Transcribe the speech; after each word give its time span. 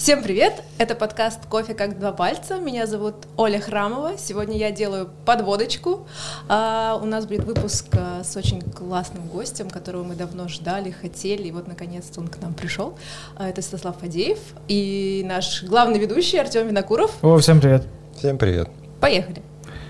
Всем 0.00 0.22
привет! 0.22 0.62
Это 0.78 0.94
подкаст 0.94 1.44
«Кофе 1.44 1.74
как 1.74 1.98
два 1.98 2.12
пальца». 2.12 2.58
Меня 2.58 2.86
зовут 2.86 3.16
Оля 3.36 3.60
Храмова. 3.60 4.16
Сегодня 4.16 4.56
я 4.56 4.70
делаю 4.70 5.10
подводочку. 5.26 6.06
А, 6.48 6.98
у 7.02 7.04
нас 7.04 7.26
будет 7.26 7.44
выпуск 7.44 7.84
а, 7.92 8.24
с 8.24 8.34
очень 8.34 8.62
классным 8.62 9.28
гостем, 9.28 9.68
которого 9.68 10.02
мы 10.02 10.14
давно 10.14 10.48
ждали, 10.48 10.90
хотели, 10.90 11.48
и 11.48 11.52
вот 11.52 11.68
наконец-то 11.68 12.20
он 12.20 12.28
к 12.28 12.40
нам 12.40 12.54
пришел. 12.54 12.96
А, 13.36 13.50
это 13.50 13.60
Святослав 13.60 13.98
Фадеев 13.98 14.38
и 14.68 15.22
наш 15.26 15.64
главный 15.64 15.98
ведущий 15.98 16.38
Артем 16.38 16.66
Винокуров. 16.66 17.22
О, 17.22 17.36
всем 17.36 17.60
привет! 17.60 17.82
Всем 18.16 18.38
привет! 18.38 18.70
Поехали! 19.02 19.42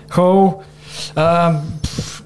Хоу! 0.09 0.61
А, 1.15 1.63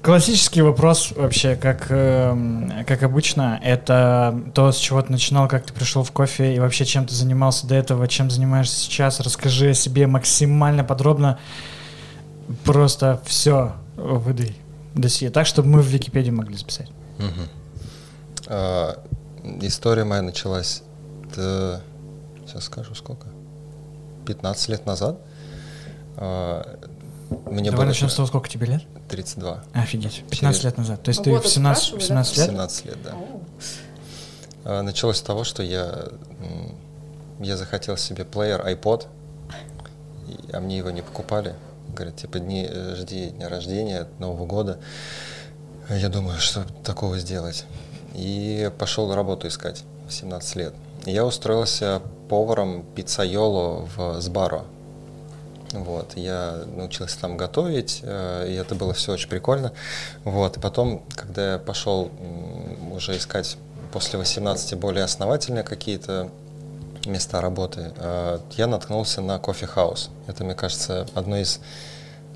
классический 0.02 0.62
вопрос 0.62 1.12
вообще, 1.16 1.56
как, 1.56 1.86
э, 1.90 2.84
как 2.86 3.02
обычно, 3.02 3.60
это 3.62 4.40
то, 4.54 4.72
с 4.72 4.76
чего 4.76 5.02
ты 5.02 5.12
начинал, 5.12 5.48
как 5.48 5.66
ты 5.66 5.72
пришел 5.72 6.02
в 6.02 6.12
кофе 6.12 6.54
и 6.54 6.58
вообще 6.58 6.84
чем 6.84 7.06
ты 7.06 7.14
занимался 7.14 7.66
до 7.66 7.74
этого, 7.74 8.06
чем 8.08 8.30
занимаешься 8.30 8.76
сейчас. 8.76 9.20
Расскажи 9.20 9.70
о 9.70 9.74
себе 9.74 10.06
максимально 10.06 10.84
подробно. 10.84 11.38
Просто 12.64 13.20
все 13.24 13.74
выдай 13.96 14.56
досье, 14.94 15.30
так, 15.30 15.46
чтобы 15.46 15.68
мы 15.68 15.82
в 15.82 15.86
Википедии 15.86 16.30
могли 16.30 16.56
записать. 16.56 16.90
Угу. 17.18 17.48
А, 18.48 19.02
история 19.62 20.04
моя 20.04 20.22
началась, 20.22 20.82
т... 21.34 21.80
сейчас 22.46 22.64
скажу 22.64 22.94
сколько, 22.94 23.28
15 24.26 24.68
лет 24.68 24.86
назад. 24.86 25.18
А, 26.16 26.78
мне 27.30 27.70
Давай 27.70 27.84
было 27.84 27.84
начнем 27.86 28.08
с 28.08 28.14
того, 28.14 28.26
сколько 28.26 28.48
тебе 28.48 28.66
лет? 28.66 28.82
32. 29.08 29.64
Офигеть, 29.72 30.24
15 30.30 30.40
Через... 30.40 30.64
лет 30.64 30.78
назад. 30.78 31.02
То 31.02 31.08
есть 31.08 31.24
ну, 31.26 31.40
ты 31.40 31.40
в 31.40 31.46
17, 31.46 32.02
17 32.02 32.36
лет? 32.36 32.46
17 32.46 32.84
лет, 32.86 33.02
да. 33.02 33.14
А, 34.64 34.82
началось 34.82 35.16
с 35.16 35.22
того, 35.22 35.44
что 35.44 35.62
я, 35.62 36.06
я 37.40 37.56
захотел 37.56 37.96
себе 37.96 38.24
плеер 38.24 38.60
iPod, 38.64 39.06
а 40.52 40.60
мне 40.60 40.78
его 40.78 40.90
не 40.90 41.02
покупали. 41.02 41.54
Говорят, 41.88 42.16
типа, 42.16 42.38
дни, 42.38 42.68
жди 42.94 43.30
дня 43.30 43.48
рождения, 43.48 44.06
Нового 44.18 44.46
года. 44.46 44.78
Я 45.88 46.08
думаю, 46.08 46.38
что 46.38 46.64
такого 46.84 47.18
сделать. 47.18 47.64
И 48.14 48.70
пошел 48.78 49.12
работу 49.14 49.48
искать 49.48 49.84
в 50.08 50.12
17 50.12 50.56
лет. 50.56 50.74
Я 51.04 51.24
устроился 51.24 52.02
поваром 52.28 52.84
пиццайоло 52.94 53.88
в 53.96 54.20
Сбаро 54.20 54.64
вот, 55.72 56.16
я 56.16 56.64
научился 56.76 57.20
там 57.20 57.36
готовить, 57.36 58.00
э, 58.02 58.48
и 58.48 58.54
это 58.54 58.74
было 58.74 58.92
все 58.94 59.12
очень 59.12 59.28
прикольно. 59.28 59.72
Вот, 60.24 60.56
и 60.56 60.60
потом, 60.60 61.02
когда 61.14 61.52
я 61.52 61.58
пошел 61.58 62.10
уже 62.92 63.16
искать 63.16 63.56
после 63.92 64.18
18 64.18 64.78
более 64.78 65.04
основательные 65.04 65.64
какие-то 65.64 66.30
места 67.04 67.40
работы, 67.40 67.92
э, 67.96 68.38
я 68.52 68.66
наткнулся 68.66 69.20
на 69.20 69.38
кофе-хаус. 69.38 70.10
Это, 70.26 70.44
мне 70.44 70.54
кажется, 70.54 71.06
одно 71.14 71.36
из 71.36 71.60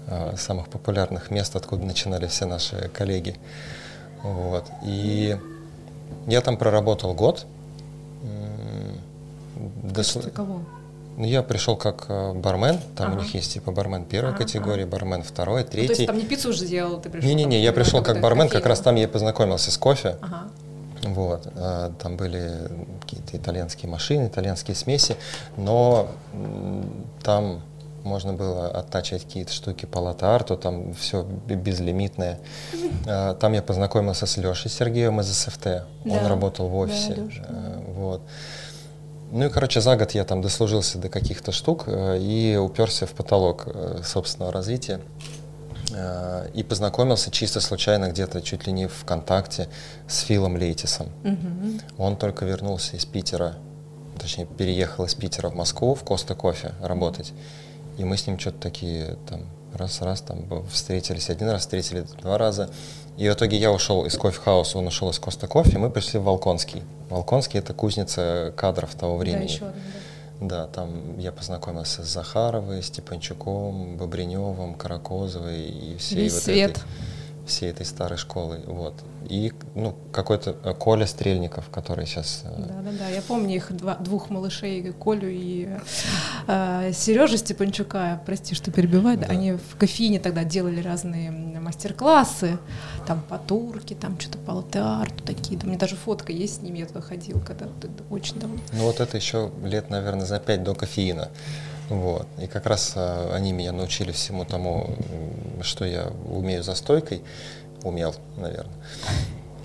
э, 0.07 0.37
самых 0.37 0.69
популярных 0.69 1.31
мест, 1.31 1.55
откуда 1.55 1.85
начинали 1.85 2.27
все 2.27 2.47
наши 2.47 2.89
коллеги. 2.93 3.37
Вот. 4.23 4.65
И 4.85 5.39
я 6.27 6.41
там 6.41 6.57
проработал 6.57 7.15
год. 7.15 7.47
Дошл... 9.83 10.21
кого? 10.35 10.63
Ну, 11.21 11.27
я 11.27 11.43
пришел 11.43 11.77
как 11.77 12.07
э, 12.09 12.33
бармен, 12.33 12.79
там 12.97 13.09
ага. 13.09 13.19
у 13.19 13.23
них 13.23 13.35
есть 13.35 13.53
типа 13.53 13.73
бармен 13.73 14.07
первой 14.07 14.31
ага. 14.31 14.39
категории, 14.39 14.85
бармен 14.85 15.23
второй, 15.23 15.65
третий. 15.65 15.83
Ну, 15.83 15.87
то 15.89 16.01
есть 16.01 16.07
там 16.07 16.17
не 16.17 16.25
пиццу 16.25 16.49
уже 16.49 16.65
сделал, 16.65 16.99
ты 16.99 17.11
пришел? 17.11 17.29
Не-не-не, 17.29 17.61
я 17.61 17.75
пришел 17.75 18.03
как 18.03 18.23
бармен, 18.23 18.49
как 18.49 18.65
раз 18.65 18.81
там 18.81 18.97
я 18.97 19.07
познакомился 19.07 19.71
с 19.71 19.77
кофе. 19.77 20.17
Ага. 20.23 20.49
Вот, 21.03 21.47
а, 21.57 21.93
там 22.03 22.17
были 22.17 22.71
какие-то 23.03 23.37
итальянские 23.37 23.91
машины, 23.91 24.29
итальянские 24.29 24.75
смеси, 24.75 25.17
но 25.59 26.09
там 27.23 27.61
можно 28.03 28.33
было 28.33 28.69
оттачивать 28.69 29.25
какие-то 29.25 29.53
штуки 29.53 29.85
по 29.85 29.99
латарту, 29.99 30.57
там 30.57 30.95
все 30.95 31.23
безлимитное. 31.23 32.39
А, 33.07 33.35
там 33.41 33.53
я 33.53 33.61
познакомился 33.61 34.25
с 34.25 34.39
Лешей 34.39 34.71
Сергеевым 34.71 35.21
из 35.21 35.27
СФТ, 35.27 35.65
да. 35.65 35.85
он 36.05 36.27
работал 36.27 36.69
в 36.69 36.77
офисе. 36.77 37.29
Да. 37.47 37.83
Вот. 37.89 38.23
Ну 39.31 39.47
и, 39.47 39.49
короче, 39.49 39.81
за 39.81 39.97
год 39.97 40.13
я 40.13 40.25
там 40.25 40.43
дослужился 40.43 40.99
до 40.99 41.09
каких-то 41.09 41.53
штук 41.53 41.85
э, 41.87 42.19
и 42.19 42.57
уперся 42.57 43.07
в 43.07 43.13
потолок 43.13 43.65
э, 43.67 44.01
собственного 44.05 44.53
развития. 44.53 45.01
Э, 45.95 46.49
и 46.53 46.63
познакомился 46.63 47.31
чисто 47.31 47.61
случайно 47.61 48.11
где-то 48.11 48.43
чуть 48.43 48.67
ли 48.67 48.73
не 48.73 48.87
в 48.87 48.93
ВКонтакте 48.93 49.69
с 50.09 50.21
Филом 50.21 50.57
Лейтисом. 50.57 51.09
Mm-hmm. 51.23 51.83
Он 51.99 52.17
только 52.17 52.45
вернулся 52.45 52.97
из 52.97 53.05
Питера, 53.05 53.57
точнее, 54.19 54.47
переехал 54.47 55.05
из 55.05 55.15
Питера 55.15 55.49
в 55.49 55.55
Москву 55.55 55.95
в 55.95 56.03
Costa 56.03 56.35
Coffee 56.35 56.75
работать. 56.81 57.33
И 57.99 58.05
мы 58.05 58.17
с 58.17 58.27
ним 58.27 58.39
что-то 58.39 58.59
такие 58.59 59.17
там 59.29 59.47
раз-раз 59.75 60.21
там 60.21 60.45
встретились 60.69 61.31
один 61.31 61.51
раз, 61.51 61.63
встретили 61.63 62.05
два 62.21 62.39
раза. 62.39 62.71
И 63.17 63.29
в 63.29 63.33
итоге 63.33 63.59
я 63.59 63.71
ушел 63.73 64.07
из 64.07 64.17
кофе-хауса, 64.17 64.79
он 64.79 64.87
ушел 64.87 65.11
из 65.11 65.19
Costa 65.19 65.47
Coffee, 65.47 65.79
мы 65.79 65.91
пришли 65.91 66.19
в 66.19 66.25
Волконский. 66.25 66.83
Волконский— 67.11 67.59
это 67.61 67.75
кузница 67.75 68.55
кадров 68.57 68.95
того 68.95 69.17
времени. 69.17 69.47
Да, 69.47 69.53
еще 69.53 69.67
один, 69.67 69.83
да. 69.83 70.01
Да, 70.41 70.67
там 70.69 71.19
я 71.19 71.33
познакомился 71.33 72.03
с 72.03 72.09
Захаровой, 72.09 72.83
Степанчуком, 72.83 73.99
Бобреневым, 73.99 74.75
Каракозовой 74.75 75.65
и 75.65 75.97
всей 75.99 76.17
Весь 76.17 76.33
вот 76.33 76.43
свет. 76.45 76.71
этой 76.71 76.83
всей 77.51 77.71
этой 77.71 77.85
старой 77.85 78.17
школы. 78.17 78.61
Вот. 78.67 78.95
И 79.29 79.53
ну, 79.75 79.95
какой-то 80.13 80.57
э, 80.65 80.75
Коля 80.75 81.07
Стрельников, 81.07 81.69
который 81.69 82.07
сейчас... 82.07 82.45
Да-да-да, 82.45 83.09
я 83.09 83.21
помню 83.23 83.57
их 83.57 83.73
два, 83.77 83.97
двух 83.97 84.31
малышей, 84.31 84.93
Колю 84.93 85.29
и 85.29 85.69
э, 86.47 86.93
Сережу 86.95 87.37
Степанчука, 87.37 88.23
прости, 88.25 88.55
что 88.55 88.71
перебиваю, 88.71 89.19
да. 89.19 89.27
они 89.27 89.53
в 89.53 89.77
кофейне 89.79 90.19
тогда 90.19 90.45
делали 90.45 90.81
разные 90.81 91.31
мастер-классы, 91.31 92.59
там 93.07 93.23
по 93.29 93.39
турке, 93.39 93.95
там 93.95 94.19
что-то 94.19 94.39
по 94.39 94.53
латте-арту 94.53 95.23
такие. 95.25 95.59
Да, 95.59 95.67
у 95.67 95.69
меня 95.69 95.79
даже 95.79 95.97
фотка 95.97 96.33
есть 96.33 96.57
с 96.57 96.63
ними, 96.63 96.79
я 96.79 96.87
туда 96.87 97.01
ходил, 97.01 97.41
когда 97.41 97.67
очень 98.09 98.41
давно. 98.41 98.59
Ну 98.73 98.85
вот 98.85 99.01
это 99.01 99.17
еще 99.17 99.51
лет, 99.63 99.91
наверное, 99.91 100.27
за 100.27 100.39
пять 100.39 100.63
до 100.63 100.75
кофеина. 100.75 101.29
Вот. 101.91 102.27
И 102.41 102.47
как 102.47 102.67
раз 102.67 102.93
а, 102.95 103.35
они 103.35 103.53
меня 103.53 103.73
научили 103.73 104.13
всему 104.13 104.45
тому, 104.45 104.91
что 105.61 105.85
я 105.85 106.07
умею 106.31 106.63
за 106.63 106.75
стойкой. 106.77 107.23
Умел, 107.83 108.15
наверное. 108.37 108.73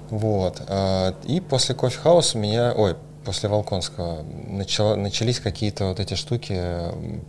Вот. 0.10 0.62
А, 0.68 1.16
и 1.24 1.40
после 1.40 1.76
кофе-хауса 1.76 2.40
меня, 2.40 2.74
ой, 2.76 2.96
после 3.24 3.48
Волконского 3.48 4.24
начало, 4.48 4.96
начались 4.96 5.40
какие-то 5.40 5.86
вот 5.86 6.00
эти 6.00 6.16
штуки 6.16 6.60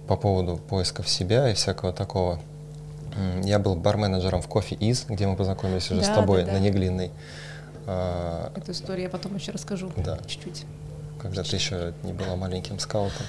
по 0.08 0.16
поводу 0.16 0.56
поисков 0.56 1.08
себя 1.08 1.50
и 1.50 1.54
всякого 1.54 1.92
такого. 1.92 2.40
Я 3.44 3.58
был 3.58 3.76
барменеджером 3.76 4.42
в 4.42 4.48
кофе 4.48 4.74
из, 4.74 5.06
где 5.06 5.26
мы 5.26 5.36
познакомились 5.36 5.90
уже 5.90 6.00
да, 6.00 6.12
с 6.12 6.14
тобой 6.14 6.44
да, 6.44 6.52
да. 6.52 6.58
на 6.58 6.62
Неглинной. 6.62 7.10
Эту 8.56 8.72
историю 8.72 9.04
я 9.04 9.10
потом 9.10 9.36
еще 9.36 9.52
расскажу 9.52 9.90
да. 9.96 10.18
чуть-чуть 10.26 10.66
когда 11.26 11.42
ты 11.42 11.56
еще 11.56 11.94
не 12.02 12.12
была 12.12 12.36
маленьким 12.36 12.78
скаутом. 12.78 13.26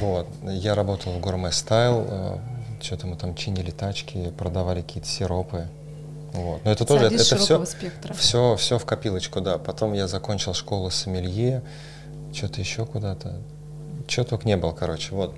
Вот. 0.00 0.26
Я 0.44 0.74
работал 0.74 1.12
в 1.12 1.18
Gourmet 1.18 1.50
Style, 1.50 2.06
э, 2.08 2.38
что-то 2.82 3.06
мы 3.06 3.16
там 3.16 3.34
чинили 3.34 3.70
тачки, 3.70 4.32
продавали 4.36 4.82
какие-то 4.82 5.08
сиропы. 5.08 5.68
Вот. 6.32 6.64
Но 6.64 6.70
это 6.70 6.84
тоже, 6.84 7.06
это, 7.06 7.16
это 7.16 7.36
все, 7.36 7.64
все, 8.14 8.56
все 8.56 8.78
в 8.78 8.84
копилочку, 8.84 9.40
да. 9.40 9.58
Потом 9.58 9.92
я 9.92 10.06
закончил 10.06 10.54
школу 10.54 10.90
сомелье, 10.90 11.62
что-то 12.32 12.60
еще 12.60 12.86
куда-то. 12.86 13.40
Чего 14.06 14.24
только 14.24 14.46
не 14.46 14.56
было, 14.56 14.72
короче, 14.72 15.14
вот. 15.14 15.34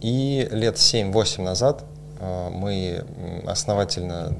И 0.00 0.48
лет 0.50 0.76
7-8 0.76 1.42
назад 1.42 1.84
э, 2.20 2.50
мы 2.50 3.04
основательно 3.46 4.36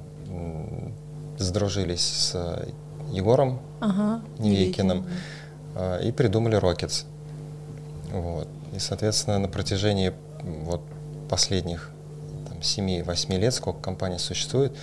сдружились 1.39 2.01
с 2.01 2.67
Егором 3.11 3.61
ага, 3.81 4.23
Невейкиным. 4.39 4.99
Невейкин. 4.99 5.17
А, 5.79 5.99
и 5.99 6.11
придумали 6.11 6.59
Rockets. 6.59 7.05
Вот. 8.13 8.49
И, 8.75 8.79
соответственно, 8.81 9.39
на 9.39 9.49
протяжении 9.49 10.13
вот 10.43 10.83
последних 11.31 11.91
там, 12.49 12.59
7-8 12.59 13.39
лет, 13.39 13.55
сколько 13.55 13.81
компания 13.81 14.19
существует, 14.19 14.77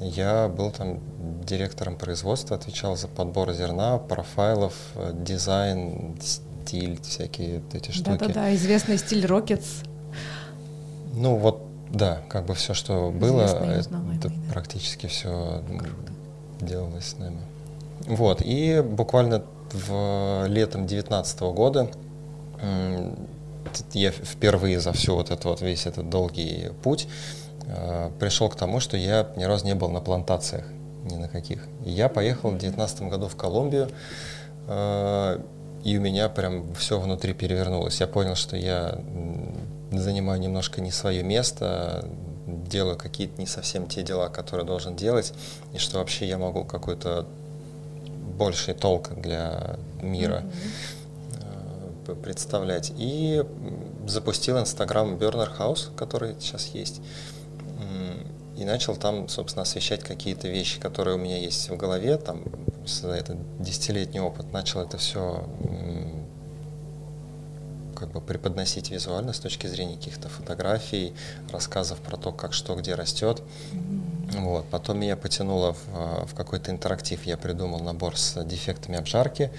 я 0.00 0.48
был 0.48 0.70
там 0.70 1.00
директором 1.44 1.96
производства, 1.96 2.56
отвечал 2.56 2.96
за 2.96 3.08
подбор 3.08 3.52
зерна, 3.52 3.98
профайлов, 3.98 4.74
э, 4.94 5.12
дизайн, 5.12 6.16
стиль, 6.20 7.00
всякие 7.02 7.62
эти 7.72 7.90
штуки. 7.90 8.18
Да-да-да, 8.18 8.54
известный 8.54 8.98
стиль 8.98 9.24
Rockets. 9.26 9.86
Ну 11.14 11.36
вот, 11.36 11.62
да, 11.90 12.22
как 12.28 12.46
бы 12.46 12.54
все, 12.54 12.74
что 12.74 13.10
было, 13.10 13.42
это 13.42 14.28
да. 14.28 14.34
практически 14.52 15.08
все 15.08 15.62
Круто. 15.68 16.12
делалось 16.60 17.08
с 17.08 17.18
нами. 17.18 17.40
Вот, 18.06 18.40
и 18.40 18.80
буквально 18.80 19.42
в 19.72 20.46
летом 20.46 20.86
2019 20.86 21.40
года 21.40 21.90
я 23.92 24.10
впервые 24.10 24.80
за 24.80 24.92
всю 24.92 25.14
вот 25.14 25.30
этот 25.30 25.44
вот 25.44 25.60
весь 25.60 25.86
этот 25.86 26.08
долгий 26.10 26.70
путь 26.82 27.08
э, 27.66 28.10
пришел 28.18 28.48
к 28.48 28.56
тому, 28.56 28.80
что 28.80 28.96
я 28.96 29.28
ни 29.36 29.44
разу 29.44 29.66
не 29.66 29.74
был 29.74 29.88
на 29.88 30.00
плантациях 30.00 30.64
ни 31.04 31.16
на 31.16 31.28
каких. 31.28 31.66
И 31.84 31.90
я 31.90 32.08
поехал 32.08 32.50
в 32.50 32.58
2019 32.58 33.02
году 33.02 33.28
в 33.28 33.36
Колумбию, 33.36 33.88
э, 34.68 35.38
и 35.84 35.98
у 35.98 36.00
меня 36.00 36.28
прям 36.28 36.74
все 36.74 37.00
внутри 37.00 37.34
перевернулось. 37.34 38.00
Я 38.00 38.06
понял, 38.06 38.36
что 38.36 38.56
я 38.56 39.00
занимаю 39.90 40.40
немножко 40.40 40.80
не 40.80 40.90
свое 40.90 41.22
место, 41.22 42.08
делаю 42.46 42.96
какие-то 42.96 43.40
не 43.40 43.46
совсем 43.46 43.86
те 43.88 44.02
дела, 44.02 44.28
которые 44.28 44.64
должен 44.64 44.94
делать, 44.96 45.32
и 45.72 45.78
что 45.78 45.98
вообще 45.98 46.26
я 46.26 46.38
могу 46.38 46.64
какой-то 46.64 47.26
больший 48.42 48.74
толк 48.74 49.10
для 49.16 49.76
мира 50.00 50.42
mm-hmm. 50.42 52.22
представлять. 52.22 52.92
И 52.98 53.44
запустил 54.06 54.58
Инстаграм 54.58 55.14
Burner 55.14 55.50
House, 55.58 55.94
который 55.96 56.34
сейчас 56.40 56.66
есть, 56.74 57.00
и 58.56 58.64
начал 58.64 58.96
там, 58.96 59.28
собственно, 59.28 59.62
освещать 59.62 60.02
какие-то 60.02 60.48
вещи, 60.48 60.80
которые 60.80 61.16
у 61.16 61.18
меня 61.18 61.38
есть 61.38 61.70
в 61.70 61.76
голове, 61.76 62.16
там 62.16 62.42
за 62.84 63.10
этот 63.10 63.36
десятилетний 63.62 64.20
опыт 64.20 64.52
начал 64.52 64.80
это 64.80 64.98
все 64.98 65.46
как 67.94 68.10
бы 68.10 68.20
преподносить 68.20 68.90
визуально 68.90 69.32
с 69.32 69.38
точки 69.38 69.68
зрения 69.68 69.96
каких-то 69.96 70.28
фотографий, 70.28 71.14
рассказов 71.52 72.00
про 72.00 72.16
то, 72.16 72.32
как 72.32 72.52
что 72.52 72.74
где 72.74 72.94
растет. 72.94 73.42
Mm-hmm. 73.72 74.11
Вот. 74.34 74.66
Потом 74.66 74.98
меня 74.98 75.16
потянуло 75.16 75.74
в, 75.74 76.26
в 76.26 76.34
какой-то 76.34 76.70
интерактив. 76.70 77.24
Я 77.24 77.36
придумал 77.36 77.80
набор 77.80 78.16
с 78.16 78.42
дефектами 78.44 78.98
обжарки 78.98 79.50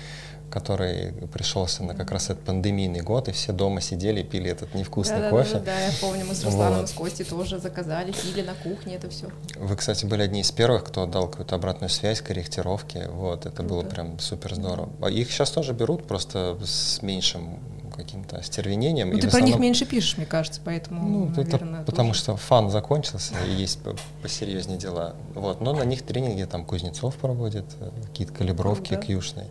который 0.53 1.13
пришелся 1.33 1.83
на 1.83 1.95
как 1.95 2.11
раз 2.11 2.29
этот 2.29 2.43
пандемийный 2.43 3.01
год, 3.01 3.27
и 3.27 3.31
все 3.31 3.51
дома 3.51 3.81
сидели 3.81 4.21
и 4.21 4.23
пили 4.23 4.51
этот 4.51 4.75
невкусный 4.75 5.19
да, 5.19 5.29
кофе. 5.31 5.53
Да, 5.53 5.59
да, 5.59 5.65
да, 5.65 5.79
я 5.79 5.91
помню, 5.99 6.25
мы 6.25 6.35
с 6.35 6.43
Русланом 6.43 6.81
вот. 6.81 6.89
с 6.89 6.93
Костей 6.93 7.23
тоже 7.23 7.57
заказали, 7.57 8.11
пили 8.11 8.45
на 8.45 8.53
кухне 8.53 8.97
это 8.97 9.09
все. 9.09 9.29
Вы, 9.55 9.75
кстати, 9.75 10.05
были 10.05 10.21
одни 10.21 10.41
из 10.41 10.51
первых, 10.51 10.83
кто 10.83 11.07
дал 11.07 11.27
какую-то 11.27 11.55
обратную 11.55 11.89
связь, 11.89 12.21
корректировки, 12.21 13.07
вот, 13.09 13.47
это 13.47 13.55
Круто. 13.55 13.73
было 13.73 13.81
прям 13.81 14.19
супер 14.19 14.53
здорово. 14.53 14.89
А 15.01 15.09
их 15.09 15.31
сейчас 15.31 15.49
тоже 15.49 15.73
берут, 15.73 16.07
просто 16.07 16.55
с 16.63 17.01
меньшим 17.01 17.57
каким-то 17.93 18.37
остервенением. 18.37 19.09
Ну, 19.09 19.15
ты 19.15 19.21
про 19.21 19.27
основном... 19.27 19.49
них 19.49 19.59
меньше 19.59 19.85
пишешь, 19.85 20.17
мне 20.17 20.25
кажется, 20.25 20.59
поэтому, 20.63 21.07
ну, 21.07 21.25
наверное, 21.35 21.81
это 21.81 21.85
потому 21.91 22.13
что 22.13 22.35
фан 22.35 22.69
закончился, 22.69 23.35
и 23.47 23.51
есть 23.51 23.79
посерьезнее 24.21 24.77
дела. 24.77 25.15
Вот, 25.35 25.61
но 25.61 25.73
на 25.73 25.83
них 25.83 26.01
тренинги 26.01 26.43
там 26.43 26.65
Кузнецов 26.65 27.15
проводит, 27.15 27.65
э, 27.79 27.89
какие-то 28.07 28.33
калибровки 28.33 28.93
ну, 28.95 29.01
кьюшные. 29.01 29.47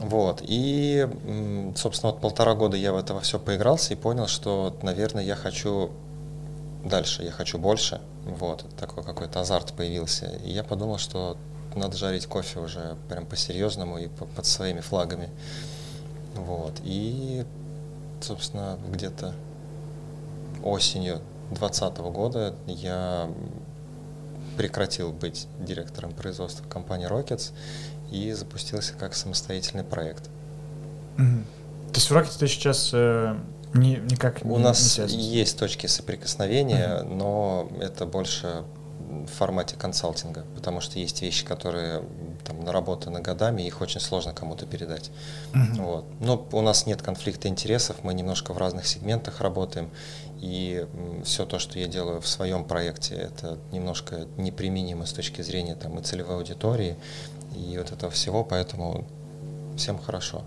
Вот. 0.00 0.42
И, 0.46 1.08
собственно, 1.76 2.12
вот 2.12 2.20
полтора 2.20 2.54
года 2.54 2.76
я 2.76 2.92
в 2.92 2.96
это 2.96 3.14
во 3.14 3.20
все 3.20 3.38
поигрался 3.38 3.94
и 3.94 3.96
понял, 3.96 4.26
что, 4.26 4.76
наверное, 4.82 5.24
я 5.24 5.34
хочу 5.34 5.90
дальше, 6.84 7.22
я 7.22 7.30
хочу 7.30 7.58
больше. 7.58 8.00
Вот. 8.24 8.64
Такой 8.78 9.02
какой-то 9.02 9.40
азарт 9.40 9.72
появился. 9.72 10.26
И 10.44 10.50
я 10.50 10.62
подумал, 10.62 10.98
что 10.98 11.36
надо 11.74 11.96
жарить 11.96 12.26
кофе 12.26 12.60
уже 12.60 12.96
прям 13.08 13.26
по-серьезному 13.26 13.98
и 13.98 14.08
под 14.08 14.46
своими 14.46 14.80
флагами. 14.80 15.30
Вот. 16.38 16.80
И, 16.84 17.44
собственно, 18.20 18.78
где-то 18.88 19.34
осенью 20.62 21.20
2020 21.50 21.98
года 21.98 22.54
я 22.66 23.30
прекратил 24.56 25.12
быть 25.12 25.46
директором 25.60 26.12
производства 26.12 26.64
компании 26.68 27.08
Rockets 27.08 27.52
и 28.10 28.32
запустился 28.32 28.94
как 28.94 29.14
самостоятельный 29.14 29.84
проект. 29.84 30.28
Mm-hmm. 31.16 31.44
То 31.92 31.94
есть 31.94 32.10
в 32.10 32.16
Rocket 32.16 32.38
ты 32.38 32.48
сейчас 32.48 32.90
э, 32.92 33.36
не, 33.74 33.96
никак 33.96 34.40
У 34.44 34.56
не, 34.56 34.58
нас 34.58 34.98
не 34.98 35.22
есть 35.22 35.58
точки 35.58 35.86
соприкосновения, 35.86 37.00
mm-hmm. 37.00 37.14
но 37.14 37.68
это 37.80 38.04
больше 38.04 38.64
в 39.08 39.26
формате 39.26 39.76
консалтинга, 39.76 40.44
потому 40.54 40.80
что 40.80 40.98
есть 40.98 41.22
вещи, 41.22 41.44
которые 41.44 42.02
там 42.48 42.64
наработаны 42.64 43.20
годами, 43.20 43.62
их 43.62 43.80
очень 43.80 44.00
сложно 44.00 44.32
кому-то 44.32 44.66
передать. 44.66 45.10
Mm-hmm. 45.52 45.82
Вот. 45.82 46.04
Но 46.20 46.48
у 46.52 46.60
нас 46.62 46.86
нет 46.86 47.02
конфликта 47.02 47.48
интересов, 47.48 47.96
мы 48.02 48.14
немножко 48.14 48.52
в 48.54 48.58
разных 48.58 48.86
сегментах 48.86 49.40
работаем, 49.40 49.90
и 50.40 50.86
все 51.24 51.44
то, 51.44 51.58
что 51.58 51.78
я 51.78 51.86
делаю 51.86 52.20
в 52.20 52.26
своем 52.26 52.64
проекте, 52.64 53.14
это 53.14 53.58
немножко 53.72 54.26
неприменимо 54.36 55.04
с 55.04 55.12
точки 55.12 55.42
зрения 55.42 55.74
там, 55.74 55.98
и 55.98 56.02
целевой 56.02 56.36
аудитории, 56.36 56.96
и 57.54 57.76
вот 57.76 57.92
этого 57.92 58.10
всего, 58.10 58.44
поэтому 58.44 59.06
всем 59.76 59.98
хорошо. 59.98 60.42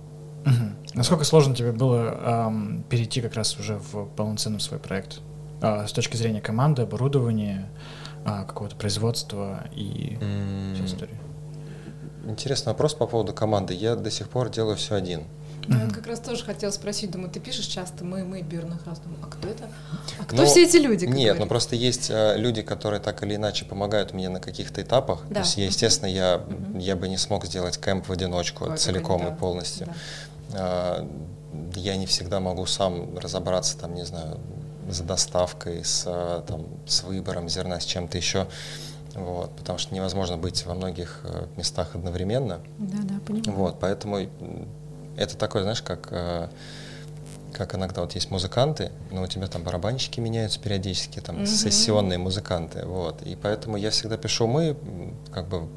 Угу. 0.46 0.96
Насколько 0.96 1.24
сложно 1.24 1.56
тебе 1.56 1.72
было 1.72 2.48
эм, 2.48 2.84
перейти 2.90 3.22
как 3.22 3.36
раз 3.36 3.58
уже 3.60 3.78
в 3.78 4.08
полноценный 4.16 4.60
свой 4.60 4.80
проект 4.80 5.20
э, 5.62 5.86
с 5.88 5.92
точки 5.92 6.18
зрения 6.18 6.42
команды, 6.42 6.82
оборудования, 6.82 7.70
э, 8.26 8.46
какого-то 8.48 8.76
производства 8.76 9.68
и 9.72 10.18
mm. 10.20 10.74
всей 10.74 10.86
истории? 10.86 11.31
Интересный 12.26 12.72
вопрос 12.72 12.94
по 12.94 13.08
поводу 13.08 13.34
команды. 13.34 13.74
Я 13.74 13.96
до 13.96 14.12
сих 14.12 14.30
пор 14.30 14.50
делаю 14.50 14.78
все 14.78 14.96
один. 14.96 15.24
Ну, 15.68 15.78
я 15.78 15.90
как 15.90 16.08
раз 16.08 16.20
тоже 16.20 16.44
хотела 16.44 16.72
спросить, 16.72 17.12
думаю, 17.12 17.30
ты 17.30 17.40
пишешь 17.40 17.66
часто 17.66 18.04
мы, 18.04 18.24
мы, 18.24 18.42
Бирных 18.42 18.86
раз, 18.86 19.00
думаю, 19.00 19.20
а 19.24 19.28
кто 19.28 19.48
это? 19.48 19.70
А 20.20 20.24
кто 20.24 20.36
ну, 20.36 20.46
все 20.46 20.64
эти 20.64 20.78
люди? 20.78 21.06
Нет, 21.06 21.14
говорит? 21.14 21.40
ну 21.40 21.46
просто 21.48 21.76
есть 21.76 22.10
э, 22.10 22.36
люди, 22.38 22.62
которые 22.62 23.00
так 23.00 23.22
или 23.24 23.36
иначе 23.36 23.66
помогают 23.66 24.14
мне 24.14 24.30
на 24.30 24.40
каких-то 24.40 24.82
этапах. 24.82 25.22
Да. 25.30 25.36
То 25.36 25.40
есть, 25.42 25.58
я, 25.58 25.66
естественно, 25.66 26.10
я, 26.10 26.38
угу. 26.38 26.80
я 26.80 26.96
бы 26.96 27.08
не 27.08 27.18
смог 27.18 27.46
сделать 27.46 27.78
кэмп 27.78 28.08
в 28.08 28.12
одиночку 28.12 28.72
Ой, 28.72 28.78
целиком 28.78 29.28
и 29.28 29.38
полностью. 29.38 29.88
Да. 30.50 31.04
Э, 31.04 31.08
я 31.76 31.96
не 31.96 32.06
всегда 32.06 32.40
могу 32.40 32.66
сам 32.66 33.18
разобраться, 33.18 33.78
там, 33.78 33.94
не 33.94 34.06
знаю, 34.06 34.40
за 34.90 35.04
доставкой, 35.04 35.84
с, 35.84 36.04
там, 36.48 36.68
с 36.88 37.04
выбором 37.04 37.50
зерна, 37.50 37.80
с 37.80 37.86
чем-то 37.86 38.18
еще. 38.18 38.48
Вот, 39.16 39.56
потому 39.56 39.78
что 39.78 39.94
невозможно 39.94 40.38
быть 40.38 40.66
во 40.66 40.74
многих 40.74 41.22
э, 41.24 41.46
местах 41.58 41.96
одновременно. 41.96 42.62
Да, 42.78 42.98
да, 43.04 43.20
понимаю. 43.26 43.58
Вот, 43.58 43.80
поэтому 43.80 44.20
это 45.18 45.38
такое, 45.38 45.64
знаешь, 45.64 45.82
как, 45.82 46.08
э, 46.12 46.48
как 47.54 47.76
иногда 47.76 48.02
вот 48.02 48.14
есть 48.14 48.32
музыканты, 48.32 48.92
но 49.12 49.24
у 49.24 49.28
тебя 49.28 49.48
там 49.48 49.64
барабанщики 49.64 50.20
меняются 50.20 50.60
периодически, 50.60 51.20
там 51.20 51.40
mm-hmm. 51.40 51.46
сессионные 51.46 52.18
музыканты, 52.18 52.86
вот. 52.86 53.22
И 53.24 53.36
поэтому 53.36 53.78
я 53.78 53.90
всегда 53.90 54.18
пишу 54.18 54.48
мы, 54.48 54.78
как 55.32 55.48
бы, 55.48 55.68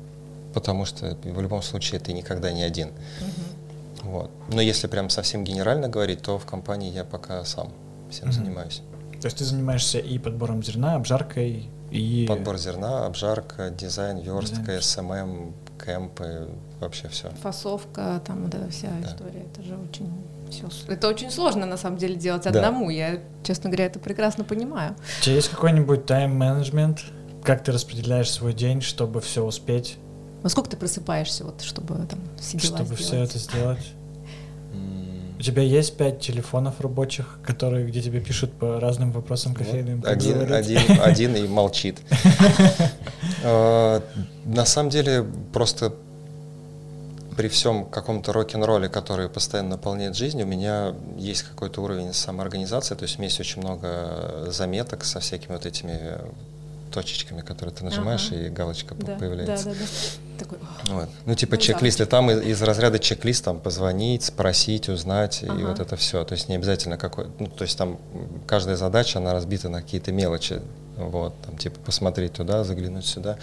потому 0.52 0.84
что 0.84 1.16
в 1.24 1.40
любом 1.40 1.62
случае 1.62 2.00
ты 2.00 2.12
никогда 2.12 2.52
не 2.52 2.62
один. 2.62 2.88
Mm-hmm. 2.88 4.04
Вот. 4.04 4.30
Но 4.52 4.60
если 4.60 4.86
прям 4.86 5.10
совсем 5.10 5.42
генерально 5.44 5.88
говорить, 5.88 6.22
то 6.22 6.38
в 6.38 6.44
компании 6.44 6.92
я 6.92 7.04
пока 7.04 7.44
сам 7.44 7.72
всем 8.10 8.28
mm-hmm. 8.28 8.32
занимаюсь. 8.32 8.82
То 9.20 9.26
есть 9.26 9.38
ты 9.38 9.44
занимаешься 9.44 9.98
и 9.98 10.18
подбором 10.18 10.62
зерна, 10.62 10.94
обжаркой, 10.94 11.70
и... 11.94 12.26
Подбор 12.26 12.58
зерна, 12.58 13.06
обжарка, 13.06 13.70
дизайн, 13.70 14.18
верстка, 14.18 14.80
SMM, 14.80 15.54
кемпы, 15.84 16.48
вообще 16.80 17.08
все. 17.08 17.30
Фасовка, 17.42 18.20
там 18.26 18.44
вот 18.44 18.54
эта 18.54 18.68
вся 18.70 18.88
да. 19.00 19.08
история, 19.08 19.46
это 19.52 19.62
же 19.62 19.76
очень 19.76 20.12
все. 20.50 20.66
Это 20.88 21.08
очень 21.08 21.30
сложно 21.30 21.66
на 21.66 21.76
самом 21.76 21.96
деле 21.96 22.16
делать 22.16 22.46
одному. 22.46 22.86
Да. 22.86 22.92
Я, 22.92 23.20
честно 23.44 23.70
говоря, 23.70 23.86
это 23.86 23.98
прекрасно 23.98 24.44
понимаю. 24.44 24.96
У 25.20 25.22
тебя 25.22 25.36
есть 25.36 25.48
какой-нибудь 25.48 26.06
тайм-менеджмент? 26.06 27.04
Как 27.42 27.62
ты 27.62 27.72
распределяешь 27.72 28.30
свой 28.30 28.54
день, 28.54 28.80
чтобы 28.80 29.20
все 29.20 29.44
успеть? 29.44 29.96
Во 30.42 30.48
сколько 30.48 30.70
ты 30.70 30.76
просыпаешься, 30.76 31.44
вот, 31.44 31.62
чтобы 31.62 31.94
там 32.06 32.18
все 32.38 32.58
дела 32.58 32.76
Чтобы 32.78 32.96
сделать? 32.96 33.00
все 33.00 33.16
это 33.16 33.38
сделать? 33.38 33.94
У 35.44 35.46
тебя 35.46 35.60
есть 35.62 35.98
пять 35.98 36.20
телефонов 36.20 36.80
рабочих, 36.80 37.38
которые, 37.44 37.86
где 37.86 38.00
тебе 38.00 38.18
пишут 38.18 38.54
по 38.54 38.80
разным 38.80 39.12
вопросам 39.12 39.54
кофейным? 39.54 40.00
Вот, 40.00 40.08
один, 40.08 40.50
один, 40.50 40.80
один 41.02 41.36
и 41.36 41.46
молчит. 41.46 41.98
А, 43.42 44.02
на 44.46 44.64
самом 44.64 44.88
деле, 44.88 45.22
просто 45.52 45.92
при 47.36 47.48
всем 47.48 47.84
каком-то 47.84 48.32
рок-н-ролле, 48.32 48.88
который 48.88 49.28
постоянно 49.28 49.76
наполняет 49.76 50.16
жизнь, 50.16 50.42
у 50.42 50.46
меня 50.46 50.94
есть 51.18 51.42
какой-то 51.42 51.82
уровень 51.82 52.14
самоорганизации, 52.14 52.94
то 52.94 53.02
есть 53.02 53.18
у 53.18 53.18
меня 53.18 53.28
есть 53.28 53.38
очень 53.38 53.60
много 53.60 54.46
заметок 54.48 55.04
со 55.04 55.20
всякими 55.20 55.52
вот 55.52 55.66
этими 55.66 56.22
точечками, 56.94 57.40
которые 57.40 57.74
ты 57.74 57.84
нажимаешь, 57.84 58.28
ага. 58.30 58.40
и 58.40 58.48
галочка 58.48 58.94
да, 58.94 59.16
появляется. 59.16 59.64
Да, 59.64 59.70
да, 59.72 59.78
да. 59.80 60.38
Такой, 60.38 60.58
вот. 60.86 61.08
Ну, 61.26 61.34
типа 61.34 61.56
ну, 61.56 61.60
чек-лист, 61.60 62.00
и 62.00 62.04
там 62.04 62.30
из, 62.30 62.40
из 62.40 62.62
разряда 62.62 63.00
чек-лист 63.00 63.44
там 63.44 63.58
позвонить, 63.58 64.22
спросить, 64.22 64.88
узнать, 64.88 65.42
ага. 65.42 65.60
и 65.60 65.64
вот 65.64 65.80
это 65.80 65.96
все. 65.96 66.24
То 66.24 66.34
есть 66.34 66.48
не 66.48 66.54
обязательно 66.54 66.96
какой, 66.96 67.26
ну, 67.40 67.48
то 67.48 67.62
есть 67.64 67.76
там 67.76 67.98
каждая 68.46 68.76
задача, 68.76 69.18
она 69.18 69.32
разбита 69.32 69.68
на 69.68 69.82
какие-то 69.82 70.12
мелочи. 70.12 70.62
Вот, 70.96 71.34
там 71.44 71.58
типа 71.58 71.80
посмотреть 71.80 72.34
туда, 72.34 72.62
заглянуть 72.62 73.06
сюда. 73.06 73.36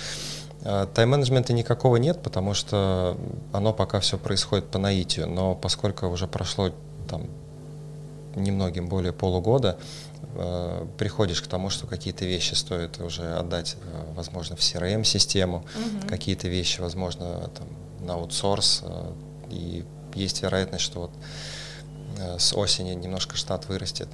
А, 0.64 0.88
тайм-менеджмента 0.88 1.52
никакого 1.52 1.98
нет, 1.98 2.22
потому 2.24 2.54
что 2.54 3.18
оно 3.52 3.74
пока 3.74 4.00
все 4.00 4.18
происходит 4.18 4.66
по 4.66 4.80
наитию, 4.80 5.28
но 5.28 5.56
поскольку 5.56 6.08
уже 6.08 6.28
прошло 6.28 6.72
там 7.10 7.28
немногим 8.36 8.88
более 8.88 9.12
полугода, 9.12 9.78
э, 10.36 10.88
приходишь 10.98 11.42
к 11.42 11.48
тому, 11.48 11.70
что 11.70 11.88
какие-то 11.88 12.26
вещи 12.26 12.54
стоит 12.54 13.00
уже 13.00 13.34
отдать, 13.36 13.78
э, 13.82 14.14
возможно, 14.16 14.56
в 14.56 14.60
CRM-систему, 14.60 15.58
угу. 15.58 16.08
какие-то 16.08 16.48
вещи, 16.48 16.82
возможно, 16.82 17.50
там, 17.58 17.68
на 18.06 18.14
аутсорс, 18.14 18.82
э, 18.84 19.12
и 19.50 19.86
есть 20.16 20.42
вероятность, 20.42 20.84
что 20.84 21.02
вот 21.02 21.12
э, 22.18 22.40
с 22.40 22.54
осени 22.54 22.94
немножко 22.94 23.36
штат 23.36 23.68
вырастет. 23.68 24.10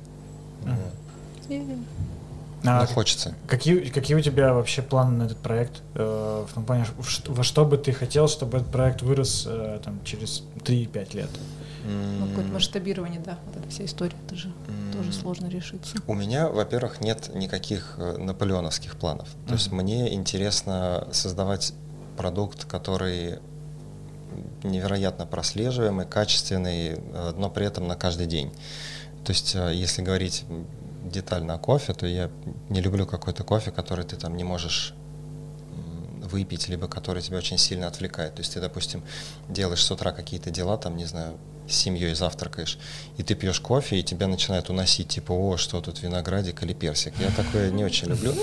Угу. 0.63 1.83
А, 2.65 2.81
ну, 2.81 2.87
хочется. 2.87 3.35
Какие, 3.47 3.89
какие 3.89 4.17
у 4.17 4.21
тебя 4.21 4.53
вообще 4.53 4.81
планы 4.81 5.17
на 5.17 5.23
этот 5.23 5.37
проект? 5.37 5.81
Э, 5.93 6.45
в 6.49 6.53
том 6.53 6.65
плане, 6.65 6.85
во 7.27 7.43
что 7.43 7.65
бы 7.65 7.77
ты 7.77 7.91
хотел, 7.91 8.27
чтобы 8.27 8.57
этот 8.57 8.71
проект 8.71 9.01
вырос 9.01 9.45
э, 9.47 9.79
там, 9.83 10.03
через 10.03 10.43
3-5 10.65 11.15
лет? 11.15 11.29
Ну, 11.86 12.27
какое-то 12.27 12.51
масштабирование, 12.51 13.19
да, 13.19 13.38
вот 13.46 13.57
эта 13.57 13.69
вся 13.69 13.86
история, 13.86 14.15
это 14.25 14.36
же 14.36 14.50
mm. 14.50 14.98
тоже 14.98 15.13
сложно 15.13 15.48
решиться. 15.48 15.98
У 16.07 16.13
меня, 16.13 16.50
во-первых, 16.50 17.01
нет 17.01 17.34
никаких 17.34 17.96
э, 17.98 18.17
наполеоновских 18.17 18.98
планов. 18.98 19.29
То 19.48 19.53
есть 19.53 19.72
мне 19.72 20.13
интересно 20.13 21.07
создавать 21.12 21.74
продукт, 22.17 22.65
который 22.65 23.39
невероятно 24.63 25.25
прослеживаемый, 25.25 26.05
качественный, 26.05 27.00
но 27.36 27.50
при 27.50 27.65
этом 27.65 27.88
на 27.88 27.96
каждый 27.96 28.27
день. 28.27 28.51
То 29.24 29.31
есть, 29.31 29.55
э, 29.55 29.74
если 29.74 30.01
говорить 30.01 30.46
детально 31.03 31.55
о 31.55 31.57
кофе, 31.57 31.93
то 31.93 32.05
я 32.05 32.29
не 32.69 32.81
люблю 32.81 33.05
какой-то 33.05 33.43
кофе, 33.43 33.72
который 33.72 34.05
ты 34.05 34.15
там 34.15 34.36
не 34.36 34.43
можешь 34.43 34.93
выпить, 36.27 36.67
либо 36.67 36.88
который 36.88 37.22
тебя 37.22 37.38
очень 37.38 37.57
сильно 37.57 37.88
отвлекает. 37.88 38.36
То 38.36 38.41
есть 38.41 38.53
ты, 38.53 38.60
допустим, 38.60 39.03
делаешь 39.50 39.84
с 39.84 39.91
утра 39.91 40.12
какие-то 40.12 40.51
дела, 40.51 40.77
там, 40.77 40.96
не 40.96 41.05
знаю, 41.05 41.38
с 41.67 41.75
семьей 41.75 42.13
завтракаешь, 42.13 42.77
и 43.17 43.24
ты 43.24 43.36
пьешь 43.36 43.60
кофе, 43.60 44.00
и 44.00 44.03
тебя 44.03 44.27
начинает 44.27 44.69
уносить, 44.69 45.10
типа, 45.10 45.34
о, 45.34 45.57
что 45.57 45.81
тут, 45.81 46.01
виноградик 46.01 46.63
или 46.63 46.74
персик. 46.74 47.13
Я 47.19 47.29
такое 47.31 47.72
не 47.72 47.84
очень 47.84 48.07
люблю. 48.07 48.34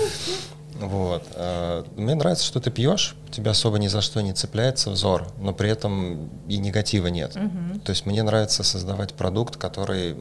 Вот. 0.79 1.23
А, 1.35 1.85
мне 1.95 2.15
нравится, 2.15 2.45
что 2.45 2.59
ты 2.59 2.69
пьешь, 2.69 3.15
тебя 3.31 3.51
особо 3.51 3.79
ни 3.79 3.87
за 3.87 4.01
что 4.01 4.21
не 4.21 4.33
цепляется 4.33 4.91
взор, 4.91 5.27
но 5.39 5.53
при 5.53 5.69
этом 5.69 6.29
и 6.47 6.57
негатива 6.57 7.07
нет. 7.07 7.35
Угу. 7.35 7.79
То 7.79 7.91
есть 7.91 8.05
мне 8.05 8.21
нравится 8.23 8.63
создавать 8.63 9.13
продукт, 9.13 9.55
который 9.55 10.17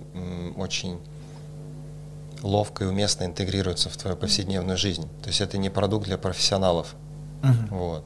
очень 0.56 1.00
ловко 2.42 2.84
и 2.84 2.86
уместно 2.86 3.24
интегрируется 3.24 3.88
в 3.88 3.96
твою 3.96 4.16
повседневную 4.16 4.76
жизнь. 4.76 5.08
То 5.22 5.28
есть 5.28 5.40
это 5.40 5.58
не 5.58 5.70
продукт 5.70 6.06
для 6.06 6.18
профессионалов. 6.18 6.94
Угу. 7.50 7.76
Вот. 7.76 8.04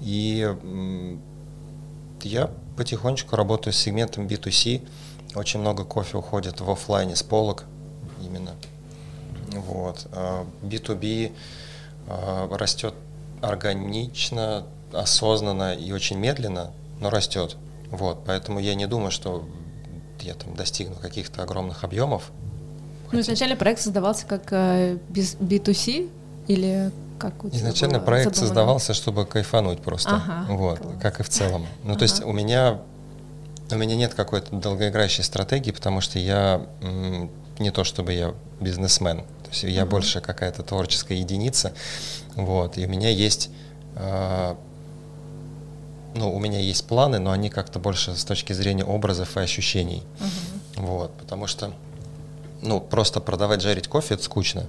И 0.00 0.54
я 2.22 2.50
потихонечку 2.76 3.36
работаю 3.36 3.72
с 3.72 3.76
сегментом 3.76 4.26
B2C. 4.26 4.86
Очень 5.34 5.60
много 5.60 5.84
кофе 5.84 6.18
уходит 6.18 6.60
в 6.60 6.70
офлайне 6.70 7.16
с 7.16 7.22
полок 7.22 7.64
именно. 8.22 8.52
Вот. 9.52 10.06
B2B 10.62 11.32
а, 12.08 12.48
а, 12.50 12.58
растет 12.58 12.94
органично, 13.40 14.66
осознанно 14.92 15.74
и 15.74 15.92
очень 15.92 16.18
медленно, 16.18 16.70
но 17.00 17.10
растет. 17.10 17.56
Вот. 17.90 18.24
Поэтому 18.24 18.58
я 18.58 18.74
не 18.74 18.86
думаю, 18.86 19.10
что 19.10 19.44
я 20.20 20.34
там 20.34 20.54
достигну 20.54 20.96
каких-то 20.96 21.42
огромных 21.42 21.84
объемов. 21.84 22.30
Ну, 23.12 23.20
изначально 23.20 23.56
проект 23.56 23.80
создавался 23.80 24.26
как 24.26 24.52
B2C 24.52 26.06
э, 26.06 26.08
или 26.48 26.90
как 27.18 27.44
у 27.44 27.48
Изначально 27.48 27.98
было 27.98 28.06
проект 28.06 28.34
задумано? 28.34 28.46
создавался, 28.48 28.94
чтобы 28.94 29.26
кайфануть 29.26 29.80
просто, 29.80 30.16
ага, 30.16 30.46
вот, 30.52 30.78
класс. 30.78 30.94
как 31.00 31.20
и 31.20 31.22
в 31.22 31.28
целом. 31.28 31.66
Ну, 31.84 31.90
ага. 31.90 31.98
то 31.98 32.02
есть 32.02 32.24
у 32.24 32.32
меня 32.32 32.80
у 33.70 33.76
меня 33.76 33.96
нет 33.96 34.14
какой-то 34.14 34.54
долгоиграющей 34.56 35.24
стратегии, 35.24 35.70
потому 35.70 36.00
что 36.00 36.18
я 36.18 36.66
не 37.58 37.70
то 37.70 37.84
чтобы 37.84 38.12
я 38.12 38.34
бизнесмен, 38.60 39.18
то 39.18 39.50
есть 39.50 39.62
я 39.64 39.82
uh 39.82 39.86
больше 39.86 40.20
какая-то 40.20 40.62
творческая 40.62 41.18
единица, 41.18 41.72
вот, 42.34 42.78
и 42.78 42.86
у 42.86 42.88
меня 42.88 43.08
есть, 43.08 43.50
э, 43.96 44.54
ну, 46.14 46.34
у 46.34 46.38
меня 46.38 46.58
есть 46.58 46.86
планы, 46.86 47.18
но 47.18 47.30
они 47.30 47.48
как-то 47.48 47.78
больше 47.78 48.16
с 48.16 48.24
точки 48.24 48.52
зрения 48.52 48.84
образов 48.84 49.36
и 49.36 49.40
ощущений, 49.40 50.02
uh 50.18 50.80
вот, 50.82 51.14
потому 51.14 51.46
что, 51.46 51.72
ну, 52.60 52.80
просто 52.80 53.20
продавать, 53.20 53.62
жарить 53.62 53.88
кофе 53.88 54.14
это 54.14 54.24
скучно, 54.24 54.66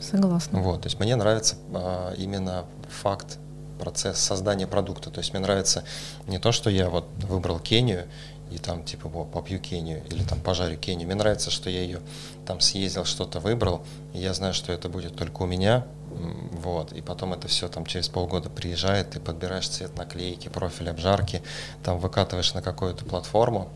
Согласна. 0.00 0.60
Вот, 0.60 0.82
то 0.82 0.86
есть 0.86 0.98
мне 1.00 1.16
нравится 1.16 1.56
а, 1.74 2.14
именно 2.14 2.64
факт, 2.88 3.38
процесс 3.78 4.18
создания 4.18 4.66
продукта. 4.66 5.10
То 5.10 5.20
есть 5.20 5.32
мне 5.32 5.40
нравится 5.40 5.84
не 6.26 6.38
то, 6.38 6.52
что 6.52 6.68
я 6.68 6.90
вот 6.90 7.06
выбрал 7.22 7.58
Кению 7.60 8.06
и 8.50 8.58
там 8.58 8.82
типа 8.82 9.06
о, 9.06 9.24
попью 9.24 9.60
Кению 9.60 10.02
или 10.10 10.22
там 10.24 10.40
пожарю 10.40 10.76
Кению. 10.78 11.06
Мне 11.06 11.16
нравится, 11.16 11.50
что 11.50 11.70
я 11.70 11.82
ее 11.82 12.00
там 12.46 12.60
съездил, 12.60 13.04
что-то 13.04 13.40
выбрал, 13.40 13.84
и 14.14 14.18
я 14.18 14.34
знаю, 14.34 14.54
что 14.54 14.72
это 14.72 14.88
будет 14.88 15.16
только 15.16 15.42
у 15.42 15.46
меня, 15.46 15.86
вот, 16.10 16.92
и 16.92 17.02
потом 17.02 17.34
это 17.34 17.46
все 17.48 17.68
там 17.68 17.84
через 17.84 18.08
полгода 18.08 18.48
приезжает, 18.48 19.10
ты 19.10 19.20
подбираешь 19.20 19.68
цвет 19.68 19.96
наклейки, 19.96 20.48
профиль 20.48 20.88
обжарки, 20.88 21.42
там 21.84 21.98
выкатываешь 21.98 22.54
на 22.54 22.62
какую-то 22.62 23.04
платформу, 23.04 23.68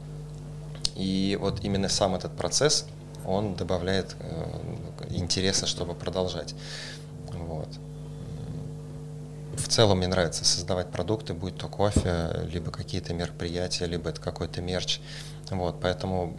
и 0.96 1.38
вот 1.40 1.62
именно 1.62 1.88
сам 1.88 2.14
этот 2.14 2.34
процесс, 2.34 2.86
он 3.26 3.54
добавляет 3.54 4.16
э, 4.20 4.60
интереса, 5.16 5.66
чтобы 5.66 5.94
продолжать. 5.94 6.54
Вот. 7.32 7.68
В 9.56 9.68
целом 9.68 9.98
мне 9.98 10.08
нравится 10.08 10.44
создавать 10.44 10.90
продукты, 10.90 11.34
будь 11.34 11.56
то 11.56 11.68
кофе, 11.68 12.48
либо 12.50 12.70
какие-то 12.70 13.12
мероприятия, 13.12 13.86
либо 13.86 14.10
это 14.10 14.20
какой-то 14.20 14.62
мерч. 14.62 15.00
Вот, 15.50 15.80
поэтому 15.80 16.36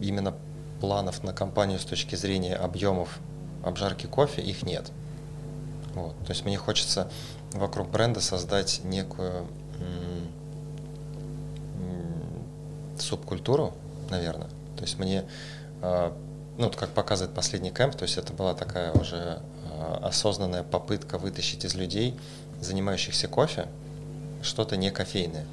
именно 0.00 0.34
планов 0.80 1.22
на 1.22 1.32
компанию 1.32 1.78
с 1.78 1.84
точки 1.84 2.16
зрения 2.16 2.56
объемов 2.56 3.18
обжарки 3.62 4.06
кофе 4.06 4.42
их 4.42 4.62
нет. 4.62 4.90
Вот. 5.94 6.18
То 6.20 6.30
есть 6.30 6.44
мне 6.44 6.56
хочется 6.56 7.10
вокруг 7.52 7.90
бренда 7.90 8.20
создать 8.20 8.80
некую 8.84 9.46
субкультуру, 12.98 13.74
наверное. 14.10 14.48
То 14.76 14.82
есть 14.82 14.98
мне 14.98 15.24
а, 15.82 16.16
ну, 16.56 16.70
как 16.70 16.90
показывает 16.90 17.34
последний 17.34 17.70
кемп, 17.70 17.96
то 17.96 18.04
есть 18.04 18.16
это 18.16 18.32
была 18.32 18.54
такая 18.54 18.92
уже 18.92 19.40
э, 19.64 19.94
осознанная 20.02 20.62
попытка 20.62 21.18
вытащить 21.18 21.64
из 21.64 21.74
людей, 21.74 22.18
занимающихся 22.60 23.28
кофе, 23.28 23.66
что-то 24.42 24.76
не 24.76 24.90
кофейное. 24.90 25.44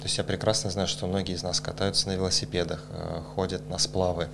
То 0.00 0.04
есть 0.04 0.16
я 0.16 0.24
прекрасно 0.24 0.70
знаю, 0.70 0.88
что 0.88 1.06
многие 1.06 1.34
из 1.34 1.42
нас 1.42 1.60
катаются 1.60 2.08
на 2.08 2.12
велосипедах, 2.12 2.84
э, 2.90 3.22
ходят 3.34 3.68
на 3.68 3.78
сплавы, 3.78 4.28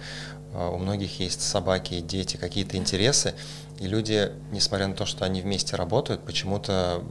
э, 0.52 0.68
у 0.68 0.78
многих 0.78 1.20
есть 1.20 1.42
собаки, 1.42 2.00
дети, 2.00 2.36
какие-то 2.36 2.76
интересы, 2.76 3.34
и 3.78 3.86
люди, 3.86 4.32
несмотря 4.50 4.88
на 4.88 4.94
то, 4.94 5.06
что 5.06 5.24
они 5.24 5.42
вместе 5.42 5.76
работают, 5.76 6.22
почему-то 6.22 7.04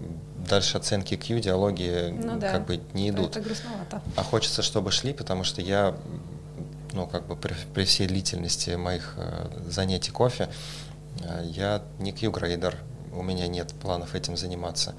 дальше 0.47 0.77
оценки 0.77 1.15
Q, 1.15 1.39
диалоги 1.39 2.09
ну, 2.11 2.39
да. 2.39 2.51
как 2.51 2.65
бы 2.65 2.79
не 2.93 3.09
идут. 3.09 3.31
Это 3.31 3.41
грустновато. 3.41 4.01
А 4.15 4.23
хочется, 4.23 4.61
чтобы 4.61 4.91
шли, 4.91 5.13
потому 5.13 5.43
что 5.43 5.61
я 5.61 5.95
ну, 6.95 7.07
как 7.07 7.27
бы 7.27 7.35
при, 7.35 7.53
при 7.73 7.83
всей 7.85 8.07
длительности 8.07 8.71
моих 8.71 9.13
э, 9.17 9.47
занятий 9.69 10.11
кофе, 10.11 10.49
э, 11.21 11.43
я 11.45 11.83
не 11.99 12.11
Q-грейдер, 12.11 12.77
у 13.13 13.21
меня 13.21 13.47
нет 13.47 13.73
планов 13.81 14.15
этим 14.15 14.37
заниматься. 14.37 14.95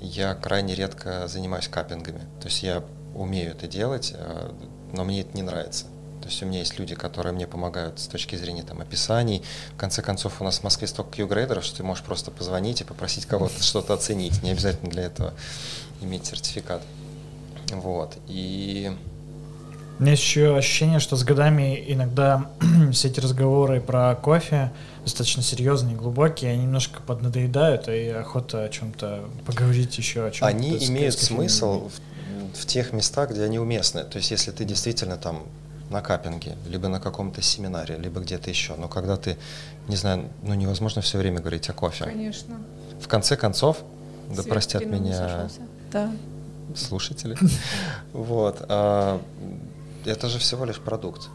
Я 0.00 0.34
крайне 0.34 0.74
редко 0.74 1.28
занимаюсь 1.28 1.68
каппингами. 1.68 2.20
То 2.40 2.46
есть 2.46 2.62
я 2.62 2.82
умею 3.14 3.50
это 3.50 3.66
делать, 3.66 4.12
э, 4.14 4.52
но 4.92 5.04
мне 5.04 5.22
это 5.22 5.36
не 5.36 5.42
нравится. 5.42 5.86
То 6.22 6.28
есть 6.28 6.42
у 6.42 6.46
меня 6.46 6.60
есть 6.60 6.78
люди, 6.78 6.94
которые 6.94 7.32
мне 7.32 7.46
помогают 7.46 7.98
с 7.98 8.06
точки 8.06 8.36
зрения 8.36 8.62
там, 8.62 8.80
описаний. 8.80 9.42
В 9.74 9.76
конце 9.76 10.02
концов, 10.02 10.40
у 10.40 10.44
нас 10.44 10.58
в 10.58 10.64
Москве 10.64 10.86
столько 10.86 11.16
Q-грейдеров, 11.16 11.64
что 11.64 11.78
ты 11.78 11.82
можешь 11.82 12.04
просто 12.04 12.30
позвонить 12.30 12.80
и 12.80 12.84
попросить 12.84 13.26
кого-то 13.26 13.62
что-то 13.62 13.94
оценить. 13.94 14.42
Не 14.42 14.50
обязательно 14.50 14.90
для 14.90 15.04
этого 15.04 15.34
иметь 16.00 16.26
сертификат. 16.26 16.82
Вот. 17.72 18.16
И 18.28 18.96
у 20.00 20.02
меня 20.02 20.12
есть 20.12 20.22
еще 20.22 20.56
ощущение, 20.56 20.98
что 20.98 21.14
с 21.14 21.24
годами 21.24 21.84
иногда 21.86 22.46
все 22.92 23.08
эти 23.08 23.20
разговоры 23.20 23.82
про 23.82 24.14
кофе 24.14 24.72
достаточно 25.02 25.42
серьезные 25.42 25.94
глубокие, 25.94 26.52
они 26.52 26.62
немножко 26.62 27.02
поднадоедают, 27.02 27.86
и 27.88 28.08
охота 28.08 28.64
о 28.64 28.68
чем-то 28.70 29.28
поговорить 29.44 29.98
еще 29.98 30.24
о 30.24 30.30
чем-то. 30.30 30.46
Они 30.46 30.70
имеют 30.86 31.18
смысл 31.18 31.90
в, 31.90 32.58
в 32.58 32.64
тех 32.64 32.94
местах, 32.94 33.30
где 33.32 33.42
они 33.42 33.58
уместны. 33.58 34.04
То 34.04 34.16
есть, 34.16 34.30
если 34.30 34.52
ты 34.52 34.64
действительно 34.64 35.18
там 35.18 35.42
на 35.90 36.00
каппинге, 36.00 36.56
либо 36.66 36.88
на 36.88 36.98
каком-то 36.98 37.42
семинаре, 37.42 37.98
либо 37.98 38.20
где-то 38.20 38.48
еще. 38.48 38.76
Но 38.76 38.88
когда 38.88 39.18
ты, 39.18 39.36
не 39.86 39.96
знаю, 39.96 40.30
ну 40.42 40.54
невозможно 40.54 41.02
все 41.02 41.18
время 41.18 41.40
говорить 41.40 41.68
о 41.68 41.74
кофе. 41.74 42.04
Конечно. 42.04 42.56
В 43.02 43.06
конце 43.06 43.36
концов, 43.36 43.84
да 44.34 44.42
простят 44.44 44.86
меня 44.86 45.50
да. 45.92 46.10
слушатели. 46.74 47.36
Вот. 48.14 48.64
Это 50.04 50.28
же 50.28 50.38
всего 50.38 50.64
лишь 50.64 50.78
продукт. 50.78 51.28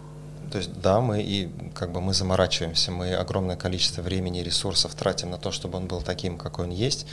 То 0.52 0.60
есть 0.60 0.74
да, 0.80 1.02
мы 1.02 1.22
и 1.22 1.50
как 1.74 1.92
бы 1.92 2.02
мы 2.02 2.14
заморачиваемся, 2.14 2.92
мы 2.92 3.14
огромное 3.14 3.56
количество 3.56 4.02
времени 4.02 4.42
и 4.42 4.44
ресурсов 4.44 4.94
тратим 4.96 5.32
на 5.32 5.38
то, 5.38 5.52
чтобы 5.52 5.78
он 5.78 5.88
был 5.88 6.02
таким, 6.02 6.38
какой 6.38 6.66
он 6.66 6.72
есть, 6.72 7.08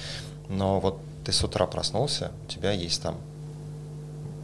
но 0.49 0.81
вот 0.81 1.01
ты 1.25 1.33
с 1.33 1.43
утра 1.43 1.67
проснулся, 1.67 2.31
у 2.47 2.51
тебя 2.51 2.73
есть 2.73 3.03
там 3.03 3.17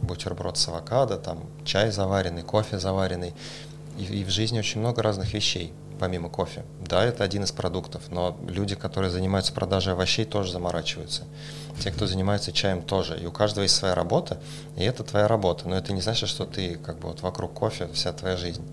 бутерброд 0.01 0.57
с 0.57 0.67
авокадо, 0.67 1.17
там 1.17 1.43
чай 1.65 1.91
заваренный, 1.91 2.41
кофе 2.41 2.79
заваренный, 2.79 3.33
и, 3.97 4.03
и 4.03 4.23
в 4.23 4.29
жизни 4.29 4.59
очень 4.59 4.79
много 4.79 5.03
разных 5.03 5.33
вещей 5.33 5.71
помимо 5.99 6.29
кофе. 6.29 6.63
Да, 6.81 7.03
это 7.03 7.23
один 7.23 7.43
из 7.43 7.51
продуктов, 7.51 8.03
но 8.09 8.37
люди, 8.47 8.75
которые 8.75 9.11
занимаются 9.11 9.53
продажей 9.53 9.93
овощей, 9.93 10.25
тоже 10.25 10.51
заморачиваются. 10.51 11.23
Те, 11.79 11.91
кто 11.91 12.07
занимается 12.07 12.51
чаем, 12.51 12.81
тоже. 12.81 13.19
И 13.19 13.25
у 13.25 13.31
каждого 13.31 13.63
есть 13.63 13.75
своя 13.75 13.95
работа, 13.95 14.39
и 14.75 14.83
это 14.83 15.03
твоя 15.03 15.27
работа. 15.27 15.67
Но 15.67 15.75
это 15.75 15.93
не 15.93 16.01
значит, 16.01 16.29
что 16.29 16.45
ты 16.45 16.75
как 16.75 16.99
бы 16.99 17.09
вот 17.09 17.21
вокруг 17.21 17.53
кофе 17.53 17.87
вся 17.93 18.13
твоя 18.13 18.37
жизнь. 18.37 18.63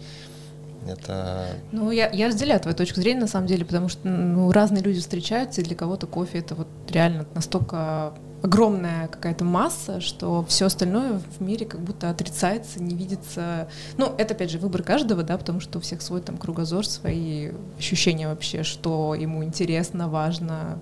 Это... 0.88 1.46
Ну, 1.72 1.90
я, 1.90 2.08
я 2.10 2.28
разделяю 2.28 2.60
твою 2.60 2.76
точку 2.76 3.00
зрения, 3.00 3.20
на 3.20 3.26
самом 3.26 3.46
деле, 3.46 3.64
потому 3.64 3.88
что 3.88 4.06
ну, 4.08 4.50
разные 4.52 4.82
люди 4.82 5.00
встречаются, 5.00 5.60
и 5.60 5.64
для 5.64 5.74
кого-то 5.74 6.06
кофе 6.06 6.38
это 6.38 6.54
вот 6.54 6.68
реально 6.88 7.26
настолько 7.34 8.14
огромная 8.46 9.08
какая-то 9.08 9.44
масса, 9.44 10.00
что 10.00 10.44
все 10.48 10.66
остальное 10.66 11.20
в 11.38 11.42
мире 11.42 11.66
как 11.66 11.80
будто 11.80 12.10
отрицается, 12.10 12.80
не 12.80 12.94
видится. 12.94 13.68
Ну, 13.98 14.14
это 14.18 14.34
опять 14.34 14.50
же 14.50 14.58
выбор 14.58 14.84
каждого, 14.84 15.24
да, 15.24 15.36
потому 15.36 15.58
что 15.58 15.78
у 15.78 15.82
всех 15.82 16.00
свой 16.00 16.20
там 16.20 16.36
кругозор, 16.36 16.86
свои 16.86 17.50
ощущения 17.76 18.28
вообще, 18.28 18.62
что 18.62 19.14
ему 19.14 19.42
интересно, 19.42 20.08
важно, 20.08 20.78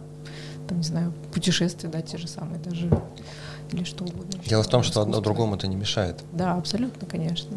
там, 0.69 0.79
не 0.79 0.85
знаю, 0.85 1.13
путешествия, 1.33 1.89
да, 1.89 2.03
те 2.03 2.19
же 2.19 2.29
самые 2.29 2.61
даже 2.61 2.91
или 3.73 3.85
что 3.85 4.05
угодно. 4.05 4.41
Дело 4.47 4.63
в 4.63 4.69
том, 4.69 4.83
что 4.83 5.01
одно 5.01 5.21
другому 5.21 5.57
это 5.57 5.67
не 5.67 5.77
мешает. 5.77 6.23
Да, 6.33 6.55
абсолютно, 6.55 7.07
конечно. 7.07 7.57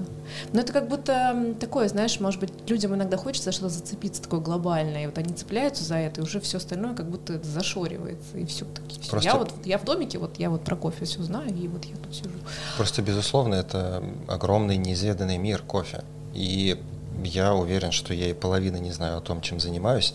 Но 0.53 0.59
это 0.59 0.73
как 0.73 0.87
будто 0.87 1.55
такое, 1.59 1.87
знаешь, 1.87 2.19
может 2.19 2.39
быть, 2.39 2.51
людям 2.67 2.95
иногда 2.95 3.17
хочется 3.17 3.51
что-то 3.51 3.69
зацепиться 3.69 4.21
такое 4.21 4.39
глобальное, 4.39 5.03
и 5.03 5.05
вот 5.07 5.17
они 5.17 5.33
цепляются 5.33 5.83
за 5.83 5.95
это, 5.95 6.21
и 6.21 6.23
уже 6.23 6.39
все 6.39 6.57
остальное 6.57 6.95
как 6.95 7.09
будто 7.09 7.33
это 7.33 7.47
зашоривается, 7.47 8.37
и 8.37 8.45
все 8.45 8.65
таки 8.65 8.99
все. 8.99 9.11
Просто... 9.11 9.29
Я 9.29 9.35
вот 9.35 9.53
я 9.65 9.77
в 9.77 9.85
домике, 9.85 10.17
вот 10.17 10.37
я 10.39 10.49
вот 10.49 10.63
про 10.63 10.75
кофе 10.75 11.05
все 11.05 11.21
знаю, 11.23 11.49
и 11.55 11.67
вот 11.67 11.85
я 11.85 11.95
тут 11.95 12.15
сижу. 12.15 12.29
Просто, 12.77 13.01
безусловно, 13.01 13.55
это 13.55 14.03
огромный 14.27 14.77
неизведанный 14.77 15.37
мир 15.37 15.61
кофе. 15.61 16.03
И 16.33 16.79
я 17.23 17.53
уверен, 17.53 17.91
что 17.91 18.13
я 18.13 18.29
и 18.29 18.33
половины 18.33 18.77
не 18.77 18.91
знаю 18.91 19.17
о 19.17 19.21
том, 19.21 19.41
чем 19.41 19.59
занимаюсь, 19.59 20.13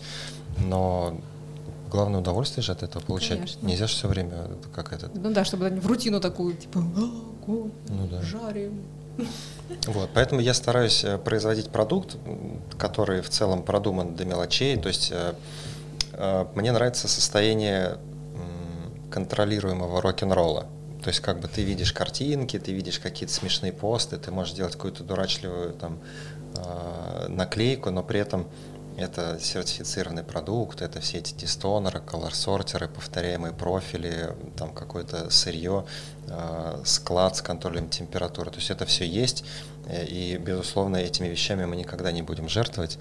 но 0.57 1.17
главное 1.93 2.21
удовольствие 2.21 2.63
же 2.63 2.71
от 2.71 2.81
этого 2.81 3.03
получать. 3.03 3.37
Конечно. 3.37 3.65
Нельзя 3.65 3.87
же 3.87 3.93
все 3.93 4.07
время 4.07 4.49
как 4.73 4.91
это. 4.91 5.09
Ну 5.13 5.31
да, 5.31 5.45
чтобы 5.45 5.69
в 5.69 5.87
рутину 5.87 6.19
такую, 6.19 6.55
типа, 6.55 6.79
«А, 6.79 7.11
ну, 7.47 7.71
да. 8.09 8.21
жарим. 8.21 8.81
Вот, 9.85 10.09
поэтому 10.13 10.41
я 10.41 10.55
стараюсь 10.55 11.03
э, 11.03 11.19
производить 11.19 11.69
продукт, 11.69 12.17
который 12.79 13.21
в 13.21 13.29
целом 13.29 13.61
продуман 13.61 14.15
до 14.15 14.25
мелочей. 14.25 14.75
То 14.75 14.87
есть 14.87 15.11
э, 15.11 15.35
э, 16.13 16.45
мне 16.55 16.71
нравится 16.71 17.07
состояние 17.07 17.97
контролируемого 19.11 20.01
рок-н-ролла. 20.01 20.65
То 21.03 21.09
есть 21.09 21.19
как 21.19 21.39
бы 21.39 21.47
ты 21.47 21.61
видишь 21.61 21.93
картинки, 21.93 22.57
ты 22.57 22.71
видишь 22.71 22.97
какие-то 22.97 23.33
смешные 23.33 23.71
посты, 23.71 24.17
ты 24.17 24.31
можешь 24.31 24.55
делать 24.55 24.73
какую-то 24.73 25.03
дурачливую 25.03 25.73
там 25.73 25.99
наклейку, 27.27 27.91
но 27.91 28.03
при 28.03 28.19
этом 28.19 28.47
это 28.97 29.39
сертифицированный 29.39 30.23
продукт, 30.23 30.81
это 30.81 30.99
все 30.99 31.19
эти 31.19 31.33
дистонеры, 31.33 31.99
колор-сортеры, 31.99 32.87
повторяемые 32.87 33.53
профили, 33.53 34.35
там 34.57 34.73
какое-то 34.73 35.29
сырье, 35.29 35.85
э, 36.27 36.81
склад 36.85 37.35
с 37.37 37.41
контролем 37.41 37.89
температуры. 37.89 38.51
То 38.51 38.57
есть 38.57 38.69
это 38.69 38.85
все 38.85 39.05
есть, 39.05 39.43
э, 39.87 40.05
и, 40.05 40.37
безусловно, 40.37 40.97
этими 40.97 41.27
вещами 41.27 41.65
мы 41.65 41.75
никогда 41.75 42.11
не 42.11 42.21
будем 42.21 42.49
жертвовать. 42.49 42.97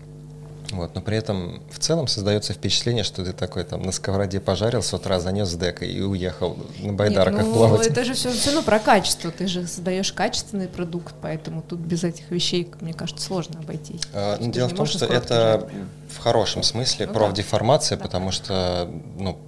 Вот, 0.70 0.94
но 0.94 1.02
при 1.02 1.16
этом 1.16 1.62
в 1.70 1.78
целом 1.78 2.06
создается 2.06 2.54
впечатление, 2.54 3.04
что 3.04 3.24
ты 3.24 3.32
такой 3.32 3.64
там 3.64 3.82
на 3.82 3.92
сковороде 3.92 4.40
пожарил 4.40 4.82
с 4.82 4.94
утра, 4.94 5.20
занес 5.20 5.52
дека 5.54 5.84
и 5.84 6.00
уехал 6.00 6.56
на 6.80 6.92
байдарках 6.92 7.40
Нет, 7.40 7.48
ну, 7.48 7.54
плавать. 7.54 7.86
Это 7.86 8.04
же 8.04 8.14
все, 8.14 8.32
все 8.32 8.50
равно 8.50 8.62
про 8.62 8.78
качество. 8.78 9.30
Ты 9.30 9.48
же 9.48 9.66
создаешь 9.66 10.12
качественный 10.12 10.68
продукт, 10.68 11.14
поэтому 11.20 11.62
тут 11.62 11.80
без 11.80 12.04
этих 12.04 12.30
вещей, 12.30 12.70
мне 12.80 12.94
кажется, 12.94 13.24
сложно 13.26 13.58
обойтись. 13.58 14.00
А, 14.14 14.38
ну, 14.40 14.50
дело 14.50 14.68
в 14.68 14.74
том, 14.74 14.86
что 14.86 15.04
это 15.04 15.68
в 16.08 16.18
хорошем 16.18 16.62
смысле 16.62 17.06
ну, 17.06 17.12
профдеформация, 17.12 17.98
да. 17.98 18.04
потому 18.04 18.30
что 18.30 18.88
ну, 19.18 19.38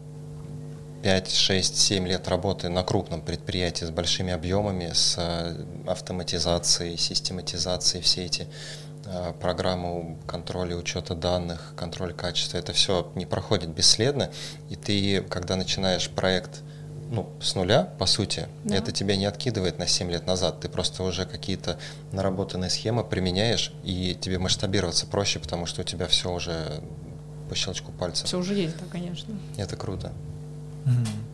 5, 1.05 1.31
6, 1.31 1.77
7 1.77 2.09
лет 2.09 2.29
работы 2.29 2.71
на 2.71 2.83
крупном 2.83 3.21
предприятии 3.21 3.85
с 3.85 3.91
большими 3.91 4.33
объемами, 4.33 4.91
с 4.95 5.17
э, 5.19 5.55
автоматизацией, 5.87 6.97
систематизацией, 6.97 8.03
все 8.03 8.25
эти 8.25 8.47
программу 9.41 10.19
контроля 10.27 10.77
учета 10.77 11.15
данных, 11.15 11.75
контроль 11.77 12.15
качества, 12.15 12.59
это 12.59 12.73
все 12.73 13.11
не 13.15 13.27
проходит 13.27 13.71
бесследно, 13.71 14.31
и 14.71 14.77
ты, 14.77 15.23
когда 15.23 15.57
начинаешь 15.57 16.09
проект 16.09 16.63
ну, 17.11 17.29
с 17.41 17.55
нуля, 17.55 17.93
по 17.99 18.07
сути, 18.07 18.49
да. 18.65 18.77
это 18.77 18.93
тебя 18.93 19.17
не 19.17 19.27
откидывает 19.27 19.79
на 19.79 19.87
7 19.87 20.11
лет 20.11 20.27
назад, 20.27 20.61
ты 20.61 20.69
просто 20.69 21.03
уже 21.03 21.27
какие-то 21.27 21.79
наработанные 22.13 22.71
схемы 22.71 23.05
применяешь, 23.05 23.73
и 23.85 24.17
тебе 24.21 24.39
масштабироваться 24.39 25.07
проще, 25.07 25.39
потому 25.39 25.67
что 25.67 25.83
у 25.83 25.85
тебя 25.85 26.07
все 26.07 26.33
уже 26.33 26.81
по 27.49 27.55
щелчку 27.55 27.93
пальца. 27.93 28.27
Все 28.27 28.39
уже 28.39 28.55
есть, 28.55 28.77
да, 28.79 28.85
конечно. 28.91 29.35
Это 29.57 29.77
круто. 29.77 30.13
Mm-hmm. 30.87 31.34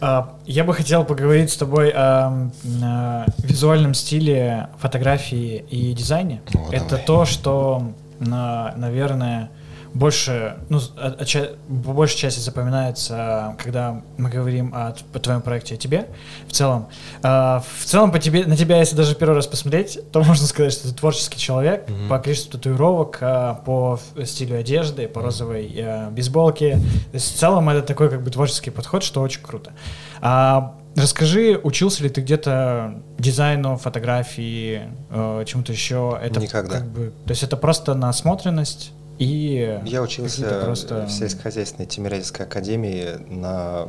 А, 0.00 0.36
я 0.44 0.64
бы 0.64 0.74
хотел 0.74 1.04
поговорить 1.04 1.50
с 1.50 1.56
тобой 1.56 1.90
о, 1.90 2.50
о 2.82 3.26
визуальном 3.38 3.94
стиле 3.94 4.68
фотографии 4.78 5.64
и 5.70 5.92
дизайне. 5.92 6.42
О, 6.54 6.68
Это 6.72 6.90
давай. 6.90 7.04
то, 7.04 7.24
что, 7.24 7.92
наверное, 8.20 9.50
больше, 9.96 10.58
ну, 10.68 10.80
по 10.80 11.92
большей 11.92 12.18
части 12.18 12.40
запоминается, 12.40 13.56
когда 13.58 14.02
мы 14.18 14.28
говорим 14.28 14.72
о, 14.74 14.94
о 15.12 15.18
твоем 15.18 15.40
проекте, 15.40 15.74
о 15.74 15.78
тебе 15.78 16.08
в 16.46 16.52
целом. 16.52 16.88
А, 17.22 17.62
в 17.78 17.84
целом 17.84 18.12
по 18.12 18.18
тебе, 18.18 18.46
на 18.46 18.56
тебя, 18.56 18.78
если 18.78 18.94
даже 18.94 19.14
первый 19.14 19.34
раз 19.34 19.46
посмотреть, 19.46 19.98
то 20.12 20.22
можно 20.22 20.46
сказать, 20.46 20.72
что 20.72 20.88
ты 20.88 20.94
творческий 20.94 21.38
человек 21.38 21.88
mm-hmm. 21.88 22.08
по 22.08 22.18
количеству 22.18 22.52
татуировок, 22.52 23.18
а, 23.20 23.54
по 23.54 23.98
стилю 24.24 24.58
одежды, 24.58 25.08
по 25.08 25.22
розовой 25.22 25.74
а, 25.78 26.10
бейсболке. 26.10 26.72
То 26.72 27.14
есть 27.14 27.34
в 27.34 27.38
целом 27.38 27.68
это 27.68 27.82
такой 27.82 28.10
как 28.10 28.22
бы 28.22 28.30
творческий 28.30 28.70
подход, 28.70 29.02
что 29.02 29.22
очень 29.22 29.42
круто. 29.42 29.72
А, 30.20 30.74
Расскажи, 30.96 31.60
учился 31.62 32.02
ли 32.02 32.08
ты 32.08 32.22
где-то 32.22 33.02
дизайну, 33.18 33.76
фотографии, 33.76 34.84
э, 35.10 35.44
чему-то 35.46 35.70
еще? 35.70 36.18
Это 36.22 36.40
Никогда. 36.40 36.78
Как 36.78 36.88
бы, 36.88 37.12
то 37.26 37.32
есть 37.32 37.42
это 37.42 37.58
просто 37.58 37.94
насмотренность? 37.94 38.92
И 39.18 39.80
я 39.84 40.02
учился 40.02 40.60
просто... 40.64 41.06
в 41.06 41.10
сельскохозяйственной 41.10 41.86
Тимирязевской 41.86 42.44
академии 42.44 43.16
на 43.28 43.88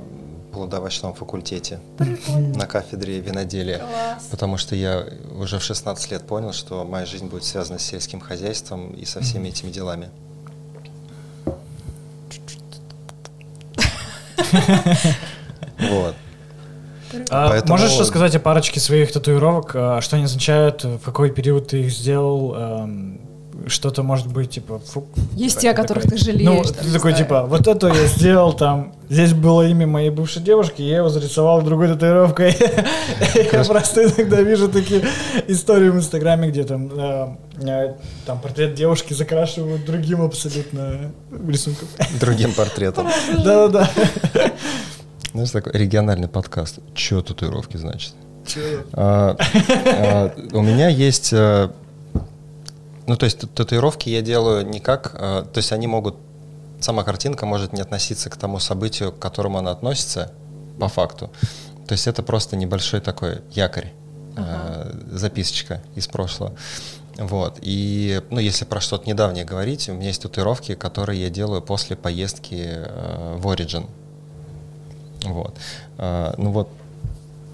плодовочном 0.54 1.14
факультете 1.14 1.80
на 2.56 2.66
кафедре 2.66 3.20
виноделия. 3.20 3.80
Класс. 3.80 4.28
Потому 4.32 4.58
что 4.58 4.76
я 4.76 5.06
уже 5.38 5.60
в 5.60 5.64
16 5.64 6.12
лет 6.12 6.24
понял, 6.24 6.54
что 6.54 6.84
моя 6.84 7.06
жизнь 7.06 7.28
будет 7.28 7.44
связана 7.44 7.78
с 7.78 7.84
сельским 7.84 8.20
хозяйством 8.20 8.92
и 8.94 9.06
со 9.06 9.22
всеми 9.22 9.50
этими 9.50 9.70
делами. 9.70 10.10
Вот. 15.80 16.16
А, 17.30 17.50
Поэтому... 17.50 17.74
Можешь 17.74 18.00
рассказать 18.00 18.36
о 18.36 18.40
парочке 18.40 18.80
своих 18.80 19.12
татуировок, 19.12 19.72
а, 19.76 20.02
что 20.02 20.16
они 20.16 20.26
означают, 20.26 20.84
в 20.84 21.00
какой 21.00 21.32
период 21.32 21.68
ты 21.68 21.84
их 21.84 21.92
сделал, 21.92 22.56
эм, 22.56 23.22
что-то 23.68 24.04
может 24.04 24.28
быть, 24.28 24.52
типа... 24.52 24.80
Фу, 24.80 25.06
Есть 25.34 25.60
те, 25.60 25.72
о 25.72 25.74
которых 25.74 26.04
такой, 26.04 26.18
ты 26.18 26.26
жалеешь. 26.26 26.50
Ну, 26.50 26.64
ты 26.64 26.92
такой, 26.92 27.14
типа, 27.14 27.44
вот 27.44 27.68
это 27.68 27.88
я 27.88 28.08
сделал 28.08 28.54
там, 28.54 28.94
здесь 29.10 29.34
было 29.34 29.68
имя 29.68 29.88
моей 29.88 30.10
бывшей 30.10 30.42
девушки, 30.42 30.82
я 30.82 30.98
его 30.98 31.10
зарисовал 31.10 31.62
другой 31.62 31.88
татуировкой. 31.88 32.56
Я 33.52 33.64
просто 33.64 34.06
иногда 34.06 34.42
вижу 34.42 34.70
такие 34.70 35.04
истории 35.48 35.90
в 35.90 35.96
Инстаграме, 35.96 36.50
где 36.50 36.64
там 36.64 36.90
э, 36.92 37.36
э, 37.62 37.94
там 38.26 38.40
портрет 38.40 38.76
девушки 38.76 39.14
закрашивают 39.14 39.86
другим 39.86 40.22
абсолютно 40.22 41.12
рисунком. 41.48 41.88
Другим 42.20 42.54
портретом. 42.54 43.08
Да-да-да. 43.34 43.90
Знаешь, 45.34 45.52
такой 45.52 45.74
региональный 45.74 46.28
подкаст. 46.28 46.80
Че 46.96 47.22
татуировки, 47.22 47.78
значит? 47.78 48.14
А, 48.94 49.36
а, 49.76 50.34
у 50.54 50.62
меня 50.62 50.88
есть 50.88 51.34
э, 51.34 51.70
ну, 53.08 53.16
то 53.16 53.24
есть 53.24 53.40
татуировки 53.54 54.10
я 54.10 54.22
делаю 54.22 54.68
не 54.68 54.82
как... 54.82 55.16
Э, 55.16 55.46
то 55.52 55.58
есть 55.58 55.72
они 55.72 55.88
могут... 55.88 56.18
Сама 56.82 57.04
картинка 57.04 57.46
может 57.46 57.72
не 57.72 57.82
относиться 57.82 58.30
к 58.30 58.36
тому 58.36 58.60
событию, 58.60 59.14
к 59.14 59.18
которому 59.18 59.58
она 59.58 59.72
относится, 59.72 60.32
по 60.78 60.90
факту. 60.90 61.32
То 61.88 61.94
есть 61.94 62.06
это 62.06 62.22
просто 62.22 62.58
небольшой 62.58 63.00
такой 63.00 63.40
якорь, 63.52 63.94
э, 64.36 64.42
ага. 64.42 64.92
записочка 65.10 65.82
из 65.96 66.08
прошлого. 66.08 66.54
Вот. 67.18 67.60
И, 67.62 68.22
ну, 68.30 68.40
если 68.40 68.66
про 68.66 68.82
что-то 68.82 69.10
недавнее 69.10 69.46
говорить, 69.46 69.88
у 69.88 69.94
меня 69.94 70.08
есть 70.08 70.22
татуировки, 70.22 70.76
которые 70.76 71.22
я 71.22 71.30
делаю 71.30 71.62
после 71.62 71.96
поездки 71.96 72.58
э, 72.60 73.38
в 73.38 73.48
Origin. 73.48 73.90
Вот. 75.24 75.58
Ну 75.98 76.52
вот, 76.52 76.70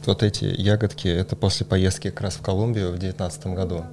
вот 0.06 0.22
эти 0.22 0.44
ягодки, 0.44 1.08
это 1.08 1.38
после 1.38 1.66
поездки 1.66 2.10
как 2.10 2.22
раз 2.22 2.34
в 2.36 2.42
Колумбию 2.42 2.90
в 2.90 3.00
2019 3.00 3.48
году. 3.48 3.86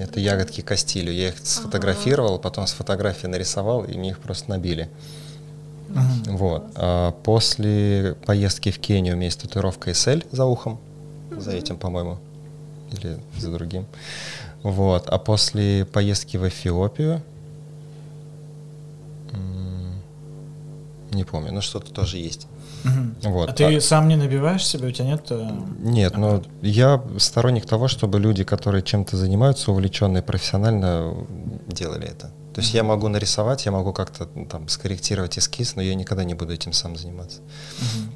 Это 0.00 0.18
ягодки 0.18 0.62
Кастилю. 0.62 1.12
Я 1.12 1.28
их 1.28 1.38
сфотографировал, 1.42 2.38
потом 2.38 2.66
с 2.66 2.72
фотографии 2.72 3.26
нарисовал, 3.26 3.84
и 3.84 3.96
мне 3.98 4.10
их 4.10 4.18
просто 4.18 4.48
набили. 4.48 4.88
Uh-huh. 5.88 6.36
Вот. 6.36 6.70
А 6.74 7.12
после 7.12 8.16
поездки 8.24 8.70
в 8.70 8.78
Кению 8.78 9.14
у 9.14 9.16
меня 9.16 9.26
есть 9.26 9.40
татуировка 9.40 9.90
SL 9.90 10.26
за 10.30 10.46
ухом. 10.46 10.80
Uh-huh. 11.30 11.40
За 11.40 11.52
этим, 11.52 11.76
по-моему. 11.76 12.18
Или 12.92 13.18
за 13.36 13.52
другим. 13.52 13.86
Вот. 14.62 15.06
А 15.06 15.18
после 15.18 15.84
поездки 15.84 16.38
в 16.38 16.48
Эфиопию 16.48 17.22
не 21.12 21.24
помню, 21.24 21.52
но 21.52 21.60
что-то 21.60 21.92
тоже 21.92 22.18
есть. 22.18 22.46
Угу. 22.84 23.32
Вот. 23.32 23.50
А 23.50 23.52
ты 23.52 23.76
а... 23.76 23.80
сам 23.80 24.08
не 24.08 24.16
набиваешь 24.16 24.66
себе, 24.66 24.88
у 24.88 24.90
тебя 24.90 25.06
нет? 25.06 25.26
Э, 25.30 25.50
нет, 25.78 26.16
но 26.16 26.42
я 26.62 27.02
сторонник 27.18 27.66
того, 27.66 27.88
чтобы 27.88 28.18
люди, 28.18 28.44
которые 28.44 28.82
чем-то 28.82 29.16
занимаются, 29.16 29.70
увлеченные 29.70 30.22
профессионально, 30.22 31.14
делали 31.68 32.08
это. 32.08 32.30
То 32.54 32.60
есть 32.62 32.74
я 32.74 32.82
могу 32.82 33.08
нарисовать, 33.08 33.64
я 33.64 33.72
могу 33.72 33.92
как-то 33.92 34.26
там 34.26 34.68
скорректировать 34.68 35.38
эскиз, 35.38 35.76
но 35.76 35.82
я 35.82 35.94
никогда 35.94 36.24
не 36.24 36.34
буду 36.34 36.52
этим 36.52 36.72
сам 36.72 36.96
заниматься. 36.96 37.38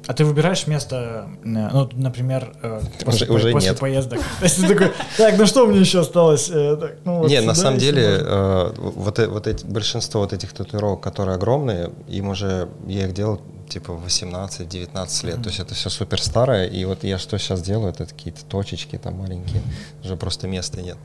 А 0.07 0.13
ты 0.13 0.25
выбираешь 0.25 0.67
место, 0.67 1.29
э, 1.43 1.47
ну, 1.47 1.89
например, 1.93 2.53
э, 2.61 2.81
после, 3.05 3.27
уже, 3.27 3.47
уже 3.47 3.51
после 3.53 3.69
нет. 3.69 3.79
поездок? 3.79 4.19
То 4.39 4.45
есть 4.45 4.59
ты 4.59 4.67
такой, 4.67 4.91
так, 5.17 5.37
ну 5.37 5.45
что 5.45 5.65
мне 5.65 5.79
еще 5.79 6.01
осталось? 6.01 6.49
Э, 6.49 6.77
так, 6.79 6.97
ну 7.05 7.19
вот 7.19 7.29
Нет, 7.29 7.45
на 7.45 7.55
самом 7.55 7.79
деле, 7.79 8.03
э, 8.03 8.73
вот, 8.77 9.19
э- 9.19 9.27
вот 9.27 9.47
эти, 9.47 9.65
большинство 9.65 10.21
вот 10.21 10.33
этих 10.33 10.51
татуировок, 10.51 11.01
которые 11.01 11.35
огромные, 11.35 11.91
им 12.09 12.27
уже, 12.27 12.67
я 12.87 13.05
их 13.05 13.13
делал 13.13 13.39
типа 13.69 13.93
в 13.93 14.05
18-19 14.05 15.25
лет, 15.25 15.41
то 15.41 15.49
есть 15.49 15.59
это 15.59 15.73
все 15.73 15.89
супер 15.89 16.21
старое, 16.21 16.65
и 16.67 16.85
вот 16.85 17.03
я 17.03 17.17
что 17.17 17.37
сейчас 17.37 17.61
делаю, 17.61 17.89
это 17.91 18.05
какие-то 18.05 18.45
точечки 18.45 18.97
там 18.97 19.15
маленькие, 19.15 19.61
уже 20.03 20.15
просто 20.15 20.47
места 20.47 20.81
нет. 20.81 20.97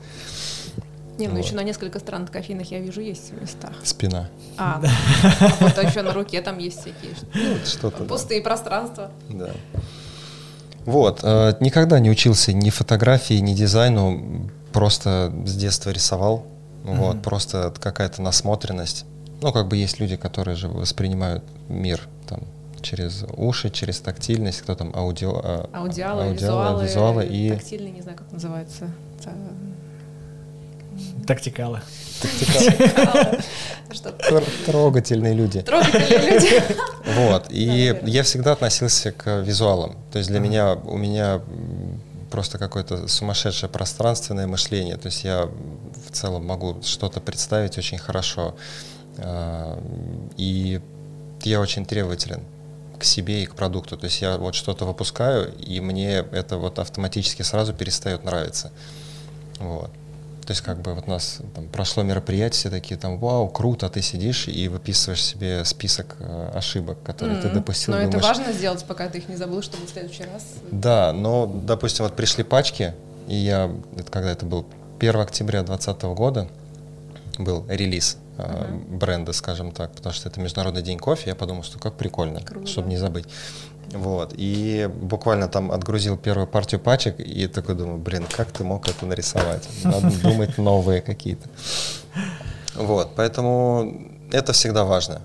Не, 1.17 1.27
ну 1.27 1.35
Вот. 1.35 1.45
еще 1.45 1.55
на 1.55 1.63
несколько 1.63 1.99
стран 1.99 2.25
кофейных 2.27 2.71
я 2.71 2.79
вижу 2.79 3.01
есть 3.01 3.31
места. 3.39 3.71
Спина. 3.83 4.29
А, 4.57 4.81
а 5.39 5.55
вот 5.59 5.77
еще 5.83 6.01
на 6.01 6.13
руке 6.13 6.41
там 6.41 6.57
есть 6.57 6.79
всякие 6.79 7.11
Ну, 7.33 7.57
что-то, 7.65 7.99
да. 7.99 8.05
пустые 8.05 8.41
пространства. 8.41 9.11
Да. 9.29 9.51
Вот, 10.85 11.19
э, 11.21 11.57
никогда 11.59 11.99
не 11.99 12.09
учился 12.09 12.53
ни 12.53 12.71
фотографии, 12.71 13.35
ни 13.35 13.53
дизайну, 13.53 14.49
просто 14.73 15.31
с 15.45 15.55
детства 15.55 15.91
рисовал. 15.91 16.45
Вот, 16.83 17.21
просто 17.21 17.71
какая-то 17.79 18.23
насмотренность. 18.23 19.05
Ну, 19.41 19.51
как 19.51 19.67
бы 19.67 19.75
есть 19.75 19.99
люди, 19.99 20.15
которые 20.15 20.55
же 20.55 20.67
воспринимают 20.67 21.43
мир 21.67 22.01
там 22.27 22.41
через 22.81 23.25
уши, 23.37 23.69
через 23.69 23.99
тактильность, 23.99 24.61
кто 24.61 24.75
там 24.75 24.91
аудио, 24.95 25.41
а, 25.43 25.69
Аудиалы, 25.73 26.23
аудиалы, 26.23 26.33
визуалы, 26.33 26.83
визуалы 26.83 27.25
и 27.25 27.49
тактильные, 27.51 27.91
не 27.91 28.01
знаю, 28.01 28.17
как 28.17 28.31
называется. 28.31 28.89
Тактикалы. 31.25 31.81
Трогательные 34.65 35.33
люди. 35.33 35.61
Трогательные 35.61 36.33
люди. 36.33 36.63
Вот. 37.15 37.47
И 37.49 37.99
я 38.03 38.23
всегда 38.23 38.53
относился 38.53 39.11
к 39.11 39.41
визуалам. 39.41 39.95
То 40.11 40.19
есть 40.19 40.29
для 40.29 40.39
меня, 40.39 40.73
у 40.73 40.97
меня 40.97 41.41
просто 42.29 42.57
какое-то 42.57 43.07
сумасшедшее 43.07 43.69
пространственное 43.69 44.47
мышление. 44.47 44.97
То 44.97 45.07
есть 45.07 45.23
я 45.23 45.49
в 46.07 46.11
целом 46.11 46.45
могу 46.45 46.77
что-то 46.83 47.19
представить 47.21 47.77
очень 47.77 47.97
хорошо. 47.97 48.55
А, 49.17 49.79
И 50.37 50.81
я 51.43 51.59
очень 51.59 51.85
требователен 51.85 52.41
к 52.99 53.03
себе 53.03 53.43
и 53.43 53.45
к 53.45 53.55
продукту. 53.55 53.97
То 53.97 54.05
есть 54.05 54.21
я 54.21 54.37
вот 54.37 54.53
что-то 54.55 54.85
выпускаю, 54.85 55.53
и 55.57 55.79
мне 55.81 56.17
это 56.17 56.57
вот 56.57 56.77
автоматически 56.79 57.41
сразу 57.41 57.73
перестает 57.73 58.23
нравиться. 58.23 58.71
Вот. 59.59 59.89
То 60.45 60.53
есть 60.53 60.61
как 60.61 60.81
бы 60.81 60.93
вот 60.93 61.05
у 61.07 61.09
нас 61.09 61.39
там, 61.55 61.67
прошло 61.67 62.03
мероприятие, 62.03 62.59
все 62.59 62.69
такие 62.69 62.99
там, 62.99 63.17
вау, 63.19 63.47
круто, 63.47 63.85
а 63.85 63.89
ты 63.89 64.01
сидишь 64.01 64.47
и 64.47 64.67
выписываешь 64.67 65.23
себе 65.23 65.63
список 65.65 66.15
э, 66.19 66.51
ошибок, 66.53 66.97
которые 67.03 67.39
ты 67.41 67.47
М, 67.47 67.53
допустил. 67.53 67.93
Но 67.93 67.99
это 68.01 68.11
думаешь, 68.11 68.37
важно 68.37 68.51
сделать, 68.53 68.83
пока 68.85 69.07
ты 69.07 69.19
их 69.19 69.29
не 69.29 69.35
забыл, 69.35 69.61
чтобы 69.61 69.85
в 69.85 69.89
следующий 69.89 70.23
раз... 70.23 70.43
Да, 70.71 71.13
но, 71.13 71.45
допустим, 71.47 72.05
вот 72.05 72.15
пришли 72.15 72.43
пачки, 72.43 72.93
и 73.27 73.35
я, 73.35 73.71
это 73.95 74.11
когда 74.11 74.31
это 74.31 74.45
был 74.45 74.65
1 74.99 75.15
октября 75.21 75.61
2020 75.63 76.03
года, 76.17 76.47
был 77.37 77.65
релиз 77.69 78.17
Мгм. 78.47 78.97
бренда, 78.97 79.33
скажем 79.33 79.71
так, 79.71 79.91
потому 79.91 80.13
что 80.13 80.29
это 80.29 80.39
Международный 80.39 80.81
день 80.81 80.97
кофе, 80.99 81.29
я 81.31 81.35
подумал, 81.35 81.63
что 81.63 81.79
как 81.79 81.95
прикольно, 81.95 82.41
Круто. 82.41 82.67
чтобы 82.67 82.89
не 82.89 82.97
забыть. 82.97 83.25
Вот, 83.91 84.33
и 84.37 84.89
буквально 85.01 85.47
там 85.49 85.71
отгрузил 85.71 86.17
первую 86.17 86.47
партию 86.47 86.79
пачек, 86.79 87.19
и 87.19 87.47
такой 87.47 87.75
думаю, 87.75 87.97
блин, 87.97 88.25
как 88.31 88.51
ты 88.51 88.63
мог 88.63 88.87
это 88.87 89.05
нарисовать? 89.05 89.67
Надо 89.83 90.11
думать 90.23 90.57
новые 90.57 91.01
какие-то. 91.01 91.49
Вот, 92.75 93.15
поэтому 93.15 94.11
это 94.31 94.53
всегда 94.53 94.85
важно. 94.85 95.21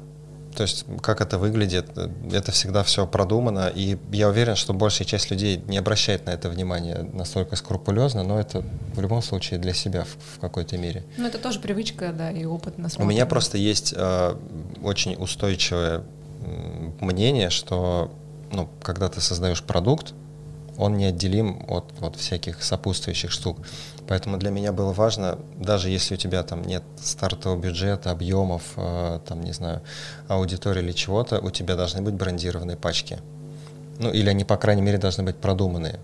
То 0.57 0.63
есть, 0.63 0.87
как 1.03 1.21
это 1.21 1.39
выглядит, 1.39 1.87
это 2.33 2.51
всегда 2.51 2.83
все 2.83 3.07
продумано, 3.07 3.71
и 3.75 3.99
я 4.11 4.29
уверен, 4.29 4.57
что 4.57 4.73
большая 4.73 5.07
часть 5.07 5.31
людей 5.31 5.63
не 5.67 5.77
обращает 5.77 6.25
на 6.25 6.31
это 6.31 6.49
внимание 6.49 7.09
настолько 7.13 7.57
скрупулезно, 7.57 8.23
но 8.23 8.41
это 8.41 8.65
в 8.95 9.01
любом 9.01 9.21
случае 9.21 9.61
для 9.61 9.75
себя 9.75 10.05
в, 10.05 10.37
в 10.37 10.41
какой-то 10.41 10.79
мере. 10.79 11.05
Ну, 11.19 11.27
это 11.27 11.39
тоже 11.39 11.61
привычка, 11.61 12.13
да, 12.13 12.31
и 12.31 12.47
опыт 12.47 12.75
У 12.79 12.81
насмотренный. 12.81 13.15
меня 13.15 13.27
просто 13.27 13.59
есть 13.59 13.93
э, 13.95 14.37
очень 14.83 15.15
устойчивое 15.17 16.05
мнение, 17.01 17.51
что 17.51 18.11
ну, 18.51 18.69
когда 18.83 19.09
ты 19.09 19.21
создаешь 19.21 19.63
продукт, 19.63 20.15
он 20.79 20.97
неотделим 20.97 21.65
от, 21.69 21.93
от 22.01 22.17
всяких 22.17 22.63
сопутствующих 22.63 23.31
штук. 23.31 23.59
Поэтому 24.09 24.37
для 24.37 24.51
меня 24.51 24.73
было 24.73 24.93
важно, 24.93 25.39
даже 25.57 25.91
если 25.91 26.15
у 26.15 26.17
тебя 26.17 26.43
там 26.43 26.63
нет 26.63 26.83
стартового 26.97 27.61
бюджета, 27.61 28.11
объемов, 28.11 28.63
э, 28.77 29.21
там, 29.27 29.43
не 29.43 29.53
знаю, 29.53 29.83
аудитории 30.29 30.83
или 30.83 30.93
чего-то, 30.93 31.41
у 31.41 31.51
тебя 31.51 31.75
должны 31.75 32.03
быть 32.03 32.15
брендированные 32.15 32.77
пачки. 32.77 33.19
Ну, 33.99 34.13
или 34.13 34.29
они, 34.29 34.45
по 34.45 34.57
крайней 34.57 34.83
мере, 34.83 34.99
должны 34.99 35.25
быть 35.25 35.37
продуманные. 35.37 35.99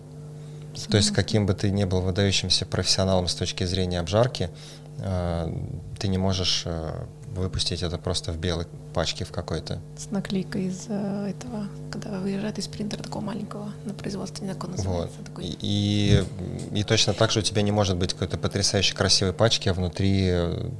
То 0.88 0.96
есть, 0.96 1.10
каким 1.12 1.46
бы 1.46 1.54
ты 1.54 1.70
ни 1.70 1.84
был 1.84 2.00
выдающимся 2.00 2.64
профессионалом 2.64 3.28
с 3.28 3.34
точки 3.34 3.64
зрения 3.64 4.00
обжарки, 4.00 4.50
э, 4.98 5.54
ты 5.98 6.08
не 6.08 6.18
можешь 6.18 6.62
э, 6.64 7.04
выпустить 7.34 7.82
это 7.82 7.98
просто 7.98 8.32
в 8.32 8.38
белой 8.38 8.66
пачке 8.92 9.24
в 9.24 9.32
какой-то. 9.32 9.80
С 9.96 10.10
наклейкой 10.10 10.66
из 10.66 10.86
э, 10.88 11.30
этого, 11.30 11.66
когда 11.90 12.18
выезжает 12.20 12.58
из 12.58 12.68
принтера 12.68 13.02
такого 13.02 13.22
маленького 13.22 13.72
на 13.84 13.94
производстве, 13.94 14.46
как 14.48 14.64
он 14.64 14.70
Вот. 14.70 14.76
называется. 14.78 15.18
Такой. 15.24 15.44
И, 15.46 15.56
и, 15.60 16.78
и 16.78 16.84
точно 16.84 17.14
так 17.14 17.30
же 17.30 17.40
у 17.40 17.42
тебя 17.42 17.62
не 17.62 17.72
может 17.72 17.96
быть 17.96 18.12
какой-то 18.12 18.38
потрясающе 18.38 18.94
красивой 18.94 19.32
пачки, 19.32 19.68
а 19.68 19.74
внутри, 19.74 20.28
э, 20.28 20.70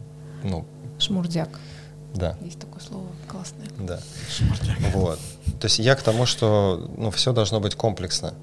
ну, 0.45 0.65
Шмурдяк. 0.99 1.49
да, 2.15 2.37
Есть 2.43 2.61
такое 2.61 2.81
слово 2.81 3.07
классное. 3.29 3.67
да. 3.79 3.99
Вот. 4.93 5.19
То 5.61 5.67
есть 5.67 5.79
я 5.79 5.95
к 5.97 6.03
тому, 6.03 6.27
что 6.27 6.91
ну, 6.97 7.11
все 7.11 7.33
должно 7.33 7.61
быть 7.61 7.75
комплексно. 7.75 8.35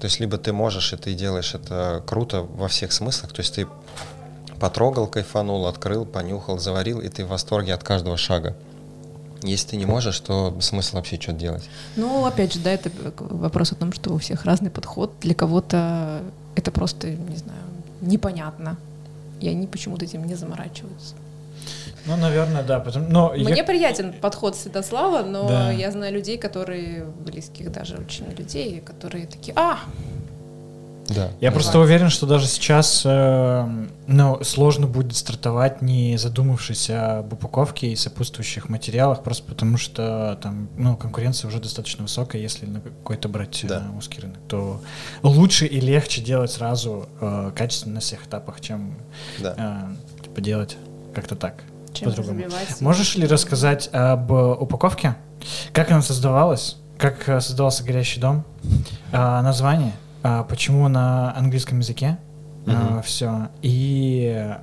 То 0.00 0.06
есть 0.06 0.18
либо 0.20 0.36
ты 0.36 0.52
можешь, 0.52 0.92
и 0.92 0.96
ты 0.96 1.14
делаешь 1.14 1.54
это 1.54 2.02
круто 2.06 2.42
во 2.42 2.66
всех 2.68 2.92
смыслах. 2.92 3.32
То 3.32 3.40
есть 3.40 3.54
ты 3.54 3.68
потрогал, 4.58 5.06
кайфанул, 5.06 5.66
открыл, 5.66 6.04
понюхал, 6.04 6.58
заварил, 6.58 7.00
и 7.00 7.08
ты 7.08 7.24
в 7.24 7.28
восторге 7.28 7.74
от 7.74 7.82
каждого 7.84 8.16
шага. 8.16 8.56
Если 9.42 9.68
ты 9.70 9.76
не 9.76 9.86
можешь, 9.86 10.18
то 10.20 10.56
смысл 10.60 10.96
вообще 10.96 11.16
что-то 11.20 11.38
делать. 11.38 11.68
Ну, 11.96 12.24
опять 12.26 12.52
же, 12.54 12.60
да, 12.60 12.70
это 12.70 12.90
вопрос 13.18 13.72
о 13.72 13.74
том, 13.74 13.92
что 13.92 14.12
у 14.12 14.18
всех 14.18 14.44
разный 14.44 14.70
подход. 14.70 15.12
Для 15.20 15.34
кого-то 15.34 16.22
это 16.54 16.70
просто, 16.70 17.10
не 17.10 17.36
знаю, 17.36 17.60
непонятно. 18.00 18.76
И 19.40 19.48
они 19.48 19.66
почему-то 19.66 20.04
этим 20.04 20.24
не 20.26 20.34
заморачиваются. 20.36 21.14
Ну, 22.06 22.16
наверное, 22.16 22.62
да. 22.62 22.80
Потому, 22.80 23.08
но 23.08 23.34
я- 23.34 23.48
Мне 23.48 23.64
приятен 23.64 24.12
подход 24.12 24.56
Святослава, 24.56 25.22
но 25.24 25.48
Да. 25.48 25.70
я 25.72 25.90
знаю 25.90 26.12
людей, 26.14 26.36
которые, 26.38 27.04
близких 27.24 27.70
даже 27.72 27.96
очень 27.96 28.26
людей, 28.36 28.80
которые 28.80 29.26
такие, 29.26 29.52
а, 29.56 29.78
Да. 31.14 31.30
Я 31.40 31.50
да. 31.50 31.54
просто 31.54 31.78
уверен, 31.78 32.08
что 32.10 32.26
даже 32.26 32.46
сейчас 32.46 33.02
э, 33.04 33.86
ну, 34.06 34.42
сложно 34.44 34.86
будет 34.86 35.16
стартовать, 35.16 35.82
не 35.82 36.16
задумавшись 36.16 36.90
об 36.90 37.32
упаковке 37.32 37.88
и 37.88 37.96
сопутствующих 37.96 38.68
материалах, 38.68 39.22
просто 39.22 39.44
потому 39.44 39.76
что 39.76 40.38
там 40.42 40.68
ну, 40.76 40.96
конкуренция 40.96 41.48
уже 41.48 41.60
достаточно 41.60 42.02
высокая, 42.02 42.40
если 42.40 42.66
на 42.66 42.80
какой-то 42.80 43.28
брать 43.28 43.64
э, 43.64 43.68
Да. 43.68 43.82
узкий 43.96 44.20
рынок, 44.20 44.38
то 44.48 44.80
лучше 45.22 45.66
и 45.66 45.80
легче 45.80 46.20
делать 46.20 46.50
сразу 46.50 47.08
э, 47.20 47.52
качественно 47.56 47.94
на 47.96 48.00
всех 48.00 48.26
этапах, 48.26 48.60
чем 48.60 48.96
Да. 49.40 49.54
э, 50.18 50.22
типа 50.24 50.40
делать 50.40 50.76
как-то 51.14 51.36
так. 51.36 51.62
чем 51.92 52.10
по-другому. 52.10 52.44
Можешь 52.80 53.16
ли 53.16 53.26
рассказать 53.26 53.88
об 53.92 54.30
упаковке? 54.30 55.16
Как 55.72 55.90
она 55.90 56.02
создавалась? 56.02 56.76
Как 56.98 57.28
э, 57.28 57.40
создавался 57.40 57.84
горящий 57.84 58.20
дом? 58.20 58.44
А, 59.12 59.42
название? 59.42 59.92
А, 60.22 60.44
почему 60.44 60.88
на 60.88 61.36
английском 61.36 61.78
языке? 61.80 62.18
Мгм. 62.66 63.02
все. 63.02 63.48
И 63.62 64.54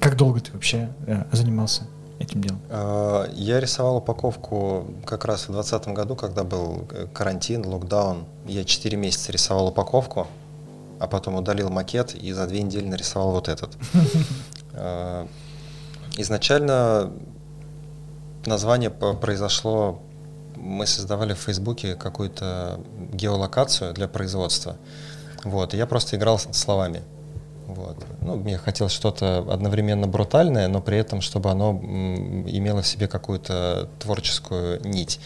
как 0.00 0.16
долго 0.16 0.40
ты 0.40 0.52
вообще 0.52 0.88
э, 1.06 1.24
занимался 1.32 1.82
этим 2.18 2.40
делом? 2.40 2.60
А, 2.70 3.28
Я 3.34 3.60
рисовал 3.60 3.96
упаковку 3.98 4.86
как 5.04 5.24
раз 5.24 5.48
в 5.48 5.52
2020 5.52 5.88
году, 5.88 6.16
когда 6.16 6.44
был 6.44 6.88
э, 6.92 7.06
карантин, 7.12 7.66
локдаун. 7.66 8.24
Я 8.46 8.64
4 8.64 8.96
месяца 8.96 9.32
рисовал 9.32 9.68
упаковку, 9.68 10.26
а 10.98 11.06
потом 11.06 11.34
удалил 11.36 11.68
макет 11.70 12.14
и 12.14 12.32
за 12.32 12.46
две 12.46 12.62
недели 12.62 12.86
нарисовал 12.86 13.32
вот 13.32 13.48
этот. 13.48 13.76
А, 14.80 15.26
Изначально 16.16 17.12
название 18.46 18.90
произошло, 18.90 20.00
мы 20.68 20.86
создавали 20.86 21.32
в 21.32 21.38
Фейсбуке 21.38 21.94
какую-то 21.94 22.80
геолокацию 23.12 23.94
для 23.94 24.06
производства. 24.06 24.76
Вот, 25.44 25.74
и 25.74 25.76
я 25.76 25.86
просто 25.86 26.16
играл 26.16 26.38
словами. 26.38 27.02
Вот. 27.66 27.96
Ну, 28.22 28.36
мне 28.36 28.58
хотелось 28.58 28.92
что-то 28.92 29.38
одновременно 29.50 30.06
брутальное, 30.06 30.68
но 30.68 30.80
при 30.80 30.98
этом, 30.98 31.20
чтобы 31.20 31.50
оно 31.50 31.72
имело 31.72 32.82
в 32.82 32.86
себе 32.86 33.08
какую-то 33.08 33.88
творческую 33.98 34.86
нить. 34.86 35.20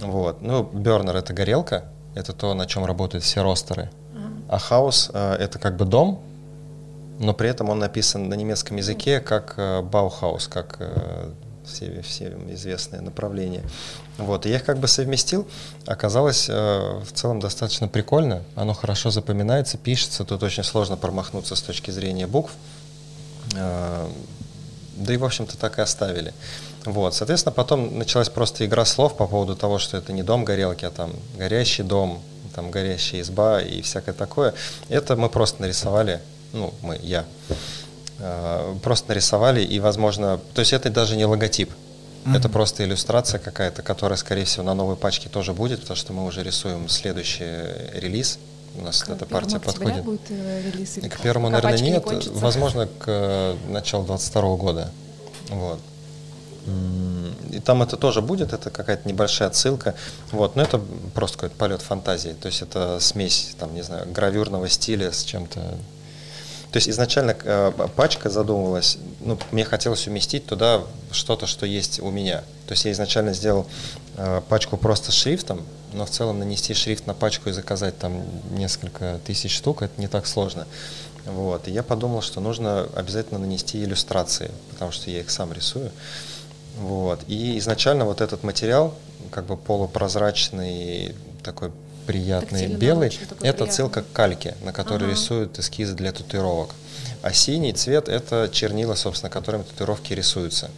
Вот. 0.00 0.42
Ну, 0.42 0.62
бернер 0.62 1.16
это 1.16 1.32
горелка, 1.32 1.84
это 2.14 2.32
то, 2.32 2.54
на 2.54 2.66
чем 2.66 2.84
работают 2.84 3.24
все 3.24 3.42
ростеры. 3.42 3.90
А 4.48 4.58
haus 4.58 5.10
э, 5.14 5.34
это 5.34 5.60
как 5.60 5.76
бы 5.76 5.84
дом, 5.84 6.20
но 7.20 7.34
при 7.34 7.48
этом 7.48 7.68
он 7.68 7.78
написан 7.78 8.28
на 8.28 8.34
немецком 8.34 8.78
языке 8.78 9.20
как 9.20 9.54
э, 9.56 9.80
Баухаус, 9.80 10.48
как 10.48 10.76
э, 10.80 11.30
все, 11.70 12.02
все 12.02 12.36
известные 12.50 13.00
направления. 13.00 13.62
Вот, 14.18 14.46
и 14.46 14.50
я 14.50 14.56
их 14.56 14.64
как 14.64 14.78
бы 14.78 14.88
совместил. 14.88 15.46
Оказалось 15.86 16.48
э, 16.48 16.52
в 16.52 17.12
целом 17.12 17.40
достаточно 17.40 17.88
прикольно. 17.88 18.42
Оно 18.54 18.74
хорошо 18.74 19.10
запоминается, 19.10 19.78
пишется. 19.78 20.24
Тут 20.24 20.42
очень 20.42 20.64
сложно 20.64 20.96
промахнуться 20.96 21.56
с 21.56 21.62
точки 21.62 21.90
зрения 21.90 22.26
букв. 22.26 22.52
Э, 23.56 24.08
да 24.96 25.14
и, 25.14 25.16
в 25.16 25.24
общем-то, 25.24 25.56
так 25.56 25.78
и 25.78 25.82
оставили. 25.82 26.34
Вот, 26.84 27.14
соответственно, 27.14 27.52
потом 27.52 27.98
началась 27.98 28.28
просто 28.28 28.64
игра 28.64 28.84
слов 28.84 29.16
по 29.16 29.26
поводу 29.26 29.54
того, 29.56 29.78
что 29.78 29.96
это 29.96 30.12
не 30.12 30.22
дом 30.22 30.44
горелки, 30.44 30.84
а 30.84 30.90
там 30.90 31.12
горящий 31.36 31.82
дом, 31.82 32.22
там 32.54 32.70
горящая 32.70 33.20
изба 33.20 33.60
и 33.60 33.82
всякое 33.82 34.14
такое. 34.14 34.54
Это 34.88 35.16
мы 35.16 35.28
просто 35.28 35.62
нарисовали, 35.62 36.20
ну, 36.52 36.72
мы, 36.82 36.98
я, 37.02 37.24
просто 38.82 39.08
нарисовали, 39.08 39.62
и, 39.62 39.80
возможно, 39.80 40.40
то 40.54 40.60
есть 40.60 40.72
это 40.72 40.90
даже 40.90 41.16
не 41.16 41.24
логотип, 41.24 41.70
Mm-hmm. 42.24 42.36
Это 42.36 42.48
просто 42.50 42.84
иллюстрация 42.84 43.40
какая-то, 43.40 43.80
которая, 43.80 44.18
скорее 44.18 44.44
всего, 44.44 44.62
на 44.62 44.74
новой 44.74 44.96
пачке 44.96 45.30
тоже 45.30 45.54
будет, 45.54 45.80
потому 45.80 45.96
что 45.96 46.12
мы 46.12 46.26
уже 46.26 46.42
рисуем 46.42 46.88
следующий 46.88 47.44
релиз. 47.94 48.38
У 48.76 48.82
нас 48.82 49.02
к 49.02 49.08
эта 49.08 49.24
партия 49.24 49.58
подходит. 49.58 50.04
будет 50.04 50.20
э, 50.28 50.70
релиз? 50.70 50.98
И 50.98 51.08
к 51.08 51.18
первому, 51.20 51.48
наверное, 51.48 51.78
нет. 51.78 52.06
Не 52.06 52.30
возможно, 52.38 52.86
к 52.86 53.04
э, 53.06 53.56
началу 53.68 54.04
22 54.04 54.56
года. 54.56 54.90
Вот. 55.48 55.80
И 57.50 57.58
там 57.60 57.82
это 57.82 57.96
тоже 57.96 58.20
будет, 58.20 58.52
это 58.52 58.68
какая-то 58.68 59.08
небольшая 59.08 59.48
отсылка. 59.48 59.94
Вот, 60.30 60.56
но 60.56 60.62
это 60.62 60.78
просто 61.14 61.38
какой-то 61.38 61.56
полет 61.56 61.80
фантазии. 61.80 62.36
То 62.40 62.46
есть 62.46 62.60
это 62.60 62.98
смесь, 63.00 63.56
там, 63.58 63.74
не 63.74 63.82
знаю, 63.82 64.06
гравюрного 64.12 64.68
стиля 64.68 65.10
с 65.10 65.24
чем-то 65.24 65.60
то 66.72 66.76
есть 66.76 66.88
изначально 66.88 67.36
э, 67.42 67.72
пачка 67.96 68.30
задумывалась, 68.30 68.98
ну, 69.20 69.36
мне 69.50 69.64
хотелось 69.64 70.06
уместить 70.06 70.46
туда 70.46 70.82
что-то, 71.10 71.46
что 71.46 71.66
есть 71.66 71.98
у 71.98 72.10
меня. 72.10 72.42
То 72.66 72.72
есть 72.72 72.84
я 72.84 72.92
изначально 72.92 73.32
сделал 73.32 73.66
э, 74.16 74.40
пачку 74.48 74.76
просто 74.76 75.10
шрифтом, 75.10 75.62
но 75.92 76.06
в 76.06 76.10
целом 76.10 76.38
нанести 76.38 76.72
шрифт 76.74 77.08
на 77.08 77.14
пачку 77.14 77.48
и 77.48 77.52
заказать 77.52 77.98
там 77.98 78.22
несколько 78.50 79.18
тысяч 79.26 79.56
штук, 79.56 79.82
это 79.82 80.00
не 80.00 80.06
так 80.06 80.26
сложно. 80.26 80.66
Вот. 81.26 81.66
И 81.66 81.72
я 81.72 81.82
подумал, 81.82 82.22
что 82.22 82.40
нужно 82.40 82.88
обязательно 82.94 83.40
нанести 83.40 83.82
иллюстрации, 83.82 84.52
потому 84.70 84.92
что 84.92 85.10
я 85.10 85.20
их 85.20 85.30
сам 85.30 85.52
рисую. 85.52 85.90
Вот. 86.78 87.20
И 87.26 87.58
изначально 87.58 88.04
вот 88.04 88.20
этот 88.20 88.44
материал, 88.44 88.94
как 89.32 89.46
бы 89.46 89.56
полупрозрачный, 89.56 91.16
такой 91.42 91.72
приятный 92.06 92.66
белый, 92.68 93.08
это 93.08 93.36
приятный. 93.36 93.66
отсылка 93.66 94.02
к 94.02 94.12
кальке, 94.12 94.56
на 94.62 94.72
которой 94.72 95.04
ага. 95.04 95.12
рисуют 95.12 95.58
эскизы 95.58 95.94
для 95.94 96.12
татуировок. 96.12 96.70
А 97.22 97.32
синий 97.32 97.72
цвет 97.72 98.08
это 98.08 98.48
чернила, 98.52 98.94
собственно, 98.94 99.30
которыми 99.30 99.62
татуировки 99.62 100.12
рисуются. 100.12 100.70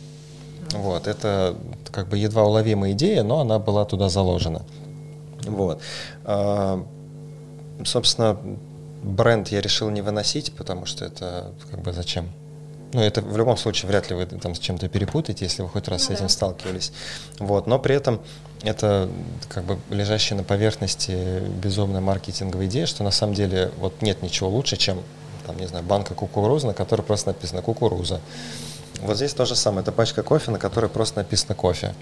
Вот, 0.72 1.06
это 1.06 1.56
как 1.90 2.08
бы 2.08 2.18
едва 2.18 2.44
уловимая 2.44 2.92
идея, 2.92 3.22
но 3.22 3.40
она 3.40 3.58
была 3.58 3.84
туда 3.84 4.08
заложена. 4.08 4.62
Вот. 5.44 5.80
А, 6.24 6.84
собственно, 7.84 8.38
бренд 9.02 9.48
я 9.48 9.60
решил 9.60 9.90
не 9.90 10.02
выносить, 10.02 10.52
потому 10.54 10.86
что 10.86 11.04
это 11.04 11.52
как 11.70 11.80
бы 11.80 11.92
зачем? 11.92 12.30
Ну, 12.92 13.00
это 13.00 13.22
в 13.22 13.36
любом 13.36 13.56
случае 13.56 13.88
вряд 13.88 14.10
ли 14.10 14.16
вы 14.16 14.26
там 14.26 14.54
с 14.54 14.58
чем-то 14.58 14.88
перепутаете, 14.88 15.46
если 15.46 15.62
вы 15.62 15.68
хоть 15.68 15.88
раз 15.88 16.02
ну, 16.02 16.06
с 16.08 16.10
этим 16.10 16.26
да. 16.26 16.28
сталкивались. 16.28 16.92
Вот, 17.38 17.66
но 17.66 17.78
при 17.78 17.94
этом 17.94 18.20
это 18.62 19.08
как 19.48 19.64
бы 19.64 19.78
лежащая 19.90 20.36
на 20.36 20.44
поверхности 20.44 21.40
безумная 21.62 22.00
маркетинговая 22.00 22.66
идея, 22.66 22.86
что 22.86 23.02
на 23.02 23.10
самом 23.10 23.34
деле 23.34 23.70
вот 23.78 24.02
нет 24.02 24.22
ничего 24.22 24.48
лучше, 24.50 24.76
чем 24.76 24.98
там, 25.46 25.58
не 25.58 25.66
знаю, 25.66 25.84
банка 25.84 26.14
кукурузы, 26.14 26.66
на 26.66 26.74
которой 26.74 27.02
просто 27.02 27.28
написано 27.28 27.62
кукуруза. 27.62 28.20
Вот 29.00 29.16
здесь 29.16 29.34
то 29.34 29.46
же 29.46 29.56
самое. 29.56 29.82
Это 29.82 29.90
пачка 29.90 30.22
кофе, 30.22 30.50
на 30.50 30.58
которой 30.58 30.88
просто 30.88 31.18
написано 31.18 31.54
кофе. 31.54 31.94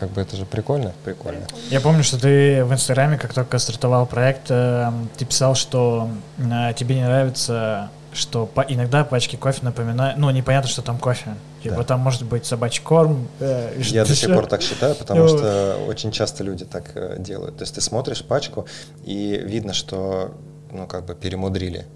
Как 0.00 0.10
бы 0.10 0.22
это 0.22 0.34
же 0.34 0.46
прикольно? 0.46 0.94
Прикольно. 1.04 1.46
Я 1.68 1.80
помню, 1.80 2.02
что 2.02 2.18
ты 2.18 2.64
в 2.64 2.72
Инстаграме, 2.72 3.18
как 3.18 3.34
только 3.34 3.58
стартовал 3.58 4.06
проект, 4.06 4.50
э, 4.50 4.90
ты 5.18 5.26
писал, 5.26 5.54
что 5.54 6.08
э, 6.38 6.72
тебе 6.74 6.94
не 6.94 7.02
нравится 7.02 7.90
что 8.12 8.46
по, 8.46 8.62
иногда 8.62 9.04
пачки 9.04 9.36
кофе 9.36 9.60
напоминают, 9.62 10.18
ну, 10.18 10.30
непонятно, 10.30 10.68
что 10.68 10.82
там 10.82 10.98
кофе. 10.98 11.34
Типа 11.62 11.76
да. 11.76 11.84
там 11.84 12.00
может 12.00 12.24
быть 12.24 12.46
собачий 12.46 12.82
корм. 12.82 13.28
Э, 13.38 13.72
Я 13.80 14.04
до 14.04 14.14
сих 14.14 14.34
пор 14.34 14.46
так 14.46 14.62
считаю, 14.62 14.94
потому 14.94 15.22
ну, 15.22 15.28
что 15.28 15.78
очень 15.86 16.10
часто 16.10 16.42
люди 16.42 16.64
так 16.64 16.92
э, 16.94 17.16
делают. 17.18 17.58
То 17.58 17.62
есть 17.62 17.74
ты 17.74 17.80
смотришь 17.80 18.24
пачку, 18.24 18.66
и 19.04 19.40
видно, 19.44 19.72
что, 19.72 20.34
ну, 20.72 20.86
как 20.86 21.04
бы 21.04 21.14
перемудрили. 21.14 21.86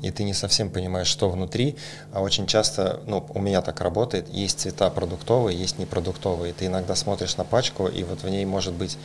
И 0.00 0.10
ты 0.12 0.22
не 0.22 0.34
совсем 0.34 0.70
понимаешь, 0.70 1.08
что 1.08 1.28
внутри, 1.28 1.76
а 2.12 2.20
очень 2.20 2.46
часто, 2.46 3.00
ну, 3.06 3.26
у 3.34 3.40
меня 3.40 3.62
так 3.62 3.80
работает, 3.80 4.28
есть 4.28 4.60
цвета 4.60 4.90
продуктовые, 4.90 5.58
есть 5.58 5.78
непродуктовые. 5.78 6.52
Ты 6.52 6.66
иногда 6.66 6.94
смотришь 6.94 7.36
на 7.36 7.44
пачку, 7.44 7.88
и 7.88 8.04
вот 8.04 8.22
в 8.22 8.28
ней 8.28 8.44
может 8.44 8.74
быть, 8.74 8.96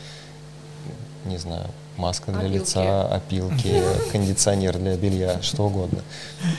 не 1.24 1.38
знаю, 1.38 1.66
маска 1.96 2.32
для 2.32 2.40
опилки. 2.40 2.58
лица, 2.58 3.06
опилки, 3.08 3.82
кондиционер 4.12 4.78
для 4.78 4.96
белья, 4.96 5.40
что 5.42 5.64
угодно. 5.66 6.02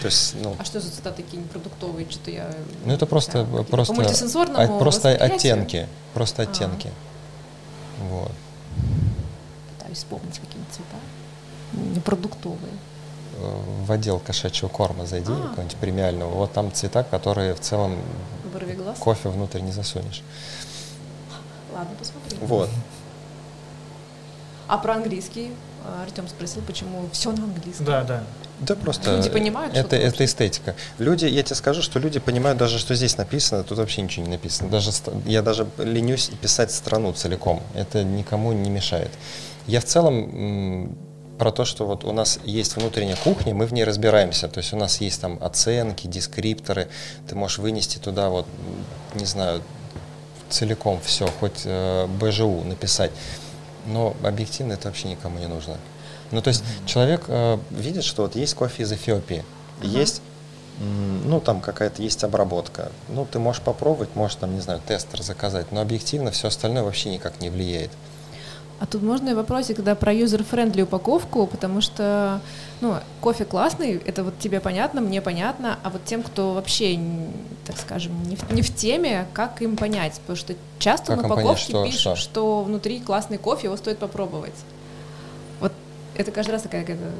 То 0.01 0.07
есть, 0.07 0.35
ну, 0.41 0.55
а 0.57 0.65
что 0.65 0.79
за 0.79 0.91
цитаты 0.91 1.23
такие 1.23 1.41
непродуктовые? 1.41 2.07
Что-то 2.09 2.31
я... 2.31 2.49
Ну, 2.85 2.93
это 2.93 3.05
просто, 3.05 3.43
да, 3.43 3.63
просто, 3.63 3.93
по 3.93 4.79
просто 4.79 5.09
оттенки. 5.09 5.87
Просто 6.13 6.43
а. 6.43 6.45
оттенки. 6.45 6.89
Вот. 8.09 8.31
Пытаюсь 9.77 9.97
вспомнить 9.97 10.39
какие-нибудь 10.39 10.73
цвета. 10.73 10.97
Непродуктовые. 11.95 12.73
В 13.85 13.91
отдел 13.91 14.19
кошачьего 14.19 14.69
корма 14.69 15.05
зайди, 15.05 15.31
а. 15.31 15.35
какого-нибудь 15.35 15.77
премиального. 15.77 16.29
Вот 16.29 16.53
там 16.53 16.71
цвета, 16.71 17.03
которые 17.03 17.53
в 17.53 17.59
целом 17.59 17.97
кофе 18.99 19.29
внутрь 19.29 19.59
не 19.59 19.71
засунешь. 19.71 20.23
Ладно, 21.73 21.95
посмотрим. 21.99 22.37
Вот. 22.41 22.69
А 24.67 24.77
про 24.77 24.95
английский 24.95 25.51
а, 25.85 26.03
Артем 26.03 26.27
спросил, 26.27 26.61
почему 26.65 27.07
все 27.11 27.31
на 27.31 27.43
английском. 27.43 27.85
Да, 27.85 28.03
да. 28.03 28.23
Да 28.61 28.75
просто 28.75 29.17
люди 29.17 29.29
понимают, 29.29 29.75
это, 29.75 29.97
это 29.97 30.23
эстетика. 30.23 30.75
Люди, 30.97 31.25
я 31.25 31.43
тебе 31.43 31.55
скажу, 31.55 31.81
что 31.81 31.99
люди 31.99 32.19
понимают 32.19 32.57
даже, 32.57 32.79
что 32.79 32.95
здесь 32.95 33.17
написано, 33.17 33.63
тут 33.63 33.77
вообще 33.77 34.01
ничего 34.01 34.25
не 34.25 34.31
написано. 34.31 34.69
Даже, 34.69 34.91
я 35.25 35.41
даже 35.41 35.67
ленюсь 35.77 36.31
писать 36.41 36.71
страну 36.71 37.11
целиком. 37.11 37.61
Это 37.73 38.03
никому 38.03 38.53
не 38.53 38.69
мешает. 38.69 39.11
Я 39.67 39.81
в 39.81 39.85
целом 39.85 40.97
про 41.37 41.51
то, 41.51 41.65
что 41.65 41.85
вот 41.85 42.05
у 42.05 42.13
нас 42.13 42.39
есть 42.45 42.77
внутренняя 42.77 43.17
кухня, 43.17 43.53
мы 43.53 43.65
в 43.65 43.73
ней 43.73 43.83
разбираемся. 43.83 44.47
То 44.47 44.59
есть 44.59 44.71
у 44.73 44.77
нас 44.77 45.01
есть 45.01 45.19
там 45.19 45.37
оценки, 45.41 46.07
дескрипторы. 46.07 46.87
Ты 47.27 47.35
можешь 47.35 47.57
вынести 47.57 47.97
туда 47.97 48.29
вот, 48.29 48.47
не 49.15 49.25
знаю, 49.25 49.61
целиком 50.49 51.01
все, 51.03 51.27
хоть 51.39 51.63
э, 51.65 52.07
БЖУ 52.07 52.63
написать 52.63 53.11
но 53.85 54.15
объективно 54.23 54.73
это 54.73 54.87
вообще 54.87 55.09
никому 55.09 55.39
не 55.39 55.47
нужно. 55.47 55.77
Ну, 56.31 56.41
то 56.41 56.49
есть 56.49 56.61
mm-hmm. 56.61 56.87
человек 56.87 57.23
э, 57.27 57.57
видит, 57.71 58.03
что 58.03 58.23
вот 58.23 58.35
есть 58.35 58.55
кофе 58.55 58.83
из 58.83 58.91
Эфиопии, 58.91 59.43
uh-huh. 59.81 59.87
есть, 59.87 60.21
ну, 60.79 61.39
там 61.39 61.61
какая-то 61.61 62.01
есть 62.01 62.23
обработка. 62.23 62.91
Ну, 63.07 63.25
ты 63.25 63.39
можешь 63.39 63.61
попробовать, 63.61 64.15
можешь 64.15 64.35
там, 64.35 64.53
не 64.53 64.61
знаю, 64.61 64.81
тестер 64.85 65.21
заказать, 65.21 65.71
но 65.71 65.81
объективно 65.81 66.31
все 66.31 66.47
остальное 66.49 66.83
вообще 66.83 67.09
никак 67.09 67.39
не 67.39 67.49
влияет. 67.49 67.91
А 68.79 68.85
тут 68.85 69.03
можно 69.03 69.29
и 69.29 69.33
вопросик, 69.33 69.77
когда 69.77 69.95
про 69.95 70.13
user-friendly 70.13 70.81
упаковку, 70.81 71.47
потому 71.47 71.79
что, 71.79 72.41
ну, 72.81 72.95
кофе 73.21 73.45
классный, 73.45 74.01
это 74.05 74.23
вот 74.23 74.37
тебе 74.37 74.59
понятно, 74.59 74.99
мне 74.99 75.21
понятно, 75.21 75.79
а 75.81 75.89
вот 75.89 76.03
тем, 76.03 76.21
кто 76.21 76.53
вообще, 76.53 76.99
так 77.65 77.77
скажем, 77.77 78.11
не 78.23 78.35
в, 78.35 78.51
не 78.51 78.61
в 78.61 78.75
теме, 78.75 79.27
как 79.31 79.61
им 79.61 79.77
понять? 79.77 80.19
Потому 80.19 80.35
что 80.35 80.55
часто 80.77 81.15
как 81.15 81.21
на 81.21 81.27
упаковке 81.27 81.45
понять, 81.45 81.59
что, 81.59 81.85
пишут, 81.85 82.01
что? 82.01 82.15
что 82.15 82.63
внутри 82.63 82.99
классный 82.99 83.37
кофе, 83.37 83.67
его 83.67 83.77
стоит 83.77 83.97
попробовать. 83.97 84.55
Вот 85.61 85.71
это 86.15 86.31
каждый 86.31 86.51
раз 86.51 86.63
такая 86.63 86.81
какая-то 86.81 87.11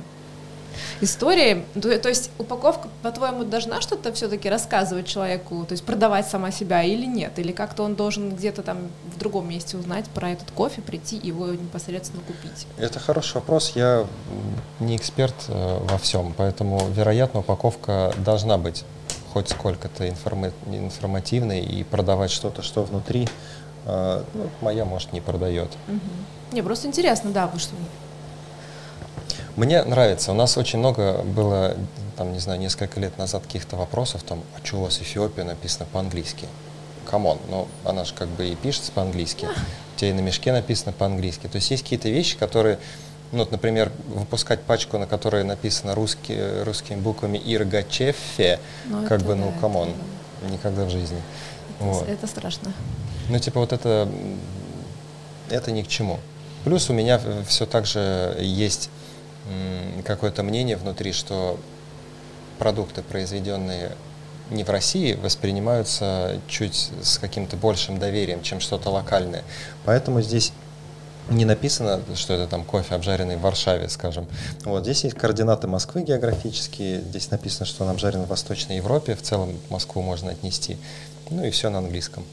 истории. 1.02 1.66
То, 1.74 1.98
то 2.00 2.10
есть 2.10 2.32
упаковка, 2.38 2.90
по-твоему, 3.02 3.44
должна 3.44 3.82
что-то 3.82 4.14
все-таки 4.14 4.50
рассказывать 4.50 5.08
человеку, 5.08 5.66
то 5.66 5.74
есть 5.74 5.84
продавать 5.84 6.28
сама 6.28 6.52
себя 6.52 6.84
или 6.84 7.06
нет? 7.06 7.38
Или 7.40 7.52
как-то 7.52 7.84
он 7.84 7.96
должен 7.96 8.36
где-то 8.36 8.64
там 8.64 8.78
в 9.16 9.18
другом 9.18 9.50
месте 9.50 9.78
узнать 9.78 10.06
про 10.06 10.32
этот 10.32 10.52
кофе, 10.52 10.82
прийти 10.82 11.18
и 11.18 11.28
его 11.28 11.48
непосредственно 11.48 12.22
купить? 12.24 12.68
Это 12.78 13.00
хороший 13.00 13.36
вопрос. 13.36 13.74
Я 13.76 14.06
не 14.80 14.96
эксперт 14.96 15.36
э, 15.48 15.80
во 15.82 15.98
всем, 15.98 16.34
поэтому, 16.36 16.82
вероятно, 16.90 17.42
упаковка 17.42 18.14
должна 18.18 18.58
быть 18.58 18.84
хоть 19.34 19.50
сколько-то 19.50 20.08
информа- 20.08 20.54
информативной 20.68 21.60
и 21.60 21.84
продавать 21.84 22.32
что-то, 22.32 22.62
что 22.62 22.84
внутри, 22.84 23.28
э, 23.86 24.24
ну, 24.34 24.50
моя, 24.62 24.86
может, 24.86 25.12
не 25.12 25.20
продает. 25.20 25.70
Угу. 25.88 26.00
Не, 26.54 26.62
просто 26.62 26.88
интересно, 26.88 27.32
да, 27.32 27.44
потому 27.44 27.60
что 27.60 27.76
мне 29.56 29.84
нравится. 29.84 30.32
У 30.32 30.36
нас 30.36 30.58
очень 30.58 30.80
много 30.80 31.22
было, 31.24 31.76
там, 32.18 32.34
не 32.34 32.40
знаю, 32.40 32.60
несколько 32.60 33.00
лет 33.00 33.18
назад 33.18 33.44
каких-то 33.44 33.76
вопросов, 33.78 34.24
там, 34.24 34.44
а 34.56 34.66
что 34.66 34.78
у 34.78 34.82
вас 34.82 35.00
Эфиопия 35.00 35.44
написано 35.44 35.86
по-английски? 35.92 36.48
Come 37.10 37.26
on, 37.26 37.38
ну, 37.50 37.68
она 37.84 38.04
же 38.04 38.14
как 38.14 38.28
бы 38.30 38.48
и 38.48 38.56
пишется 38.56 38.92
по-английски. 38.92 39.48
У 39.96 40.00
тебя 40.00 40.10
и 40.10 40.14
на 40.14 40.20
мешке 40.22 40.52
написано 40.52 40.92
по-английски. 40.92 41.48
То 41.48 41.58
есть 41.58 41.72
есть 41.72 41.84
какие-то 41.84 42.10
вещи, 42.10 42.38
которые 42.38 42.80
Ну, 43.32 43.40
вот, 43.40 43.52
например, 43.52 43.92
выпускать 44.08 44.62
пачку, 44.62 44.98
на 44.98 45.08
которой 45.08 45.44
написано 45.44 45.96
русски, 45.96 46.64
русскими 46.64 46.98
буквами 46.98 47.42
Иргачефе, 47.44 48.60
ну, 48.86 49.08
как 49.08 49.22
бы, 49.24 49.36
ну, 49.36 49.52
да, 49.54 49.62
come 49.62 49.78
on, 49.78 49.90
это... 50.42 50.54
никогда 50.54 50.86
в 50.86 50.90
жизни. 50.90 51.22
Это, 51.80 51.90
вот. 51.90 52.08
это 52.08 52.28
страшно. 52.28 52.72
Ну, 53.30 53.40
типа, 53.40 53.60
вот 53.60 53.74
это, 53.74 54.08
это 55.50 55.72
ни 55.72 55.82
к 55.82 55.88
чему. 55.88 56.20
Плюс 56.64 56.90
у 56.90 56.94
меня 56.94 57.20
все 57.48 57.66
так 57.66 57.86
же 57.86 58.38
есть 58.40 58.90
какое-то 60.04 60.44
мнение 60.44 60.78
внутри, 60.78 61.12
что 61.12 61.60
продукты, 62.60 63.02
произведенные 63.02 63.92
не 64.50 64.64
в 64.64 64.70
России, 64.70 65.14
воспринимаются 65.14 66.40
чуть 66.48 66.92
с 67.02 67.18
каким-то 67.18 67.58
большим 67.58 67.98
доверием, 67.98 68.42
чем 68.42 68.60
что-то 68.60 68.90
локальное. 68.90 69.44
Поэтому 69.86 70.22
здесь 70.22 70.54
не 71.30 71.46
написано, 71.46 72.02
что 72.16 72.34
это 72.34 72.48
там 72.48 72.64
кофе, 72.64 72.96
обжаренный 72.96 73.38
в 73.38 73.42
Варшаве, 73.42 73.90
скажем. 73.90 74.28
Вот 74.64 74.84
здесь 74.84 75.04
есть 75.04 75.18
координаты 75.18 75.68
Москвы 75.68 76.04
географические, 76.04 77.02
здесь 77.02 77.32
написано, 77.32 77.66
что 77.66 77.84
он 77.84 77.90
обжарен 77.90 78.24
в 78.24 78.28
Восточной 78.28 78.78
Европе, 78.78 79.16
в 79.16 79.22
целом 79.22 79.58
Москву 79.70 80.02
можно 80.02 80.32
отнести, 80.32 80.78
ну 81.32 81.44
и 81.44 81.50
все 81.50 81.70
на 81.70 81.80
английском. 81.80 82.24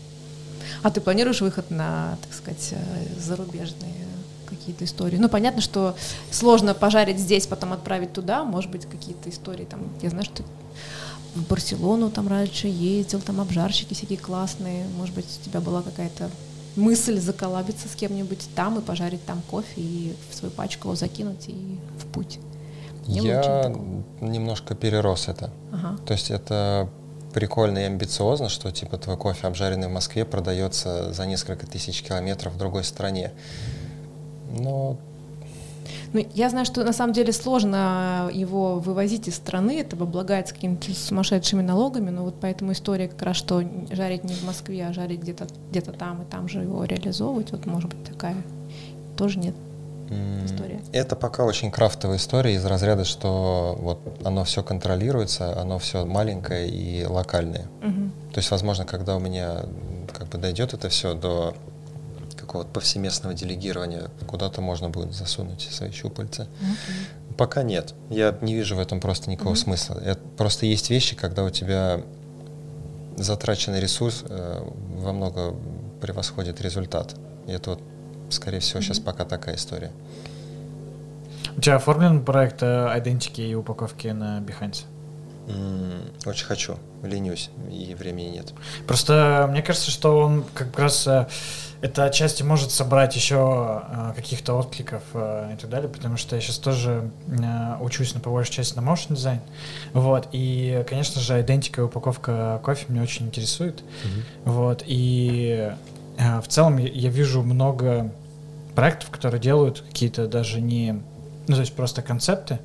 А 0.83 0.91
ты 0.91 1.01
планируешь 1.01 1.41
выход 1.41 1.71
на, 1.71 2.19
так 2.23 2.35
сказать, 2.35 2.73
э, 2.73 3.21
зарубежные 3.21 3.95
какие-то 4.57 4.85
истории? 4.85 5.17
Ну, 5.17 5.29
понятно, 5.29 5.61
что 5.61 5.95
сложно 6.31 6.75
пожарить 6.75 7.19
здесь, 7.19 7.47
потом 7.47 7.73
отправить 7.73 8.13
туда, 8.13 8.45
может 8.45 8.71
быть, 8.71 8.87
какие-то 8.87 9.31
истории 9.31 9.65
там, 9.65 9.81
я 10.01 10.11
знаю, 10.11 10.25
что 10.25 10.43
в 11.35 11.49
Барселону 11.49 12.11
там 12.11 12.29
раньше 12.29 12.67
ездил, 12.67 13.21
там 13.21 13.41
обжарщики 13.41 13.95
всякие 13.95 14.19
классные, 14.19 14.87
может 14.97 15.15
быть, 15.15 15.27
у 15.41 15.45
тебя 15.45 15.61
была 15.61 15.83
какая-то 15.83 16.31
мысль 16.77 17.19
заколабиться 17.19 17.89
с 17.89 17.95
кем-нибудь 17.95 18.49
там 18.55 18.79
и 18.79 18.83
пожарить 18.83 19.25
там 19.25 19.43
кофе 19.51 19.81
и 19.81 20.15
в 20.31 20.35
свою 20.35 20.53
пачку 20.53 20.89
его 20.89 20.97
закинуть 20.97 21.49
и 21.49 21.79
в 21.99 22.07
путь. 22.07 22.39
Не 23.07 23.21
Я 23.21 23.73
немножко 24.21 24.75
перерос 24.75 25.29
это. 25.29 25.51
Ага. 25.73 25.99
То 26.07 26.13
есть 26.13 26.31
это 26.31 26.89
прикольно 27.33 27.79
и 27.79 27.83
амбициозно, 27.83 28.49
что 28.49 28.71
типа 28.71 28.99
твой 28.99 29.17
кофе, 29.17 29.47
обжаренный 29.47 29.89
в 29.89 29.91
Москве, 29.91 30.25
продается 30.25 31.13
за 31.13 31.27
несколько 31.27 31.67
тысяч 31.67 32.03
километров 32.03 32.53
в 32.53 32.59
другой 32.59 32.85
стране. 32.85 33.33
Но 34.59 34.97
ну, 36.13 36.27
я 36.35 36.51
знаю, 36.51 36.67
что 36.67 36.85
на 36.85 36.93
самом 36.93 37.13
деле 37.15 37.33
сложно 37.33 38.31
его 38.33 38.79
вывозить 38.79 39.29
из 39.29 39.37
страны, 39.37 39.81
это 39.81 39.97
облагается 39.97 40.55
какими-то 40.55 40.95
сумасшедшими 40.95 41.63
налогами, 41.63 42.11
но 42.11 42.25
вот 42.25 42.35
поэтому 42.41 42.73
история 42.73 43.09
как 43.09 43.23
раз, 43.23 43.37
что 43.37 43.65
жарить 43.91 44.25
не 44.25 44.35
в 44.35 44.45
Москве, 44.45 44.87
а 44.87 44.93
жарить 44.93 45.21
где-то 45.21 45.47
где 45.71 45.81
там 45.81 46.23
и 46.23 46.25
там 46.27 46.49
же 46.49 46.61
его 46.61 46.85
реализовывать, 46.85 47.53
вот 47.53 47.67
может 47.67 47.95
быть 47.95 48.05
такая 48.05 48.37
тоже 49.17 49.39
нет 49.39 49.55
история. 50.45 50.81
Это 50.93 51.17
пока 51.17 51.45
очень 51.45 51.71
крафтовая 51.71 52.19
история 52.19 52.55
из 52.55 52.65
разряда, 52.67 53.05
что 53.05 53.77
вот 53.81 53.99
оно 54.25 54.45
все 54.45 54.63
контролируется, 54.63 55.59
оно 55.59 55.79
все 55.79 56.05
маленькое 56.05 56.69
и 56.69 57.07
локальное. 57.07 57.67
Угу. 57.83 58.33
То 58.33 58.39
есть, 58.39 58.51
возможно, 58.51 58.85
когда 58.85 59.17
у 59.17 59.21
меня 59.21 59.63
как 60.13 60.29
бы 60.29 60.37
дойдет 60.37 60.75
это 60.75 60.91
все 60.91 61.15
до 61.15 61.55
какого-то 62.43 62.71
повсеместного 62.71 63.35
делегирования, 63.35 64.11
куда-то 64.27 64.61
можно 64.61 64.91
будет 64.91 65.15
засунуть 65.15 65.69
свои 65.71 65.91
щупальца. 65.91 66.43
Okay. 66.43 67.37
Пока 67.37 67.63
нет. 67.63 67.95
Я 68.11 68.37
не 68.43 68.55
вижу 68.55 68.77
в 68.77 68.79
этом 68.79 69.01
просто 69.01 69.31
никакого 69.31 69.55
mm-hmm. 69.55 69.57
смысла. 69.57 70.01
Это 70.05 70.21
просто 70.37 70.67
есть 70.67 70.91
вещи, 70.91 71.17
когда 71.17 71.45
у 71.45 71.51
тебя 71.51 72.03
затраченный 73.17 73.81
ресурс 73.81 74.25
э, 74.29 74.63
во 74.99 75.13
много 75.13 75.55
превосходит 76.01 76.61
результат. 76.61 77.15
И 77.47 77.53
это 77.53 77.71
вот, 77.71 77.81
скорее 78.31 78.61
всего, 78.61 78.81
mm-hmm. 78.81 78.83
сейчас 78.83 78.99
пока 78.99 79.25
такая 79.25 79.55
история. 79.57 79.93
У 81.57 81.61
тебя 81.61 81.77
оформлен 81.77 82.25
проект 82.25 82.63
идентики 82.63 83.41
и 83.41 83.55
упаковки 83.55 84.09
на 84.09 84.41
Behance? 84.41 84.85
Mm, 85.47 86.29
очень 86.29 86.47
хочу, 86.47 86.79
ленюсь, 87.03 87.51
и 87.71 87.95
времени 87.95 88.29
нет. 88.29 88.55
Просто 88.87 89.49
мне 89.51 89.63
кажется, 89.63 89.91
что 89.91 90.19
он 90.19 90.45
как 90.55 90.79
раз 90.79 91.07
э, 91.07 91.27
это 91.83 92.05
отчасти 92.05 92.45
может 92.45 92.71
собрать 92.71 93.17
еще 93.17 93.83
э, 93.89 94.13
каких-то 94.15 94.55
откликов 94.55 95.03
э, 95.15 95.51
и 95.55 95.57
так 95.61 95.69
далее, 95.69 95.89
потому 95.89 96.17
что 96.17 96.37
я 96.37 96.41
сейчас 96.41 96.59
тоже 96.59 97.11
э, 97.27 97.77
учусь 97.81 98.15
на 98.15 98.21
по 98.21 98.31
большей 98.31 98.53
части 98.53 98.77
на 98.79 98.83
motion 98.83 99.17
дизайн. 99.17 99.41
Вот, 99.93 100.29
и, 100.31 100.85
конечно 100.89 101.21
же, 101.21 101.41
идентика 101.41 101.81
и 101.81 101.85
упаковка 101.85 102.61
кофе 102.63 102.87
меня 102.89 103.03
очень 103.03 103.27
интересует. 103.27 103.81
Mm-hmm. 103.81 104.23
Вот, 104.45 104.85
и 104.87 105.73
в 106.17 106.47
целом 106.47 106.79
я, 106.79 106.89
я 106.89 107.11
вижу 107.11 107.43
много 107.43 108.13
проектов, 108.77 109.11
которые 109.11 109.41
делают 109.41 109.81
какие-то 109.81 110.29
даже 110.29 110.61
не, 110.61 111.03
ну, 111.49 111.55
то 111.55 111.61
есть 111.61 111.75
просто 111.75 112.01
концепты, 112.01 112.61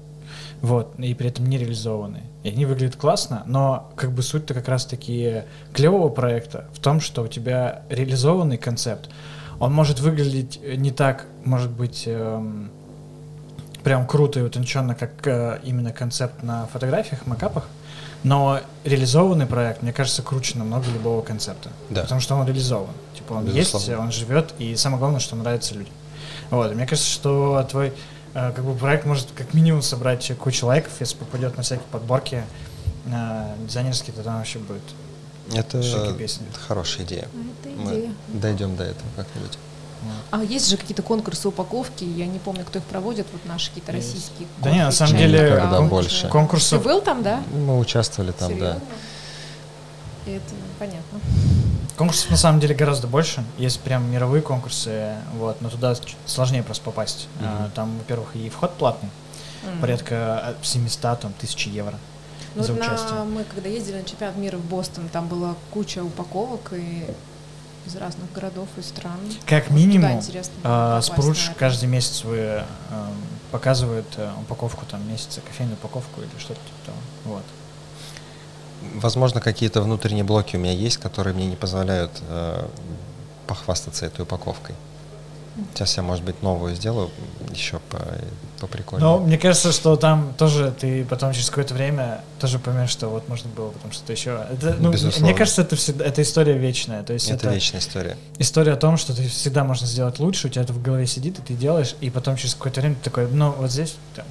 вот, 0.62 0.98
и 1.00 1.14
при 1.14 1.28
этом 1.28 1.48
не 1.48 1.58
реализованы. 1.58 2.24
И 2.44 2.50
они 2.50 2.66
выглядят 2.66 2.96
классно, 2.96 3.44
но 3.46 3.92
как 3.96 4.12
бы 4.12 4.22
суть-то 4.22 4.54
как 4.54 4.68
раз-таки 4.68 5.44
клевого 5.74 6.10
проекта 6.10 6.66
в 6.74 6.80
том, 6.80 7.00
что 7.00 7.24
у 7.24 7.28
тебя 7.28 7.84
реализованный 7.90 8.58
концепт, 8.58 9.10
он 9.60 9.74
может 9.74 10.00
выглядеть 10.00 10.60
не 10.78 10.92
так, 10.92 11.26
может 11.44 11.72
быть, 11.72 12.04
эм, 12.06 12.70
прям 13.84 14.06
круто 14.08 14.40
и 14.40 14.44
утонченно, 14.44 14.96
как 14.96 15.26
э, 15.26 15.60
именно 15.64 15.92
концепт 15.92 16.44
на 16.44 16.68
фотографиях, 16.68 17.26
макапах, 17.26 17.68
но 18.24 18.60
реализованный 18.84 19.46
проект, 19.46 19.82
мне 19.84 19.94
кажется, 19.94 20.22
круче 20.22 20.58
намного 20.58 20.86
любого 20.92 21.22
концепта. 21.22 21.70
Да. 21.90 22.02
Потому 22.04 22.22
что 22.22 22.36
он 22.36 22.46
реализован. 22.46 22.94
Типа 23.16 23.34
он 23.34 23.46
Безусловно. 23.46 23.86
есть, 23.86 24.00
он 24.00 24.12
живет, 24.12 24.54
и 24.60 24.76
самое 24.76 25.00
главное, 25.00 25.20
что 25.20 25.36
нравится 25.36 25.74
людям. 25.74 25.94
Вот. 26.50 26.74
Мне 26.74 26.86
кажется, 26.86 27.10
что 27.10 27.66
твой 27.70 27.88
Э, 27.90 27.94
как 28.34 28.64
бы 28.64 28.74
проект 28.76 29.06
может 29.06 29.28
как 29.36 29.54
минимум 29.54 29.82
собрать 29.82 30.32
кучу 30.40 30.66
лайков, 30.66 30.94
если 31.00 31.16
попадет 31.16 31.58
на 31.58 31.64
всякие 31.64 31.86
подборки 31.92 32.44
э, 33.06 33.56
дизайнерские, 33.68 34.14
то 34.16 34.24
там 34.24 34.38
вообще 34.38 34.60
будет 34.60 34.82
это, 35.54 35.78
это 35.80 36.60
хорошая 36.68 37.06
идея. 37.06 37.28
Это 37.64 37.74
идея. 37.74 38.12
Мы 38.28 38.40
дойдем 38.40 38.76
до 38.76 38.84
этого 38.84 39.08
как-нибудь. 39.16 39.58
А 40.30 40.44
есть 40.44 40.70
же 40.70 40.78
какие-то 40.78 41.02
конкурсы 41.02 41.48
упаковки, 41.48 42.04
я 42.04 42.28
не 42.28 42.38
помню, 42.40 42.64
кто 42.66 42.80
их 42.80 42.86
проводит, 42.86 43.26
вот 43.32 43.44
наши 43.46 43.70
какие-то 43.70 43.92
российские. 43.94 44.48
Да 44.62 44.70
нет, 44.72 44.86
на 44.86 44.92
самом 44.92 45.18
деле 45.18 45.50
Когда 45.60 45.78
кон- 45.78 45.90
больше. 45.90 46.28
конкурсов. 46.28 46.82
Ты 46.84 46.88
был 46.90 47.02
там, 47.02 47.24
да? 47.24 47.42
Мы 47.52 47.78
участвовали 47.80 48.32
там, 48.32 48.50
Серьезно? 48.50 48.80
да. 50.26 50.32
Это 50.32 50.54
понятно. 50.78 51.20
Конкурсов 51.98 52.30
на 52.30 52.38
самом 52.38 52.60
деле 52.60 52.76
гораздо 52.76 53.08
больше. 53.08 53.44
Есть 53.58 53.80
прям 53.82 54.10
мировые 54.12 54.44
конкурсы, 54.44 55.16
вот, 55.34 55.62
но 55.62 55.70
туда 55.70 55.96
сложнее 56.28 56.62
просто 56.62 56.84
попасть. 56.84 57.28
Mm-hmm. 57.40 57.72
Там, 57.74 57.98
во-первых, 57.98 58.36
и 58.36 58.50
вход 58.50 58.76
платный, 58.76 59.10
mm-hmm. 59.64 59.82
порядка 59.82 60.56
700 60.62 61.20
там, 61.20 61.34
тысяч 61.34 61.66
евро. 61.66 61.96
Ну, 62.56 62.64
за 62.64 62.74
участие. 62.74 63.14
На, 63.14 63.26
мы 63.26 63.44
когда 63.44 63.68
ездили 63.70 63.98
на 63.98 64.04
чемпионат 64.04 64.38
мира 64.38 64.58
в 64.58 64.66
Бостон, 64.66 65.10
там 65.10 65.28
была 65.28 65.56
куча 65.72 66.04
упаковок 66.04 66.74
и 66.74 67.06
из 67.88 67.96
разных 67.96 68.32
городов 68.32 68.68
и 68.78 68.82
стран. 68.82 69.18
Как 69.46 69.72
минимум, 69.72 70.22
э, 70.64 71.00
Спрудж 71.02 71.50
каждый 71.58 71.88
месяц 71.88 72.24
вы, 72.24 72.38
э, 72.38 72.64
показывает 73.52 74.06
э, 74.18 74.30
упаковку 74.42 74.86
там 74.86 75.08
месяца, 75.10 75.42
кофейную 75.42 75.78
упаковку 75.78 76.22
или 76.22 76.30
что-то 76.38 76.60
типа 76.60 76.86
того. 76.86 76.98
Вот. 77.26 77.44
Возможно, 78.96 79.42
какие-то 79.42 79.82
внутренние 79.82 80.24
блоки 80.24 80.56
у 80.56 80.60
меня 80.60 80.74
есть, 80.74 80.98
которые 80.98 81.34
мне 81.34 81.46
не 81.46 81.56
позволяют 81.56 82.12
э, 82.30 82.68
похвастаться 83.48 84.06
этой 84.06 84.22
упаковкой. 84.22 84.76
Сейчас 85.74 85.98
я, 85.98 86.04
может 86.04 86.24
быть, 86.24 86.44
новую 86.44 86.76
сделаю 86.76 87.10
еще 87.52 87.80
по, 87.90 88.00
по 88.60 88.68
прикольнее. 88.68 89.10
Но 89.10 89.20
мне 89.20 89.38
кажется, 89.38 89.72
что 89.72 89.96
там 89.96 90.34
тоже 90.38 90.74
ты 90.78 91.04
потом 91.06 91.34
через 91.34 91.50
какое-то 91.50 91.74
время 91.74 92.22
тоже 92.40 92.60
поймешь, 92.60 92.92
что 92.92 93.08
вот 93.08 93.28
можно 93.28 93.50
было 93.50 93.70
потом 93.70 93.92
что-то 93.92 94.14
еще. 94.14 94.46
Это, 94.52 94.76
ну, 94.80 94.94
мне 95.20 95.34
кажется, 95.34 95.64
это 95.64 95.76
всегда 95.76 96.06
это 96.06 96.22
история 96.22 96.58
вечная. 96.58 97.04
То 97.04 97.14
есть 97.14 97.30
это, 97.30 97.48
это 97.48 97.56
вечная 97.56 97.80
история. 97.80 98.18
История 98.38 98.74
о 98.74 98.78
том, 98.78 98.98
что 98.98 99.16
ты 99.16 99.28
всегда 99.28 99.64
можно 99.64 99.88
сделать 99.88 100.20
лучше, 100.20 100.48
у 100.48 100.50
тебя 100.50 100.62
это 100.62 100.74
в 100.74 100.82
голове 100.82 101.08
сидит, 101.08 101.40
и 101.40 101.42
ты 101.42 101.54
делаешь, 101.56 101.96
и 102.02 102.10
потом 102.10 102.36
через 102.36 102.54
какое-то 102.54 102.82
время 102.82 102.96
ты 102.96 103.10
такой, 103.10 103.28
ну 103.28 103.52
вот 103.52 103.72
здесь 103.72 103.96
там, 104.16 104.26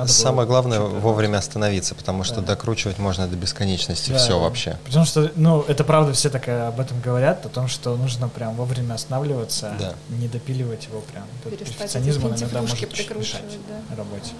надо 0.00 0.12
Самое 0.12 0.46
главное 0.48 0.80
вовремя 0.80 1.38
остановиться, 1.38 1.94
потому 1.94 2.24
что 2.24 2.36
да. 2.36 2.48
докручивать 2.48 2.98
можно 2.98 3.26
до 3.26 3.36
бесконечности 3.36 4.10
да, 4.10 4.18
все 4.18 4.30
да. 4.30 4.38
вообще. 4.38 4.78
Потому 4.84 5.04
что, 5.04 5.30
ну, 5.36 5.62
это 5.68 5.84
правда, 5.84 6.12
все 6.12 6.30
так 6.30 6.48
об 6.48 6.80
этом 6.80 7.00
говорят, 7.00 7.44
о 7.44 7.48
том, 7.48 7.68
что 7.68 7.96
нужно 7.96 8.28
прям 8.28 8.54
вовремя 8.54 8.94
останавливаться, 8.94 9.74
да. 9.78 9.94
не 10.08 10.28
допиливать 10.28 10.86
его 10.86 11.00
прям. 11.00 11.24
Перфекционизм 11.44 12.28
иногда 12.28 12.62
может 12.62 12.80
мешать 13.16 13.42
да. 13.68 13.96
работе. 13.96 14.32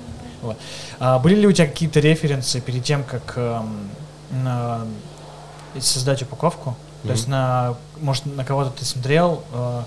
Вот. 0.43 0.57
А 0.99 1.19
были 1.19 1.35
ли 1.35 1.47
у 1.47 1.53
тебя 1.53 1.67
какие-то 1.67 2.01
референсы 2.01 2.61
перед 2.61 2.83
тем, 2.83 3.05
как 3.05 3.35
эм, 3.37 3.91
на, 4.31 4.87
создать 5.79 6.23
упаковку? 6.23 6.71
Mm-hmm. 6.71 7.07
То 7.07 7.13
есть 7.13 7.29
на, 7.29 7.77
может, 8.01 8.25
на 8.25 8.45
кого-то 8.45 8.71
ты 8.71 8.87
смотрел, 8.87 9.43
э, 9.53 9.83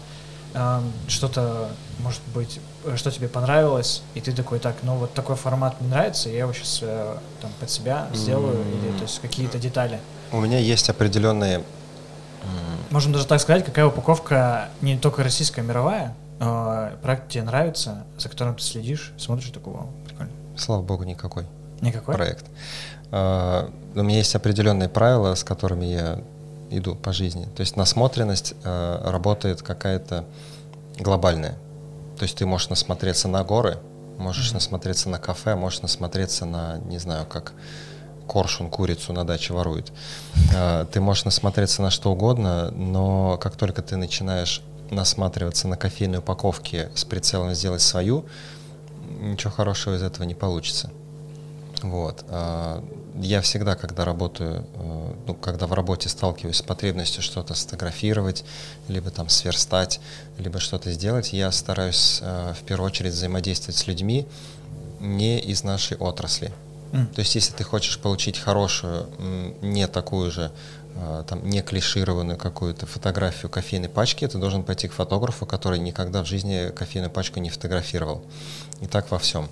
э, 0.53 0.81
что-то, 1.07 1.69
может 1.99 2.21
быть, 2.35 2.59
что 2.95 3.11
тебе 3.11 3.27
понравилось, 3.27 4.03
и 4.13 4.21
ты 4.21 4.31
такой, 4.31 4.59
так, 4.59 4.75
ну 4.83 4.95
вот 4.95 5.13
такой 5.13 5.35
формат 5.35 5.79
мне 5.81 5.89
нравится, 5.89 6.29
я 6.29 6.39
его 6.39 6.53
сейчас 6.53 6.79
э, 6.81 7.15
там 7.41 7.51
под 7.59 7.69
себя 7.69 8.07
сделаю, 8.13 8.57
mm-hmm. 8.57 8.89
или 8.89 8.97
то 8.97 9.03
есть 9.03 9.19
какие-то 9.19 9.59
детали. 9.59 9.99
У 10.31 10.39
меня 10.39 10.59
есть 10.59 10.89
определенные... 10.89 11.63
Можем 12.89 13.11
даже 13.11 13.25
так 13.25 13.41
сказать, 13.41 13.65
какая 13.65 13.85
упаковка 13.85 14.69
не 14.81 14.97
только 14.97 15.23
российская, 15.23 15.61
а 15.61 15.63
мировая, 15.63 16.15
э, 16.39 16.95
проект 17.01 17.29
тебе 17.29 17.43
нравится, 17.43 18.03
за 18.17 18.29
которым 18.29 18.55
ты 18.55 18.63
следишь, 18.63 19.13
смотришь 19.17 19.49
такой, 19.49 19.73
вау, 19.73 19.89
прикольно. 20.05 20.31
Слава 20.57 20.81
богу, 20.81 21.03
никакой. 21.03 21.45
Никакой? 21.81 22.15
Проект. 22.15 22.45
Uh, 23.11 23.71
у 23.93 24.01
меня 24.01 24.17
есть 24.17 24.33
определенные 24.35 24.89
правила, 24.89 25.35
с 25.35 25.43
которыми 25.43 25.85
я 25.85 26.19
иду 26.71 26.95
по 26.95 27.13
жизни. 27.13 27.45
То 27.55 27.61
есть 27.61 27.75
насмотренность 27.77 28.53
uh, 28.63 29.11
работает 29.11 29.61
какая-то 29.61 30.25
глобальная. 30.97 31.55
То 32.17 32.23
есть 32.23 32.37
ты 32.37 32.45
можешь 32.45 32.69
насмотреться 32.69 33.27
на 33.27 33.43
горы, 33.43 33.79
можешь 34.17 34.51
mm-hmm. 34.51 34.55
насмотреться 34.55 35.09
на 35.09 35.19
кафе, 35.19 35.55
можешь 35.55 35.81
насмотреться 35.81 36.45
на, 36.45 36.77
не 36.79 36.99
знаю, 36.99 37.25
как 37.25 37.53
коршун 38.27 38.69
курицу 38.69 39.13
на 39.13 39.25
даче 39.25 39.53
ворует. 39.53 39.91
Uh, 40.53 40.85
ты 40.91 41.01
можешь 41.01 41.25
насмотреться 41.25 41.81
на 41.81 41.91
что 41.91 42.11
угодно, 42.11 42.71
но 42.71 43.37
как 43.37 43.55
только 43.55 43.81
ты 43.81 43.97
начинаешь 43.97 44.61
насматриваться 44.91 45.67
на 45.67 45.77
кофейные 45.77 46.19
упаковки 46.19 46.89
с 46.95 47.03
прицелом 47.03 47.53
сделать 47.53 47.81
свою, 47.81 48.25
ничего 49.19 49.51
хорошего 49.51 49.95
из 49.95 50.03
этого 50.03 50.25
не 50.25 50.35
получится. 50.35 50.91
Вот. 51.81 52.23
Я 53.15 53.41
всегда, 53.41 53.75
когда 53.75 54.05
работаю, 54.05 54.65
э, 54.75 55.13
ну, 55.27 55.33
когда 55.35 55.67
в 55.67 55.73
работе 55.73 56.09
сталкиваюсь 56.09 56.57
с 56.57 56.61
потребностью 56.61 57.21
что-то 57.21 57.53
сфотографировать, 57.53 58.43
либо 58.87 59.11
там 59.11 59.29
сверстать, 59.29 59.99
либо 60.37 60.59
что-то 60.59 60.91
сделать, 60.91 61.33
я 61.33 61.51
стараюсь 61.51 62.19
э, 62.21 62.53
в 62.59 62.63
первую 62.63 62.87
очередь 62.87 63.13
взаимодействовать 63.13 63.77
с 63.77 63.87
людьми 63.87 64.25
не 64.99 65.39
из 65.39 65.63
нашей 65.63 65.97
отрасли. 65.97 66.51
Mm. 66.91 67.13
То 67.13 67.19
есть, 67.19 67.35
если 67.35 67.53
ты 67.53 67.63
хочешь 67.63 67.99
получить 67.99 68.37
хорошую, 68.39 69.07
не 69.61 69.87
такую 69.87 70.31
же 70.31 70.51
а, 70.95 71.23
там 71.23 71.47
не 71.47 71.61
клишированную 71.61 72.37
какую-то 72.37 72.85
фотографию 72.85 73.49
кофейной 73.49 73.89
пачки, 73.89 74.27
ты 74.27 74.37
должен 74.37 74.63
пойти 74.63 74.87
к 74.87 74.93
фотографу, 74.93 75.45
который 75.45 75.79
никогда 75.79 76.23
в 76.23 76.27
жизни 76.27 76.71
кофейную 76.75 77.11
пачку 77.11 77.39
не 77.39 77.49
фотографировал. 77.49 78.23
И 78.81 78.85
так 78.85 79.09
во 79.09 79.17
всем. 79.17 79.49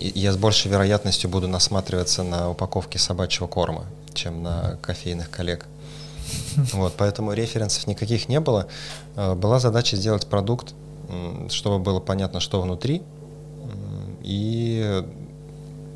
Я 0.00 0.32
с 0.32 0.36
большей 0.38 0.70
вероятностью 0.70 1.28
буду 1.28 1.46
насматриваться 1.46 2.22
на 2.22 2.50
упаковки 2.50 2.96
собачьего 2.96 3.46
корма, 3.46 3.84
чем 4.14 4.42
на 4.42 4.78
кофейных 4.82 5.30
коллег. 5.30 5.66
Вот, 6.72 6.94
поэтому 6.96 7.32
референсов 7.32 7.86
никаких 7.86 8.28
не 8.28 8.40
было. 8.40 8.66
А, 9.16 9.34
была 9.34 9.58
задача 9.58 9.96
сделать 9.96 10.26
продукт, 10.26 10.74
чтобы 11.48 11.78
было 11.80 12.00
понятно, 12.00 12.40
что 12.40 12.60
внутри. 12.62 13.02
И 14.22 15.04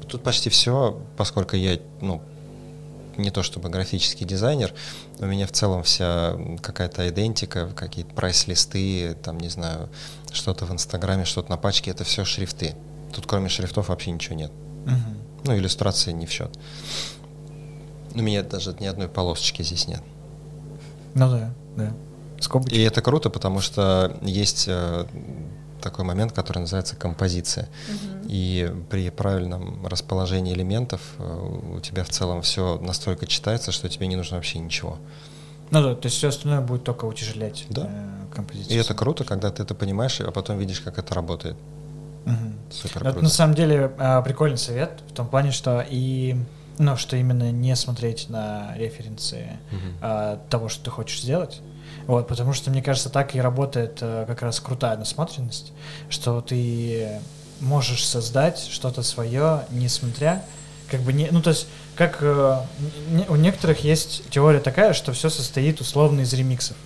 тут 0.08 0.22
почти 0.22 0.50
все, 0.50 1.00
поскольку 1.16 1.56
я 1.56 1.78
ну, 2.00 2.20
не 3.16 3.30
то 3.30 3.42
чтобы 3.42 3.68
графический 3.68 4.26
дизайнер, 4.26 4.72
у 5.18 5.26
меня 5.26 5.46
в 5.46 5.52
целом 5.52 5.82
вся 5.82 6.36
какая-то 6.62 7.08
идентика, 7.08 7.70
какие-то 7.74 8.12
прайс-листы, 8.14 9.16
там, 9.22 9.38
не 9.38 9.48
знаю, 9.48 9.88
что-то 10.32 10.66
в 10.66 10.72
Инстаграме, 10.72 11.24
что-то 11.24 11.50
на 11.50 11.56
пачке, 11.56 11.90
это 11.90 12.04
все 12.04 12.24
шрифты. 12.24 12.74
Тут 13.14 13.26
кроме 13.26 13.48
шрифтов 13.48 13.88
вообще 13.88 14.10
ничего 14.10 14.34
нет. 14.36 14.50
Угу. 14.86 15.44
Ну, 15.44 15.56
иллюстрации 15.56 16.12
не 16.12 16.26
в 16.26 16.30
счет. 16.30 16.58
У 18.14 18.22
меня 18.22 18.42
даже 18.42 18.76
ни 18.80 18.86
одной 18.86 19.08
полосочки 19.08 19.62
здесь 19.62 19.88
нет. 19.88 20.02
Ну 21.14 21.30
да, 21.30 21.54
да. 21.76 21.92
Скобочки. 22.40 22.74
И 22.74 22.82
это 22.82 23.02
круто, 23.02 23.30
потому 23.30 23.60
что 23.60 24.16
есть 24.22 24.66
э, 24.68 25.06
такой 25.80 26.04
момент, 26.04 26.32
который 26.32 26.58
называется 26.58 26.96
композиция. 26.96 27.68
Угу. 27.88 28.28
И 28.28 28.72
при 28.90 29.10
правильном 29.10 29.86
расположении 29.86 30.52
элементов 30.54 31.00
э, 31.18 31.76
у 31.76 31.80
тебя 31.80 32.04
в 32.04 32.08
целом 32.08 32.42
все 32.42 32.78
настолько 32.78 33.26
читается, 33.26 33.70
что 33.70 33.88
тебе 33.88 34.06
не 34.06 34.16
нужно 34.16 34.36
вообще 34.36 34.58
ничего. 34.58 34.98
Ну 35.70 35.82
да, 35.82 35.94
то 35.94 36.06
есть 36.06 36.16
все 36.16 36.28
остальное 36.28 36.60
будет 36.60 36.84
только 36.84 37.04
утяжелять 37.04 37.66
да. 37.68 37.88
э, 37.88 38.34
композицию. 38.34 38.76
И 38.76 38.80
это 38.80 38.94
круто, 38.94 39.24
когда 39.24 39.50
ты 39.50 39.62
это 39.62 39.74
понимаешь, 39.74 40.20
а 40.20 40.30
потом 40.30 40.58
видишь, 40.58 40.80
как 40.80 40.98
это 40.98 41.14
работает. 41.14 41.56
Угу. 42.26 42.34
Супер 42.70 43.00
круто. 43.00 43.10
Это 43.10 43.22
на 43.22 43.28
самом 43.28 43.54
деле 43.54 43.92
э, 43.98 44.22
прикольный 44.24 44.58
совет 44.58 45.02
в 45.08 45.12
том 45.12 45.28
плане, 45.28 45.50
что 45.50 45.84
и 45.88 46.36
ну, 46.78 46.96
что 46.96 47.16
именно 47.16 47.52
не 47.52 47.76
смотреть 47.76 48.28
на 48.28 48.74
референсы 48.76 49.46
угу. 49.70 50.40
того, 50.50 50.68
что 50.68 50.84
ты 50.84 50.90
хочешь 50.90 51.20
сделать, 51.20 51.60
вот, 52.06 52.28
потому 52.28 52.52
что, 52.52 52.70
мне 52.70 52.82
кажется, 52.82 53.08
так 53.08 53.34
и 53.34 53.40
работает 53.40 53.98
э, 54.00 54.24
как 54.26 54.42
раз 54.42 54.60
крутая 54.60 54.96
насмотренность, 54.96 55.72
что 56.10 56.40
ты 56.40 57.20
можешь 57.60 58.04
создать 58.06 58.58
что-то 58.58 59.02
свое, 59.02 59.64
несмотря, 59.70 60.42
как 60.90 61.00
бы 61.00 61.12
не, 61.12 61.28
ну 61.30 61.40
то 61.40 61.50
есть, 61.50 61.66
как 61.96 62.18
э, 62.20 62.58
не, 63.10 63.24
у 63.28 63.36
некоторых 63.36 63.84
есть 63.84 64.28
теория 64.30 64.60
такая, 64.60 64.92
что 64.92 65.12
все 65.12 65.30
состоит 65.30 65.80
условно 65.80 66.20
из 66.20 66.32
ремиксов, 66.34 66.76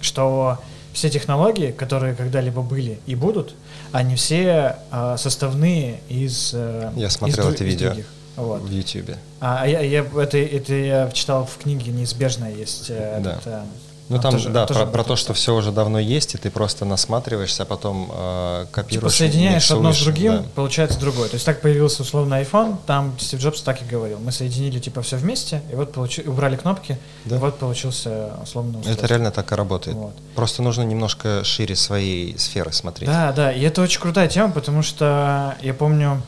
что 0.00 0.58
все 0.94 1.10
технологии, 1.10 1.70
которые 1.70 2.14
когда-либо 2.14 2.62
были 2.62 3.00
и 3.06 3.14
будут, 3.14 3.54
они 3.92 4.16
все 4.16 4.76
э, 4.90 5.16
составные 5.18 6.00
из 6.08 6.52
э, 6.54 6.92
Я 6.96 7.10
смотрел 7.10 7.48
из, 7.48 7.54
это 7.54 7.64
из 7.64 7.70
видео. 7.70 7.88
Других. 7.88 8.06
Вот. 8.36 8.62
В 8.62 8.70
YouTube. 8.70 9.16
А, 9.40 9.62
а 9.62 9.66
я, 9.66 9.80
я 9.80 10.04
это, 10.04 10.38
это 10.38 10.74
я 10.74 11.10
читал 11.10 11.44
в 11.44 11.56
книге 11.58 11.90
неизбежная 11.90 12.54
есть. 12.54 12.86
Э, 12.90 13.20
да. 13.20 13.36
Это, 13.36 13.66
ну 14.08 14.16
а 14.16 14.20
там, 14.20 14.32
тоже, 14.32 14.48
да, 14.48 14.66
тоже 14.66 14.80
про, 14.80 14.90
про 14.90 15.04
то, 15.04 15.16
что 15.16 15.34
все 15.34 15.54
уже 15.54 15.70
давно 15.70 15.98
есть, 15.98 16.34
и 16.34 16.38
ты 16.38 16.50
просто 16.50 16.84
насматриваешься, 16.84 17.64
а 17.64 17.66
потом 17.66 18.10
э, 18.10 18.66
копируешь. 18.70 19.00
Типа 19.00 19.08
соединяешь 19.10 19.70
одно 19.70 19.92
с 19.92 20.02
другим, 20.02 20.32
да. 20.38 20.44
получается 20.54 20.98
другое. 20.98 21.28
То 21.28 21.34
есть 21.34 21.44
так 21.44 21.60
появился 21.60 22.02
условно 22.02 22.40
iPhone, 22.40 22.78
там 22.86 23.14
Стив 23.18 23.40
Джобс 23.40 23.60
так 23.60 23.82
и 23.82 23.84
говорил. 23.84 24.18
Мы 24.18 24.32
соединили 24.32 24.78
типа 24.78 25.02
все 25.02 25.16
вместе, 25.16 25.62
и 25.70 25.74
вот 25.74 25.92
получи, 25.92 26.22
убрали 26.22 26.56
кнопки, 26.56 26.98
да. 27.26 27.36
и 27.36 27.38
вот 27.38 27.58
получился 27.58 28.32
условно 28.42 28.78
устройство. 28.78 29.04
Это 29.04 29.12
реально 29.12 29.30
так 29.30 29.52
и 29.52 29.54
работает. 29.54 29.96
Вот. 29.96 30.14
Просто 30.34 30.62
нужно 30.62 30.82
немножко 30.82 31.44
шире 31.44 31.76
своей 31.76 32.38
сферы 32.38 32.72
смотреть. 32.72 33.10
Да, 33.10 33.32
да, 33.32 33.52
и 33.52 33.60
это 33.60 33.82
очень 33.82 34.00
крутая 34.00 34.28
тема, 34.28 34.52
потому 34.52 34.82
что 34.82 35.56
я 35.60 35.74
помню, 35.74 36.22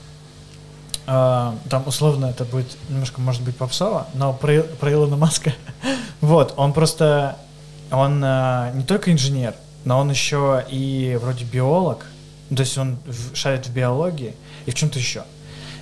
Uh, 1.07 1.57
там 1.68 1.83
условно 1.87 2.26
это 2.26 2.45
будет 2.45 2.68
немножко, 2.89 3.20
может 3.20 3.43
быть, 3.43 3.57
попсово, 3.57 4.07
но 4.14 4.33
про, 4.33 4.62
про 4.62 4.93
Илона 4.93 5.16
Маска, 5.16 5.53
вот, 6.20 6.55
он 6.57 6.72
просто 6.72 7.37
он 7.91 8.22
э, 8.24 8.72
не 8.74 8.84
только 8.84 9.12
инженер, 9.12 9.55
но 9.84 9.99
он 9.99 10.11
еще 10.11 10.64
и 10.68 11.18
вроде 11.20 11.45
биолог, 11.45 12.07
то 12.49 12.61
есть 12.61 12.76
он 12.78 12.99
шарит 13.34 13.66
в 13.66 13.72
биологии 13.72 14.34
и 14.66 14.70
в 14.70 14.74
чем-то 14.74 14.99
еще. 14.99 15.24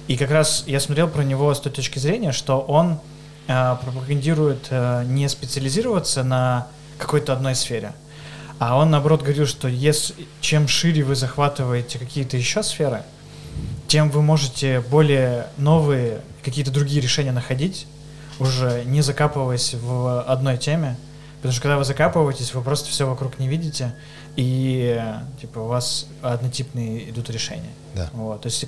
И 0.07 0.17
как 0.17 0.31
раз 0.31 0.65
я 0.67 0.81
смотрел 0.81 1.09
про 1.09 1.23
него 1.23 1.53
с 1.53 1.61
той 1.61 1.73
точки 1.73 1.99
зрения, 1.99 2.33
что 2.33 2.61
он 2.61 2.99
э, 3.47 3.77
пропагандирует 3.83 4.69
э, 4.71 5.05
не 5.07 5.29
специализироваться 5.29 6.23
на 6.25 6.69
какой-то 6.99 7.33
одной 7.33 7.55
сфере, 7.55 7.93
а 8.59 8.77
он 8.77 8.91
наоборот 8.91 9.23
говорил, 9.23 9.47
что 9.47 9.69
если, 9.69 10.15
чем 10.41 10.67
шире 10.67 11.05
вы 11.05 11.15
захватываете 11.15 11.99
какие-то 11.99 12.37
еще 12.37 12.63
сферы, 12.63 13.03
тем 13.87 14.11
вы 14.11 14.23
можете 14.23 14.81
более 14.81 15.47
новые 15.57 16.23
какие-то 16.43 16.71
другие 16.71 17.01
решения 17.01 17.33
находить, 17.33 17.87
уже 18.39 18.85
не 18.85 19.01
закапываясь 19.01 19.75
в 19.75 20.23
одной 20.23 20.57
теме, 20.59 20.97
Потому 21.39 21.53
что 21.53 21.63
когда 21.63 21.79
вы 21.79 21.85
закапываетесь, 21.85 22.53
вы 22.53 22.63
просто 22.63 22.91
все 22.91 23.09
вокруг 23.09 23.39
не 23.39 23.49
видите, 23.49 23.95
и 24.37 25.01
типа 25.41 25.61
у 25.61 25.67
вас 25.67 26.07
однотипные 26.23 27.11
идут 27.11 27.31
решения. 27.31 27.71
Да. 27.95 28.11
Вот. 28.13 28.43
То 28.43 28.47
есть, 28.47 28.65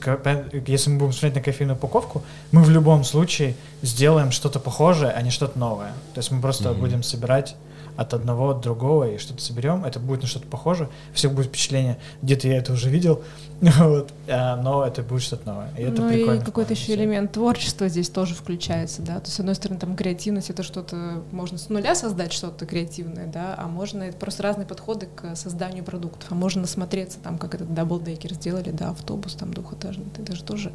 если 0.67 0.91
мы 0.91 0.99
будем 0.99 1.13
смотреть 1.13 1.35
на 1.35 1.41
кофейную 1.43 1.77
упаковку, 1.77 2.23
мы 2.53 2.63
в 2.63 2.71
любом 2.71 3.05
случае 3.05 3.55
сделаем 3.83 4.33
что-то 4.33 4.61
похожее, 4.61 5.11
а 5.11 5.23
не 5.23 5.31
что-то 5.31 5.59
новое. 5.59 5.93
То 6.15 6.19
есть 6.19 6.31
мы 6.31 6.41
просто 6.41 6.71
mm-hmm. 6.71 6.79
будем 6.79 7.03
собирать 7.03 7.57
от 8.01 8.15
одного 8.15 8.51
от 8.51 8.63
другого 8.63 9.11
и 9.11 9.19
что-то 9.19 9.43
соберем, 9.43 9.85
это 9.85 10.01
будет 10.01 10.23
на 10.23 10.27
что-то 10.27 10.47
похоже, 10.47 10.89
всех 11.13 11.35
будет 11.35 11.49
впечатление, 11.49 11.99
где-то 12.23 12.49
я 12.49 12.57
это 12.57 12.73
уже 12.73 12.89
видел, 12.89 13.23
вот, 13.61 14.11
а, 14.27 14.57
но 14.57 14.87
это 14.87 15.03
будет 15.03 15.21
что-то 15.21 15.47
новое. 15.47 15.71
И 15.77 15.83
это 15.83 16.01
ну 16.01 16.09
прикольно. 16.09 16.41
и 16.41 16.43
какой-то 16.43 16.73
еще 16.73 16.95
элемент 16.95 17.33
творчества 17.33 17.89
здесь 17.89 18.09
тоже 18.09 18.35
включается, 18.35 19.03
да, 19.03 19.17
то 19.17 19.27
есть, 19.27 19.35
с 19.35 19.41
одной 19.41 19.55
стороны, 19.55 19.79
там 19.79 19.97
креативность— 19.97 20.49
это 20.51 20.63
что-то, 20.63 21.23
можно 21.31 21.59
с 21.59 21.69
нуля 21.69 21.95
создать 21.95 22.33
что-то 22.33 22.65
креативное, 22.65 23.27
да, 23.27 23.55
а 23.59 23.69
можно, 23.69 24.05
это 24.05 24.17
просто 24.17 24.45
разные 24.45 24.67
подходы 24.67 25.07
к 25.15 25.37
созданию 25.37 25.85
продуктов, 25.85 26.33
а 26.33 26.35
можно 26.35 26.63
насмотреться 26.63 27.19
там, 27.23 27.37
как 27.37 27.55
этот 27.55 27.75
double-decker 27.75 28.33
сделали, 28.33 28.71
да, 28.71 28.91
автобус 28.91 29.35
там 29.35 29.53
двухэтажный, 29.53 30.07
это 30.15 30.23
даже 30.23 30.43
тоже 30.43 30.73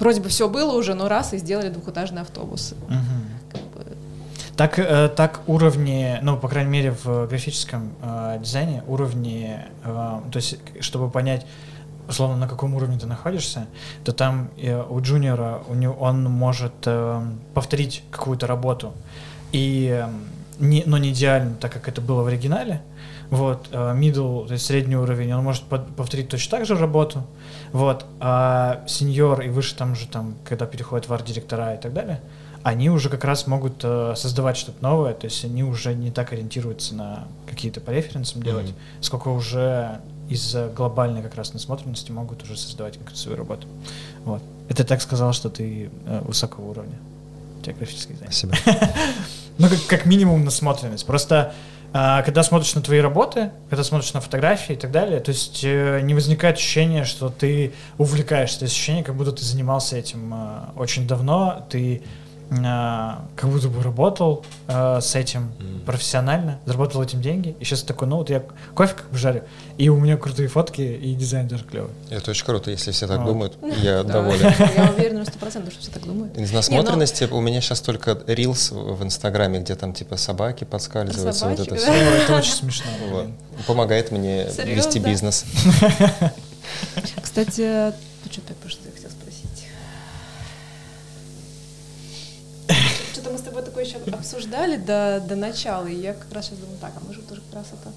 вроде 0.00 0.20
бы 0.20 0.28
все 0.28 0.48
было 0.48 0.76
уже, 0.76 0.94
но 0.94 1.08
раз 1.08 1.32
и 1.32 1.38
сделали 1.38 1.68
двухэтажный 1.68 2.22
автобус. 2.22 2.74
Угу. 2.88 3.52
Как 3.52 3.62
бы, 3.62 3.89
так, 4.60 4.78
э, 4.78 5.08
так 5.08 5.40
уровни, 5.46 6.18
ну, 6.20 6.36
по 6.36 6.46
крайней 6.46 6.70
мере, 6.70 6.90
в 7.02 7.26
графическом 7.26 7.94
э, 8.02 8.40
дизайне 8.42 8.82
уровни, 8.86 9.58
э, 9.82 10.20
то 10.30 10.36
есть, 10.36 10.58
чтобы 10.80 11.08
понять, 11.08 11.46
условно, 12.06 12.36
на 12.36 12.46
каком 12.46 12.74
уровне 12.74 12.98
ты 12.98 13.06
находишься, 13.06 13.68
то 14.04 14.12
там 14.12 14.50
э, 14.58 14.78
у 14.78 15.00
джуниора 15.00 15.62
у 15.66 15.72
него, 15.72 15.94
он 15.94 16.24
может 16.24 16.74
э, 16.84 17.22
повторить 17.54 18.02
какую-то 18.10 18.46
работу, 18.46 18.92
и, 19.50 19.98
э, 19.98 20.10
не, 20.58 20.82
но 20.84 20.98
не 20.98 21.12
идеально, 21.12 21.54
так 21.54 21.72
как 21.72 21.88
это 21.88 22.02
было 22.02 22.22
в 22.22 22.26
оригинале. 22.26 22.82
Вот, 23.30 23.68
э, 23.72 23.94
middle, 23.96 24.46
то 24.46 24.52
есть 24.52 24.66
средний 24.66 24.96
уровень, 24.96 25.32
он 25.32 25.42
может 25.42 25.62
под, 25.62 25.96
повторить 25.96 26.28
точно 26.28 26.58
так 26.58 26.66
же 26.66 26.76
работу. 26.76 27.22
Вот, 27.72 28.04
а 28.18 28.84
сеньор 28.86 29.40
и 29.40 29.48
выше 29.48 29.74
там 29.74 29.96
же, 29.96 30.06
там, 30.06 30.34
когда 30.44 30.66
переходит 30.66 31.08
в 31.08 31.14
арт-директора 31.14 31.76
и 31.76 31.80
так 31.80 31.94
далее, 31.94 32.20
они 32.62 32.90
уже 32.90 33.08
как 33.08 33.24
раз 33.24 33.46
могут 33.46 33.80
э, 33.82 34.14
создавать 34.16 34.56
что-то 34.56 34.82
новое, 34.82 35.14
то 35.14 35.26
есть 35.26 35.44
они 35.44 35.64
уже 35.64 35.94
не 35.94 36.10
так 36.10 36.32
ориентируются 36.32 36.94
на 36.94 37.28
какие-то 37.48 37.80
по 37.80 37.90
референсам 37.90 38.42
делать, 38.42 38.66
mm-hmm. 38.66 39.02
сколько 39.02 39.28
уже 39.28 40.00
из-за 40.28 40.68
глобальной 40.68 41.22
как 41.22 41.34
раз 41.34 41.54
насмотренности 41.54 42.12
могут 42.12 42.42
уже 42.42 42.56
создавать 42.56 42.94
какую-то 42.94 43.18
свою 43.18 43.36
работу. 43.36 43.66
Вот. 44.24 44.42
Это 44.68 44.84
так 44.84 45.02
сказал, 45.02 45.32
что 45.32 45.48
ты 45.48 45.90
э, 46.06 46.20
высокого 46.24 46.70
уровня. 46.70 46.96
У 47.58 47.62
тебя 47.62 47.74
графический 47.74 48.14
дизайн. 48.14 48.30
Спасибо. 48.32 48.54
ну, 49.58 49.68
как, 49.68 49.86
как 49.86 50.06
минимум 50.06 50.44
насмотренность. 50.44 51.06
Просто 51.06 51.52
когда 51.92 52.44
смотришь 52.44 52.72
на 52.76 52.82
твои 52.82 53.00
работы, 53.00 53.50
когда 53.68 53.82
смотришь 53.82 54.12
на 54.12 54.20
фотографии 54.20 54.74
и 54.74 54.76
так 54.76 54.92
далее, 54.92 55.18
то 55.18 55.32
есть 55.32 55.64
э, 55.64 56.00
не 56.02 56.14
возникает 56.14 56.56
ощущения, 56.56 57.04
что 57.04 57.30
ты 57.30 57.72
увлекаешься. 57.98 58.60
То 58.60 58.64
есть 58.66 58.76
ощущение, 58.76 59.02
как 59.02 59.16
будто 59.16 59.32
ты 59.32 59.44
занимался 59.44 59.96
этим 59.96 60.32
э, 60.32 60.60
очень 60.76 61.08
давно, 61.08 61.66
ты 61.68 62.02
как 62.50 63.48
будто 63.48 63.68
бы 63.68 63.80
работал 63.82 64.44
а, 64.66 65.00
с 65.00 65.14
этим 65.14 65.52
mm. 65.58 65.84
профессионально, 65.84 66.58
заработал 66.66 67.00
этим 67.02 67.22
деньги, 67.22 67.54
и 67.60 67.64
сейчас 67.64 67.82
такой, 67.82 68.08
ну 68.08 68.16
вот 68.16 68.28
я 68.28 68.42
кофе 68.74 68.94
как 68.94 69.08
бы 69.10 69.18
жарю, 69.18 69.44
и 69.78 69.88
у 69.88 69.96
меня 69.96 70.16
крутые 70.16 70.48
фотки, 70.48 70.80
и 70.80 71.14
дизайн 71.14 71.48
тоже 71.48 71.64
клевый. 71.64 71.90
Это 72.10 72.32
очень 72.32 72.44
круто, 72.44 72.72
если 72.72 72.90
все 72.90 73.06
так 73.06 73.20
вот. 73.20 73.26
думают, 73.26 73.58
я 73.82 74.02
доволен. 74.02 74.40
Я 74.76 74.90
уверена, 74.90 75.24
что 75.24 75.38
процентов, 75.38 75.72
что 75.72 75.82
все 75.82 75.92
так 75.92 76.04
думают. 76.04 76.36
Из 76.36 76.52
насмотренности 76.52 77.24
у 77.24 77.40
меня 77.40 77.60
сейчас 77.60 77.80
только 77.80 78.18
рилс 78.26 78.72
в 78.72 79.02
Инстаграме, 79.04 79.60
где 79.60 79.76
там 79.76 79.92
типа 79.92 80.16
собаки 80.16 80.64
подскальзываются, 80.64 81.48
вот 81.48 81.60
это 81.60 81.76
все. 81.76 81.92
Это 81.92 82.36
очень 82.36 82.52
смешно. 82.52 82.90
Помогает 83.66 84.10
мне 84.10 84.44
вести 84.64 84.98
бизнес. 84.98 85.44
Кстати, 87.22 87.92
что 88.30 88.40
ты 88.42 88.54
я 88.54 88.64
хотела 88.68 88.89
такое 93.84 94.02
еще 94.02 94.14
обсуждали 94.14 94.76
до, 94.76 95.22
до 95.26 95.36
начала, 95.36 95.86
и 95.86 95.94
я 95.94 96.14
как 96.14 96.32
раз 96.32 96.46
сейчас 96.46 96.58
думаю, 96.58 96.78
так, 96.80 96.92
а 96.96 97.00
мы 97.06 97.14
же 97.14 97.22
тоже 97.22 97.40
как 97.42 97.60
раз 97.60 97.66
это 97.72 97.92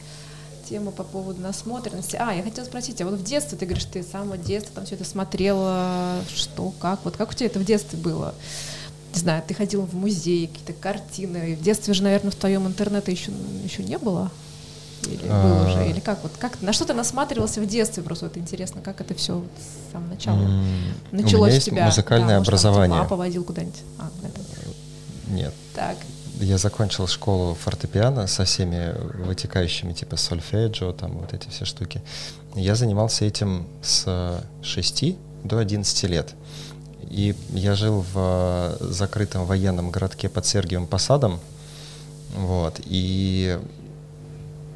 тема 0.68 0.92
по 0.92 1.04
поводу 1.04 1.42
насмотренности. 1.42 2.16
А, 2.20 2.32
я 2.34 2.42
хотела 2.42 2.66
спросить, 2.66 3.02
а 3.02 3.06
вот 3.06 3.20
в 3.20 3.24
детстве, 3.24 3.58
ты 3.58 3.66
говоришь, 3.66 3.86
ты 3.86 4.02
с 4.02 4.08
самого 4.08 4.38
детства 4.38 4.76
там 4.76 4.86
все 4.86 4.96
это 4.96 5.04
смотрела, 5.04 6.22
что, 6.34 6.74
как, 6.80 7.00
вот 7.04 7.18
как 7.18 7.32
у 7.32 7.34
тебя 7.34 7.48
это 7.48 7.60
в 7.60 7.66
детстве 7.66 8.00
было? 8.00 8.34
Не 9.14 9.20
знаю, 9.20 9.44
ты 9.46 9.54
ходил 9.54 9.82
в 9.82 9.94
музей, 9.94 10.48
какие-то 10.48 10.74
картины, 10.74 11.56
в 11.56 11.62
детстве 11.62 11.94
же, 11.94 12.02
наверное, 12.04 12.32
в 12.32 12.36
твоем 12.36 12.66
интернете 12.66 13.12
еще, 13.12 13.32
еще 13.64 13.84
не 13.84 13.98
было? 13.98 14.32
Или 15.06 15.28
а... 15.30 15.44
был 15.44 15.70
уже? 15.70 15.90
Или 15.90 16.00
как? 16.00 16.24
Вот 16.24 16.32
как 16.40 16.62
на 16.62 16.72
что 16.72 16.86
ты 16.86 16.94
насматривался 16.94 17.60
в 17.60 17.68
детстве? 17.68 18.02
Просто 18.02 18.26
вот 18.26 18.38
интересно, 18.38 18.82
как 18.82 19.02
это 19.02 19.14
все 19.14 19.36
вот 19.36 19.52
с 19.60 19.92
самого 19.92 20.10
начала 20.10 20.40
mm. 20.40 20.62
началось 21.12 21.34
у, 21.34 21.44
меня 21.44 21.56
есть 21.56 21.68
у 21.68 21.72
тебя? 21.72 21.86
музыкальное 21.86 22.28
да, 22.30 22.38
может, 22.38 22.48
образование. 22.48 23.00
Там, 23.00 23.06
папа 23.06 23.18
водил 23.18 23.44
куда-нибудь. 23.44 23.82
А, 24.00 24.10
это... 24.24 24.40
Нет. 25.34 25.54
Так. 25.74 25.98
Я 26.40 26.58
закончил 26.58 27.08
школу 27.08 27.56
фортепиано 27.56 28.28
со 28.28 28.46
всеми 28.46 28.94
вытекающими, 29.24 29.94
типа 29.94 30.18
сольфеджио, 30.18 30.92
там 30.92 31.18
вот 31.20 31.34
эти 31.34 31.50
все 31.50 31.66
штуки. 31.66 32.02
Я 32.56 32.76
занимался 32.76 33.26
этим 33.26 33.68
с 33.82 34.44
6 34.62 35.16
до 35.44 35.60
11 35.60 36.04
лет. 36.04 36.34
И 37.10 37.36
я 37.50 37.76
жил 37.76 38.06
в 38.14 38.78
закрытом 38.80 39.46
военном 39.46 39.92
городке 39.92 40.30
под 40.30 40.46
Сергиевым 40.46 40.88
Посадом. 40.88 41.40
Вот. 42.36 42.80
И 42.86 43.60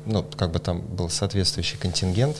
ну, 0.05 0.23
как 0.35 0.51
бы 0.51 0.59
там 0.59 0.81
был 0.81 1.09
соответствующий 1.09 1.77
контингент. 1.77 2.37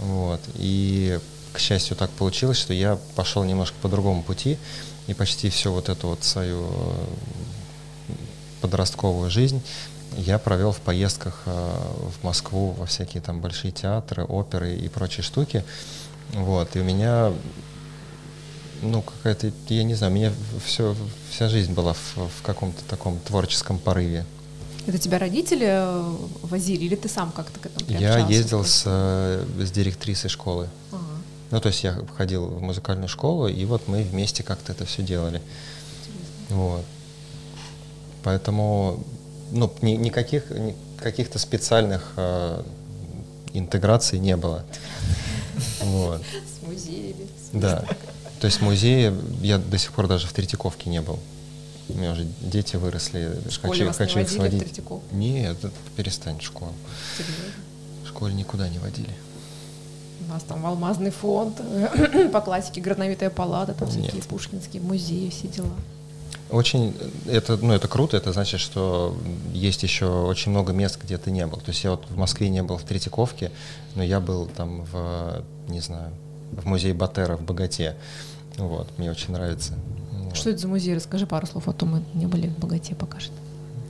Вот. 0.00 0.40
И, 0.54 1.18
к 1.52 1.58
счастью, 1.58 1.96
так 1.96 2.10
получилось, 2.10 2.58
что 2.58 2.72
я 2.72 2.98
пошел 3.14 3.44
немножко 3.44 3.76
по 3.80 3.88
другому 3.88 4.22
пути 4.22 4.58
и 5.06 5.14
почти 5.14 5.48
всю 5.48 5.72
вот 5.72 5.88
эту 5.88 6.08
вот 6.08 6.24
свою 6.24 6.66
подростковую 8.60 9.30
жизнь 9.30 9.62
я 10.16 10.38
провел 10.38 10.72
в 10.72 10.80
поездках 10.80 11.42
э, 11.46 11.50
в 12.20 12.24
Москву 12.24 12.72
во 12.72 12.86
всякие 12.86 13.22
там 13.22 13.40
большие 13.40 13.72
театры, 13.72 14.24
оперы 14.24 14.74
и 14.74 14.88
прочие 14.88 15.22
штуки. 15.22 15.64
Вот, 16.32 16.74
и 16.74 16.80
у 16.80 16.84
меня, 16.84 17.32
ну, 18.82 19.02
какая-то, 19.02 19.52
я 19.68 19.84
не 19.84 19.94
знаю, 19.94 20.12
у 20.12 20.16
меня 20.16 20.32
все, 20.64 20.96
вся 21.30 21.48
жизнь 21.48 21.72
была 21.72 21.92
в, 21.92 22.16
в 22.16 22.42
каком-то 22.42 22.82
таком 22.84 23.18
творческом 23.20 23.78
порыве. 23.78 24.24
Это 24.86 24.98
тебя 24.98 25.18
родители 25.18 25.66
э, 25.68 26.16
возили 26.42 26.84
или 26.84 26.94
ты 26.94 27.08
сам 27.08 27.32
как-то 27.32 27.60
к 27.60 27.66
этому 27.66 27.90
Я 27.90 28.18
ездил 28.18 28.64
с, 28.64 28.84
э, 28.86 29.44
с 29.58 29.70
директрисой 29.70 30.30
школы. 30.30 30.68
Ага. 30.92 31.02
Ну, 31.50 31.60
то 31.60 31.68
есть 31.68 31.84
я 31.84 31.98
ходил 32.16 32.46
в 32.46 32.62
музыкальную 32.62 33.08
школу, 33.08 33.48
и 33.48 33.64
вот 33.64 33.86
мы 33.88 34.02
вместе 34.02 34.42
как-то 34.42 34.72
это 34.72 34.84
все 34.86 35.02
делали. 35.02 35.42
Интересно. 36.08 36.56
Вот. 36.56 36.84
Поэтому 38.26 39.04
ну, 39.52 39.72
ни, 39.82 39.92
никаких 39.92 40.50
ни, 40.50 40.74
каких-то 40.96 41.38
специальных 41.38 42.12
э, 42.16 42.60
интеграций 43.52 44.18
не 44.18 44.36
было. 44.36 44.64
Вот. 45.80 46.22
С 46.22 46.66
музеями. 46.66 47.28
Да. 47.52 47.84
То 48.40 48.48
есть 48.48 48.60
музеи 48.60 49.14
я 49.42 49.58
до 49.58 49.78
сих 49.78 49.92
пор 49.92 50.08
даже 50.08 50.26
в 50.26 50.32
Третьяковке 50.32 50.90
не 50.90 51.00
был. 51.00 51.20
У 51.88 51.96
меня 51.96 52.10
уже 52.10 52.26
дети 52.40 52.74
выросли. 52.74 53.38
В 53.48 53.52
школе 53.52 53.74
хочу, 53.74 53.86
вас 53.86 53.96
хочу 53.96 54.18
не 54.18 54.24
их 54.24 54.28
сводить. 54.28 54.80
В? 54.80 55.14
Нет, 55.14 55.56
перестань 55.96 56.40
школу. 56.40 56.72
Серьезно? 57.16 57.44
В 58.02 58.08
школе 58.08 58.34
никуда 58.34 58.68
не 58.68 58.80
водили. 58.80 59.14
У 60.26 60.32
нас 60.32 60.42
там 60.42 60.66
алмазный 60.66 61.12
фонд, 61.12 61.60
по 62.32 62.40
классике 62.40 62.80
грановитая 62.80 63.30
палата, 63.30 63.72
там 63.72 63.88
Нет. 63.90 64.02
всякие 64.02 64.22
пушкинские 64.24 64.82
музеи, 64.82 65.30
все 65.30 65.46
дела. 65.46 65.76
Очень, 66.50 66.94
это, 67.26 67.56
ну, 67.56 67.72
это 67.72 67.88
круто, 67.88 68.16
это 68.16 68.32
значит, 68.32 68.60
что 68.60 69.16
есть 69.52 69.82
еще 69.82 70.06
очень 70.06 70.52
много 70.52 70.72
мест, 70.72 70.98
где 71.02 71.18
ты 71.18 71.30
не 71.32 71.44
был. 71.46 71.58
То 71.58 71.70
есть 71.70 71.82
я 71.82 71.90
вот 71.90 72.04
в 72.08 72.16
Москве 72.16 72.48
не 72.48 72.62
был 72.62 72.78
в 72.78 72.84
Третьяковке, 72.84 73.50
но 73.96 74.02
я 74.02 74.20
был 74.20 74.46
там 74.46 74.84
в, 74.92 75.42
не 75.68 75.80
знаю, 75.80 76.12
в 76.52 76.64
музее 76.66 76.94
Батера 76.94 77.36
в 77.36 77.42
Богате. 77.42 77.96
Вот, 78.56 78.86
мне 78.96 79.10
очень 79.10 79.32
нравится. 79.32 79.74
Вот. 80.12 80.36
Что 80.36 80.50
это 80.50 80.60
за 80.60 80.68
музей? 80.68 80.94
Расскажи 80.94 81.26
пару 81.26 81.46
слов, 81.46 81.68
а 81.68 81.72
то 81.72 81.84
мы 81.84 82.02
не 82.14 82.26
были 82.26 82.46
в 82.46 82.58
Богате, 82.58 82.94
покажет. 82.94 83.32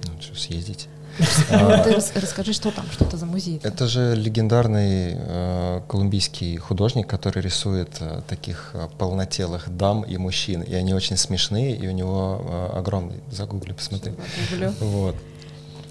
Ну, 0.04 0.20
что, 0.20 0.34
съездите. 0.34 0.88
Ты 1.84 1.94
расскажи, 2.20 2.52
что 2.52 2.70
там, 2.70 2.84
что 2.90 3.04
это 3.04 3.16
за 3.16 3.26
музей? 3.26 3.60
Это 3.62 3.86
же 3.86 4.14
легендарный 4.14 5.14
э, 5.16 5.80
колумбийский 5.88 6.56
художник, 6.56 7.06
который 7.06 7.42
рисует 7.42 7.96
э, 8.00 8.20
таких 8.28 8.70
э, 8.74 8.88
полнотелых 8.98 9.74
дам 9.74 10.02
и 10.02 10.16
мужчин. 10.18 10.62
И 10.62 10.74
они 10.74 10.94
очень 10.94 11.16
смешные, 11.16 11.76
и 11.76 11.88
у 11.88 11.92
него 11.92 12.70
огромный. 12.74 13.20
Загугли, 13.30 13.72
посмотри. 13.72 14.12
Вот. 14.80 15.16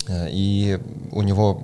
И 0.09 0.80
у 1.11 1.21
него 1.23 1.63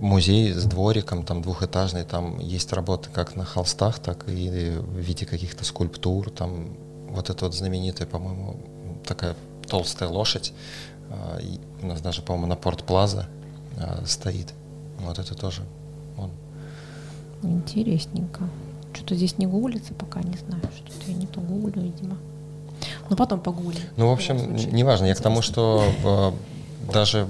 музей 0.00 0.52
с 0.52 0.64
двориком, 0.64 1.24
там 1.24 1.42
двухэтажный, 1.42 2.04
там 2.04 2.38
есть 2.38 2.72
работы 2.72 3.08
как 3.12 3.36
на 3.36 3.44
холстах, 3.44 3.98
так 3.98 4.28
и 4.28 4.76
в 4.76 4.98
виде 4.98 5.26
каких-то 5.26 5.64
скульптур. 5.64 6.30
Там 6.30 6.76
вот 7.08 7.30
эта 7.30 7.44
вот 7.46 7.54
знаменитая, 7.54 8.06
по-моему, 8.06 8.56
такая 9.04 9.34
толстая 9.66 10.08
лошадь, 10.08 10.52
а, 11.10 11.38
у 11.84 11.86
нас 11.86 12.00
даже, 12.00 12.22
по-моему, 12.22 12.46
на 12.46 12.56
Порт 12.56 12.82
Плаза 12.84 13.26
а, 13.76 14.02
стоит. 14.06 14.54
Вот 15.00 15.18
это 15.18 15.34
тоже 15.34 15.62
он. 16.16 16.30
Интересненько. 17.42 18.48
Что-то 18.94 19.14
здесь 19.14 19.36
не 19.38 19.46
гуглится, 19.46 19.92
пока 19.92 20.22
не 20.22 20.36
знаю. 20.36 20.62
Что-то 20.74 21.10
я 21.10 21.14
не 21.14 21.26
то 21.26 21.40
гуглю, 21.40 21.82
видимо. 21.82 22.16
Ну, 23.10 23.16
потом 23.16 23.40
погуглим. 23.40 23.82
Ну, 23.96 24.08
в 24.08 24.12
общем, 24.12 24.56
неважно. 24.56 25.06
Я 25.06 25.14
к 25.14 25.20
тому, 25.20 25.42
что 25.42 25.84
э, 26.04 26.92
даже 26.92 27.26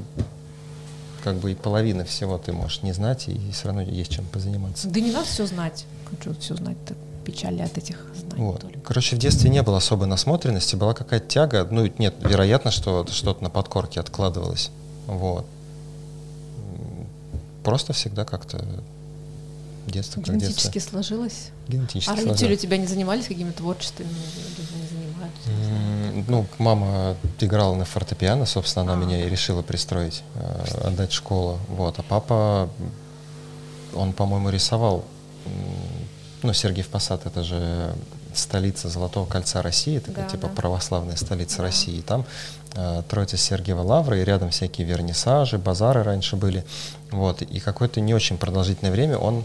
как 1.24 1.36
бы 1.36 1.52
и 1.52 1.54
половина 1.54 2.04
всего 2.04 2.38
ты 2.38 2.52
можешь 2.52 2.82
не 2.82 2.92
знать, 2.92 3.28
и 3.28 3.50
все 3.50 3.66
равно 3.66 3.82
есть 3.82 4.12
чем 4.12 4.24
позаниматься. 4.26 4.88
Да 4.88 5.00
не 5.00 5.10
надо 5.10 5.26
все 5.26 5.46
знать. 5.46 5.86
Хочу 6.10 6.34
все 6.38 6.54
знать-то 6.54 6.94
печали 7.24 7.62
от 7.62 7.76
этих 7.78 7.96
знаний. 8.14 8.44
Вот. 8.44 8.64
Короче, 8.84 9.16
в 9.16 9.18
детстве 9.18 9.50
не 9.50 9.62
было 9.62 9.78
особой 9.78 10.06
насмотренности, 10.06 10.76
была 10.76 10.94
какая-то 10.94 11.26
тяга. 11.26 11.66
Ну, 11.70 11.90
нет, 11.98 12.14
вероятно, 12.20 12.70
что 12.70 13.06
что-то 13.10 13.42
на 13.42 13.50
подкорке 13.50 14.00
откладывалось. 14.00 14.70
Вот. 15.06 15.46
Просто 17.62 17.92
всегда 17.92 18.24
как-то 18.24 18.64
детство 19.86 20.20
как 20.20 20.36
Генетически 20.36 20.74
детство. 20.74 21.02
сложилось? 21.02 21.50
Генетически 21.68 22.10
А 22.10 22.14
родители 22.14 22.36
сложилось. 22.36 22.58
у 22.58 22.62
тебя 22.62 22.76
не 22.76 22.86
занимались 22.86 23.26
какими-то 23.26 23.58
творчествами? 23.58 24.08
Не 24.08 24.86
занимаются? 24.88 26.30
Ну, 26.30 26.46
мама 26.58 27.16
играла 27.40 27.74
на 27.74 27.84
фортепиано, 27.84 28.46
собственно, 28.46 28.92
она 28.92 29.02
а. 29.02 29.04
меня 29.04 29.24
и 29.24 29.28
решила 29.28 29.62
пристроить, 29.62 30.22
э, 30.36 30.86
отдать 30.86 31.10
в 31.12 31.14
школу. 31.14 31.58
Вот. 31.68 31.98
А 31.98 32.02
папа, 32.02 32.68
он, 33.94 34.12
по-моему, 34.12 34.50
рисовал 34.50 35.04
ну, 36.44 36.52
Сергиев 36.52 36.88
Посад 36.88 37.26
это 37.26 37.42
же 37.42 37.94
столица 38.34 38.88
Золотого 38.88 39.26
кольца 39.26 39.62
России, 39.62 39.98
такая 39.98 40.24
да, 40.24 40.30
типа 40.30 40.48
да. 40.48 40.54
православная 40.54 41.16
столица 41.16 41.58
да. 41.58 41.62
России. 41.64 42.00
Там 42.02 42.26
э, 42.74 43.02
Троица 43.08 43.36
Сергиева 43.36 43.80
Лавра, 43.80 44.18
и 44.20 44.24
рядом 44.24 44.50
всякие 44.50 44.86
вернисажи, 44.86 45.58
базары 45.58 46.02
раньше 46.02 46.36
были. 46.36 46.64
Вот, 47.10 47.42
и 47.42 47.60
какое-то 47.60 48.00
не 48.00 48.14
очень 48.14 48.38
продолжительное 48.38 48.92
время 48.92 49.16
он 49.18 49.44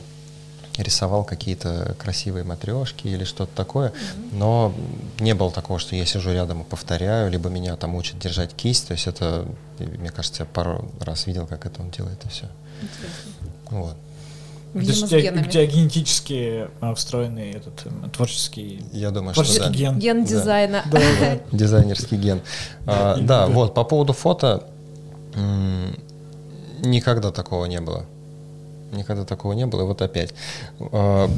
рисовал 0.78 1.24
какие-то 1.24 1.96
красивые 2.00 2.44
матрешки 2.44 3.08
или 3.08 3.24
что-то 3.24 3.54
такое, 3.56 3.92
но 4.32 4.74
не 5.20 5.34
было 5.36 5.52
такого, 5.52 5.80
что 5.80 5.96
я 5.96 6.06
сижу 6.06 6.32
рядом 6.32 6.62
и 6.62 6.64
повторяю, 6.64 7.30
либо 7.30 7.50
меня 7.50 7.76
там 7.76 7.96
учат 7.96 8.18
держать 8.20 8.54
кисть, 8.54 8.88
то 8.88 8.94
есть 8.94 9.08
это, 9.08 9.46
мне 9.80 10.10
кажется, 10.10 10.44
я 10.44 10.48
пару 10.48 10.90
раз 11.02 11.28
видел, 11.28 11.48
как 11.48 11.66
это 11.66 11.82
он 11.82 11.92
делает, 11.92 12.24
и 12.26 12.30
все. 12.30 12.46
Интересно. 12.82 13.32
Вот. 13.72 13.98
То 14.74 14.80
есть 14.80 15.04
у 15.04 15.08
тебя, 15.08 15.32
у 15.32 15.46
тебя 15.46 15.66
генетически 15.66 16.68
а, 16.80 16.94
встроенный 16.94 17.52
этот 17.52 17.86
э, 17.86 17.90
творческий, 18.14 18.84
Я 18.92 19.10
думаю, 19.10 19.34
что 19.34 19.60
да. 19.60 19.70
ген. 19.70 19.98
Ген 19.98 20.24
дизайна. 20.24 20.84
Да, 20.92 21.00
да, 21.00 21.40
Дизайнерский 21.58 22.18
ген. 22.18 22.42
А, 22.86 23.18
да, 23.18 23.48
вот, 23.48 23.74
по 23.74 23.84
поводу 23.84 24.14
фото, 24.14 24.64
никогда 26.82 27.32
такого 27.32 27.66
не 27.66 27.82
было. 27.82 28.06
Никогда 28.92 29.24
такого 29.26 29.54
не 29.54 29.66
было, 29.66 29.82
и 29.82 29.86
вот 29.86 30.02
опять. 30.04 30.36
А, 30.80 31.30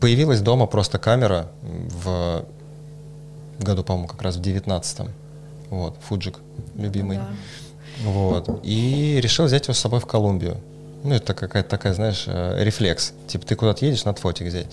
появилась 0.00 0.40
дома 0.40 0.66
просто 0.66 0.98
камера 0.98 1.48
в 1.62 2.46
году, 3.58 3.84
по-моему, 3.84 4.08
как 4.08 4.22
раз 4.22 4.36
в 4.36 4.40
девятнадцатом. 4.40 5.10
Вот, 5.68 5.96
Фуджик, 6.08 6.38
любимый. 6.76 7.18
Да. 7.18 7.28
Вот. 8.04 8.60
И 8.62 9.18
решил 9.22 9.44
взять 9.44 9.64
его 9.64 9.74
с 9.74 9.78
собой 9.78 10.00
в 10.00 10.06
Колумбию. 10.06 10.56
Ну, 11.04 11.14
это 11.14 11.34
какая-то 11.34 11.68
такая, 11.68 11.94
знаешь, 11.94 12.24
э, 12.26 12.64
рефлекс. 12.64 13.12
Типа 13.26 13.46
ты 13.46 13.54
куда-то 13.54 13.84
едешь, 13.84 14.04
на 14.04 14.14
фотик 14.14 14.48
взять. 14.48 14.66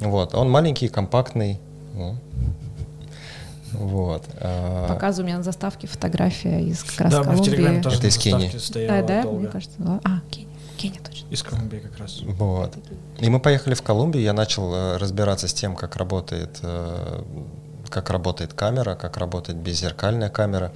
Вот. 0.00 0.34
А 0.34 0.38
он 0.38 0.50
маленький, 0.50 0.88
компактный. 0.88 1.58
Ну. 1.94 2.16
Вот. 3.72 4.24
А 4.40 4.88
Показываю 4.88 5.24
у 5.24 5.28
меня 5.28 5.38
на 5.38 5.42
заставке 5.42 5.86
фотография 5.86 6.60
из 6.60 6.82
как 6.82 7.00
раз 7.02 7.12
да, 7.12 7.24
Колумбии. 7.24 7.80
В 7.80 7.82
тоже 7.82 7.98
это 7.98 8.06
из 8.06 8.16
Кении. 8.16 8.52
Да, 8.86 9.02
да, 9.02 9.22
долго. 9.22 9.38
мне 9.38 9.48
кажется. 9.48 9.76
А, 9.80 10.20
Кения. 10.30 10.48
Кения 10.76 11.00
точно. 11.00 11.26
Из 11.30 11.42
Колумбии 11.42 11.78
как 11.78 11.98
раз. 11.98 12.20
Вот. 12.22 12.74
И 13.18 13.28
мы 13.28 13.40
поехали 13.40 13.74
в 13.74 13.82
Колумбию, 13.82 14.22
я 14.22 14.32
начал 14.32 14.72
э, 14.74 14.96
разбираться 14.96 15.48
с 15.48 15.54
тем, 15.54 15.76
как 15.76 15.96
работает, 15.96 16.58
э, 16.62 17.22
как 17.88 18.10
работает 18.10 18.54
камера, 18.54 18.94
как 18.94 19.16
работает 19.16 19.58
беззеркальная 19.58 20.30
камера. 20.30 20.72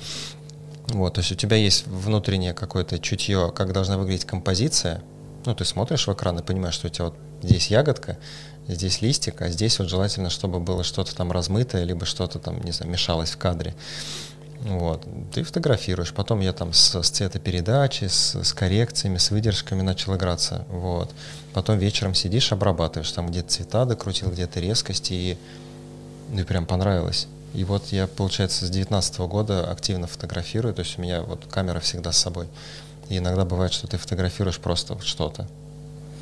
Вот, 0.89 1.14
то 1.14 1.20
есть 1.20 1.32
у 1.32 1.34
тебя 1.34 1.57
есть 1.57 1.86
внутреннее 1.86 2.55
какое-то 2.55 2.99
чутье, 2.99 3.53
как 3.55 3.72
должна 3.72 3.99
выглядеть 3.99 4.24
композиция. 4.24 5.03
Ну, 5.45 5.55
ты 5.55 5.64
смотришь 5.64 6.07
в 6.07 6.12
экран 6.12 6.39
и 6.39 6.43
понимаешь, 6.43 6.74
что 6.74 6.89
у 6.89 6.91
тебя 6.91 7.07
вот 7.07 7.14
здесь 7.43 7.68
ягодка, 7.68 8.18
здесь 8.66 9.03
листик, 9.03 9.41
а 9.43 9.49
здесь 9.49 9.78
вот 9.78 9.89
желательно, 9.89 10.30
чтобы 10.30 10.61
было 10.61 10.84
что-то 10.84 11.14
там 11.14 11.30
размытое, 11.30 11.84
либо 11.84 12.07
что-то 12.07 12.39
там, 12.39 12.62
не 12.62 12.72
знаю, 12.72 12.91
мешалось 12.91 13.30
в 13.30 13.39
кадре. 13.39 13.74
Вот. 14.61 15.07
Ты 15.32 15.45
фотографируешь. 15.45 16.12
Потом 16.12 16.41
я 16.41 16.53
там 16.53 16.72
с, 16.72 17.01
с 17.01 17.11
цветопередачей, 17.11 18.09
с, 18.09 18.34
с 18.34 18.53
коррекциями, 18.53 19.18
с 19.18 19.30
выдержками 19.30 19.82
начал 19.82 20.16
играться. 20.16 20.64
Вот. 20.68 21.12
Потом 21.53 21.78
вечером 21.78 22.14
сидишь, 22.14 22.51
обрабатываешь. 22.53 23.11
Там 23.12 23.28
где-то 23.28 23.49
цвета 23.49 23.84
докрутил, 23.84 24.30
где-то 24.30 24.59
резкости. 24.61 25.12
И, 25.12 25.39
ну, 26.30 26.45
прям 26.45 26.66
понравилось. 26.66 27.28
И 27.55 27.64
вот 27.64 27.86
я, 27.92 28.07
получается, 28.07 28.66
с 28.66 28.70
19 28.70 29.18
года 29.20 29.70
активно 29.70 30.07
фотографирую, 30.07 30.74
то 30.74 30.80
есть 30.80 30.99
у 30.99 31.03
меня 31.03 31.22
вот 31.22 31.46
камера 31.51 31.80
всегда 31.80 32.12
с 32.12 32.18
собой. 32.18 32.46
И 33.09 33.18
иногда 33.18 33.44
бывает, 33.44 33.72
что 33.72 33.86
ты 33.86 33.96
фотографируешь 33.96 34.59
просто 34.59 34.94
вот 34.94 35.05
что-то. 35.05 35.49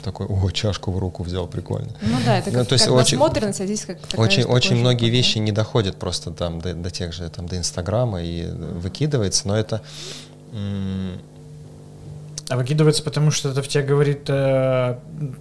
Такой, 0.04 0.26
о, 0.26 0.50
чашку 0.50 0.92
в 0.92 0.98
руку 0.98 1.24
взял, 1.24 1.48
прикольно. 1.48 1.90
Ну 2.00 2.16
да, 2.24 2.38
это 2.38 2.52
как, 2.52 2.60
ну, 2.60 2.64
то 2.64 2.74
есть 2.74 2.84
как 2.84 2.94
очень, 2.94 3.18
насмотренность, 3.18 3.60
а 3.60 3.66
здесь 3.66 3.84
как 3.84 3.98
Очень, 4.16 4.44
очень 4.44 4.76
многие 4.76 5.10
вещи 5.10 5.38
не 5.38 5.50
доходят 5.50 5.96
просто 5.96 6.30
там 6.30 6.60
до, 6.60 6.74
до 6.74 6.90
тех 6.90 7.12
же, 7.12 7.28
там, 7.28 7.48
до 7.48 7.56
Инстаграма 7.56 8.22
и 8.22 8.46
выкидывается, 8.46 9.48
но 9.48 9.56
это... 9.56 9.82
А 12.48 12.56
выкидывается, 12.56 13.02
потому 13.02 13.32
что 13.32 13.48
это 13.48 13.60
в 13.60 13.66
тебе 13.66 13.82
говорит 13.82 14.22
э, 14.28 14.98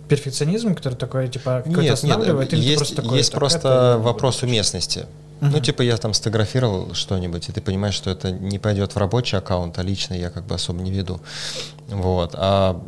перфекционизм, 0.09 0.73
который 0.73 0.95
такой, 0.95 1.27
типа, 1.27 1.61
какой-то 1.63 1.93
останавливает? 1.93 2.51
Нет, 2.51 2.59
или 2.59 2.69
есть, 2.69 2.77
просто 2.77 2.95
такой, 2.95 3.17
есть 3.19 3.31
просто 3.31 3.99
вопрос 4.01 4.41
уместности. 4.41 5.05
Uh-huh. 5.41 5.49
Ну, 5.51 5.59
типа, 5.59 5.81
я 5.81 5.97
там 5.97 6.13
сфотографировал 6.13 6.93
что-нибудь, 6.93 7.49
и 7.49 7.51
ты 7.51 7.61
понимаешь, 7.61 7.93
что 7.93 8.09
это 8.09 8.31
не 8.31 8.57
пойдет 8.57 8.95
в 8.95 8.97
рабочий 8.97 9.35
аккаунт, 9.35 9.77
а 9.77 9.83
лично 9.83 10.13
я 10.13 10.29
как 10.29 10.45
бы 10.45 10.55
особо 10.55 10.81
не 10.81 10.91
веду. 10.91 11.19
Вот. 11.89 12.31
А 12.35 12.81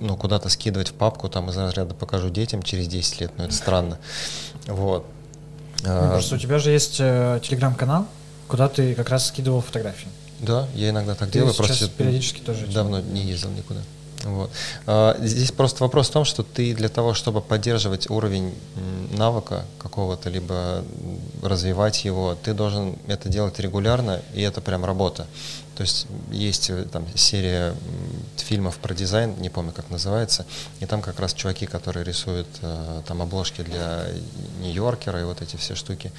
ну, 0.00 0.16
куда-то 0.16 0.48
скидывать 0.48 0.88
в 0.88 0.94
папку, 0.94 1.28
там 1.28 1.50
из 1.50 1.56
разряда 1.56 1.94
покажу 1.94 2.30
детям 2.30 2.62
через 2.62 2.88
10 2.88 3.20
лет, 3.20 3.32
ну, 3.36 3.44
это 3.44 3.54
странно. 3.54 3.98
Вот. 4.66 5.06
Ну, 5.82 5.90
а, 5.90 6.10
просто 6.12 6.36
у 6.36 6.38
тебя 6.38 6.58
же 6.58 6.70
есть 6.70 6.96
э, 7.00 7.40
телеграм-канал, 7.42 8.06
куда 8.48 8.68
ты 8.68 8.94
как 8.94 9.10
раз 9.10 9.28
скидывал 9.28 9.60
фотографии. 9.60 10.08
Да, 10.40 10.68
я 10.74 10.90
иногда 10.90 11.14
так 11.14 11.30
ты 11.30 11.38
делаю. 11.38 11.54
Просто 11.54 11.88
периодически 11.88 12.40
тоже. 12.40 12.66
Давно 12.66 13.00
не 13.00 13.22
ездил 13.22 13.50
никуда. 13.50 13.80
Вот. 14.26 14.50
А, 14.86 15.16
здесь 15.20 15.52
просто 15.52 15.84
вопрос 15.84 16.08
в 16.08 16.12
том, 16.12 16.24
что 16.24 16.42
ты 16.42 16.74
для 16.74 16.88
того, 16.88 17.14
чтобы 17.14 17.40
поддерживать 17.40 18.10
уровень 18.10 18.54
навыка 19.12 19.64
какого-то, 19.78 20.28
либо 20.30 20.84
развивать 21.42 22.04
его, 22.04 22.36
ты 22.42 22.52
должен 22.52 22.96
это 23.06 23.28
делать 23.28 23.58
регулярно, 23.60 24.20
и 24.34 24.42
это 24.42 24.60
прям 24.60 24.84
работа. 24.84 25.26
То 25.76 25.82
есть 25.82 26.06
есть 26.30 26.70
э, 26.70 26.84
там 26.90 27.06
серия 27.14 27.74
фильмов 28.36 28.78
про 28.78 28.94
дизайн, 28.94 29.34
не 29.38 29.50
помню, 29.50 29.72
как 29.72 29.90
называется, 29.90 30.46
и 30.80 30.86
там 30.86 31.02
как 31.02 31.20
раз 31.20 31.34
чуваки, 31.34 31.66
которые 31.66 32.04
рисуют 32.04 32.48
э, 32.62 33.02
там 33.06 33.20
обложки 33.20 33.60
для 33.60 34.06
Нью-Йоркера 34.60 35.20
и 35.20 35.24
вот 35.24 35.42
эти 35.42 35.56
все 35.56 35.74
штуки. 35.74 36.12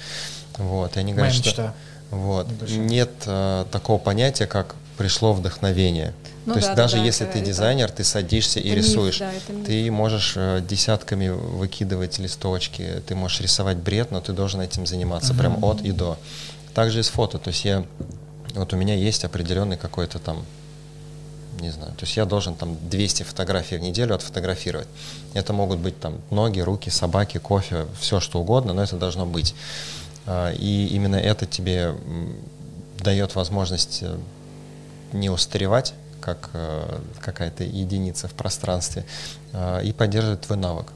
Вот, 0.58 0.96
и 0.96 1.00
они 1.00 1.12
говорят, 1.12 1.34
Моя 1.34 1.44
что 1.44 1.74
вот, 2.10 2.46
нет 2.70 3.10
э, 3.26 3.64
такого 3.70 3.98
понятия, 3.98 4.46
как 4.46 4.76
пришло 4.98 5.32
вдохновение. 5.32 6.12
Ну, 6.44 6.54
То 6.54 6.60
да, 6.60 6.66
есть 6.66 6.76
даже 6.76 6.96
да, 6.96 7.04
если 7.04 7.26
это, 7.26 7.38
ты 7.38 7.44
дизайнер, 7.44 7.86
это, 7.86 7.98
ты 7.98 8.04
садишься 8.04 8.58
и 8.58 8.74
рисуешь. 8.74 9.20
Миф, 9.20 9.30
да, 9.48 9.64
ты 9.64 9.90
можешь 9.90 10.34
э, 10.36 10.60
десятками 10.68 11.28
выкидывать 11.28 12.18
листочки, 12.18 13.02
ты 13.06 13.14
можешь 13.14 13.40
рисовать 13.40 13.76
бред, 13.76 14.10
но 14.10 14.20
ты 14.20 14.32
должен 14.32 14.60
этим 14.60 14.86
заниматься 14.86 15.32
uh-huh. 15.32 15.38
прям 15.38 15.64
от 15.64 15.82
и 15.82 15.92
до. 15.92 16.18
Также 16.74 17.00
и 17.00 17.02
с 17.02 17.08
фото. 17.08 17.38
То 17.38 17.48
есть 17.48 17.64
я, 17.64 17.84
вот 18.54 18.72
у 18.72 18.76
меня 18.76 18.94
есть 18.94 19.24
определенный 19.24 19.76
какой-то 19.76 20.18
там 20.18 20.44
не 21.60 21.70
знаю, 21.70 21.90
то 21.92 22.04
есть 22.04 22.16
я 22.16 22.24
должен 22.24 22.54
там 22.54 22.76
200 22.88 23.24
фотографий 23.24 23.78
в 23.78 23.80
неделю 23.80 24.14
отфотографировать. 24.14 24.86
Это 25.34 25.52
могут 25.52 25.78
быть 25.78 25.98
там 25.98 26.20
ноги, 26.30 26.60
руки, 26.60 26.88
собаки, 26.88 27.38
кофе, 27.38 27.86
все 27.98 28.20
что 28.20 28.40
угодно, 28.40 28.72
но 28.72 28.82
это 28.84 28.96
должно 28.96 29.26
быть. 29.26 29.56
А, 30.26 30.52
и 30.52 30.86
именно 30.86 31.16
это 31.16 31.46
тебе 31.46 31.94
дает 33.02 33.34
возможность 33.34 34.00
э, 34.02 34.16
не 35.12 35.30
устаревать, 35.30 35.94
как 36.20 36.50
э, 36.52 36.98
какая-то 37.20 37.64
единица 37.64 38.28
в 38.28 38.32
пространстве, 38.32 39.04
э, 39.52 39.84
и 39.84 39.92
поддерживает 39.92 40.42
твой 40.42 40.58
навык. 40.58 40.92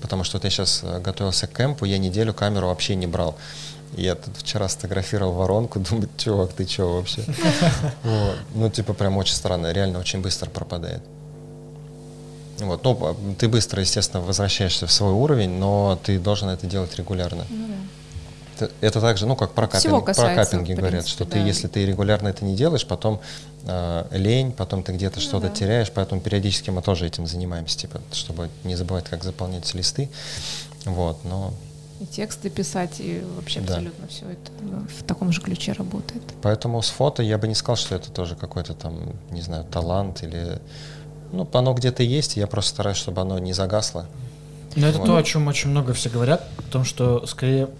Потому 0.00 0.24
что 0.24 0.36
вот 0.36 0.44
я 0.44 0.50
сейчас 0.50 0.80
э, 0.82 1.00
готовился 1.00 1.46
к 1.46 1.56
кемпу, 1.56 1.84
я 1.84 1.98
неделю 1.98 2.34
камеру 2.34 2.68
вообще 2.68 2.94
не 2.94 3.06
брал. 3.06 3.36
Я 3.96 4.14
тут 4.14 4.36
вчера 4.36 4.68
сфотографировал 4.68 5.32
воронку, 5.32 5.78
думаю, 5.90 6.08
чувак, 6.16 6.52
ты 6.52 6.64
чего 6.64 6.96
вообще? 6.96 7.24
Вот. 8.02 8.36
Ну, 8.54 8.70
типа, 8.70 8.94
прям 8.94 9.16
очень 9.16 9.34
странно, 9.34 9.72
реально 9.72 9.98
очень 9.98 10.20
быстро 10.20 10.50
пропадает. 10.50 11.02
Вот. 12.58 12.84
Ну, 12.84 13.16
ты 13.38 13.48
быстро, 13.48 13.80
естественно, 13.82 14.22
возвращаешься 14.22 14.86
в 14.86 14.92
свой 14.92 15.12
уровень, 15.12 15.50
но 15.58 15.98
ты 16.02 16.18
должен 16.18 16.48
это 16.48 16.66
делать 16.66 16.96
регулярно. 16.96 17.44
Ну, 17.50 17.66
да. 17.68 17.74
Это, 18.56 18.70
это 18.80 19.00
также, 19.00 19.26
ну, 19.26 19.36
как 19.36 19.52
про, 19.52 19.68
капинг, 19.68 20.04
про 20.04 20.34
капинги 20.34 20.72
говорят, 20.72 21.04
принципе, 21.04 21.12
что 21.12 21.24
да. 21.24 21.32
ты, 21.32 21.38
если 21.40 21.68
ты 21.68 21.84
регулярно 21.84 22.28
это 22.28 22.44
не 22.44 22.56
делаешь, 22.56 22.86
потом 22.86 23.20
э, 23.64 24.04
лень, 24.12 24.52
потом 24.52 24.82
ты 24.82 24.92
где-то 24.92 25.16
ну, 25.16 25.22
что-то 25.22 25.48
да. 25.48 25.54
теряешь, 25.54 25.90
поэтому 25.92 26.20
периодически 26.20 26.70
мы 26.70 26.80
тоже 26.80 27.06
этим 27.06 27.26
занимаемся, 27.26 27.78
типа, 27.78 28.00
чтобы 28.12 28.48
не 28.64 28.74
забывать, 28.74 29.04
как 29.04 29.24
заполнять 29.24 29.72
листы. 29.74 30.08
Вот, 30.86 31.24
но 31.24 31.52
и 32.00 32.04
тексты 32.04 32.50
писать, 32.50 33.00
и 33.00 33.22
вообще 33.36 33.60
да. 33.60 33.74
абсолютно 33.74 34.06
все 34.08 34.26
это 34.26 34.52
в 34.98 35.02
таком 35.04 35.32
же 35.32 35.40
ключе 35.40 35.72
работает. 35.72 36.22
Поэтому 36.42 36.82
с 36.82 36.90
фото 36.90 37.22
я 37.22 37.38
бы 37.38 37.48
не 37.48 37.54
сказал, 37.54 37.76
что 37.76 37.94
это 37.94 38.10
тоже 38.10 38.36
какой-то 38.36 38.74
там, 38.74 39.14
не 39.30 39.40
знаю, 39.40 39.64
талант 39.64 40.22
или... 40.22 40.60
Ну, 41.32 41.48
оно 41.54 41.72
где-то 41.72 42.02
есть, 42.02 42.36
я 42.36 42.46
просто 42.46 42.72
стараюсь, 42.72 42.98
чтобы 42.98 43.22
оно 43.22 43.38
не 43.38 43.54
загасло. 43.54 44.06
Но 44.76 44.86
это 44.86 44.98
вот. 44.98 45.06
то, 45.06 45.16
о 45.16 45.22
чем 45.22 45.46
очень 45.46 45.70
много 45.70 45.94
все 45.94 46.10
говорят, 46.10 46.46
о 46.58 46.70
том, 46.70 46.84
что 46.84 47.26
скорее 47.26 47.70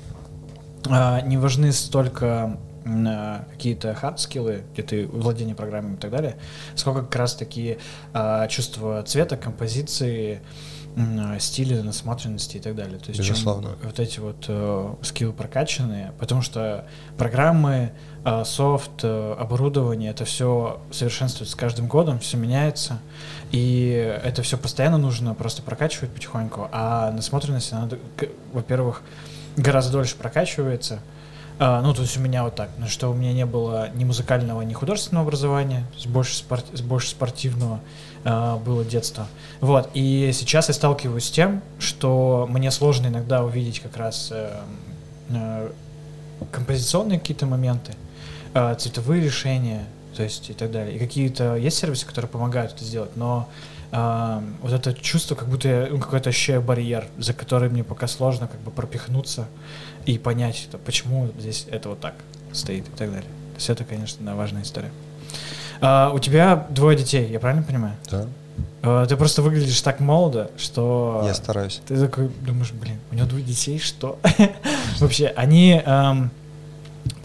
а, 0.91 1.21
не 1.21 1.37
важны 1.37 1.73
столько 1.73 2.59
а, 2.85 3.45
какие-то 3.51 3.95
хард-скиллы, 3.95 4.63
где 4.73 4.83
ты 4.83 5.07
владение 5.07 5.55
программами 5.55 5.95
и 5.95 5.99
так 5.99 6.11
далее, 6.11 6.37
сколько 6.75 7.03
как 7.03 7.17
раз 7.17 7.35
таки 7.35 7.79
а, 8.13 8.47
чувство 8.49 9.03
цвета, 9.03 9.37
композиции, 9.37 10.41
стиля, 11.39 11.83
насмотренности 11.83 12.57
и 12.57 12.61
так 12.61 12.75
далее. 12.75 12.99
То 12.99 13.11
есть 13.11 13.21
Безусловно. 13.21 13.69
чем 13.69 13.79
вот 13.83 14.01
эти 14.01 14.19
вот 14.19 14.47
э, 14.49 14.95
скиллы 15.03 15.35
прокачанные, 15.35 16.13
потому 16.19 16.41
что 16.41 16.87
программы, 17.19 17.93
э, 18.25 18.45
софт, 18.47 19.03
э, 19.03 19.35
оборудование, 19.39 20.11
это 20.11 20.25
все 20.25 20.81
совершенствуется 20.91 21.53
с 21.53 21.55
каждым 21.55 21.87
годом, 21.87 22.19
все 22.19 22.39
меняется, 22.39 22.99
и 23.53 24.19
это 24.25 24.41
все 24.43 24.57
постоянно 24.57 24.97
нужно 24.97 25.35
просто 25.35 25.61
прокачивать 25.61 26.11
потихоньку, 26.11 26.69
а 26.73 27.11
насмотренность, 27.11 27.75
она, 27.75 27.91
во-первых, 28.55 29.03
гораздо 29.57 29.93
дольше 29.93 30.17
прокачивается, 30.17 31.01
А, 31.59 31.81
ну, 31.81 31.95
то 31.95 32.03
есть 32.03 32.17
у 32.19 32.21
меня 32.21 32.45
вот 32.45 32.55
так, 32.55 32.69
ну, 32.77 32.87
что 32.87 33.11
у 33.11 33.15
меня 33.15 33.33
не 33.33 33.47
было 33.47 33.89
ни 33.95 34.05
музыкального, 34.05 34.61
ни 34.61 34.75
художественного 34.75 35.27
образования, 35.27 35.87
есть 35.95 36.07
больше, 36.07 36.37
спор- 36.37 36.83
больше 36.83 37.09
спортивного 37.09 37.81
а, 38.25 38.59
было 38.59 38.85
детство. 38.85 39.27
Вот, 39.63 39.89
и 39.95 40.33
сейчас 40.35 40.69
я 40.69 40.75
сталкиваюсь 40.75 41.25
с 41.25 41.31
тем, 41.31 41.63
что 41.79 42.47
мне 42.51 42.71
сложно 42.71 43.07
иногда 43.07 43.43
увидеть 43.43 43.81
как 43.81 43.97
раз 43.97 44.29
э, 44.33 44.51
э, 45.31 45.71
композиционные 46.53 47.19
какие-то 47.19 47.47
моменты, 47.47 47.95
э, 48.53 48.75
цветовые 48.79 49.25
решения, 49.25 49.87
то 50.17 50.23
есть 50.23 50.51
и 50.51 50.55
так 50.55 50.71
далее. 50.71 50.97
И 50.97 50.99
какие-то 50.99 51.57
есть 51.57 51.79
сервисы, 51.79 52.07
которые 52.07 52.29
помогают 52.29 52.73
это 52.73 52.85
сделать, 52.85 53.17
но 53.17 53.49
э, 53.93 54.41
вот 54.63 54.73
это 54.73 54.95
чувство, 54.95 55.35
как 55.35 55.49
будто 55.49 55.69
я 55.69 55.89
ну, 55.91 55.99
какой-то 55.99 56.31
ощущаю 56.31 56.63
барьер, 56.63 57.07
за 57.19 57.35
который 57.35 57.69
мне 57.69 57.85
пока 57.85 58.07
сложно 58.07 58.49
как 58.49 58.61
бы 58.61 58.71
пропихнуться 58.71 59.47
и 60.07 60.19
понять, 60.19 60.67
это, 60.69 60.79
почему 60.79 61.29
здесь 61.39 61.67
это 61.71 61.91
вот 61.91 62.01
так 62.01 62.15
стоит 62.53 62.89
и 62.89 62.91
так 62.97 63.11
далее. 63.11 63.23
То 63.23 63.57
есть 63.57 63.71
это, 63.71 63.85
конечно, 63.85 64.25
да, 64.25 64.35
важная 64.35 64.63
история. 64.63 64.91
А, 65.81 66.11
у 66.15 66.19
тебя 66.19 66.67
двое 66.71 66.97
детей, 66.97 67.31
я 67.31 67.39
правильно 67.39 67.63
понимаю? 67.63 67.95
Да. 68.11 68.27
А, 68.83 69.07
ты 69.07 69.17
просто 69.17 69.43
выглядишь 69.43 69.81
так 69.83 70.01
молодо, 70.01 70.51
что... 70.57 71.23
Я 71.27 71.35
стараюсь. 71.35 71.81
Ты 71.87 71.99
такой 72.01 72.31
думаешь, 72.41 72.73
блин, 72.73 72.99
у 73.11 73.15
него 73.15 73.27
двое 73.27 73.45
детей, 73.45 73.79
что? 73.79 74.19
Вообще, 75.01 75.27
они 75.37 75.83
эм, 75.85 76.31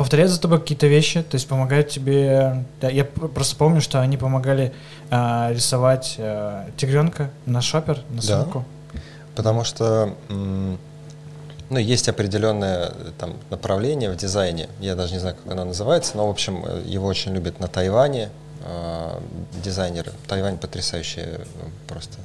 повторяют 0.02 0.32
за 0.32 0.42
тобой 0.42 0.60
какие-то 0.60 0.88
вещи, 0.88 1.22
то 1.22 1.36
есть 1.36 1.48
помогают 1.48 1.90
тебе... 1.90 2.66
Да, 2.82 2.90
я 2.90 3.06
просто 3.06 3.56
помню, 3.56 3.82
что 3.82 4.02
они 4.02 4.18
помогали 4.18 4.74
э, 5.12 5.54
рисовать 5.54 6.16
э, 6.18 6.70
тигренка 6.76 7.30
на 7.46 7.62
шопер, 7.62 8.00
на 8.10 8.22
сумку. 8.22 8.66
Да. 8.94 9.00
Потому 9.36 9.64
что 9.64 10.16
ну, 10.28 11.78
есть 11.78 12.10
определенное 12.10 12.88
э, 12.88 13.12
там, 13.18 13.36
направление 13.52 14.10
в 14.12 14.18
дизайне, 14.18 14.70
я 14.80 14.96
даже 14.96 15.14
не 15.14 15.20
знаю, 15.20 15.36
как 15.36 15.54
оно 15.54 15.66
называется, 15.66 16.18
но, 16.18 16.26
в 16.26 16.32
общем, 16.32 16.66
э, 16.66 16.82
его 16.84 17.06
очень 17.06 17.32
любят 17.32 17.60
на 17.60 17.68
Тайване 17.68 18.30
э, 18.66 19.20
дизайнеры. 19.64 20.12
Тайвань 20.28 20.58
потрясающая 20.58 21.26
э, 21.26 21.44
просто 21.88 22.18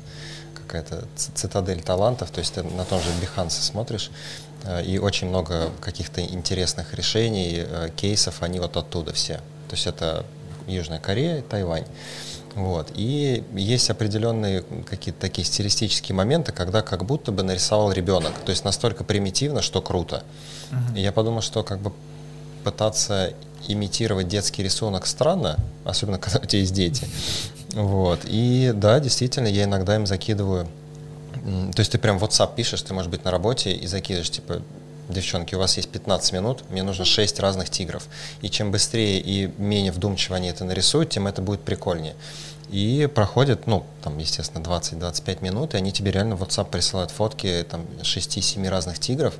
какая-то 0.67 1.05
цитадель 1.17 1.83
талантов, 1.83 2.31
то 2.31 2.41
есть 2.41 2.55
ты 2.55 2.63
на 2.63 2.85
том 2.85 3.01
же 3.01 3.09
Behance 3.23 3.51
смотришь, 3.51 4.11
э, 4.65 4.85
и 4.85 4.99
очень 4.99 5.29
много 5.29 5.71
каких-то 5.81 6.21
интересных 6.21 6.95
решений, 6.95 7.65
э, 7.67 7.91
кейсов, 7.97 8.43
они 8.43 8.61
вот 8.61 8.77
оттуда 8.77 9.13
все. 9.13 9.37
То 9.69 9.75
есть 9.75 9.87
это 9.87 10.25
Южная 10.67 10.99
Корея, 10.99 11.43
Тайвань. 11.43 11.87
Вот. 12.55 12.91
И 12.95 13.45
есть 13.55 13.91
определенные 13.91 14.63
какие-то 14.89 15.21
такие 15.21 15.45
стилистические 15.45 16.17
моменты, 16.17 16.53
когда 16.53 16.81
как 16.81 17.05
будто 17.05 17.31
бы 17.31 17.43
нарисовал 17.43 17.93
ребенок. 17.93 18.33
То 18.45 18.51
есть 18.51 18.65
настолько 18.65 19.05
примитивно, 19.05 19.61
что 19.61 19.83
круто. 19.83 20.25
Uh-huh. 20.71 20.99
И 20.99 21.03
я 21.03 21.13
подумал, 21.13 21.43
что 21.43 21.63
как 21.63 21.81
бы 21.81 21.93
пытаться 22.65 23.35
имитировать 23.69 24.29
детский 24.29 24.63
рисунок 24.63 25.07
странно, 25.07 25.57
особенно 25.85 26.19
когда 26.19 26.41
у 26.41 26.47
тебя 26.47 26.61
есть 26.61 26.73
дети. 26.73 27.07
Вот. 27.77 28.21
И 28.25 28.73
да, 28.75 28.99
действительно, 29.01 29.49
я 29.49 29.65
иногда 29.65 29.95
им 29.97 30.07
закидываю. 30.07 30.67
То 31.75 31.79
есть 31.79 31.93
ты 31.93 31.99
прям 31.99 32.17
WhatsApp 32.17 32.55
пишешь, 32.57 32.81
ты, 32.81 32.95
может 32.95 33.11
быть, 33.11 33.25
на 33.25 33.31
работе 33.31 33.73
и 33.73 33.87
закидываешь, 33.87 34.31
типа, 34.31 34.63
девчонки, 35.11 35.55
у 35.55 35.59
вас 35.59 35.77
есть 35.77 35.91
15 35.91 36.33
минут, 36.33 36.65
мне 36.71 36.83
нужно 36.83 37.05
6 37.05 37.39
разных 37.39 37.69
тигров. 37.69 38.09
И 38.41 38.49
чем 38.49 38.73
быстрее 38.73 39.21
и 39.21 39.53
менее 39.59 39.93
вдумчиво 39.93 40.37
они 40.37 40.49
это 40.49 40.65
нарисуют, 40.65 41.11
тем 41.11 41.27
это 41.27 41.43
будет 41.43 41.61
прикольнее. 41.61 42.17
И 42.71 43.09
проходит, 43.15 43.67
ну, 43.67 43.85
там, 44.03 44.17
естественно, 44.19 44.65
20-25 44.65 45.45
минут, 45.45 45.75
и 45.75 45.77
они 45.77 45.93
тебе 45.93 46.11
реально 46.11 46.35
в 46.35 46.43
WhatsApp 46.43 46.71
присылают 46.71 47.11
фотки 47.11 47.65
там 47.71 47.83
6-7 48.01 48.69
разных 48.69 48.99
тигров, 48.99 49.35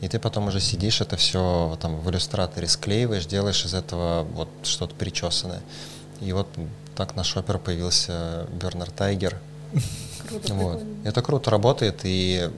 и 0.00 0.08
ты 0.08 0.20
потом 0.20 0.46
уже 0.46 0.60
сидишь, 0.60 1.00
это 1.00 1.16
все 1.16 1.76
там 1.82 1.98
в 2.00 2.08
иллюстраторе 2.08 2.68
склеиваешь, 2.68 3.26
делаешь 3.26 3.64
из 3.66 3.74
этого 3.74 4.22
вот 4.22 4.48
что-то 4.62 4.94
причесанное. 4.94 5.60
И 6.20 6.32
вот 6.32 6.46
так 7.00 7.16
на 7.16 7.24
шопер 7.24 7.58
появился 7.58 8.46
Бернер 8.52 8.90
Тайгер. 8.90 9.38
Круто, 10.28 10.52
вот. 10.52 10.82
Это 11.02 11.22
круто 11.22 11.50
работает, 11.50 12.00
и 12.02 12.50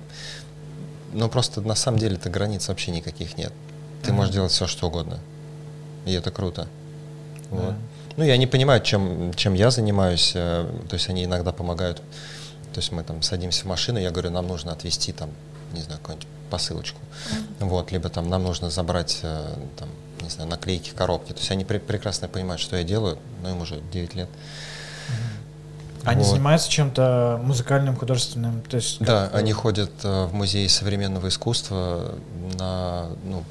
ну 1.12 1.28
просто 1.28 1.60
на 1.60 1.76
самом 1.76 2.00
деле 2.00 2.16
это 2.16 2.28
границ 2.28 2.66
вообще 2.66 2.90
никаких 2.90 3.38
нет. 3.38 3.52
Ты 4.02 4.10
mm-hmm. 4.10 4.14
можешь 4.14 4.34
делать 4.34 4.50
все, 4.50 4.66
что 4.66 4.88
угодно. 4.88 5.20
И 6.06 6.12
это 6.12 6.32
круто. 6.32 6.66
Вот. 7.50 7.62
Mm-hmm. 7.62 8.16
Ну, 8.16 8.24
и 8.24 8.30
они 8.30 8.48
понимают, 8.48 8.82
чем, 8.82 9.32
чем 9.34 9.54
я 9.54 9.70
занимаюсь. 9.70 10.32
Э, 10.34 10.68
то 10.88 10.94
есть 10.94 11.08
они 11.08 11.24
иногда 11.24 11.52
помогают. 11.52 11.98
То 12.74 12.80
есть 12.80 12.90
мы 12.90 13.04
там 13.04 13.22
садимся 13.22 13.62
в 13.62 13.66
машину, 13.66 14.00
я 14.00 14.10
говорю, 14.10 14.30
нам 14.30 14.48
нужно 14.48 14.72
отвезти 14.72 15.12
там, 15.12 15.30
не 15.72 15.82
знаю, 15.82 16.00
какую-нибудь 16.00 16.26
посылочку. 16.50 16.98
Mm-hmm. 16.98 17.68
Вот, 17.68 17.92
либо 17.92 18.08
там 18.08 18.28
нам 18.28 18.42
нужно 18.42 18.70
забрать 18.70 19.20
э, 19.22 19.54
там, 19.78 19.88
не 20.22 20.30
знаю, 20.30 20.48
наклейки, 20.48 20.90
коробки. 20.90 21.32
То 21.32 21.38
есть 21.38 21.50
они 21.50 21.64
пр- 21.64 21.80
прекрасно 21.80 22.28
понимают, 22.28 22.60
что 22.60 22.76
я 22.76 22.84
делаю, 22.84 23.18
но 23.42 23.50
им 23.50 23.60
уже 23.60 23.80
9 23.92 24.14
лет. 24.14 24.28
Они 26.04 26.22
вот. 26.22 26.30
занимаются 26.30 26.68
чем-то 26.68 27.40
музыкальным, 27.42 27.96
художественным? 27.96 28.62
То 28.62 28.76
есть 28.76 28.98
да, 29.00 29.28
как... 29.28 29.36
они 29.36 29.52
ходят 29.52 29.92
э, 30.02 30.26
в 30.26 30.34
музей 30.34 30.68
современного 30.68 31.28
искусства 31.28 32.16
на, 32.58 33.10
ну, 33.24 33.44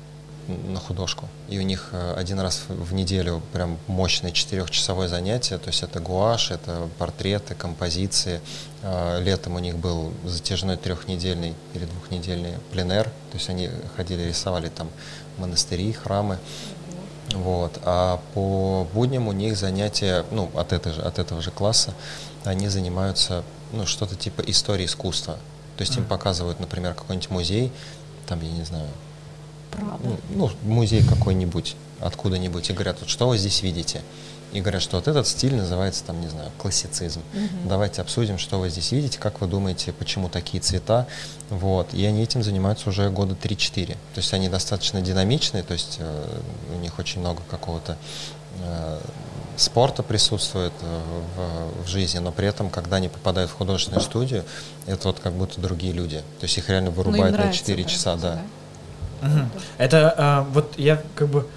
на 0.48 0.80
художку. 0.80 1.28
И 1.50 1.58
у 1.60 1.62
них 1.62 1.90
э, 1.92 2.14
один 2.18 2.40
раз 2.40 2.64
в 2.68 2.94
неделю 2.94 3.42
прям 3.54 3.78
мощное 3.88 4.32
четырехчасовое 4.32 5.08
занятие. 5.08 5.58
То 5.58 5.70
есть 5.70 5.84
это 5.84 6.00
гуашь, 6.00 6.52
это 6.52 6.90
портреты, 6.98 7.56
композиции. 7.56 8.42
Э, 8.82 9.22
летом 9.22 9.56
у 9.56 9.60
них 9.60 9.78
был 9.78 10.12
затяжной 10.26 10.78
трехнедельный 10.78 11.54
или 11.74 11.86
двухнедельный 11.86 12.54
пленер. 12.72 13.06
То 13.06 13.38
есть 13.38 13.50
они 13.50 13.70
ходили, 13.96 14.24
рисовали 14.24 14.70
там 14.70 14.90
монастыри, 15.42 15.92
храмы. 15.92 16.38
Вот. 17.34 17.80
А 17.84 18.22
по 18.34 18.88
будням 18.94 19.28
у 19.28 19.32
них 19.32 19.58
занятия, 19.58 20.26
ну, 20.32 20.50
от, 20.56 20.74
этой 20.74 20.94
же, 20.94 21.02
от 21.02 21.20
этого 21.20 21.42
же 21.42 21.52
класса, 21.52 21.94
они 22.44 22.68
занимаются, 22.68 23.44
ну, 23.72 23.86
что-то 23.86 24.16
типа 24.16 24.42
истории 24.42 24.86
искусства. 24.86 25.38
То 25.78 25.82
есть 25.84 25.98
им 25.98 26.06
показывают, 26.06 26.60
например, 26.60 26.94
какой-нибудь 26.94 27.30
музей, 27.30 27.72
там, 28.28 28.42
я 28.42 28.52
не 28.52 28.64
знаю, 28.64 28.88
ну, 30.04 30.20
ну, 30.30 30.52
музей 30.64 31.04
какой-нибудь, 31.06 31.76
откуда-нибудь, 32.00 32.70
и 32.70 32.74
говорят, 32.74 32.98
вот 33.00 33.10
что 33.10 33.30
вы 33.30 33.38
здесь 33.38 33.62
видите? 33.62 34.02
И 34.54 34.62
говорят, 34.62 34.82
что 34.82 34.98
вот 34.98 35.08
этот 35.08 35.28
стиль 35.28 35.56
называется, 35.56 36.04
там, 36.04 36.20
не 36.20 36.28
знаю, 36.28 36.52
классицизм. 36.58 37.22
Угу. 37.34 37.70
Давайте 37.70 38.02
обсудим, 38.02 38.38
что 38.38 38.60
вы 38.60 38.70
здесь 38.70 38.92
видите, 38.92 39.18
как 39.18 39.42
вы 39.42 39.48
думаете, 39.48 39.94
почему 39.94 40.30
такие 40.30 40.62
цвета. 40.62 41.08
Вот. 41.50 41.94
И 41.94 42.06
они 42.06 42.24
этим 42.24 42.44
занимаются 42.44 42.90
уже 42.90 43.10
года 43.10 43.36
3-4. 43.42 43.88
То 43.88 43.98
есть 44.18 44.34
они 44.34 44.50
достаточно 44.50 45.02
динамичные, 45.02 45.64
то 45.64 45.74
есть 45.74 45.98
э, 46.00 46.40
у 46.76 46.80
них 46.80 47.00
очень 47.00 47.22
много 47.22 47.42
какого-то 47.50 47.98
э, 48.60 49.00
спорта 49.56 50.04
присутствует 50.04 50.74
э, 50.82 51.00
в, 51.36 51.86
в 51.86 51.88
жизни, 51.88 52.20
но 52.20 52.32
при 52.32 52.48
этом, 52.48 52.70
когда 52.70 52.98
они 52.98 53.10
попадают 53.10 53.52
в 53.52 53.54
художественную 53.54 54.02
студию, 54.02 54.44
это 54.86 55.08
вот 55.08 55.20
как 55.20 55.34
будто 55.34 55.62
другие 55.62 55.94
люди. 55.94 56.18
То 56.40 56.44
есть 56.44 56.58
их 56.58 56.70
реально 56.70 56.90
ну, 56.90 56.98
вырубают 56.98 57.38
ну, 57.38 57.46
на 57.46 57.54
4 57.54 57.84
часа, 57.86 58.16
да. 58.16 58.42
да? 59.22 59.28
Угу. 59.28 59.50
Это 59.78 60.14
а, 60.18 60.48
вот 60.52 60.74
я 60.78 61.02
как 61.16 61.30
бы 61.30 61.48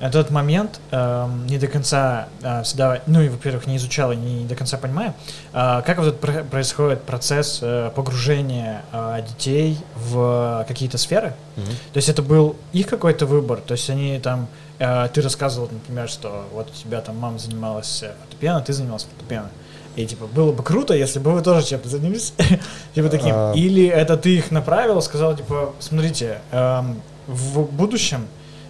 этот 0.00 0.30
момент 0.30 0.80
э, 0.90 1.28
не 1.48 1.58
до 1.58 1.66
конца 1.68 2.28
э, 2.42 2.62
всегда, 2.62 3.00
ну 3.06 3.22
и, 3.22 3.28
во-первых, 3.28 3.66
не 3.66 3.76
изучал 3.76 4.12
и 4.12 4.16
не 4.16 4.44
до 4.44 4.54
конца 4.54 4.76
понимаю, 4.76 5.14
э, 5.52 5.82
как 5.86 5.98
вот 5.98 6.08
этот 6.08 6.50
происходит 6.50 7.02
процесс 7.02 7.60
э, 7.62 7.90
погружения 7.94 8.82
э, 8.92 9.22
детей 9.28 9.78
в 9.94 10.64
какие-то 10.68 10.98
сферы. 10.98 11.34
Mm-hmm. 11.56 11.92
То 11.92 11.96
есть 11.96 12.08
это 12.08 12.22
был 12.22 12.56
их 12.72 12.86
какой-то 12.86 13.26
выбор, 13.26 13.60
то 13.60 13.72
есть 13.72 13.88
они 13.88 14.18
там 14.18 14.48
Э, 14.78 15.08
ты 15.12 15.22
рассказывал, 15.22 15.68
например, 15.70 16.08
что 16.08 16.44
вот 16.52 16.70
у 16.70 16.72
тебя 16.72 17.00
там 17.00 17.16
мама 17.16 17.38
занималась 17.38 18.02
э, 18.02 18.12
фортепиано, 18.20 18.60
ты 18.60 18.72
занимался 18.72 19.06
фортепиано. 19.08 19.50
И 19.96 20.04
типа 20.04 20.26
было 20.26 20.52
бы 20.52 20.62
круто, 20.62 20.94
если 20.94 21.18
бы 21.18 21.32
вы 21.32 21.40
тоже 21.40 21.66
чем-то 21.66 21.88
занялись, 21.88 22.34
типа 22.94 23.08
таким. 23.08 23.32
А. 23.32 23.52
Или 23.54 23.86
это 23.86 24.16
ты 24.16 24.36
их 24.36 24.50
направил, 24.50 25.00
сказал 25.00 25.34
типа, 25.34 25.74
смотрите, 25.78 26.40
эм, 26.50 27.00
в 27.26 27.62
будущем 27.62 28.26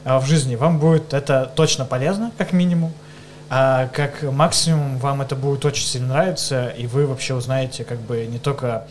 в 0.06 0.26
жизни 0.26 0.54
вам 0.54 0.78
будет 0.78 1.12
это 1.12 1.50
точно 1.54 1.84
полезно, 1.84 2.32
как 2.38 2.52
минимум. 2.52 2.92
А 3.48 3.88
как 3.88 4.22
максимум 4.22 4.98
вам 4.98 5.22
это 5.22 5.36
будет 5.36 5.64
очень 5.64 5.86
сильно 5.86 6.08
нравиться, 6.08 6.68
и 6.68 6.86
вы 6.86 7.06
вообще 7.06 7.34
узнаете 7.34 7.84
как 7.84 8.00
бы 8.00 8.26
не 8.26 8.38
только 8.38 8.86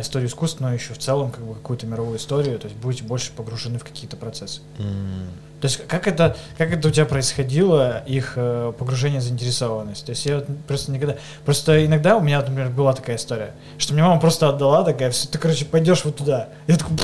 историю 0.00 0.28
искусства, 0.28 0.64
но 0.64 0.74
еще 0.74 0.92
в 0.92 0.98
целом 0.98 1.30
как 1.30 1.42
бы 1.42 1.54
какую-то 1.54 1.86
мировую 1.86 2.18
историю, 2.18 2.58
то 2.58 2.66
есть 2.66 2.78
будете 2.78 3.02
больше 3.04 3.32
погружены 3.32 3.78
в 3.78 3.84
какие-то 3.84 4.16
процессы. 4.16 4.60
Mm. 4.78 5.28
То 5.60 5.66
есть 5.66 5.86
как 5.86 6.06
это, 6.06 6.36
как 6.58 6.72
это 6.72 6.88
у 6.88 6.90
тебя 6.90 7.06
происходило, 7.06 8.02
их 8.06 8.34
э, 8.36 8.72
погружение, 8.78 9.20
заинтересованность? 9.20 10.04
То 10.06 10.10
есть 10.10 10.24
я 10.26 10.42
просто 10.66 10.90
никогда... 10.92 11.16
Просто 11.44 11.84
иногда 11.84 12.16
у 12.16 12.20
меня, 12.20 12.40
например, 12.40 12.68
была 12.70 12.92
такая 12.92 13.16
история, 13.16 13.52
что 13.78 13.92
мне 13.94 14.02
мама 14.02 14.20
просто 14.20 14.48
отдала 14.48 14.84
такая, 14.84 15.10
все, 15.10 15.28
ты, 15.28 15.38
короче, 15.38 15.64
пойдешь 15.64 16.04
вот 16.04 16.16
туда. 16.16 16.48
Я 16.66 16.76
такой, 16.76 16.96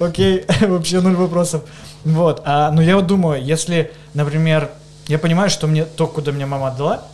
окей, 0.00 0.44
вообще 0.60 1.00
ноль 1.00 1.14
вопросов. 1.14 1.62
Вот, 2.04 2.42
а, 2.44 2.70
но 2.70 2.82
я 2.82 2.96
вот 2.96 3.06
думаю, 3.06 3.42
если, 3.44 3.92
например, 4.14 4.70
я 5.06 5.18
понимаю, 5.18 5.50
что 5.50 5.66
мне 5.66 5.84
то, 5.84 6.06
куда 6.06 6.32
меня 6.32 6.46
мама 6.46 6.68
отдала, 6.68 7.06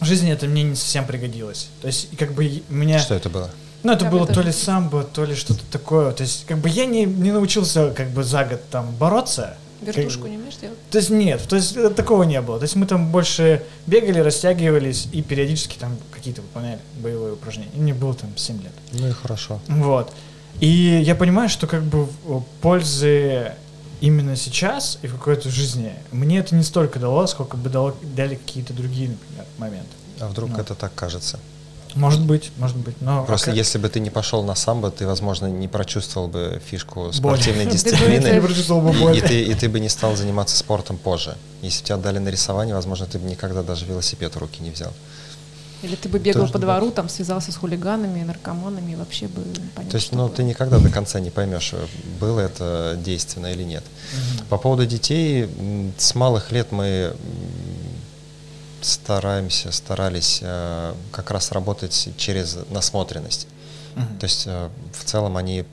в 0.00 0.04
жизни 0.04 0.32
это 0.32 0.46
мне 0.46 0.62
не 0.62 0.76
совсем 0.76 1.06
пригодилось. 1.06 1.68
То 1.80 1.86
есть, 1.88 2.16
как 2.16 2.32
бы 2.32 2.62
меня... 2.68 2.98
Что 2.98 3.14
это 3.14 3.28
было? 3.28 3.50
Ну, 3.82 3.92
это 3.92 4.04
как 4.04 4.12
было 4.12 4.26
то 4.26 4.40
ли 4.42 4.52
самбо, 4.52 5.04
то 5.04 5.24
ли 5.24 5.34
что-то 5.34 5.62
такое. 5.70 6.12
То 6.12 6.22
есть, 6.22 6.44
как 6.46 6.58
бы 6.58 6.68
я 6.68 6.86
не, 6.86 7.04
не 7.04 7.32
научился 7.32 7.90
как 7.90 8.10
бы 8.10 8.24
за 8.24 8.44
год 8.44 8.60
там 8.70 8.90
бороться, 8.96 9.56
Вертушку 9.80 10.26
не 10.26 10.36
умеешь 10.36 10.56
делать? 10.56 10.78
То 10.90 10.98
есть 10.98 11.10
нет, 11.10 11.42
то 11.48 11.56
есть 11.56 11.76
э, 11.76 11.90
такого 11.90 12.22
не 12.22 12.40
было. 12.40 12.58
То 12.58 12.64
есть 12.64 12.76
мы 12.76 12.86
там 12.86 13.10
больше 13.10 13.62
бегали, 13.86 14.20
растягивались 14.20 15.08
и 15.12 15.22
периодически 15.22 15.76
там 15.76 15.96
какие-то 16.10 16.42
выполняли 16.42 16.78
боевые 17.00 17.34
упражнения. 17.34 17.70
И 17.74 17.78
мне 17.78 17.92
было 17.92 18.14
там 18.14 18.30
7 18.36 18.62
лет. 18.62 18.72
Ну 18.92 19.08
и 19.08 19.12
хорошо. 19.12 19.60
Вот. 19.68 20.12
И 20.60 21.02
я 21.04 21.14
понимаю, 21.14 21.48
что 21.48 21.66
как 21.66 21.82
бы 21.82 22.08
пользы 22.62 23.52
именно 24.00 24.36
сейчас 24.36 24.98
и 25.02 25.06
в 25.06 25.12
какой-то 25.12 25.50
жизни 25.50 25.92
мне 26.12 26.38
это 26.38 26.54
не 26.54 26.62
столько 26.62 26.98
дало, 26.98 27.26
сколько 27.26 27.56
бы 27.56 27.70
дало, 27.70 27.94
дали 28.02 28.36
какие-то 28.36 28.72
другие, 28.72 29.10
например, 29.10 29.44
моменты. 29.58 29.88
А 30.20 30.28
вдруг 30.28 30.50
ну. 30.50 30.58
это 30.58 30.74
так 30.74 30.94
кажется? 30.94 31.38
Может 31.96 32.20
быть, 32.20 32.52
может 32.58 32.76
быть. 32.76 33.00
Но 33.00 33.24
Просто 33.24 33.46
пока... 33.46 33.56
если 33.56 33.78
бы 33.78 33.88
ты 33.88 34.00
не 34.00 34.10
пошел 34.10 34.42
на 34.42 34.54
самбо, 34.54 34.90
ты, 34.90 35.06
возможно, 35.06 35.46
не 35.46 35.66
прочувствовал 35.66 36.28
бы 36.28 36.60
фишку 36.64 37.10
спортивной 37.12 37.64
боль. 37.64 37.72
дисциплины. 37.72 38.28
И, 39.14 39.18
и, 39.18 39.20
ты, 39.22 39.42
и 39.42 39.54
ты 39.54 39.68
бы 39.68 39.80
не 39.80 39.88
стал 39.88 40.14
заниматься 40.14 40.56
спортом 40.58 40.98
позже. 40.98 41.36
Если 41.62 41.82
тебя 41.82 41.96
дали 41.96 42.18
на 42.18 42.28
рисование, 42.28 42.74
возможно, 42.74 43.06
ты 43.06 43.18
бы 43.18 43.28
никогда 43.28 43.62
даже 43.62 43.86
велосипед 43.86 44.34
в 44.34 44.38
руки 44.38 44.62
не 44.62 44.70
взял. 44.70 44.92
Или 45.86 45.94
ты 45.94 46.08
бы 46.08 46.18
бегал 46.18 46.42
Тоже 46.42 46.52
по 46.52 46.58
двору, 46.58 46.90
там 46.90 47.08
связался 47.08 47.52
с 47.52 47.56
хулиганами, 47.56 48.22
наркоманами, 48.22 48.92
и 48.92 48.96
вообще 48.96 49.28
бы 49.28 49.42
понятно. 49.74 49.90
То 49.90 49.96
есть, 49.96 50.12
ну, 50.12 50.28
ты 50.28 50.42
никогда 50.42 50.78
до 50.78 50.90
конца 50.90 51.20
не 51.20 51.30
поймешь, 51.30 51.74
было 52.20 52.40
это 52.40 52.98
действенно 53.02 53.46
или 53.52 53.62
нет. 53.62 53.84
Угу. 53.84 54.44
По 54.48 54.58
поводу 54.58 54.84
детей, 54.86 55.48
с 55.96 56.14
малых 56.14 56.50
лет 56.50 56.72
мы 56.72 57.14
стараемся, 58.80 59.72
старались 59.72 60.40
э, 60.42 60.94
как 61.12 61.30
раз 61.30 61.52
работать 61.52 62.08
через 62.16 62.58
насмотренность. 62.70 63.48
Uh-huh. 63.96 64.18
То 64.18 64.24
есть 64.24 64.44
э, 64.46 64.68
в 64.92 65.04
целом 65.04 65.36
они... 65.36 65.64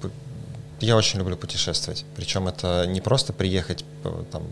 Я 0.79 0.97
очень 0.97 1.19
люблю 1.19 1.37
путешествовать. 1.37 2.05
Причем 2.15 2.47
это 2.47 2.85
не 2.87 3.01
просто 3.01 3.31
приехать 3.31 3.85
там, 4.31 4.43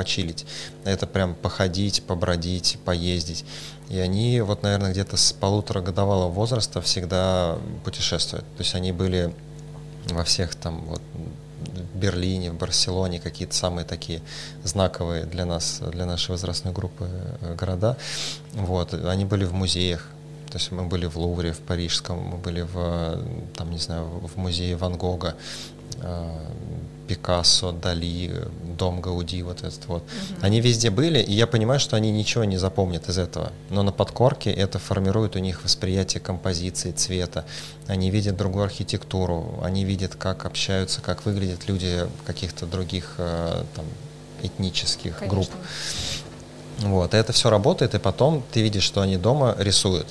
почилить, 0.00 0.46
это 0.84 1.06
прям 1.06 1.34
походить, 1.34 2.02
побродить, 2.02 2.78
поездить. 2.86 3.44
И 3.90 3.98
они 3.98 4.40
вот, 4.40 4.62
наверное, 4.62 4.92
где-то 4.92 5.18
с 5.18 5.32
полутора 5.32 5.82
годовалого 5.82 6.30
возраста 6.30 6.80
всегда 6.80 7.58
путешествуют. 7.84 8.46
То 8.56 8.62
есть 8.62 8.74
они 8.74 8.92
были 8.92 9.34
во 10.06 10.24
всех 10.24 10.54
там 10.54 10.80
вот 10.86 11.02
в 11.94 11.98
Берлине, 11.98 12.50
в 12.50 12.54
Барселоне, 12.54 13.20
какие-то 13.20 13.54
самые 13.54 13.84
такие 13.84 14.22
знаковые 14.64 15.24
для 15.24 15.44
нас, 15.44 15.82
для 15.92 16.06
нашей 16.06 16.30
возрастной 16.30 16.72
группы 16.72 17.06
э, 17.40 17.54
города. 17.54 17.98
Вот. 18.54 18.94
Они 18.94 19.26
были 19.26 19.44
в 19.44 19.52
музеях, 19.52 20.08
то 20.50 20.56
есть 20.58 20.72
мы 20.72 20.84
были 20.84 21.06
в 21.06 21.16
Лувре, 21.16 21.52
в 21.52 21.58
Парижском, 21.58 22.18
мы 22.18 22.38
были 22.38 22.62
в, 22.62 23.22
там, 23.54 23.70
не 23.70 23.78
знаю, 23.78 24.04
в 24.34 24.38
музее 24.38 24.76
Ван 24.76 24.96
Гога, 24.96 25.34
э, 25.34 25.79
Пикассо, 27.10 27.72
Дали, 27.72 28.46
дом 28.78 29.00
Гауди, 29.00 29.42
вот 29.42 29.64
этот 29.64 29.84
вот. 29.88 30.02
Угу. 30.02 30.38
Они 30.42 30.60
везде 30.60 30.90
были, 30.90 31.18
и 31.18 31.32
я 31.32 31.48
понимаю, 31.48 31.80
что 31.80 31.96
они 31.96 32.12
ничего 32.12 32.44
не 32.44 32.56
запомнят 32.56 33.08
из 33.08 33.18
этого. 33.18 33.50
Но 33.68 33.82
на 33.82 33.90
подкорке 33.90 34.52
это 34.52 34.78
формирует 34.78 35.34
у 35.34 35.40
них 35.40 35.64
восприятие 35.64 36.20
композиции, 36.20 36.92
цвета. 36.92 37.44
Они 37.88 38.12
видят 38.12 38.36
другую 38.36 38.64
архитектуру, 38.64 39.58
они 39.60 39.84
видят, 39.84 40.14
как 40.14 40.46
общаются, 40.46 41.00
как 41.00 41.26
выглядят 41.26 41.66
люди 41.66 42.06
каких-то 42.26 42.64
других 42.64 43.16
э, 43.18 43.64
там, 43.74 43.84
этнических 44.42 45.18
Конечно. 45.18 45.28
групп. 45.28 45.50
Вот, 46.78 47.12
и 47.12 47.16
это 47.16 47.32
все 47.32 47.50
работает, 47.50 47.96
и 47.96 47.98
потом 47.98 48.44
ты 48.52 48.62
видишь, 48.62 48.84
что 48.84 49.00
они 49.00 49.16
дома 49.16 49.56
рисуют. 49.58 50.06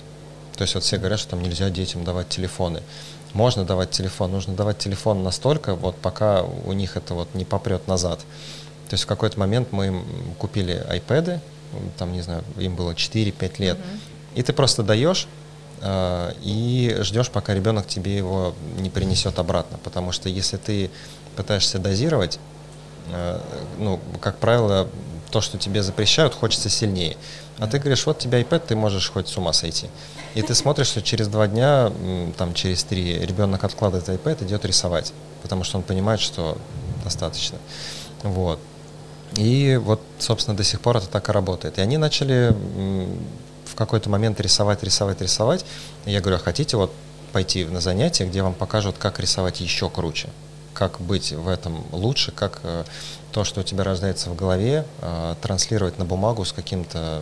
То 0.57 0.63
есть 0.63 0.75
вот 0.75 0.83
все 0.83 0.97
говорят, 0.97 1.21
что 1.21 1.29
там 1.29 1.41
нельзя 1.41 1.69
детям 1.69 2.03
давать 2.03 2.27
телефоны 2.27 2.81
можно 3.33 3.63
давать 3.65 3.91
телефон, 3.91 4.31
нужно 4.31 4.55
давать 4.55 4.77
телефон 4.79 5.23
настолько, 5.23 5.75
вот 5.75 5.95
пока 5.97 6.43
у 6.43 6.73
них 6.73 6.97
это 6.97 7.13
вот 7.13 7.33
не 7.33 7.45
попрет 7.45 7.87
назад. 7.87 8.19
То 8.89 8.95
есть 8.95 9.03
в 9.03 9.07
какой-то 9.07 9.39
момент 9.39 9.71
мы 9.71 9.87
им 9.87 10.03
купили 10.37 10.83
iPad, 10.89 11.39
там, 11.97 12.11
не 12.11 12.21
знаю, 12.21 12.43
им 12.57 12.75
было 12.75 12.91
4-5 12.91 13.61
лет, 13.61 13.77
mm-hmm. 13.77 14.35
и 14.35 14.43
ты 14.43 14.53
просто 14.53 14.81
даешь 14.81 15.27
э, 15.81 16.33
и 16.41 16.97
ждешь, 17.01 17.29
пока 17.29 17.53
ребенок 17.53 17.87
тебе 17.87 18.17
его 18.17 18.55
не 18.79 18.89
принесет 18.89 19.37
обратно. 19.39 19.77
Потому 19.83 20.11
что 20.11 20.29
если 20.29 20.57
ты 20.57 20.89
пытаешься 21.35 21.77
дозировать, 21.77 22.39
э, 23.11 23.39
ну, 23.77 23.99
как 24.19 24.37
правило, 24.37 24.87
то, 25.29 25.41
что 25.41 25.57
тебе 25.57 25.83
запрещают, 25.83 26.33
хочется 26.33 26.69
сильнее. 26.69 27.15
А 27.59 27.67
ты 27.67 27.77
говоришь, 27.77 28.05
вот 28.05 28.17
у 28.17 28.19
тебя 28.21 28.41
iPad, 28.41 28.63
ты 28.67 28.75
можешь 28.75 29.09
хоть 29.11 29.27
с 29.27 29.37
ума 29.37 29.53
сойти. 29.53 29.87
И 30.35 30.41
ты 30.41 30.53
смотришь, 30.53 30.87
что 30.87 31.01
через 31.01 31.27
два 31.27 31.47
дня, 31.47 31.91
там, 32.37 32.53
через 32.53 32.83
три, 32.83 33.19
ребенок 33.19 33.63
откладывает 33.63 34.07
iPad, 34.09 34.45
идет 34.45 34.65
рисовать, 34.65 35.13
потому 35.41 35.63
что 35.63 35.77
он 35.77 35.83
понимает, 35.83 36.19
что 36.19 36.57
достаточно. 37.03 37.57
Вот. 38.23 38.59
И 39.35 39.79
вот, 39.81 40.01
собственно, 40.19 40.55
до 40.55 40.63
сих 40.63 40.81
пор 40.81 40.97
это 40.97 41.07
так 41.07 41.29
и 41.29 41.31
работает. 41.31 41.77
И 41.77 41.81
они 41.81 41.97
начали 41.97 42.55
в 43.65 43.75
какой-то 43.75 44.09
момент 44.09 44.39
рисовать, 44.39 44.83
рисовать, 44.83 45.21
рисовать. 45.21 45.65
И 46.05 46.11
я 46.11 46.21
говорю, 46.21 46.37
а 46.37 46.39
хотите 46.39 46.77
вот 46.77 46.91
пойти 47.31 47.65
на 47.65 47.79
занятия, 47.79 48.25
где 48.25 48.41
вам 48.41 48.53
покажут, 48.53 48.97
как 48.97 49.19
рисовать 49.19 49.61
еще 49.61 49.89
круче, 49.89 50.29
как 50.73 50.99
быть 50.99 51.31
в 51.31 51.47
этом 51.47 51.83
лучше, 51.91 52.31
как 52.31 52.59
э, 52.63 52.83
то, 53.31 53.43
что 53.43 53.61
у 53.61 53.63
тебя 53.63 53.83
рождается 53.83 54.29
в 54.29 54.35
голове, 54.35 54.85
э, 55.01 55.35
транслировать 55.41 55.99
на 55.99 56.05
бумагу 56.05 56.43
с 56.43 56.51
каким-то, 56.51 57.21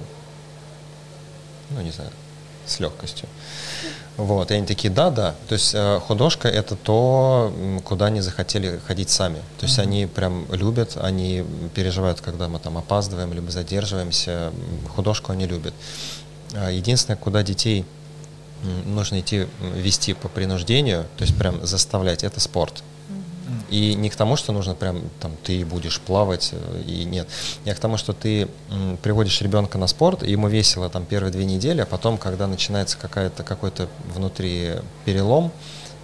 ну 1.72 1.82
не 1.82 1.92
знаю, 1.92 2.12
с 2.70 2.80
легкостью. 2.80 3.28
Вот, 4.18 4.50
и 4.50 4.56
они 4.56 4.66
такие, 4.66 4.92
да, 4.92 5.12
да. 5.12 5.36
То 5.48 5.54
есть 5.54 5.76
э, 5.76 6.00
художка 6.00 6.48
это 6.48 6.76
то, 6.76 7.54
куда 7.86 8.08
они 8.08 8.22
захотели 8.22 8.80
ходить 8.88 9.12
сами. 9.12 9.38
То 9.60 9.68
есть 9.68 9.78
mm-hmm. 9.78 9.84
они 9.84 10.06
прям 10.08 10.48
любят, 10.52 10.98
они 11.00 11.46
переживают, 11.76 12.20
когда 12.20 12.48
мы 12.48 12.58
там 12.58 12.80
опаздываем, 12.80 13.32
либо 13.32 13.52
задерживаемся. 13.52 14.52
Художку 14.96 15.32
они 15.32 15.46
любят. 15.46 15.76
А 16.54 16.72
единственное, 16.72 17.18
куда 17.18 17.44
детей 17.44 17.86
нужно 18.86 19.20
идти 19.20 19.48
вести 19.76 20.14
по 20.14 20.30
принуждению, 20.30 21.06
то 21.18 21.24
есть 21.24 21.38
прям 21.38 21.66
заставлять, 21.66 22.24
это 22.24 22.40
спорт. 22.40 22.84
И 23.70 23.96
не 23.96 24.10
к 24.10 24.16
тому, 24.16 24.36
что 24.36 24.52
нужно 24.52 24.76
прям 24.76 25.02
там 25.20 25.32
ты 25.44 25.66
будешь 25.66 26.00
плавать, 26.00 26.50
э, 26.54 26.82
и 26.86 27.06
нет. 27.06 27.28
Я 27.66 27.76
к 27.76 27.80
тому, 27.80 27.98
что 27.98 28.14
ты 28.14 28.48
м, 28.70 28.98
приводишь 28.98 29.42
ребенка 29.42 29.78
на 29.78 29.88
спорт, 29.88 30.24
и 30.24 30.32
ему 30.32 30.48
весело 30.48 30.90
там 30.90 31.06
первые 31.06 31.32
две 31.32 31.46
недели, 31.46 31.82
а 31.82 31.86
потом, 31.86 32.18
когда 32.18 32.48
начинается 32.48 32.98
какая-то 32.98 33.44
какой-то 33.44 33.88
внутри 34.14 34.76
перелом, 35.06 35.52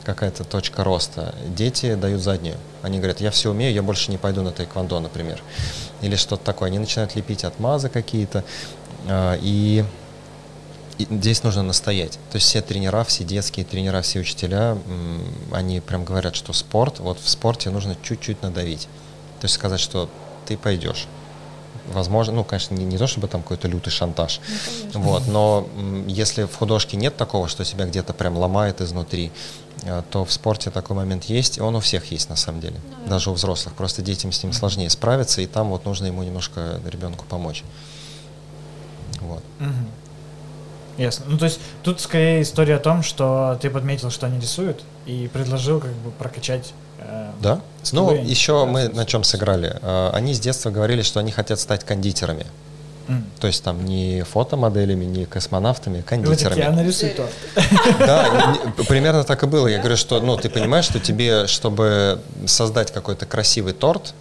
какая-то 0.04 0.44
точка 0.44 0.84
роста, 0.84 1.34
дети 1.48 1.96
дают 1.96 2.22
заднюю. 2.22 2.58
Они 2.82 2.98
говорят, 2.98 3.22
я 3.22 3.32
все 3.32 3.52
умею, 3.52 3.74
я 3.74 3.82
больше 3.82 4.12
не 4.12 4.18
пойду 4.18 4.42
на 4.42 4.52
тайквондо, 4.52 5.00
например. 5.00 5.42
Или 6.02 6.16
что-то 6.16 6.44
такое. 6.44 6.68
Они 6.68 6.80
начинают 6.80 7.16
лепить 7.16 7.44
отмазы 7.44 7.90
какие-то. 7.90 8.44
Э, 9.08 9.38
и 9.42 9.86
и 11.04 11.16
здесь 11.16 11.44
нужно 11.44 11.64
настоять. 11.64 12.14
То 12.32 12.36
есть 12.36 12.48
все 12.48 12.62
тренера, 12.62 13.04
все 13.04 13.24
детские 13.24 13.66
тренера, 13.66 14.02
все 14.02 14.20
учителя, 14.20 14.78
они 15.52 15.80
прям 15.80 16.04
говорят, 16.04 16.36
что 16.36 16.54
спорт, 16.54 17.00
вот 17.00 17.20
в 17.20 17.30
спорте 17.30 17.70
нужно 17.70 17.96
чуть-чуть 18.02 18.42
надавить. 18.42 18.88
То 19.40 19.46
есть 19.46 19.56
сказать, 19.56 19.80
что 19.80 20.10
ты 20.46 20.58
пойдешь. 20.58 21.08
Возможно, 21.92 22.34
ну, 22.34 22.44
конечно, 22.44 22.76
не, 22.76 22.86
не 22.86 22.98
то, 22.98 23.08
чтобы 23.08 23.28
там 23.28 23.42
какой-то 23.42 23.68
лютый 23.68 23.90
шантаж. 23.90 24.40
Ну, 24.94 25.02
вот, 25.02 25.28
но 25.28 25.68
если 26.08 26.44
в 26.46 26.56
художке 26.56 26.96
нет 26.96 27.18
такого, 27.18 27.48
что 27.50 27.66
тебя 27.66 27.86
где-то 27.86 28.14
прям 28.14 28.38
ломает 28.38 28.80
изнутри, 28.80 29.32
э, 29.84 30.02
то 30.10 30.24
в 30.24 30.32
спорте 30.32 30.72
такой 30.72 30.96
момент 30.96 31.26
есть, 31.26 31.58
и 31.58 31.62
он 31.62 31.76
у 31.76 31.82
всех 31.82 32.12
есть 32.12 32.30
на 32.30 32.38
самом 32.38 32.62
деле, 32.62 32.76
ну, 33.04 33.10
даже 33.10 33.32
у 33.32 33.34
взрослых. 33.34 33.76
Просто 33.76 34.02
детям 34.02 34.32
с 34.32 34.42
ним 34.44 34.54
сложнее 34.54 34.90
справиться, 34.90 35.42
и 35.42 35.46
там 35.46 35.70
вот 35.70 35.84
нужно 35.86 36.06
ему 36.06 36.24
немножко 36.24 36.80
ребенку 36.86 37.26
помочь. 37.26 37.64
Вот. 39.20 39.44
Угу. 39.60 40.03
Ясно. 40.98 41.26
Ну, 41.28 41.38
то 41.38 41.46
есть 41.46 41.60
тут 41.82 42.00
скорее 42.00 42.42
история 42.42 42.76
о 42.76 42.80
том, 42.80 43.04
что 43.04 43.58
ты 43.62 43.70
подметил, 43.70 44.12
что 44.12 44.28
они 44.28 44.40
рисуют, 44.40 44.84
и 45.06 45.30
предложил 45.32 45.80
как 45.80 45.92
бы 45.92 46.12
прокачать 46.12 46.74
э, 47.00 47.32
Да. 47.42 47.62
Ну, 47.92 48.14
еще 48.14 48.66
да, 48.66 48.72
мы 48.72 48.90
на 48.90 49.06
чем 49.06 49.24
сыграли. 49.24 49.78
Э, 49.82 50.12
они 50.14 50.34
с 50.34 50.40
детства 50.40 50.70
говорили, 50.70 51.02
что 51.02 51.20
они 51.20 51.32
хотят 51.32 51.60
стать 51.60 51.84
кондитерами. 51.84 52.46
Mm. 53.08 53.24
То 53.40 53.48
есть 53.48 53.64
там 53.64 53.84
не 53.84 54.24
фотомоделями, 54.24 55.04
не 55.04 55.26
космонавтами, 55.26 56.00
а 56.00 56.04
кондитерами. 56.04 56.60
Я 56.60 56.72
нарисую 56.72 57.14
торт. 57.14 57.32
Да, 58.00 58.56
примерно 58.88 59.24
так 59.24 59.44
и 59.44 59.48
было. 59.48 59.68
Я 59.68 59.80
говорю, 59.80 59.98
что, 59.98 60.22
ну, 60.22 60.38
ты 60.38 60.50
понимаешь, 60.50 60.86
что 60.86 61.00
тебе, 61.00 61.48
чтобы 61.48 62.22
создать 62.46 62.94
какой-то 62.94 63.26
красивый 63.26 63.74
торт, 63.74 64.14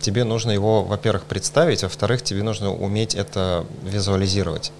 тебе 0.00 0.24
нужно 0.24 0.50
его, 0.50 0.82
во-первых, 0.82 1.24
представить, 1.24 1.82
во-вторых, 1.82 2.22
тебе 2.22 2.42
нужно 2.42 2.72
уметь 2.72 3.14
это 3.14 3.66
визуализировать. 3.84 4.72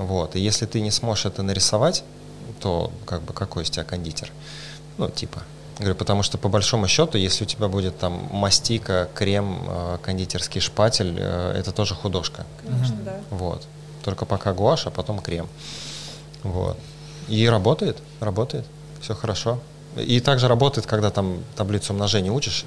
Вот. 0.00 0.34
И 0.34 0.40
если 0.40 0.64
ты 0.64 0.80
не 0.80 0.90
сможешь 0.90 1.26
это 1.26 1.42
нарисовать, 1.42 2.04
то 2.60 2.90
как 3.04 3.20
бы 3.20 3.34
какой 3.34 3.64
из 3.64 3.70
тебя 3.70 3.84
кондитер? 3.84 4.32
Ну, 4.96 5.10
типа. 5.10 5.42
Говорю, 5.78 5.94
потому 5.94 6.22
что 6.22 6.38
по 6.38 6.48
большому 6.48 6.88
счету, 6.88 7.18
если 7.18 7.44
у 7.44 7.46
тебя 7.46 7.68
будет 7.68 7.98
там 7.98 8.28
мастика, 8.32 9.08
крем, 9.14 9.62
э, 9.68 9.98
кондитерский 10.02 10.60
шпатель, 10.60 11.16
э, 11.18 11.52
это 11.58 11.72
тоже 11.72 11.94
художка. 11.94 12.46
Конечно, 12.66 12.96
да. 13.04 13.20
Вот. 13.30 13.66
Только 14.02 14.24
пока 14.24 14.54
гуашь, 14.54 14.86
а 14.86 14.90
потом 14.90 15.20
крем. 15.20 15.48
Вот. 16.44 16.78
И 17.28 17.46
работает, 17.46 17.98
работает, 18.20 18.64
все 19.02 19.14
хорошо. 19.14 19.60
И 19.96 20.20
также 20.20 20.48
работает, 20.48 20.86
когда 20.86 21.10
там 21.10 21.44
таблицу 21.56 21.92
умножения 21.92 22.32
учишь, 22.32 22.64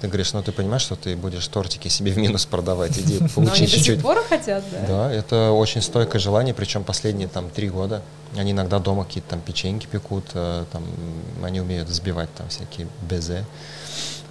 Ты 0.00 0.08
говоришь, 0.08 0.32
ну 0.32 0.42
ты 0.42 0.52
понимаешь, 0.52 0.82
что 0.82 0.94
ты 0.96 1.16
будешь 1.16 1.46
тортики 1.48 1.88
себе 1.88 2.12
в 2.12 2.18
минус 2.18 2.44
продавать, 2.46 2.98
иди 2.98 3.18
получи 3.34 3.52
они 3.52 3.66
до 3.66 3.72
чуть-чуть. 3.72 3.96
сих 3.96 4.02
пор 4.02 4.22
хотят, 4.28 4.62
да? 4.70 4.86
Да, 4.86 5.12
это 5.12 5.52
очень 5.52 5.80
стойкое 5.80 6.20
желание, 6.20 6.54
причем 6.54 6.84
последние 6.84 7.28
там 7.28 7.48
три 7.50 7.68
года. 7.68 8.02
Они 8.36 8.52
иногда 8.52 8.78
дома 8.78 9.04
какие-то 9.04 9.30
там 9.30 9.40
печеньки 9.40 9.86
пекут, 9.86 10.24
э, 10.34 10.64
там 10.70 10.84
они 11.42 11.60
умеют 11.60 11.88
взбивать 11.88 12.28
там 12.34 12.48
всякие 12.48 12.88
безе. 13.08 13.44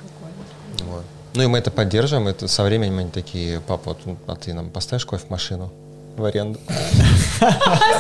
Прикольно. 0.02 0.94
Вот. 0.94 1.04
Ну 1.34 1.44
и 1.44 1.48
мы 1.48 1.58
это 1.58 1.72
поддерживаем, 1.72 2.28
это 2.28 2.48
со 2.48 2.64
временем 2.64 3.00
они 3.00 3.10
такие, 3.10 3.60
папа, 3.60 3.90
вот, 3.90 4.06
ну, 4.06 4.18
а 4.28 4.36
ты 4.36 4.54
нам 4.54 4.70
поставишь 4.70 5.06
кофе 5.06 5.26
в 5.26 5.30
машину 5.30 5.72
в 6.18 6.26
аренду? 6.26 6.60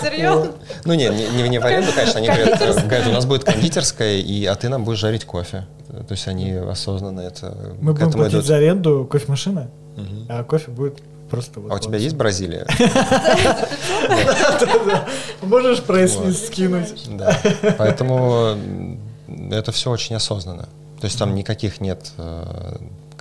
Серьезно? 0.03 0.51
Ну 0.85 0.93
не, 0.93 1.09
не, 1.09 1.59
в 1.59 1.65
аренду, 1.65 1.91
конечно, 1.93 2.19
они 2.19 2.27
говорят, 2.27 3.07
у 3.07 3.11
нас 3.11 3.25
будет 3.25 3.43
кондитерская, 3.43 4.17
и, 4.17 4.45
а 4.45 4.55
ты 4.55 4.69
нам 4.69 4.83
будешь 4.83 4.99
жарить 4.99 5.25
кофе. 5.25 5.65
То 5.87 6.11
есть 6.11 6.27
они 6.27 6.51
осознанно 6.51 7.21
это 7.21 7.55
Мы 7.79 7.93
будем 7.93 8.11
платить 8.11 8.45
за 8.45 8.57
аренду 8.57 9.07
кофемашины, 9.09 9.67
Мгм. 9.95 10.25
а 10.29 10.43
кофе 10.43 10.71
будет 10.71 10.99
просто 11.29 11.59
вот. 11.59 11.71
А 11.71 11.75
у 11.75 11.79
тебя 11.79 11.97
есть 11.97 12.15
Бразилия? 12.15 12.65
Можешь 15.41 15.81
Вот. 15.87 16.33
скинуть? 16.35 17.07
Да. 17.17 17.37
Поэтому 17.77 18.57
это 19.51 19.71
все 19.71 19.91
очень 19.91 20.15
осознанно. 20.15 20.67
То 20.99 21.07
есть 21.07 21.19
там 21.19 21.35
никаких 21.35 21.81
нет 21.81 22.11
э, 22.17 22.77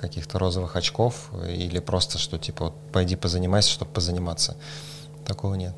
каких-то 0.07 0.39
розовых 0.39 0.75
очков 0.75 1.29
или 1.47 1.79
просто, 1.79 2.17
что 2.17 2.37
типа 2.37 2.65
вот 2.65 2.73
пойди 2.91 3.15
позанимайся, 3.15 3.69
чтобы 3.69 3.91
позаниматься. 3.91 4.55
Такого 5.25 5.55
нет. 5.55 5.73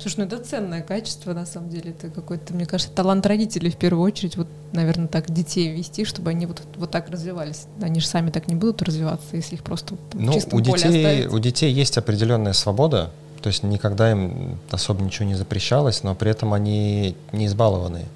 Слушай, 0.00 0.20
ну 0.20 0.24
это 0.26 0.38
ценное 0.38 0.82
качество, 0.82 1.32
на 1.32 1.46
самом 1.46 1.70
деле. 1.70 1.92
Это 1.92 2.10
какой-то, 2.10 2.52
мне 2.52 2.66
кажется, 2.66 2.92
талант 2.92 3.24
родителей 3.26 3.70
в 3.70 3.76
первую 3.76 4.02
очередь. 4.04 4.36
Вот, 4.36 4.48
наверное, 4.72 5.06
так 5.08 5.30
детей 5.30 5.70
вести, 5.74 6.04
чтобы 6.04 6.30
они 6.30 6.46
вот, 6.46 6.62
вот 6.76 6.90
так 6.90 7.08
развивались. 7.10 7.66
Они 7.80 8.00
же 8.00 8.06
сами 8.06 8.30
так 8.30 8.48
не 8.48 8.54
будут 8.54 8.82
развиваться, 8.82 9.28
если 9.32 9.54
их 9.54 9.62
просто 9.62 9.94
Ну, 10.12 10.32
у 10.52 10.60
детей, 10.60 10.72
оставить. 11.06 11.32
у 11.32 11.38
детей 11.38 11.72
есть 11.72 11.96
определенная 11.96 12.52
свобода, 12.52 13.12
то 13.40 13.48
есть 13.48 13.62
никогда 13.62 14.10
им 14.10 14.58
особо 14.70 15.02
ничего 15.02 15.26
не 15.26 15.36
запрещалось, 15.36 16.02
но 16.02 16.14
при 16.14 16.30
этом 16.30 16.52
они 16.52 17.16
не 17.32 17.46
избалованные. 17.46 18.06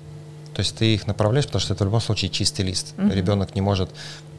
То 0.58 0.62
есть 0.62 0.74
ты 0.74 0.92
их 0.92 1.06
направляешь, 1.06 1.46
потому 1.46 1.60
что 1.60 1.72
это 1.74 1.84
в 1.84 1.86
любом 1.86 2.00
случае 2.00 2.30
чистый 2.32 2.62
лист. 2.62 2.94
Мгм. 2.96 3.12
Ребенок 3.12 3.54
не 3.54 3.60
может 3.60 3.90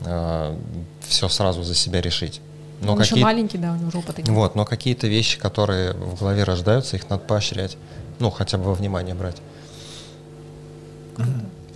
все 0.01 1.29
сразу 1.29 1.63
за 1.63 1.73
себя 1.73 2.01
решить. 2.01 2.41
Но 2.81 2.91
Он 2.91 2.99
еще 2.99 3.15
маленький, 3.15 3.57
да, 3.57 3.71
у 3.71 3.77
него 3.77 3.89
нет. 4.17 4.27
Вот, 4.27 4.53
но 4.53 4.65
какие-то 4.65 5.07
вещи, 5.07 5.39
которые 5.39 5.93
в 5.93 6.19
голове 6.19 6.43
рождаются, 6.43 6.97
их 6.97 7.09
надо 7.09 7.23
поощрять. 7.23 7.77
Ну, 8.19 8.31
хотя 8.31 8.57
бы 8.57 8.65
во 8.65 8.73
внимание 8.73 9.15
брать. 9.15 9.37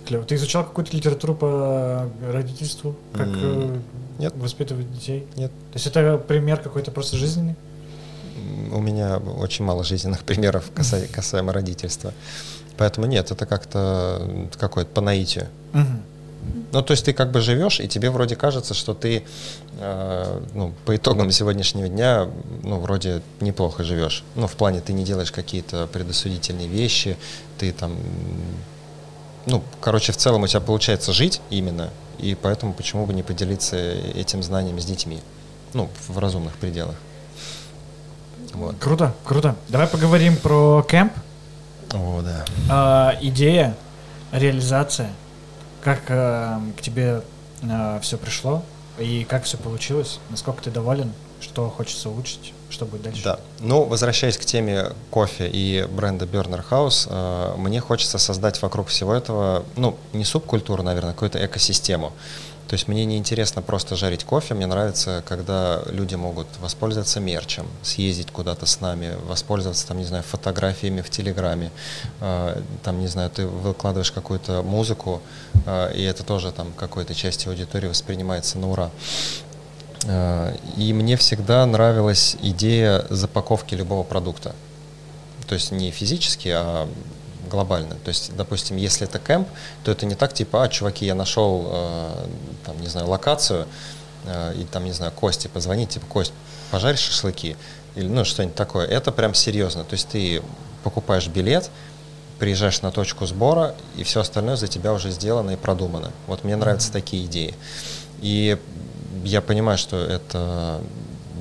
Клево. 0.06 0.24
Ты 0.24 0.34
изучал 0.34 0.64
какую-то 0.64 0.94
литературу 0.94 1.34
по 1.34 2.10
родительству? 2.30 2.96
Как 3.14 3.28
э, 3.28 3.78
нет. 4.18 4.34
воспитывать 4.36 4.92
детей? 4.92 5.26
Нет. 5.36 5.52
То 5.72 5.76
есть 5.76 5.86
это 5.86 6.18
пример 6.18 6.58
какой-то 6.58 6.90
просто 6.90 7.16
жизненный? 7.16 7.54
У 8.70 8.80
меня 8.80 9.16
очень 9.16 9.64
мало 9.64 9.84
жизненных 9.84 10.22
примеров 10.24 10.70
каса- 10.74 11.10
касаемо 11.10 11.54
родительства. 11.54 12.12
Поэтому 12.76 13.06
нет, 13.06 13.30
это 13.30 13.46
как-то 13.46 14.48
какое-то 14.58 14.90
по 14.90 15.00
наитию. 15.00 15.46
Мгм. 15.72 16.02
Ну, 16.72 16.82
то 16.82 16.92
есть 16.92 17.04
ты 17.04 17.12
как 17.12 17.30
бы 17.30 17.40
живешь, 17.40 17.80
и 17.80 17.88
тебе 17.88 18.10
вроде 18.10 18.36
кажется, 18.36 18.74
что 18.74 18.94
ты, 18.94 19.22
э, 19.78 20.40
ну, 20.54 20.72
по 20.84 20.96
итогам 20.96 21.30
сегодняшнего 21.30 21.88
дня, 21.88 22.28
ну, 22.62 22.80
вроде 22.80 23.22
неплохо 23.40 23.84
живешь. 23.84 24.24
Ну, 24.34 24.46
в 24.46 24.54
плане 24.54 24.80
ты 24.80 24.92
не 24.92 25.04
делаешь 25.04 25.30
какие-то 25.30 25.86
предосудительные 25.86 26.66
вещи, 26.66 27.16
ты 27.58 27.72
там, 27.72 27.96
ну, 29.46 29.62
короче, 29.80 30.12
в 30.12 30.16
целом 30.16 30.42
у 30.42 30.46
тебя 30.48 30.60
получается 30.60 31.12
жить 31.12 31.40
именно, 31.50 31.90
и 32.18 32.34
поэтому 32.34 32.74
почему 32.74 33.06
бы 33.06 33.14
не 33.14 33.22
поделиться 33.22 33.76
этим 33.76 34.42
знанием 34.42 34.80
с 34.80 34.84
детьми, 34.84 35.20
ну, 35.74 35.88
в 36.08 36.18
разумных 36.18 36.54
пределах. 36.54 36.96
Вот. 38.52 38.76
Круто, 38.80 39.14
круто. 39.24 39.56
Давай 39.68 39.86
поговорим 39.86 40.36
про 40.36 40.84
кемп. 40.88 41.12
О, 41.94 42.20
да. 42.22 42.44
А, 42.68 43.16
идея, 43.20 43.74
реализация. 44.32 45.10
Как 45.82 46.00
э, 46.08 46.58
к 46.78 46.82
тебе 46.82 47.22
все 48.02 48.18
пришло 48.18 48.62
и 48.98 49.24
как 49.24 49.44
все 49.44 49.56
получилось? 49.56 50.18
Насколько 50.30 50.64
ты 50.64 50.70
доволен? 50.70 51.12
Что 51.40 51.68
хочется 51.68 52.08
улучшить? 52.08 52.52
Что 52.70 52.86
будет 52.86 53.02
дальше? 53.02 53.22
Да. 53.22 53.38
Ну, 53.60 53.84
возвращаясь 53.84 54.38
к 54.38 54.44
теме 54.44 54.92
кофе 55.10 55.48
и 55.48 55.86
бренда 55.88 56.24
Burner 56.24 56.64
House, 56.68 57.06
э, 57.08 57.56
мне 57.56 57.80
хочется 57.80 58.18
создать 58.18 58.60
вокруг 58.62 58.88
всего 58.88 59.14
этого, 59.14 59.64
ну, 59.76 59.96
не 60.12 60.24
субкультуру, 60.24 60.82
наверное, 60.82 61.10
а 61.10 61.12
какую-то 61.12 61.44
экосистему. 61.44 62.12
То 62.74 62.76
есть 62.76 62.88
мне 62.88 63.04
не 63.04 63.18
интересно 63.18 63.62
просто 63.62 63.94
жарить 63.94 64.24
кофе, 64.24 64.54
мне 64.54 64.66
нравится, 64.66 65.22
когда 65.28 65.80
люди 65.86 66.16
могут 66.16 66.48
воспользоваться 66.60 67.20
мерчем, 67.20 67.68
съездить 67.82 68.32
куда-то 68.32 68.66
с 68.66 68.80
нами, 68.80 69.12
воспользоваться, 69.28 69.86
там, 69.86 69.98
не 69.98 70.04
знаю, 70.04 70.24
фотографиями 70.24 71.00
в 71.00 71.08
Телеграме, 71.08 71.70
э, 72.20 72.60
там, 72.82 72.98
не 72.98 73.06
знаю, 73.06 73.30
ты 73.30 73.46
выкладываешь 73.46 74.10
какую-то 74.10 74.62
музыку, 74.62 75.22
э, 75.66 75.92
и 75.94 76.02
это 76.02 76.24
тоже 76.24 76.50
там 76.50 76.72
какой-то 76.76 77.14
части 77.14 77.46
аудитории 77.46 77.86
воспринимается 77.86 78.58
на 78.58 78.68
ура. 78.68 78.90
Э, 80.06 80.56
И 80.76 80.92
мне 80.92 81.16
всегда 81.16 81.64
нравилась 81.66 82.36
идея 82.42 83.04
запаковки 83.08 83.76
любого 83.76 84.02
продукта. 84.02 84.52
То 85.46 85.54
есть 85.54 85.70
не 85.70 85.92
физически, 85.92 86.48
а 86.48 86.88
глобально. 87.54 87.94
То 88.04 88.08
есть, 88.08 88.34
допустим, 88.36 88.76
если 88.76 89.06
это 89.06 89.18
кемп, 89.18 89.48
то 89.84 89.90
это 89.90 90.06
не 90.06 90.14
так 90.14 90.32
типа, 90.32 90.64
а, 90.64 90.68
чуваки, 90.68 91.06
я 91.06 91.14
нашел, 91.14 91.66
э, 91.66 92.26
там, 92.66 92.80
не 92.80 92.88
знаю, 92.88 93.08
локацию, 93.08 93.66
э, 94.26 94.54
и 94.60 94.64
там, 94.64 94.84
не 94.84 94.92
знаю, 94.92 95.12
Кости 95.12 95.48
позвонить, 95.48 95.90
типа, 95.90 96.06
Кость, 96.06 96.32
пожарь 96.70 96.96
шашлыки, 96.96 97.56
или, 97.94 98.08
ну, 98.08 98.24
что-нибудь 98.24 98.56
такое. 98.56 98.86
Это 98.86 99.12
прям 99.12 99.34
серьезно. 99.34 99.84
То 99.84 99.94
есть 99.94 100.08
ты 100.08 100.42
покупаешь 100.82 101.28
билет, 101.28 101.70
приезжаешь 102.38 102.82
на 102.82 102.90
точку 102.90 103.26
сбора, 103.26 103.74
и 103.96 104.02
все 104.02 104.20
остальное 104.20 104.56
за 104.56 104.66
тебя 104.66 104.92
уже 104.92 105.10
сделано 105.10 105.52
и 105.52 105.56
продумано. 105.56 106.10
Вот 106.26 106.44
мне 106.44 106.56
нравятся 106.56 106.92
такие 106.92 107.24
идеи. 107.26 107.54
И 108.20 108.58
я 109.24 109.40
понимаю, 109.40 109.78
что 109.78 109.96
это 109.96 110.80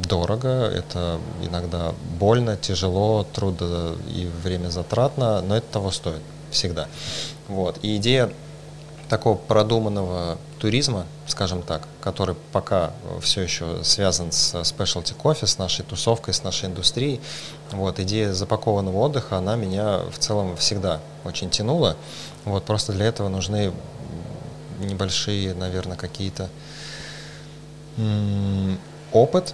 дорого, 0.07 0.47
это 0.47 1.19
иногда 1.41 1.93
больно, 2.19 2.57
тяжело, 2.57 3.25
трудно 3.33 3.95
и 4.07 4.29
время 4.43 4.69
затратно, 4.69 5.41
но 5.41 5.57
это 5.57 5.67
того 5.71 5.91
стоит 5.91 6.21
всегда. 6.51 6.87
Вот. 7.47 7.79
И 7.81 7.97
идея 7.97 8.31
такого 9.09 9.35
продуманного 9.35 10.37
туризма, 10.59 11.05
скажем 11.27 11.61
так, 11.61 11.87
который 12.01 12.35
пока 12.51 12.93
все 13.21 13.41
еще 13.41 13.83
связан 13.83 14.31
с 14.31 14.55
specialty 14.55 15.13
кофе, 15.13 15.45
с 15.45 15.57
нашей 15.57 15.83
тусовкой, 15.83 16.33
с 16.33 16.43
нашей 16.43 16.69
индустрией, 16.69 17.21
вот, 17.71 17.99
идея 17.99 18.33
запакованного 18.33 18.97
отдыха, 18.97 19.37
она 19.37 19.55
меня 19.55 19.99
в 20.11 20.17
целом 20.19 20.55
всегда 20.57 20.99
очень 21.25 21.49
тянула. 21.49 21.97
Вот, 22.45 22.63
просто 22.63 22.93
для 22.93 23.05
этого 23.05 23.29
нужны 23.29 23.73
небольшие, 24.79 25.53
наверное, 25.53 25.97
какие-то 25.97 26.49
опыт, 29.11 29.53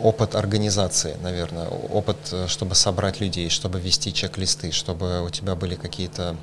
опыт 0.00 0.34
организации, 0.34 1.16
наверное, 1.22 1.68
опыт, 1.68 2.16
э, 2.32 2.46
чтобы 2.48 2.74
собрать 2.74 3.20
людей, 3.20 3.48
чтобы 3.48 3.78
вести 3.80 4.12
чек-листы, 4.12 4.72
чтобы 4.72 5.22
у 5.24 5.30
тебя 5.30 5.54
были 5.54 5.74
какие-то 5.76 6.36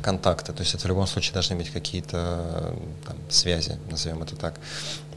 контакты, 0.00 0.52
то 0.52 0.62
есть 0.62 0.74
это 0.74 0.84
в 0.84 0.86
любом 0.88 1.06
случае 1.06 1.34
должны 1.34 1.56
быть 1.56 1.70
какие-то 1.70 2.16
э, 2.72 2.76
там, 3.06 3.16
связи, 3.28 3.76
назовем 3.90 4.22
это 4.22 4.36
так. 4.36 4.54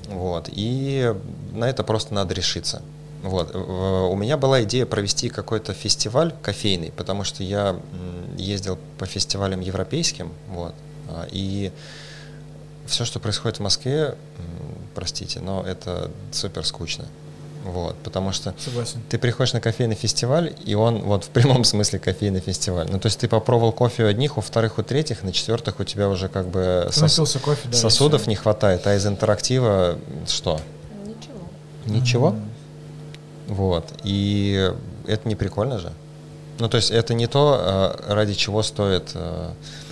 Вот. 0.09 0.49
И 0.51 1.13
на 1.53 1.65
это 1.69 1.83
просто 1.83 2.13
надо 2.13 2.33
решиться. 2.33 2.81
Вот. 3.23 3.53
В- 3.53 4.09
У 4.09 4.15
меня 4.15 4.35
была 4.35 4.63
идея 4.63 4.85
провести 4.85 5.29
какой-то 5.29 5.73
фестиваль 5.73 6.33
кофейный, 6.41 6.91
потому 6.91 7.23
что 7.23 7.43
я 7.43 7.79
ездил 8.37 8.77
по 8.97 9.05
фестивалям 9.05 9.61
европейским, 9.61 10.33
вот, 10.49 10.73
а, 11.07 11.27
и 11.31 11.71
все, 12.87 13.05
что 13.05 13.19
происходит 13.19 13.59
в 13.59 13.61
Москве, 13.61 14.15
простите, 14.93 15.39
но 15.39 15.63
это 15.63 16.11
супер 16.31 16.65
скучно. 16.65 17.05
Вот, 17.63 17.95
потому 17.97 18.31
что 18.31 18.55
Согласен. 18.57 19.01
ты 19.07 19.19
приходишь 19.19 19.53
на 19.53 19.61
кофейный 19.61 19.95
фестиваль, 19.95 20.55
и 20.65 20.73
он 20.73 21.03
вот 21.03 21.25
в 21.25 21.29
прямом 21.29 21.63
смысле 21.63 21.99
кофейный 21.99 22.39
фестиваль. 22.39 22.87
Ну, 22.89 22.99
то 22.99 23.05
есть 23.05 23.19
ты 23.19 23.27
попробовал 23.27 23.71
кофе 23.71 24.05
у 24.05 24.07
одних, 24.07 24.37
у 24.39 24.41
вторых, 24.41 24.79
у 24.79 24.83
третьих, 24.83 25.21
на 25.21 25.31
четвертых 25.31 25.79
у 25.79 25.83
тебя 25.83 26.09
уже 26.09 26.27
как 26.27 26.47
бы 26.47 26.87
сос- 26.91 27.39
кофе, 27.39 27.69
да, 27.69 27.77
сосудов 27.77 28.25
не 28.25 28.35
хватает, 28.35 28.87
а 28.87 28.95
из 28.95 29.05
интерактива 29.05 29.99
что? 30.27 30.59
Ничего. 31.05 31.39
Ничего? 31.85 32.29
Мгм. 32.31 32.49
Вот. 33.49 33.93
И 34.03 34.71
это 35.05 35.27
не 35.29 35.35
прикольно 35.35 35.77
же. 35.77 35.91
Ну, 36.57 36.67
то 36.67 36.77
есть 36.77 36.89
это 36.89 37.13
не 37.13 37.27
то, 37.27 37.95
э, 38.07 38.13
ради 38.13 38.33
чего 38.33 38.63
стоит... 38.63 39.11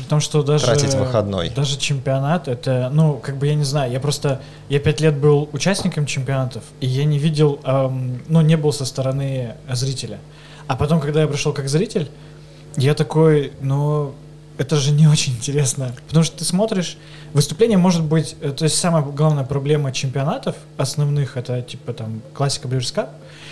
том, 0.10 0.20
что 0.20 0.43
даже... 0.43 0.66
Тратить 0.66 0.93
выходной. 0.95 1.49
Даже 1.49 1.78
чемпионат, 1.78 2.47
это, 2.47 2.89
ну, 2.91 3.18
как 3.18 3.38
бы 3.38 3.47
я 3.47 3.55
не 3.55 3.64
знаю, 3.64 3.91
я 3.91 3.99
просто... 3.99 4.41
Я 4.68 4.80
пять 4.80 4.99
лет 4.99 5.16
был 5.16 5.49
участником 5.53 6.05
чемпионатов, 6.05 6.64
и 6.82 6.88
я 6.88 7.05
не 7.05 7.20
видел, 7.20 7.60
эм, 7.64 8.22
ну, 8.28 8.41
не 8.41 8.57
был 8.57 8.74
со 8.74 8.86
стороны 8.86 9.55
зрителя. 9.72 10.20
А 10.68 10.76
потом, 10.76 10.99
когда 10.99 11.22
я 11.22 11.28
пришел 11.28 11.53
как 11.53 11.70
зритель, 11.70 12.10
я 12.76 12.93
такой, 12.93 13.53
ну, 13.62 14.14
это 14.60 14.76
же 14.76 14.91
не 14.91 15.07
очень 15.07 15.34
интересно. 15.34 15.95
Потому 16.07 16.24
что 16.24 16.38
ты 16.38 16.43
смотришь, 16.43 16.97
выступление 17.34 17.78
может 17.78 18.03
быть, 18.03 18.36
э, 18.41 18.51
то 18.51 18.66
есть 18.66 18.78
самая 18.78 19.03
главная 19.03 19.45
проблема 19.45 19.91
чемпионатов 19.91 20.55
основных, 20.78 21.38
это 21.38 21.62
типа 21.62 21.93
там 21.93 22.22
классика 22.34 22.68
Cup, 22.68 23.10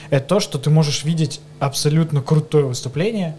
это 0.10 0.28
то, 0.28 0.40
что 0.40 0.58
ты 0.60 0.70
можешь 0.70 1.06
видеть 1.06 1.40
абсолютно 1.60 2.22
крутое 2.22 2.66
выступление, 2.66 3.38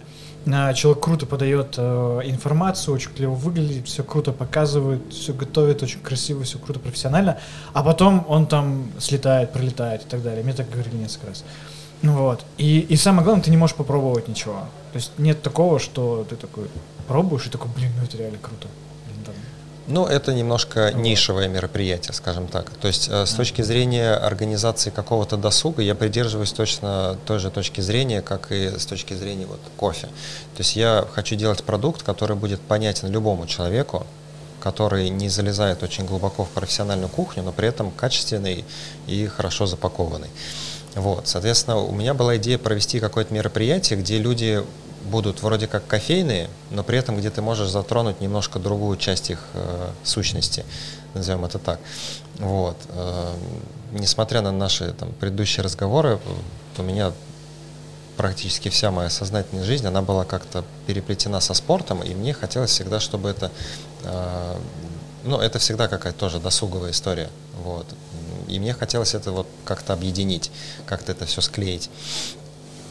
человек 0.75 1.03
круто 1.03 1.27
подает 1.27 1.75
э, 1.77 2.21
информацию, 2.25 2.95
очень 2.95 3.11
клево 3.11 3.35
выглядит, 3.35 3.87
все 3.87 4.03
круто 4.03 4.33
показывает, 4.33 5.01
все 5.13 5.33
готовит, 5.33 5.83
очень 5.83 6.01
красиво, 6.01 6.43
все 6.45 6.59
круто, 6.59 6.81
профессионально, 6.81 7.39
а 7.73 7.83
потом 7.83 8.25
он 8.29 8.47
там 8.47 8.91
слетает, 8.99 9.53
пролетает 9.53 10.03
и 10.03 10.09
так 10.09 10.23
далее. 10.23 10.43
Мне 10.43 10.55
так 10.55 10.71
говорили 10.71 10.97
несколько 10.97 11.29
раз. 11.29 11.45
Ну 12.03 12.13
вот. 12.13 12.45
И, 12.57 12.81
и 12.81 12.97
самое 12.97 13.25
главное, 13.25 13.45
ты 13.45 13.51
не 13.51 13.57
можешь 13.57 13.77
попробовать 13.77 14.29
ничего. 14.29 14.61
То 14.93 14.97
есть 14.97 15.13
нет 15.19 15.43
такого, 15.43 15.79
что 15.79 16.27
ты 16.29 16.37
такой 16.37 16.69
пробуешь 17.07 17.47
и 17.47 17.51
такой, 17.51 17.71
блин, 17.75 17.91
ну 17.99 18.05
это 18.05 18.17
реально 18.17 18.39
круто. 18.39 18.69
Ну, 19.91 20.05
это 20.05 20.35
немножко 20.35 20.93
нишевое 20.93 21.49
мероприятие, 21.49 22.13
скажем 22.13 22.47
так. 22.47 22.69
То 22.71 22.89
есть 22.89 23.09
э, 23.11 23.25
с 23.25 23.33
точки 23.33 23.63
зрения 23.63 24.13
организации 24.13 24.91
какого-то 24.91 25.39
досуга 25.39 25.81
я 25.81 25.95
придерживаюсь 25.95 26.53
точно 26.53 27.17
той 27.25 27.39
же 27.39 27.51
точки 27.51 27.81
зрения, 27.81 28.21
как 28.21 28.53
и 28.53 28.79
с 28.79 28.85
точки 28.85 29.15
зрения 29.15 29.47
вот 29.47 29.61
кофе. 29.79 30.09
То 30.57 30.59
есть 30.59 30.77
я 30.77 31.07
хочу 31.15 31.37
делать 31.37 31.65
продукт, 31.65 32.03
который 32.03 32.37
будет 32.37 32.61
понятен 32.61 33.09
любому 33.11 33.47
человеку, 33.47 34.07
который 34.61 35.09
не 35.09 35.31
залезает 35.31 35.83
очень 35.83 36.05
глубоко 36.05 36.45
в 36.45 36.51
профессиональную 36.51 37.09
кухню, 37.09 37.43
но 37.43 37.53
при 37.53 37.69
этом 37.69 37.91
качественный 37.91 38.67
и 39.07 39.27
хорошо 39.27 39.65
запакованный. 39.65 40.29
Вот, 40.97 41.29
соответственно, 41.29 41.79
у 41.79 41.93
меня 41.93 42.13
была 42.13 42.37
идея 42.37 42.59
провести 42.59 43.01
какое-то 43.01 43.33
мероприятие, 43.33 43.99
где 43.99 44.19
люди 44.19 44.63
будут 45.05 45.43
вроде 45.43 45.67
как 45.67 45.87
кофейные, 45.87 46.49
но 46.71 46.83
при 46.83 46.99
этом 46.99 47.17
где 47.17 47.31
ты 47.31 47.43
можешь 47.43 47.69
затронуть 47.69 48.21
немножко 48.21 48.59
другую 48.59 48.97
часть 48.97 49.31
их 49.31 49.41
э, 49.55 49.91
сущности, 50.05 50.65
назовем 51.15 51.45
это 51.45 51.59
так. 51.59 51.81
Вот. 52.39 52.77
Э, 52.91 53.35
несмотря 53.93 54.43
на 54.43 54.53
наши 54.53 54.93
там, 54.93 55.13
предыдущие 55.13 55.65
разговоры, 55.65 56.19
у 56.77 56.83
меня 56.83 57.13
практически 58.17 58.69
вся 58.69 58.91
моя 58.91 59.11
сознательная 59.11 59.65
жизнь, 59.65 59.87
она 59.87 60.03
была 60.03 60.25
как-то 60.25 60.65
переплетена 60.87 61.41
со 61.41 61.55
спортом, 61.55 62.03
и 62.03 62.15
мне 62.15 62.35
хотелось 62.35 62.71
всегда, 62.71 63.01
чтобы 63.01 63.31
это, 63.31 63.51
э, 64.03 64.57
ну, 65.25 65.39
это 65.39 65.59
всегда 65.59 65.89
какая-то 65.89 66.19
тоже 66.19 66.41
досуговая 66.41 66.91
история, 66.91 67.31
вот. 67.65 67.87
И 68.49 68.59
мне 68.59 68.73
хотелось 68.73 69.15
это 69.15 69.31
вот 69.31 69.47
как-то 69.65 69.93
объединить, 69.93 70.51
как-то 70.87 71.13
это 71.13 71.27
все 71.27 71.41
склеить. 71.41 71.91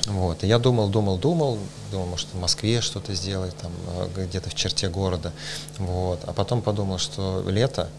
Вот. 0.07 0.43
И 0.43 0.47
я 0.47 0.57
думал, 0.57 0.87
думал, 0.87 1.17
думал, 1.17 1.59
думал, 1.91 2.07
может, 2.07 2.27
в 2.33 2.39
Москве 2.39 2.79
что-то 2.81 3.13
сделать, 3.13 3.55
там, 3.57 3.71
а, 3.89 4.09
где-то 4.15 4.49
в 4.49 4.55
черте 4.55 4.87
города. 4.87 5.33
Вот. 5.77 6.21
А 6.25 6.33
потом 6.33 6.61
подумал, 6.61 6.97
что 6.97 7.43
лето 7.47 7.89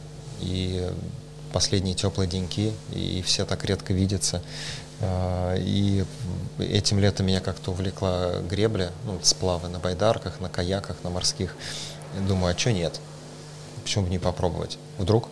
и 0.40 0.90
последние 1.52 1.94
теплые 1.94 2.28
деньки, 2.28 2.72
и 2.92 3.22
все 3.22 3.44
так 3.44 3.64
редко 3.64 3.92
видятся. 3.92 4.42
А, 5.00 5.54
и 5.56 6.04
этим 6.58 6.98
летом 6.98 7.26
меня 7.26 7.40
как-то 7.40 7.72
увлекла 7.72 8.40
гребля, 8.40 8.90
ну, 9.04 9.18
сплавы 9.22 9.68
на 9.68 9.78
байдарках, 9.78 10.40
на 10.40 10.48
каяках, 10.48 10.96
на 11.04 11.10
морских. 11.10 11.54
И 12.16 12.26
думаю, 12.26 12.54
а 12.54 12.58
что 12.58 12.72
нет? 12.72 13.00
Почему 13.82 14.04
бы 14.04 14.10
не 14.10 14.18
попробовать? 14.18 14.78
Вдруг? 14.96 15.28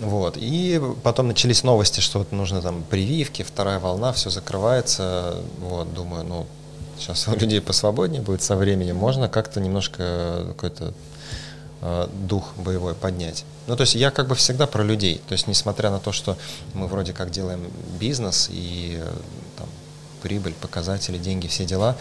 Вот. 0.00 0.36
И 0.38 0.80
потом 1.02 1.28
начались 1.28 1.62
новости, 1.62 2.00
что 2.00 2.20
вот 2.20 2.32
нужно 2.32 2.62
там 2.62 2.82
прививки, 2.82 3.42
вторая 3.42 3.78
волна, 3.78 4.12
все 4.12 4.30
закрывается. 4.30 5.36
Вот, 5.60 5.92
думаю, 5.92 6.24
ну, 6.24 6.46
сейчас 6.98 7.28
у 7.28 7.36
людей 7.36 7.60
посвободнее 7.60 8.22
будет 8.22 8.42
со 8.42 8.56
временем, 8.56 8.96
можно 8.96 9.28
как-то 9.28 9.60
немножко 9.60 10.44
какой-то 10.48 10.94
э, 11.82 12.08
дух 12.28 12.52
боевой 12.56 12.94
поднять. 12.94 13.44
Ну, 13.66 13.76
то 13.76 13.82
есть 13.82 13.94
я 13.94 14.10
как 14.10 14.26
бы 14.26 14.34
всегда 14.34 14.66
про 14.66 14.82
людей. 14.82 15.20
То 15.28 15.32
есть 15.32 15.46
несмотря 15.46 15.90
на 15.90 16.00
то, 16.00 16.12
что 16.12 16.36
мы 16.74 16.86
вроде 16.86 17.12
как 17.12 17.30
делаем 17.30 17.70
бизнес 17.98 18.48
и 18.50 18.98
э, 19.00 19.12
там, 19.58 19.68
прибыль, 20.22 20.54
показатели, 20.54 21.18
деньги, 21.18 21.46
все 21.46 21.64
дела, 21.64 21.96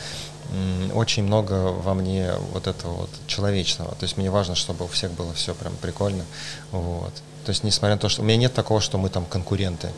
очень 0.96 1.24
много 1.24 1.72
во 1.72 1.94
мне 1.94 2.34
вот 2.54 2.66
этого 2.66 2.94
вот 2.94 3.10
человечного. 3.28 3.92
То 3.92 4.04
есть 4.04 4.18
мне 4.18 4.32
важно, 4.32 4.56
чтобы 4.56 4.86
у 4.86 4.88
всех 4.88 5.12
было 5.12 5.32
все 5.34 5.54
прям 5.54 5.76
прикольно. 5.76 6.26
Вот. 6.72 7.14
То 7.50 7.52
есть, 7.52 7.64
несмотря 7.64 7.96
на 7.96 8.00
то, 8.00 8.10
что 8.10 8.22
у 8.22 8.26
меня 8.26 8.38
нет 8.38 8.54
такого, 8.54 8.80
что 8.80 9.00
мы 9.00 9.10
там 9.10 9.26
конкуренты. 9.26 9.90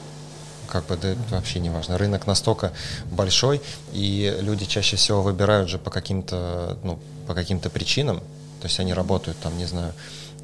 Как 0.69 0.85
бы, 0.85 0.95
да, 0.95 1.09
это 1.09 1.19
вообще 1.31 1.59
не 1.59 1.69
важно. 1.69 1.97
Рынок 1.97 2.25
настолько 2.25 2.71
большой, 3.11 3.61
и 3.91 4.37
люди 4.39 4.63
чаще 4.63 4.95
всего 4.95 5.21
выбирают 5.21 5.67
же 5.67 5.77
по 5.77 5.89
каким-то, 5.91 6.77
ну, 6.85 6.97
по 7.27 7.33
каким-то 7.33 7.69
причинам. 7.69 8.19
То 8.61 8.67
есть 8.67 8.79
они 8.79 8.93
работают 8.93 9.37
там, 9.39 9.57
не 9.57 9.65
знаю, 9.65 9.93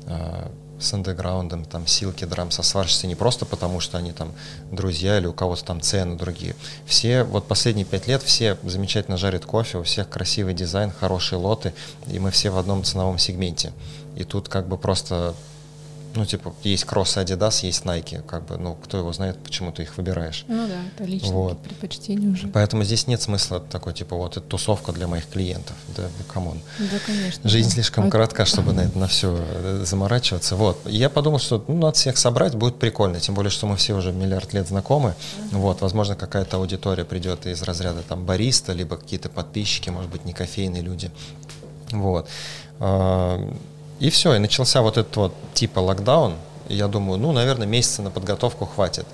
э, 0.07 0.49
с 0.81 0.93
андеграундом, 0.93 1.63
там, 1.63 1.87
силки, 1.87 2.25
драм, 2.25 2.51
со 2.51 2.61
сварщицей 2.61 3.07
не 3.07 3.15
просто 3.15 3.45
потому, 3.45 3.79
что 3.79 3.97
они 3.97 4.11
там 4.11 4.33
друзья 4.69 5.17
или 5.17 5.27
у 5.27 5.33
кого-то 5.33 5.63
там 5.63 5.79
цены 5.79 6.17
другие. 6.17 6.57
Все, 6.85 7.23
вот 7.23 7.47
последние 7.47 7.85
пять 7.85 8.07
лет 8.07 8.21
все 8.21 8.57
замечательно 8.63 9.15
жарят 9.15 9.45
кофе, 9.45 9.77
у 9.77 9.83
всех 9.83 10.09
красивый 10.09 10.53
дизайн, 10.53 10.91
хорошие 10.91 11.39
лоты, 11.39 11.73
и 12.07 12.19
мы 12.19 12.31
все 12.31 12.49
в 12.49 12.57
одном 12.57 12.83
ценовом 12.83 13.17
сегменте. 13.17 13.71
И 14.17 14.25
тут 14.25 14.49
как 14.49 14.67
бы 14.67 14.77
просто 14.77 15.35
ну, 16.15 16.25
типа, 16.25 16.53
есть 16.63 16.85
кроссы 16.85 17.19
Adidas, 17.19 17.65
есть 17.65 17.83
Nike, 17.83 18.21
как 18.21 18.45
бы, 18.45 18.57
ну, 18.57 18.75
кто 18.75 18.97
его 18.97 19.13
знает, 19.13 19.37
почему 19.37 19.71
ты 19.71 19.83
их 19.83 19.97
выбираешь. 19.97 20.45
Ну 20.47 20.67
да, 20.67 20.75
это 20.93 21.03
личное 21.03 21.31
вот. 21.31 21.61
предпочтение 21.61 22.29
уже. 22.29 22.47
Поэтому 22.47 22.83
здесь 22.83 23.07
нет 23.07 23.21
смысла 23.21 23.59
такой, 23.59 23.93
типа, 23.93 24.15
вот, 24.15 24.37
это 24.37 24.45
тусовка 24.45 24.91
для 24.91 25.07
моих 25.07 25.27
клиентов, 25.27 25.75
да, 25.95 26.03
ну, 26.03 26.33
come 26.33 26.49
on. 26.49 26.61
Да, 26.79 26.97
конечно. 27.05 27.49
Жизнь 27.49 27.69
да. 27.69 27.73
слишком 27.75 28.07
а... 28.07 28.09
коротка, 28.09 28.45
чтобы 28.45 28.73
на 28.73 28.81
это, 28.81 28.97
на 28.97 29.07
все 29.07 29.37
э, 29.37 29.83
заморачиваться, 29.85 30.55
вот. 30.55 30.79
Я 30.85 31.09
подумал, 31.09 31.39
что, 31.39 31.63
ну, 31.67 31.75
надо 31.75 31.93
всех 31.93 32.17
собрать, 32.17 32.55
будет 32.55 32.79
прикольно, 32.79 33.19
тем 33.19 33.35
более, 33.35 33.51
что 33.51 33.67
мы 33.67 33.75
все 33.77 33.93
уже 33.93 34.11
миллиард 34.11 34.53
лет 34.53 34.67
знакомы, 34.67 35.15
вот, 35.51 35.81
возможно, 35.81 36.15
какая-то 36.15 36.57
аудитория 36.57 37.05
придет 37.05 37.45
из 37.45 37.61
разряда, 37.61 38.01
там, 38.01 38.25
бариста, 38.25 38.73
либо 38.73 38.97
какие-то 38.97 39.29
подписчики, 39.29 39.89
может 39.89 40.09
быть, 40.11 40.25
не 40.25 40.33
кофейные 40.33 40.81
люди, 40.81 41.11
вот. 41.91 42.27
И 43.99 44.09
все, 44.09 44.35
и 44.35 44.39
начался 44.39 44.81
вот 44.81 44.97
этот 44.97 45.15
вот 45.15 45.33
типа 45.53 45.79
локдаун. 45.79 46.35
И 46.69 46.75
я 46.75 46.87
думаю, 46.87 47.19
ну, 47.19 47.31
наверное, 47.31 47.67
месяца 47.67 48.01
на 48.01 48.11
подготовку 48.11 48.65
хватит. 48.65 49.05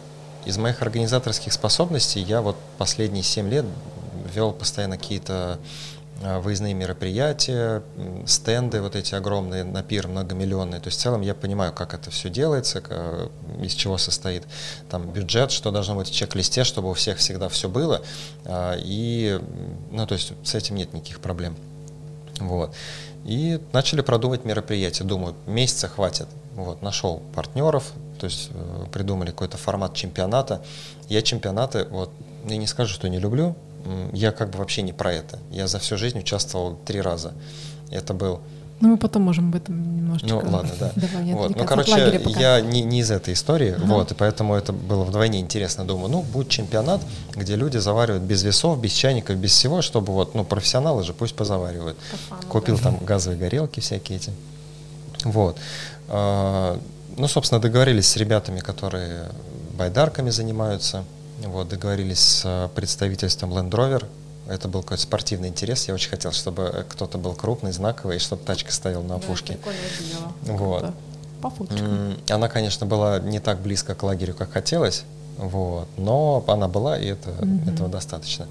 Из 0.46 0.58
моих 0.58 0.82
организаторских 0.82 1.54
способностей 1.54 2.20
я 2.20 2.42
вот 2.42 2.58
последние 2.78 3.24
7 3.24 3.50
лет 3.50 3.66
вел 4.34 4.52
постоянно 4.52 4.98
какие-то 4.98 5.60
а, 6.22 6.40
выездные 6.40 6.74
мероприятия, 6.74 7.84
стенды 8.26 8.82
вот 8.82 8.96
эти 8.96 9.16
огромные, 9.16 9.64
на 9.64 9.84
пир 9.84 10.08
многомиллионные. 10.08 10.80
То 10.80 10.88
есть 10.88 11.00
в 11.00 11.02
целом 11.02 11.22
я 11.22 11.34
понимаю, 11.34 11.74
как 11.74 11.94
это 11.94 12.12
все 12.12 12.30
делается, 12.30 12.82
из 13.62 13.74
чего 13.74 13.98
состоит 13.98 14.44
там 14.90 15.10
бюджет, 15.10 15.52
что 15.52 15.72
должно 15.72 15.96
быть 15.96 16.10
в 16.10 16.14
чек-листе, 16.14 16.64
чтобы 16.64 16.90
у 16.90 16.94
всех 16.94 17.18
всегда 17.18 17.50
все 17.50 17.68
было. 17.68 18.02
А, 18.46 18.76
и, 18.78 19.40
ну, 19.92 20.06
то 20.06 20.14
есть 20.14 20.34
с 20.44 20.56
этим 20.56 20.76
нет 20.76 20.94
никаких 20.94 21.20
проблем. 21.20 21.56
Вот. 22.40 22.74
И 23.26 23.60
начали 23.72 24.02
продумывать 24.02 24.46
мероприятия. 24.46 25.04
Думаю, 25.04 25.36
месяца 25.48 25.88
хватит. 25.88 26.28
Вот, 26.56 26.82
нашел 26.82 27.22
партнеров, 27.34 27.92
то 28.20 28.26
есть 28.26 28.50
э, 28.54 28.86
придумали 28.92 29.32
какой-то 29.32 29.58
формат 29.58 29.96
чемпионата. 29.96 30.64
Я 31.10 31.22
чемпионаты, 31.22 31.86
вот, 31.90 32.12
я 32.46 32.58
не 32.58 32.68
скажу, 32.68 32.94
что 32.94 33.10
не 33.10 33.20
люблю, 33.20 33.56
я 34.14 34.32
как 34.32 34.52
бы 34.52 34.60
вообще 34.60 34.82
не 34.82 34.94
про 34.94 35.14
это. 35.14 35.40
Я 35.52 35.68
за 35.68 35.80
всю 35.80 35.98
жизнь 35.98 36.20
участвовал 36.20 36.76
три 36.86 37.02
раза. 37.02 37.34
Это 37.90 38.14
был 38.14 38.40
ну, 38.84 38.90
мы 38.90 38.98
потом 38.98 39.22
можем 39.22 39.48
об 39.48 39.56
этом 39.56 39.96
немножечко. 39.96 40.28
Ну, 40.28 40.52
ладно, 40.52 40.72
да. 40.78 40.92
Вот. 41.32 41.56
Ну, 41.56 41.64
короче, 41.64 42.22
я 42.38 42.60
не, 42.60 42.82
не 42.82 43.00
из 43.00 43.12
этой 43.12 43.34
истории, 43.34 43.72
ага. 43.72 43.86
вот, 43.86 44.12
и 44.12 44.14
поэтому 44.14 44.56
это 44.56 44.74
было 44.74 45.06
вдвойне 45.06 45.40
интересно. 45.40 45.86
Думаю, 45.86 46.12
ну, 46.12 46.22
будет 46.22 46.50
чемпионат, 46.50 47.02
где 47.34 47.56
люди 47.56 47.78
заваривают 47.78 48.24
без 48.24 48.44
весов, 48.44 48.78
без 48.82 48.92
чайников, 48.92 49.38
без 49.38 49.52
всего, 49.52 49.82
чтобы 49.82 50.12
вот, 50.12 50.36
ну, 50.36 50.44
профессионалы 50.44 51.04
же 51.04 51.14
пусть 51.14 51.34
позаваривают. 51.34 51.98
По 52.30 52.36
Купил 52.48 52.76
да. 52.76 52.84
там 52.84 52.98
газовые 52.98 53.40
горелки 53.40 53.80
всякие 53.80 54.18
эти. 54.18 54.34
Вот. 55.24 55.58
А, 56.10 56.78
ну, 57.16 57.28
собственно, 57.30 57.62
договорились 57.62 58.10
с 58.10 58.18
ребятами, 58.18 58.60
которые 58.60 59.30
байдарками 59.78 60.30
занимаются. 60.30 61.06
Вот, 61.46 61.70
договорились 61.70 62.20
с 62.20 62.70
представительством 62.76 63.54
Land 63.54 63.70
Rover, 63.70 64.06
это 64.54 64.68
был 64.68 64.82
какой-то 64.82 65.04
спортивный 65.04 65.50
интерес. 65.50 65.88
Я 65.88 65.94
очень 65.94 66.10
хотел, 66.10 66.32
чтобы 66.32 66.86
кто-то 66.90 67.18
был 67.18 67.34
крупный, 67.34 67.72
знаковый, 67.72 68.18
и 68.18 68.20
чтобы 68.20 68.44
тачка 68.44 68.72
стояла 68.72 69.04
на 69.04 69.16
опушке. 69.16 69.58
Да, 70.46 70.54
вот. 70.54 70.94
По 71.42 71.50
фоточкам. 71.50 72.18
Она, 72.30 72.48
конечно, 72.48 72.86
была 72.86 73.20
не 73.20 73.40
так 73.40 73.60
близко 73.60 73.96
к 73.96 74.04
лагерю, 74.04 74.34
как 74.34 74.52
хотелось, 74.52 75.04
вот, 75.38 75.88
но 75.98 76.44
она 76.48 76.68
была, 76.68 76.98
и 76.98 77.08
это, 77.08 77.32
mm 77.32 77.74
этого 77.74 77.90
достаточно. 77.90 78.48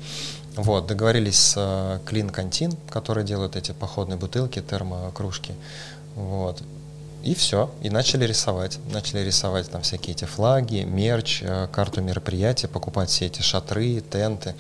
Вот, 0.57 0.87
договорились 0.87 1.39
с 1.39 1.57
uh, 1.57 2.05
Clean 2.05 2.31
Canteen, 2.31 2.77
которые 2.91 3.25
делают 3.25 3.57
эти 3.57 3.73
походные 3.73 4.19
бутылки, 4.19 4.61
термокружки. 4.61 5.55
Вот. 6.15 6.63
И 7.23 7.35
все, 7.35 7.71
и 7.83 7.89
начали 7.89 8.27
рисовать. 8.27 8.79
Начали 8.93 9.21
рисовать 9.21 9.71
там 9.71 9.83
всякие 9.83 10.15
эти 10.15 10.25
флаги, 10.25 10.83
мерч, 10.83 11.41
э, 11.43 11.69
карту 11.71 12.03
мероприятия, 12.03 12.67
покупать 12.67 13.11
все 13.11 13.27
эти 13.27 13.43
шатры, 13.43 14.01
тенты. 14.01 14.57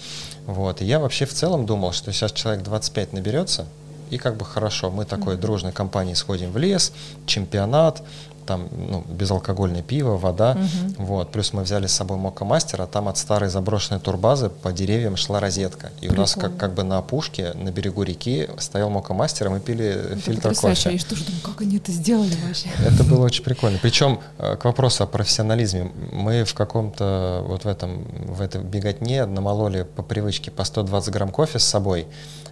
Вот. 0.46 0.82
И 0.82 0.84
я 0.84 0.98
вообще 0.98 1.24
в 1.24 1.32
целом 1.32 1.66
думал, 1.66 1.92
что 1.92 2.12
сейчас 2.12 2.32
человек 2.32 2.64
25 2.64 3.12
наберется, 3.12 3.66
и 4.10 4.18
как 4.18 4.36
бы 4.36 4.44
хорошо, 4.44 4.90
мы 4.90 5.04
такой 5.04 5.36
дружной 5.36 5.72
компанией 5.72 6.14
сходим 6.14 6.52
в 6.52 6.58
лес, 6.58 6.92
чемпионат, 7.24 8.02
там 8.46 8.68
ну, 8.70 9.04
безалкогольное 9.08 9.82
пиво, 9.82 10.16
вода, 10.16 10.52
угу. 10.52 11.04
вот. 11.04 11.32
Плюс 11.32 11.52
мы 11.52 11.62
взяли 11.62 11.86
с 11.86 11.92
собой 11.92 12.16
мокомастер, 12.18 12.82
а 12.82 12.86
там 12.86 13.08
от 13.08 13.18
старой 13.18 13.48
заброшенной 13.48 14.00
турбазы 14.00 14.48
по 14.48 14.72
деревьям 14.72 15.16
шла 15.16 15.40
розетка. 15.40 15.88
И 15.96 16.00
Прикольно. 16.00 16.18
у 16.18 16.20
нас 16.22 16.34
как, 16.34 16.56
как 16.56 16.74
бы 16.74 16.82
на 16.82 16.98
опушке, 16.98 17.52
на 17.54 17.70
берегу 17.70 18.02
реки 18.02 18.48
стоял 18.58 18.90
мокомастер, 18.90 19.46
и 19.46 19.50
мы 19.50 19.60
пили 19.60 19.86
это 19.86 20.16
фильтр 20.16 20.54
кофе. 20.54 20.92
Я 20.92 20.98
тоже 21.04 21.24
думаю, 21.24 21.42
как 21.42 21.60
они 21.60 21.76
это 21.76 21.92
сделали 21.92 22.34
вообще? 22.46 22.68
Это 22.84 23.04
было 23.04 23.24
очень 23.24 23.44
прикольно. 23.44 23.78
Причем 23.80 24.20
э, 24.38 24.56
к 24.56 24.64
вопросу 24.64 25.04
о 25.04 25.06
профессионализме. 25.06 25.92
Мы 26.12 26.44
в 26.44 26.54
каком-то 26.54 27.44
вот 27.46 27.64
в 27.64 27.68
этом, 27.68 28.04
в 28.26 28.40
этой 28.40 28.62
беготне 28.62 29.24
намололи 29.26 29.82
по 29.82 30.02
привычке 30.02 30.50
по 30.50 30.64
120 30.64 31.12
грамм 31.12 31.30
кофе 31.30 31.58
с 31.58 31.64
собой, 31.64 32.06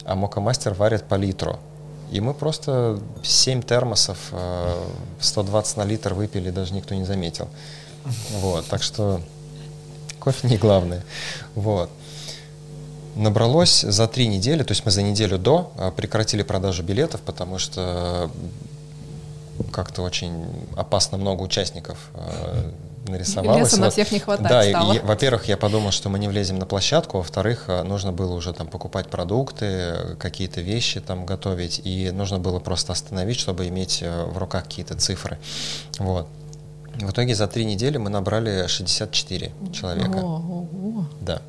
а 0.04 0.14
мокомастер 0.14 0.74
варит 0.74 1.04
по 1.04 1.14
литру. 1.14 1.58
И 2.11 2.20
мы 2.20 2.35
просто 2.35 3.01
7 3.23 3.62
термосов, 3.62 4.32
120 5.20 5.77
э, 5.77 5.81
на 5.81 5.85
литр 5.85 6.15
выпили, 6.15 6.51
даже 6.51 6.74
никто 6.74 6.95
не 6.95 7.05
заметил. 7.05 7.49
Вот, 8.41 8.66
так 8.66 8.82
что 8.82 9.20
кофе 10.19 10.49
не 10.49 10.57
главное. 10.57 11.05
Вот. 11.55 11.91
Набралось 13.16 13.81
за 13.81 14.09
три 14.09 14.28
недели, 14.28 14.62
то 14.62 14.73
есть 14.73 14.85
мы 14.85 14.91
за 14.91 15.03
неделю 15.03 15.39
до 15.39 15.73
э, 15.77 15.93
прекратили 15.97 16.43
продажу 16.43 16.82
билетов, 16.82 17.20
потому 17.20 17.59
что 17.59 18.31
как-то 19.73 20.03
очень 20.03 20.47
опасно 20.77 21.19
много 21.19 21.43
участников 21.43 21.99
э, 22.15 22.73
нарисовалось. 23.06 23.60
Леса 23.60 23.77
вот. 23.77 23.82
на 23.82 23.90
всех 23.90 24.12
не 24.12 24.18
хватает 24.18 24.48
Да, 24.48 24.62
стало. 24.62 24.93
И, 24.94 24.98
во-первых, 25.01 25.48
я 25.48 25.56
подумал, 25.56 25.90
что 25.90 26.09
мы 26.09 26.18
не 26.18 26.28
влезем 26.28 26.59
на 26.59 26.66
площадку, 26.66 27.18
во-вторых, 27.18 27.64
э, 27.68 27.82
нужно 27.82 28.12
было 28.12 28.35
уже 28.35 28.52
там 28.52 28.66
покупать 28.66 29.09
продукты, 29.09 30.16
какие-то 30.18 30.60
вещи 30.60 31.01
там 31.01 31.27
готовить, 31.27 31.81
и 31.85 32.10
нужно 32.10 32.39
было 32.39 32.59
просто 32.59 32.93
остановить, 32.93 33.39
чтобы 33.39 33.68
иметь 33.68 34.01
э, 34.02 34.24
в 34.24 34.39
руках 34.39 34.64
какие-то 34.64 34.97
цифры. 34.97 35.39
Вот. 35.98 36.27
В 36.94 37.10
итоге 37.10 37.35
за 37.35 37.47
три 37.47 37.64
недели 37.64 37.97
мы 37.97 38.10
набрали 38.10 38.66
64 38.66 39.52
человека. 39.72 40.16
Ого. 40.16 41.06
Да. 41.20 41.40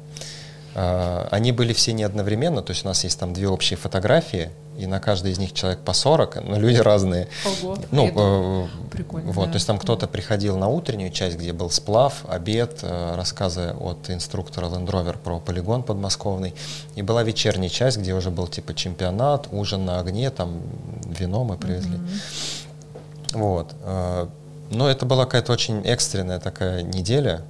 А, 0.73 1.27
они 1.31 1.51
были 1.51 1.73
все 1.73 1.93
не 1.93 2.03
одновременно, 2.03 2.61
то 2.61 2.71
есть 2.71 2.85
у 2.85 2.87
нас 2.87 3.03
есть 3.03 3.19
там 3.19 3.33
две 3.33 3.47
общие 3.47 3.77
фотографии, 3.77 4.49
и 4.77 4.87
на 4.87 4.99
каждой 4.99 5.31
из 5.33 5.37
них 5.37 5.53
человек 5.53 5.79
по 5.81 5.93
40, 5.93 6.43
но 6.45 6.57
люди 6.57 6.77
разные. 6.77 7.27
Ого, 7.45 7.77
ну, 7.91 8.07
э, 8.07 8.67
Прикольно. 8.89 9.31
Вот, 9.31 9.47
да. 9.47 9.51
то 9.51 9.55
есть 9.57 9.67
там 9.67 9.77
кто-то 9.77 10.07
приходил 10.07 10.57
на 10.57 10.69
утреннюю 10.69 11.11
часть, 11.11 11.37
где 11.37 11.51
был 11.51 11.69
сплав, 11.69 12.23
обед, 12.27 12.79
э, 12.81 13.15
рассказы 13.15 13.75
от 13.79 14.09
инструктора 14.09 14.67
Land 14.67 14.87
Rover 14.87 15.17
про 15.17 15.39
полигон 15.39 15.83
подмосковный, 15.83 16.55
и 16.95 17.01
была 17.01 17.23
вечерняя 17.23 17.69
часть, 17.69 17.97
где 17.97 18.13
уже 18.13 18.31
был 18.31 18.47
типа 18.47 18.73
чемпионат, 18.73 19.49
ужин 19.51 19.85
на 19.85 19.99
огне, 19.99 20.29
там 20.31 20.61
вино 21.05 21.43
мы 21.43 21.57
привезли. 21.57 21.97
Mm-hmm. 21.97 23.37
Вот. 23.37 23.75
Э, 23.83 24.27
но 24.69 24.89
это 24.89 25.05
была 25.05 25.25
какая-то 25.25 25.51
очень 25.51 25.81
экстренная 25.85 26.39
такая 26.39 26.81
неделя, 26.81 27.41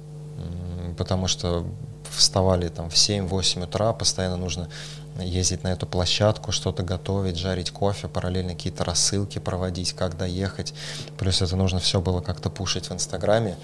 потому 0.98 1.28
что 1.28 1.64
вставали 2.16 2.68
там 2.68 2.90
в 2.90 2.94
7-8 2.94 3.64
утра, 3.64 3.92
постоянно 3.92 4.36
нужно 4.36 4.68
ездить 5.20 5.62
на 5.62 5.68
эту 5.68 5.86
площадку, 5.86 6.52
что-то 6.52 6.82
готовить, 6.82 7.36
жарить 7.36 7.70
кофе, 7.70 8.08
параллельно 8.08 8.54
какие-то 8.54 8.84
рассылки 8.84 9.38
проводить, 9.38 9.92
как 9.92 10.16
доехать. 10.16 10.74
Плюс 11.18 11.42
это 11.42 11.56
нужно 11.56 11.80
все 11.80 12.00
было 12.00 12.20
как-то 12.20 12.50
пушить 12.50 12.88
в 12.88 12.92
Инстаграме. 12.92 13.56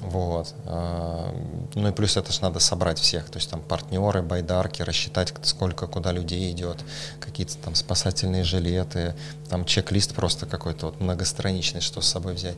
Вот. 0.00 0.54
А, 0.64 1.34
ну 1.74 1.88
и 1.88 1.92
плюс 1.92 2.16
это 2.16 2.32
же 2.32 2.42
надо 2.42 2.60
собрать 2.60 2.98
всех, 3.00 3.28
то 3.30 3.38
есть 3.38 3.50
там 3.50 3.60
партнеры, 3.60 4.22
байдарки, 4.22 4.82
рассчитать, 4.82 5.34
сколько 5.42 5.86
куда 5.86 6.12
людей 6.12 6.52
идет, 6.52 6.78
какие-то 7.20 7.56
там 7.58 7.74
спасательные 7.74 8.44
жилеты, 8.44 9.16
там 9.48 9.64
чек-лист 9.64 10.14
просто 10.14 10.46
какой-то 10.46 10.86
вот 10.86 11.00
многостраничный, 11.00 11.80
что 11.80 12.00
с 12.00 12.06
собой 12.06 12.34
взять. 12.34 12.56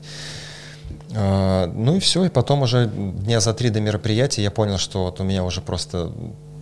А, 1.15 1.67
ну 1.67 1.97
и 1.97 2.01
все, 2.01 2.25
и 2.25 2.29
потом 2.29 2.63
уже 2.63 2.87
дня 2.87 3.41
за 3.41 3.55
три 3.55 3.71
до 3.71 3.81
мероприятия 3.81 4.43
я 4.43 4.51
понял, 4.51 4.79
что 4.79 5.05
вот 5.05 5.21
у 5.21 5.25
меня 5.25 5.45
уже 5.45 5.61
просто 5.61 6.13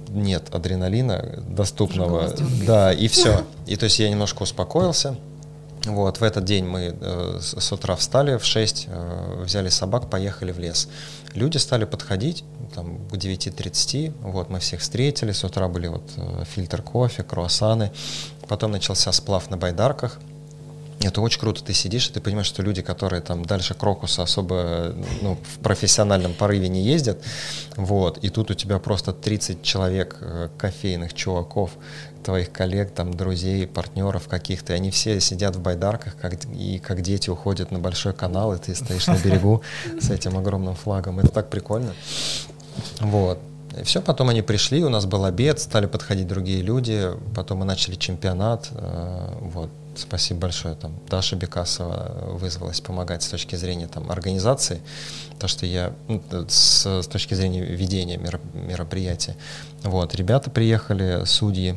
нет 0.09 0.55
адреналина 0.55 1.43
доступного. 1.49 2.33
Да, 2.67 2.93
и 2.93 3.09
все. 3.09 3.45
И 3.67 3.77
то 3.77 3.85
есть 3.85 3.99
я 3.99 4.09
немножко 4.09 4.43
успокоился. 4.43 5.17
Вот, 5.85 6.21
в 6.21 6.23
этот 6.23 6.45
день 6.45 6.65
мы 6.65 6.97
э, 7.01 7.39
с 7.41 7.73
утра 7.73 7.95
встали 7.95 8.37
в 8.37 8.45
6, 8.45 8.89
э, 8.89 9.43
взяли 9.45 9.69
собак, 9.69 10.11
поехали 10.11 10.53
в 10.53 10.59
лес. 10.59 10.89
Люди 11.35 11.57
стали 11.59 11.85
подходить, 11.85 12.45
там, 12.75 12.99
к 13.09 13.15
9.30, 13.15 14.13
вот, 14.23 14.51
мы 14.51 14.59
всех 14.59 14.81
встретили, 14.81 15.33
с 15.33 15.45
утра 15.45 15.69
были 15.69 15.87
вот 15.87 16.03
э, 16.17 16.45
фильтр 16.53 16.83
кофе, 16.83 17.23
круассаны, 17.23 17.93
потом 18.49 18.73
начался 18.73 19.13
сплав 19.13 19.51
на 19.51 19.57
байдарках, 19.57 20.19
это 21.01 21.21
очень 21.21 21.41
круто. 21.41 21.63
Ты 21.63 21.73
сидишь, 21.75 22.09
и 22.09 22.13
ты 22.13 22.21
понимаешь, 22.21 22.47
что 22.47 22.63
люди, 22.63 22.83
которые 22.83 23.23
там 23.23 23.45
дальше 23.45 23.75
Крокуса 23.75 24.23
особо 24.23 24.95
ну, 25.23 25.37
в 25.37 25.59
профессиональном 25.61 26.35
порыве 26.35 26.69
не 26.69 26.83
ездят, 26.83 27.23
вот, 27.77 28.19
и 28.19 28.31
тут 28.31 28.51
у 28.51 28.55
тебя 28.55 28.79
просто 28.79 29.13
30 29.13 29.63
человек 29.63 30.17
э, 30.21 30.49
кофейных 30.59 31.15
чуваков, 31.15 31.71
твоих 32.25 32.51
коллег, 32.51 32.91
там, 32.91 33.15
друзей, 33.15 33.67
партнеров 33.67 34.29
каких-то, 34.29 34.73
и 34.73 34.77
они 34.77 34.91
все 34.91 35.21
сидят 35.21 35.57
в 35.57 35.61
байдарках, 35.61 36.17
как, 36.17 36.35
и 36.47 36.79
как 36.79 37.01
дети 37.03 37.31
уходят 37.31 37.71
на 37.71 37.79
большой 37.79 38.13
канал, 38.13 38.53
и 38.53 38.59
ты 38.59 38.75
стоишь 38.75 39.07
на 39.07 39.17
берегу 39.17 39.63
с 40.01 40.11
этим 40.11 40.37
огромным 40.37 40.75
флагом. 40.75 41.21
Это 41.21 41.29
так 41.29 41.49
прикольно. 41.49 41.95
Вот. 43.01 43.39
И 43.81 43.85
все, 43.85 44.01
потом 44.01 44.31
они 44.31 44.43
пришли, 44.43 44.83
у 44.83 44.89
нас 44.89 45.07
был 45.07 45.25
обед, 45.25 45.61
стали 45.61 45.87
подходить 45.87 46.27
другие 46.27 46.63
люди, 46.63 47.11
потом 47.35 47.59
мы 47.59 47.65
начали 47.65 47.95
чемпионат, 47.95 48.69
э, 48.73 49.35
вот. 49.41 49.71
Спасибо 49.99 50.41
большое. 50.41 50.77
Там 50.77 50.95
Даша 51.09 51.35
Бекасова 51.35 52.37
вызвалась 52.39 52.81
помогать 52.81 53.23
с 53.23 53.29
точки 53.29 53.57
зрения 53.57 53.89
там, 53.89 54.11
организации, 54.11 54.81
то, 55.41 55.49
что 55.49 55.67
я 55.67 55.93
ну, 56.07 56.23
с, 56.49 56.87
с 57.03 57.07
точки 57.09 57.35
зрения 57.35 57.63
ведения 57.65 58.17
мероприятия. 58.17 59.37
Вот, 59.83 60.15
ребята 60.15 60.51
приехали, 60.51 61.25
судьи, 61.25 61.77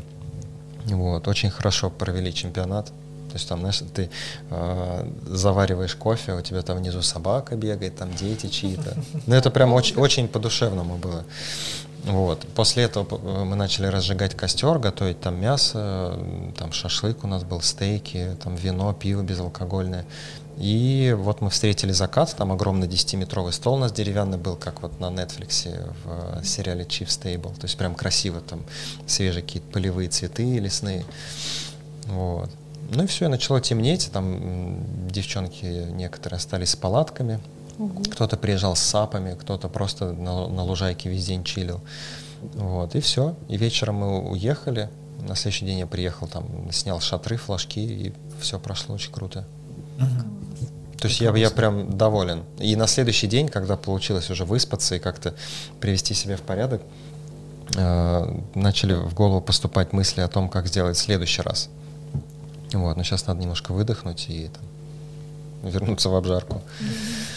вот, 0.85 1.27
очень 1.27 1.49
хорошо 1.49 1.89
провели 1.89 2.31
чемпионат. 2.33 2.91
То 3.31 3.37
есть 3.37 3.47
там, 3.47 3.61
знаешь, 3.61 3.81
ты 3.93 4.09
э, 4.49 5.11
завариваешь 5.25 5.95
кофе, 5.95 6.33
у 6.33 6.41
тебя 6.41 6.61
там 6.63 6.77
внизу 6.77 7.01
собака 7.01 7.55
бегает, 7.55 7.95
там 7.95 8.13
дети 8.13 8.47
чьи-то. 8.47 8.93
Ну, 9.25 9.33
это 9.33 9.49
прям 9.49 9.73
очень, 9.73 9.95
очень 9.95 10.27
по-душевному 10.27 10.97
было. 10.97 11.23
Вот. 12.05 12.47
После 12.55 12.83
этого 12.83 13.05
э, 13.11 13.43
мы 13.43 13.55
начали 13.55 13.85
разжигать 13.85 14.35
костер, 14.35 14.79
готовить 14.79 15.19
там 15.19 15.39
мясо, 15.39 16.17
там 16.57 16.71
шашлык 16.71 17.23
у 17.23 17.27
нас 17.27 17.43
был, 17.43 17.61
стейки, 17.61 18.37
там 18.43 18.55
вино, 18.55 18.93
пиво 18.93 19.21
безалкогольное. 19.21 20.05
И 20.57 21.15
вот 21.17 21.41
мы 21.41 21.49
встретили 21.49 21.91
закат, 21.91 22.35
там 22.35 22.51
огромный 22.51 22.87
10-метровый 22.87 23.51
стол 23.51 23.75
у 23.75 23.77
нас 23.77 23.91
деревянный 23.91 24.37
был, 24.37 24.55
как 24.55 24.81
вот 24.81 24.99
на 24.99 25.05
Netflix 25.05 25.93
в 26.03 26.45
сериале 26.45 26.83
Chief 26.83 27.07
Stable. 27.07 27.55
То 27.55 27.63
есть 27.63 27.77
прям 27.77 27.95
красиво, 27.95 28.41
там 28.41 28.63
свежие 29.07 29.43
какие-то 29.43 29.71
полевые 29.71 30.09
цветы 30.09 30.59
лесные. 30.59 31.05
Вот. 32.05 32.49
Ну 32.93 33.03
и 33.03 33.07
все, 33.07 33.25
и 33.25 33.27
начало 33.29 33.61
темнеть, 33.61 34.11
там 34.11 34.83
девчонки 35.07 35.65
некоторые 35.65 36.37
остались 36.37 36.71
с 36.71 36.75
палатками, 36.75 37.39
Угу. 37.81 38.03
Кто-то 38.11 38.37
приезжал 38.37 38.75
с 38.75 38.79
сапами, 38.79 39.35
кто-то 39.39 39.67
просто 39.67 40.11
на, 40.13 40.47
на 40.47 40.63
лужайке 40.63 41.09
весь 41.09 41.25
день 41.25 41.43
чилил. 41.43 41.81
Вот, 42.53 42.95
и 42.95 42.99
все. 42.99 43.35
И 43.49 43.57
вечером 43.57 43.95
мы 43.95 44.29
уехали. 44.29 44.89
На 45.27 45.35
следующий 45.35 45.65
день 45.65 45.79
я 45.79 45.87
приехал, 45.87 46.27
там, 46.27 46.71
снял 46.71 46.99
шатры, 46.99 47.37
флажки, 47.37 47.79
и 47.79 48.13
все 48.39 48.59
прошло 48.59 48.95
очень 48.95 49.11
круто. 49.11 49.45
Угу. 49.97 50.67
То 50.99 51.07
есть 51.07 51.21
я, 51.21 51.35
я 51.35 51.49
прям 51.49 51.97
доволен. 51.97 52.43
И 52.59 52.75
на 52.75 52.85
следующий 52.85 53.25
день, 53.25 53.47
когда 53.47 53.77
получилось 53.77 54.29
уже 54.29 54.45
выспаться 54.45 54.95
и 54.95 54.99
как-то 54.99 55.33
привести 55.79 56.13
себя 56.13 56.37
в 56.37 56.41
порядок, 56.41 56.83
э, 57.75 58.41
начали 58.53 58.93
в 58.93 59.15
голову 59.15 59.41
поступать 59.41 59.91
мысли 59.93 60.21
о 60.21 60.27
том, 60.27 60.49
как 60.49 60.67
сделать 60.67 60.97
в 60.97 60.99
следующий 60.99 61.41
раз. 61.41 61.69
Вот, 62.73 62.95
но 62.95 63.03
сейчас 63.03 63.25
надо 63.25 63.41
немножко 63.41 63.71
выдохнуть 63.73 64.27
и 64.29 64.49
там, 64.49 65.71
вернуться 65.71 66.09
в 66.09 66.15
обжарку. 66.15 66.61
Mm-hmm. 66.79 67.30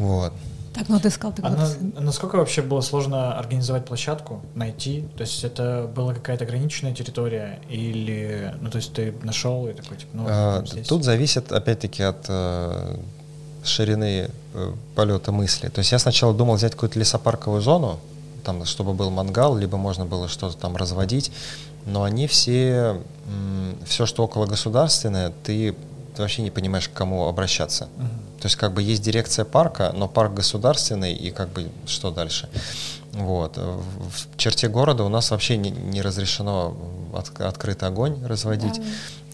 Вот. 0.00 0.32
Так, 0.72 0.88
ну 0.88 0.98
ты 0.98 1.10
сказал, 1.10 1.32
ты 1.34 1.42
а 1.42 1.50
на, 1.50 2.00
насколько 2.00 2.36
вообще 2.36 2.62
было 2.62 2.80
сложно 2.80 3.36
организовать 3.36 3.84
площадку, 3.84 4.40
найти? 4.54 5.04
То 5.16 5.22
есть 5.22 5.44
это 5.44 5.90
была 5.94 6.14
какая-то 6.14 6.44
ограниченная 6.44 6.94
территория 6.94 7.60
или, 7.68 8.54
ну 8.60 8.70
то 8.70 8.76
есть 8.76 8.92
ты 8.92 9.12
нашел 9.22 9.68
и 9.68 9.72
такой, 9.72 9.96
типа, 9.96 10.10
ну 10.14 10.26
а, 10.28 10.62
здесь. 10.64 10.86
Тут 10.86 11.04
зависит 11.04 11.50
опять-таки 11.52 12.04
от 12.04 12.24
э, 12.28 12.96
ширины 13.64 14.30
э, 14.54 14.72
полета 14.94 15.32
мысли. 15.32 15.68
То 15.68 15.80
есть 15.80 15.90
я 15.90 15.98
сначала 15.98 16.32
думал 16.32 16.54
взять 16.54 16.72
какую-то 16.72 16.98
лесопарковую 16.98 17.60
зону, 17.60 17.98
там, 18.44 18.64
чтобы 18.64 18.94
был 18.94 19.10
мангал, 19.10 19.56
либо 19.56 19.76
можно 19.76 20.06
было 20.06 20.28
что-то 20.28 20.56
там 20.56 20.76
разводить, 20.76 21.32
но 21.84 22.04
они 22.04 22.26
все, 22.26 23.00
все, 23.86 24.06
что 24.06 24.24
около 24.24 24.46
государственное, 24.46 25.32
ты, 25.42 25.74
ты 26.14 26.22
вообще 26.22 26.42
не 26.42 26.50
понимаешь, 26.50 26.88
к 26.88 26.92
кому 26.92 27.26
обращаться. 27.26 27.88
То 28.40 28.46
есть 28.46 28.56
как 28.56 28.72
бы 28.72 28.82
есть 28.82 29.02
дирекция 29.02 29.44
парка, 29.44 29.92
но 29.94 30.08
парк 30.08 30.34
государственный, 30.34 31.12
и 31.12 31.30
как 31.30 31.50
бы 31.50 31.70
что 31.86 32.10
дальше? 32.10 32.48
Вот. 33.12 33.56
В 33.56 34.36
черте 34.36 34.68
города 34.68 35.04
у 35.04 35.08
нас 35.08 35.30
вообще 35.30 35.56
не, 35.56 35.70
не 35.70 36.00
разрешено 36.00 36.76
от, 37.12 37.40
открытый 37.40 37.88
огонь 37.88 38.24
разводить. 38.24 38.80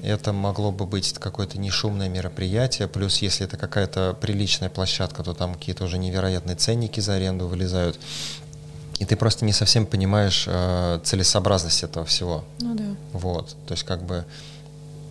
Да. 0.01 0.09
Это 0.09 0.33
могло 0.33 0.73
бы 0.73 0.87
быть 0.87 1.13
какое-то 1.15 1.59
нешумное 1.59 2.09
мероприятие, 2.09 2.89
плюс 2.89 3.19
если 3.19 3.47
это 3.47 3.57
какая-то 3.57 4.17
приличная 4.21 4.71
площадка, 4.71 5.23
то 5.23 5.35
там 5.35 5.55
какие-то 5.55 5.85
уже 5.85 5.99
невероятные 5.99 6.57
ценники 6.57 7.01
за 7.01 7.15
аренду 7.15 7.47
вылезают. 7.49 7.99
И 8.99 9.05
ты 9.05 9.17
просто 9.17 9.45
не 9.45 9.53
совсем 9.53 9.85
понимаешь 9.85 10.45
э, 10.47 11.01
целесообразность 11.05 11.83
этого 11.83 12.07
всего. 12.07 12.45
Ну 12.61 12.75
да. 12.75 12.85
Вот. 13.13 13.57
То 13.67 13.73
есть 13.73 13.85
как 13.85 14.03
бы 14.03 14.25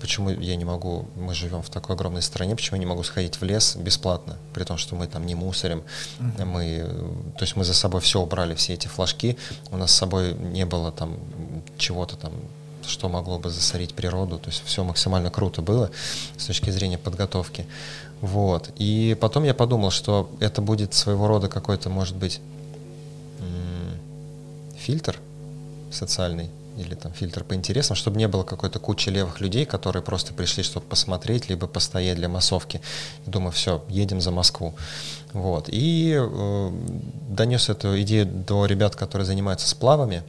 почему 0.06 0.30
я 0.30 0.56
не 0.56 0.66
могу, 0.66 1.08
мы 1.16 1.34
живем 1.34 1.64
в 1.64 1.70
такой 1.72 1.96
огромной 1.96 2.22
стране, 2.22 2.56
почему 2.56 2.76
я 2.76 2.80
не 2.80 2.86
могу 2.86 3.02
сходить 3.02 3.42
в 3.42 3.44
лес 3.44 3.76
бесплатно, 3.76 4.38
при 4.54 4.64
том, 4.64 4.78
что 4.78 4.96
мы 4.96 5.08
там 5.08 5.26
не 5.26 5.34
мусорим, 5.34 5.82
uh-huh. 6.20 6.46
мы, 6.46 6.88
то 7.36 7.44
есть 7.44 7.56
мы 7.56 7.64
за 7.64 7.74
собой 7.74 8.02
все 8.02 8.22
убрали, 8.22 8.54
все 8.54 8.76
эти 8.76 8.88
флажки, 8.88 9.36
у 9.72 9.78
нас 9.78 9.92
с 9.92 9.96
собой 9.96 10.36
не 10.36 10.64
было 10.64 10.92
там 10.92 11.18
чего-то 11.80 12.18
там, 12.18 12.34
что 12.86 13.10
могло 13.10 13.40
бы 13.40 13.50
засорить 13.50 13.96
природу, 13.96 14.38
то 14.38 14.52
есть 14.52 14.62
все 14.64 14.84
максимально 14.84 15.32
круто 15.32 15.64
было 15.64 15.90
с 16.38 16.46
точки 16.46 16.70
зрения 16.70 17.00
подготовки. 17.00 17.66
Вот. 18.22 18.70
И 18.78 19.18
потом 19.20 19.44
я 19.44 19.56
подумал, 19.56 19.90
что 19.90 20.30
это 20.40 20.62
будет 20.62 20.94
своего 20.94 21.26
рода 21.26 21.48
какой-то, 21.48 21.90
может 21.90 22.16
быть, 22.16 22.42
фильтр 24.78 25.20
социальный, 25.90 26.52
или 26.78 26.96
там 26.96 27.14
фильтр 27.14 27.44
по 27.44 27.54
интересам, 27.54 27.96
чтобы 27.96 28.18
не 28.18 28.28
было 28.28 28.44
какой-то 28.44 28.80
кучи 28.80 29.10
левых 29.10 29.42
людей, 29.42 29.66
которые 29.66 30.04
просто 30.04 30.34
пришли, 30.34 30.64
чтобы 30.64 30.86
посмотреть, 30.86 31.50
либо 31.50 31.68
постоять 31.68 32.18
для 32.18 32.30
массовки. 32.30 32.82
Думаю, 33.26 33.52
все, 33.52 33.84
едем 33.90 34.22
за 34.22 34.32
Москву. 34.32 34.76
Вот. 35.34 35.70
И 35.70 36.16
э, 36.18 36.72
донес 37.30 37.70
эту 37.70 38.02
идею 38.02 38.26
до 38.26 38.66
ребят, 38.66 38.96
которые 38.96 39.26
занимаются 39.26 39.68
сплавами. 39.68 40.24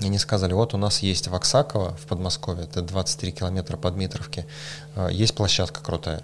И 0.00 0.06
они 0.06 0.18
сказали, 0.18 0.52
вот 0.52 0.74
у 0.74 0.78
нас 0.78 1.00
есть 1.00 1.28
в 1.28 1.34
Оксаково, 1.34 1.96
в 1.96 2.06
Подмосковье, 2.06 2.64
это 2.64 2.82
23 2.82 3.32
километра 3.32 3.76
по 3.76 3.90
Дмитровке, 3.90 4.46
э, 4.96 5.08
есть 5.12 5.34
площадка 5.34 5.80
крутая. 5.82 6.22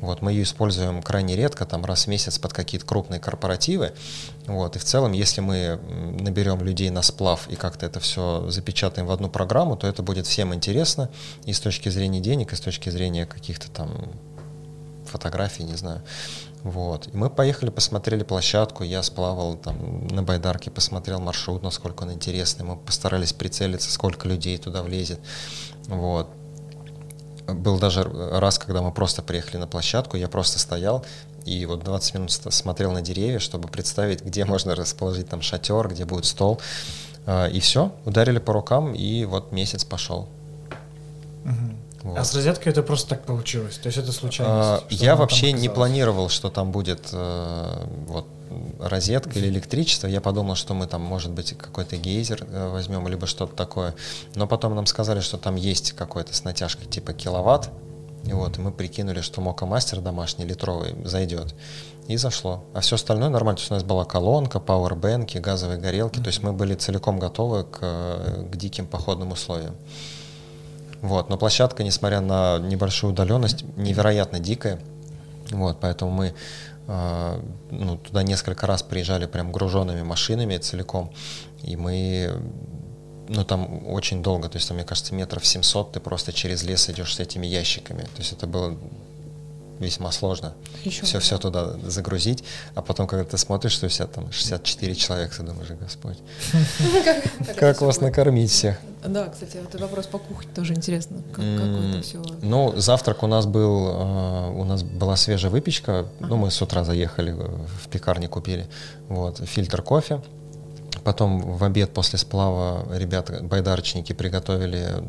Вот, 0.00 0.22
мы 0.22 0.32
ее 0.32 0.44
используем 0.44 1.02
крайне 1.02 1.34
редко, 1.34 1.66
там 1.66 1.84
раз 1.84 2.04
в 2.04 2.06
месяц 2.06 2.38
под 2.38 2.52
какие-то 2.52 2.86
крупные 2.86 3.18
корпоративы. 3.18 3.92
Вот, 4.46 4.76
и 4.76 4.78
в 4.78 4.84
целом, 4.84 5.12
если 5.12 5.40
мы 5.40 5.80
наберем 6.20 6.62
людей 6.62 6.90
на 6.90 7.02
сплав 7.02 7.48
и 7.48 7.56
как-то 7.56 7.86
это 7.86 7.98
все 7.98 8.48
запечатаем 8.48 9.06
в 9.06 9.10
одну 9.10 9.28
программу, 9.28 9.76
то 9.76 9.86
это 9.86 10.02
будет 10.02 10.26
всем 10.26 10.54
интересно 10.54 11.10
и 11.44 11.52
с 11.52 11.60
точки 11.60 11.88
зрения 11.88 12.20
денег, 12.20 12.52
и 12.52 12.56
с 12.56 12.60
точки 12.60 12.90
зрения 12.90 13.26
каких-то 13.26 13.70
там 13.70 13.90
фотографий, 15.04 15.64
не 15.64 15.74
знаю. 15.74 16.02
Вот. 16.62 17.08
И 17.08 17.16
мы 17.16 17.30
поехали, 17.30 17.70
посмотрели 17.70 18.22
площадку, 18.22 18.84
я 18.84 19.02
сплавал 19.02 19.56
там 19.56 20.06
на 20.08 20.22
байдарке, 20.22 20.70
посмотрел 20.70 21.20
маршрут, 21.20 21.62
насколько 21.62 22.02
он 22.02 22.12
интересный, 22.12 22.64
мы 22.64 22.76
постарались 22.76 23.32
прицелиться, 23.32 23.90
сколько 23.90 24.28
людей 24.28 24.58
туда 24.58 24.82
влезет. 24.82 25.20
Вот 25.86 26.28
был 27.48 27.78
даже 27.78 28.04
раз, 28.04 28.58
когда 28.58 28.82
мы 28.82 28.92
просто 28.92 29.22
приехали 29.22 29.56
на 29.56 29.66
площадку, 29.66 30.16
я 30.16 30.28
просто 30.28 30.58
стоял 30.58 31.04
и 31.48 31.64
вот 31.66 31.82
20 31.82 32.14
минут 32.14 32.30
смотрел 32.30 32.92
на 32.92 33.00
деревья, 33.00 33.38
чтобы 33.38 33.68
представить, 33.68 34.22
где 34.22 34.44
можно 34.44 34.74
расположить 34.74 35.28
там 35.28 35.40
шатер, 35.40 35.88
где 35.88 36.04
будет 36.04 36.26
стол. 36.26 36.60
А, 37.26 37.46
и 37.46 37.60
все, 37.60 37.92
ударили 38.04 38.38
по 38.38 38.52
рукам, 38.52 38.94
и 38.94 39.24
вот 39.24 39.52
месяц 39.52 39.84
пошел. 39.84 40.28
Угу. 41.44 42.10
Вот. 42.10 42.18
А 42.18 42.24
с 42.24 42.34
розеткой 42.34 42.72
это 42.72 42.82
просто 42.82 43.10
так 43.10 43.24
получилось? 43.24 43.78
То 43.78 43.88
есть 43.88 43.98
это 43.98 44.12
случайность? 44.12 44.84
А, 44.84 44.84
я 44.90 45.16
вообще 45.16 45.52
не 45.52 45.68
планировал, 45.68 46.28
что 46.28 46.50
там 46.50 46.70
будет 46.70 47.08
э, 47.12 47.86
вот 48.06 48.26
розетка 48.80 49.38
или 49.38 49.48
электричество. 49.48 50.06
Я 50.06 50.20
подумал, 50.20 50.54
что 50.54 50.74
мы 50.74 50.86
там, 50.86 51.02
может 51.02 51.32
быть, 51.32 51.56
какой-то 51.56 51.96
гейзер 51.96 52.46
э, 52.48 52.68
возьмем, 52.70 53.06
либо 53.08 53.26
что-то 53.26 53.54
такое. 53.54 53.94
Но 54.34 54.46
потом 54.46 54.74
нам 54.74 54.86
сказали, 54.86 55.20
что 55.20 55.38
там 55.38 55.56
есть 55.56 55.92
какой-то 55.92 56.34
с 56.34 56.44
натяжкой 56.44 56.86
типа 56.86 57.12
киловатт. 57.12 57.70
И 58.24 58.32
вот, 58.32 58.58
и 58.58 58.60
мы 58.60 58.72
прикинули, 58.72 59.20
что 59.20 59.40
Мока 59.40 59.64
Мастер 59.64 60.00
домашний 60.00 60.44
литровый 60.44 60.94
зайдет. 61.04 61.54
И 62.08 62.16
зашло. 62.16 62.64
А 62.74 62.80
все 62.80 62.96
остальное 62.96 63.28
нормально. 63.28 63.56
То 63.56 63.62
есть 63.62 63.70
у 63.70 63.74
нас 63.74 63.84
была 63.84 64.04
колонка, 64.04 64.60
пауэрбэнки, 64.60 65.38
газовые 65.38 65.78
горелки. 65.78 66.18
Mm-hmm. 66.18 66.22
То 66.22 66.28
есть 66.28 66.42
мы 66.42 66.52
были 66.52 66.74
целиком 66.74 67.18
готовы 67.18 67.64
к, 67.64 67.78
к 68.50 68.56
диким 68.56 68.86
походным 68.86 69.32
условиям. 69.32 69.76
Вот. 71.02 71.28
Но 71.28 71.36
площадка, 71.36 71.84
несмотря 71.84 72.20
на 72.20 72.58
небольшую 72.58 73.12
удаленность, 73.12 73.64
невероятно 73.76 74.40
дикая. 74.40 74.80
Вот, 75.50 75.78
поэтому 75.80 76.10
мы 76.10 76.34
ну, 76.88 77.98
туда 77.98 78.22
несколько 78.22 78.66
раз 78.66 78.82
приезжали 78.82 79.26
прям 79.26 79.52
груженными 79.52 80.02
машинами 80.02 80.56
целиком, 80.56 81.12
и 81.62 81.76
мы 81.76 82.40
ну, 83.28 83.44
там 83.44 83.86
очень 83.86 84.22
долго, 84.22 84.48
то 84.48 84.56
есть, 84.56 84.68
там, 84.68 84.76
мне 84.76 84.86
кажется, 84.86 85.14
метров 85.14 85.46
700 85.46 85.92
ты 85.92 86.00
просто 86.00 86.32
через 86.32 86.62
лес 86.62 86.88
идешь 86.88 87.14
с 87.14 87.20
этими 87.20 87.46
ящиками. 87.46 88.02
То 88.02 88.18
есть 88.18 88.32
это 88.32 88.46
было 88.46 88.76
весьма 89.78 90.12
сложно. 90.12 90.54
Еще 90.84 91.04
все, 91.04 91.18
все 91.20 91.38
туда 91.38 91.74
загрузить, 91.84 92.44
а 92.74 92.82
потом, 92.82 93.06
когда 93.06 93.24
ты 93.24 93.38
смотришь, 93.38 93.72
что 93.72 93.86
у 93.86 93.88
тебя 93.88 94.06
там 94.06 94.30
64 94.32 94.94
человека, 94.94 95.36
ты 95.36 95.42
думаешь, 95.42 95.68
Господь, 95.80 96.18
как 97.56 97.80
вас 97.80 98.00
накормить 98.00 98.50
всех? 98.50 98.78
Да, 99.04 99.28
кстати, 99.28 99.56
это 99.56 99.78
вопрос 99.78 100.06
по 100.06 100.18
кухне 100.18 100.50
тоже 100.54 100.74
интересно, 100.74 101.18
как 101.32 101.44
это 101.44 102.02
все. 102.02 102.22
Ну, 102.42 102.74
завтрак 102.76 103.22
у 103.22 103.26
нас 103.26 103.46
был, 103.46 103.88
а, 103.90 104.50
у 104.50 104.64
нас 104.64 104.82
была 104.82 105.16
свежая 105.16 105.50
выпечка, 105.50 106.06
ну, 106.20 106.36
мы 106.36 106.50
с 106.50 106.60
утра 106.60 106.84
заехали 106.84 107.32
в 107.32 107.88
пекарне 107.88 108.28
купили, 108.28 108.66
вот, 109.08 109.38
фильтр 109.46 109.82
кофе, 109.82 110.20
Потом 111.04 111.40
в 111.40 111.64
обед 111.64 111.92
после 111.92 112.18
сплава 112.18 112.86
ребята, 112.96 113.40
байдарочники, 113.42 114.12
приготовили 114.12 115.02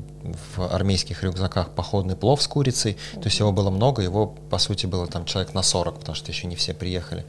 в 0.56 0.62
армейских 0.62 1.24
рюкзаках 1.24 1.70
походный 1.70 2.16
плов 2.16 2.42
с 2.42 2.48
курицей. 2.48 2.98
То 3.14 3.26
есть 3.26 3.40
его 3.40 3.52
было 3.52 3.70
много, 3.70 4.02
его, 4.02 4.28
по 4.28 4.58
сути, 4.58 4.86
было 4.86 5.08
там 5.08 5.26
человек 5.26 5.54
на 5.54 5.62
40, 5.62 6.00
потому 6.00 6.16
что 6.16 6.32
еще 6.32 6.48
не 6.48 6.56
все 6.56 6.74
приехали. 6.74 7.26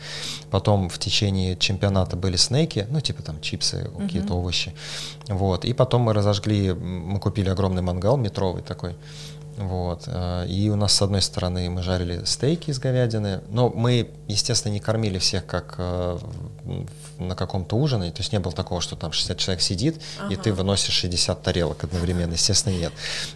Потом 0.51 0.89
в 0.89 0.99
течение 0.99 1.57
чемпионата 1.57 2.17
были 2.17 2.37
снеки, 2.37 2.87
ну, 2.91 3.01
типа 3.01 3.23
там 3.23 3.41
чипсы, 3.41 3.91
какие-то 3.99 4.35
овощи. 4.35 4.75
Вот. 5.29 5.65
И 5.65 5.73
потом 5.73 6.03
мы 6.03 6.13
разожгли, 6.13 6.73
мы 6.73 7.21
купили 7.21 7.49
огромный 7.49 7.83
мангал 7.83 8.17
метровый 8.17 8.63
такой. 8.63 8.97
Вот. 9.57 10.05
Э, 10.07 10.47
и 10.47 10.69
у 10.71 10.77
нас 10.77 10.95
с 10.95 11.03
одной 11.03 11.23
стороны 11.23 11.69
мы 11.71 11.83
жарили 11.83 12.25
стейки 12.25 12.71
из 12.71 12.79
говядины, 12.79 13.41
но 13.49 13.69
мы, 13.69 14.11
естественно, 14.29 14.73
не 14.73 14.81
кормили 14.81 15.19
всех 15.19 15.47
как 15.47 15.75
э, 15.79 16.19
на 17.19 17.35
каком-то 17.35 17.77
ужине, 17.77 18.11
то 18.11 18.21
есть 18.21 18.33
не 18.33 18.41
было 18.41 18.55
такого, 18.55 18.81
что 18.81 18.97
там 18.97 19.13
60 19.13 19.37
человек 19.39 19.63
сидит, 19.63 20.01
ага. 20.19 20.33
и 20.33 20.37
ты 20.37 20.53
выносишь 20.53 20.95
60 20.95 21.43
тарелок 21.43 21.85
одновременно, 21.85 22.33
естественно, 22.33 22.75
нет. 22.75 22.93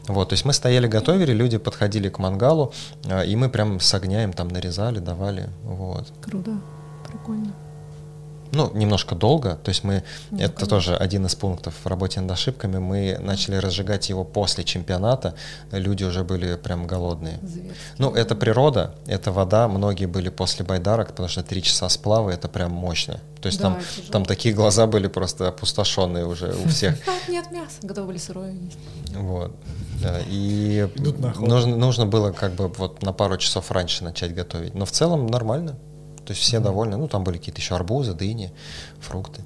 Вот, 0.06 0.30
то 0.30 0.32
есть 0.34 0.44
мы 0.44 0.52
стояли, 0.52 0.86
готовили, 0.86 1.32
люди 1.32 1.58
подходили 1.58 2.08
к 2.08 2.18
мангалу, 2.18 2.72
э, 3.04 3.26
и 3.26 3.36
мы 3.36 3.48
прям 3.48 3.80
с 3.80 3.94
огня 3.94 4.24
им 4.24 4.32
там 4.32 4.48
нарезали, 4.48 4.98
давали, 4.98 5.50
вот. 5.64 6.12
Круто, 6.22 6.60
прикольно 7.06 7.52
ну, 8.54 8.70
немножко 8.74 9.14
долго, 9.14 9.56
то 9.56 9.68
есть 9.68 9.84
мы, 9.84 10.02
ну, 10.30 10.38
это 10.38 10.48
конечно. 10.48 10.66
тоже 10.66 10.96
один 10.96 11.26
из 11.26 11.34
пунктов 11.34 11.74
в 11.82 11.86
работе 11.86 12.20
над 12.20 12.30
ошибками, 12.30 12.78
мы 12.78 13.18
начали 13.20 13.56
разжигать 13.56 14.08
его 14.08 14.24
после 14.24 14.64
чемпионата, 14.64 15.34
люди 15.70 16.04
уже 16.04 16.24
были 16.24 16.56
прям 16.56 16.86
голодные. 16.86 17.38
Зверски. 17.42 17.74
Ну, 17.98 18.14
это 18.14 18.34
природа, 18.34 18.94
это 19.06 19.32
вода, 19.32 19.68
многие 19.68 20.06
были 20.06 20.28
после 20.28 20.64
байдарок, 20.64 21.08
потому 21.08 21.28
что 21.28 21.42
три 21.42 21.62
часа 21.62 21.88
сплава, 21.88 22.30
это 22.30 22.48
прям 22.48 22.72
мощно. 22.72 23.20
То 23.40 23.48
есть 23.48 23.60
да, 23.60 23.64
там, 23.64 23.82
там 24.10 24.24
такие 24.24 24.54
глаза 24.54 24.86
были 24.86 25.06
просто 25.06 25.48
опустошенные 25.48 26.24
уже 26.24 26.54
у 26.54 26.68
всех. 26.68 26.96
Нет 27.28 27.50
мяса, 27.50 27.76
готовы 27.82 28.08
были 28.08 28.18
сырое 28.18 28.52
есть. 28.52 28.78
Вот. 29.14 29.54
Да, 30.02 30.20
и 30.26 30.88
нужно, 31.38 31.76
нужно 31.76 32.06
было 32.06 32.32
как 32.32 32.52
бы 32.52 32.68
вот 32.68 33.02
на 33.02 33.12
пару 33.12 33.36
часов 33.36 33.70
раньше 33.70 34.04
начать 34.04 34.34
готовить. 34.34 34.74
Но 34.74 34.86
в 34.86 34.90
целом 34.90 35.26
нормально. 35.26 35.76
То 36.26 36.32
есть 36.32 36.42
все 36.42 36.60
довольны. 36.60 36.96
Ну, 36.96 37.08
там 37.08 37.24
были 37.24 37.38
какие-то 37.38 37.60
еще 37.60 37.74
арбузы, 37.74 38.14
дыни, 38.14 38.52
фрукты. 39.00 39.42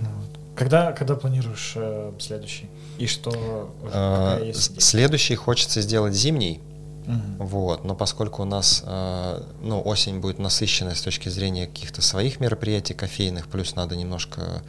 Ну 0.00 0.08
когда, 0.54 0.92
когда 0.92 1.16
планируешь 1.16 1.72
э, 1.76 2.12
следующий? 2.18 2.68
И 2.98 3.06
что? 3.06 3.74
А, 3.92 4.40
следующий 4.52 5.34
хочется 5.34 5.80
сделать 5.82 6.14
зимний. 6.14 6.60
Uh-huh. 7.06 7.36
Вот, 7.38 7.84
но 7.84 7.94
поскольку 7.94 8.42
у 8.42 8.44
нас 8.44 8.82
э, 8.84 9.42
ну, 9.62 9.80
осень 9.80 10.18
будет 10.18 10.40
насыщенная 10.40 10.96
с 10.96 11.02
точки 11.02 11.28
зрения 11.28 11.68
каких-то 11.68 12.02
своих 12.02 12.40
мероприятий 12.40 12.94
кофейных, 12.94 13.46
плюс 13.46 13.76
надо 13.76 13.94
немножко 13.94 14.62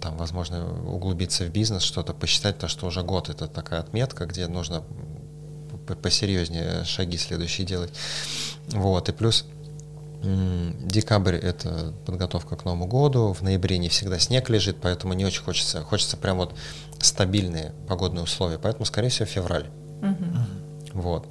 там, 0.00 0.16
возможно, 0.18 0.64
углубиться 0.84 1.44
в 1.44 1.50
бизнес, 1.50 1.82
что-то 1.82 2.12
посчитать, 2.14 2.58
то 2.58 2.68
что 2.68 2.86
уже 2.86 3.02
год 3.02 3.28
это 3.28 3.48
такая 3.48 3.80
отметка, 3.80 4.26
где 4.26 4.46
нужно 4.46 4.84
посерьезнее 6.02 6.84
шаги 6.84 7.16
следующие 7.16 7.66
делать. 7.66 7.92
Вот, 8.68 9.08
и 9.08 9.12
плюс 9.12 9.46
Декабрь— 10.80 11.36
это 11.36 11.94
подготовка 12.04 12.56
к 12.56 12.64
Новому 12.64 12.86
году, 12.86 13.32
в 13.32 13.42
ноябре 13.42 13.78
не 13.78 13.88
всегда 13.88 14.18
снег 14.18 14.48
лежит, 14.50 14.78
поэтому 14.80 15.12
не 15.14 15.24
очень 15.24 15.42
хочется. 15.42 15.82
Хочется 15.82 16.16
прям 16.16 16.38
вот 16.38 16.54
стабильные 17.00 17.72
погодные 17.88 18.24
условия, 18.24 18.58
поэтому, 18.58 18.84
скорее 18.84 19.08
всего, 19.08 19.26
февраль. 19.26 19.68
Угу. 20.02 21.00
Вот. 21.00 21.28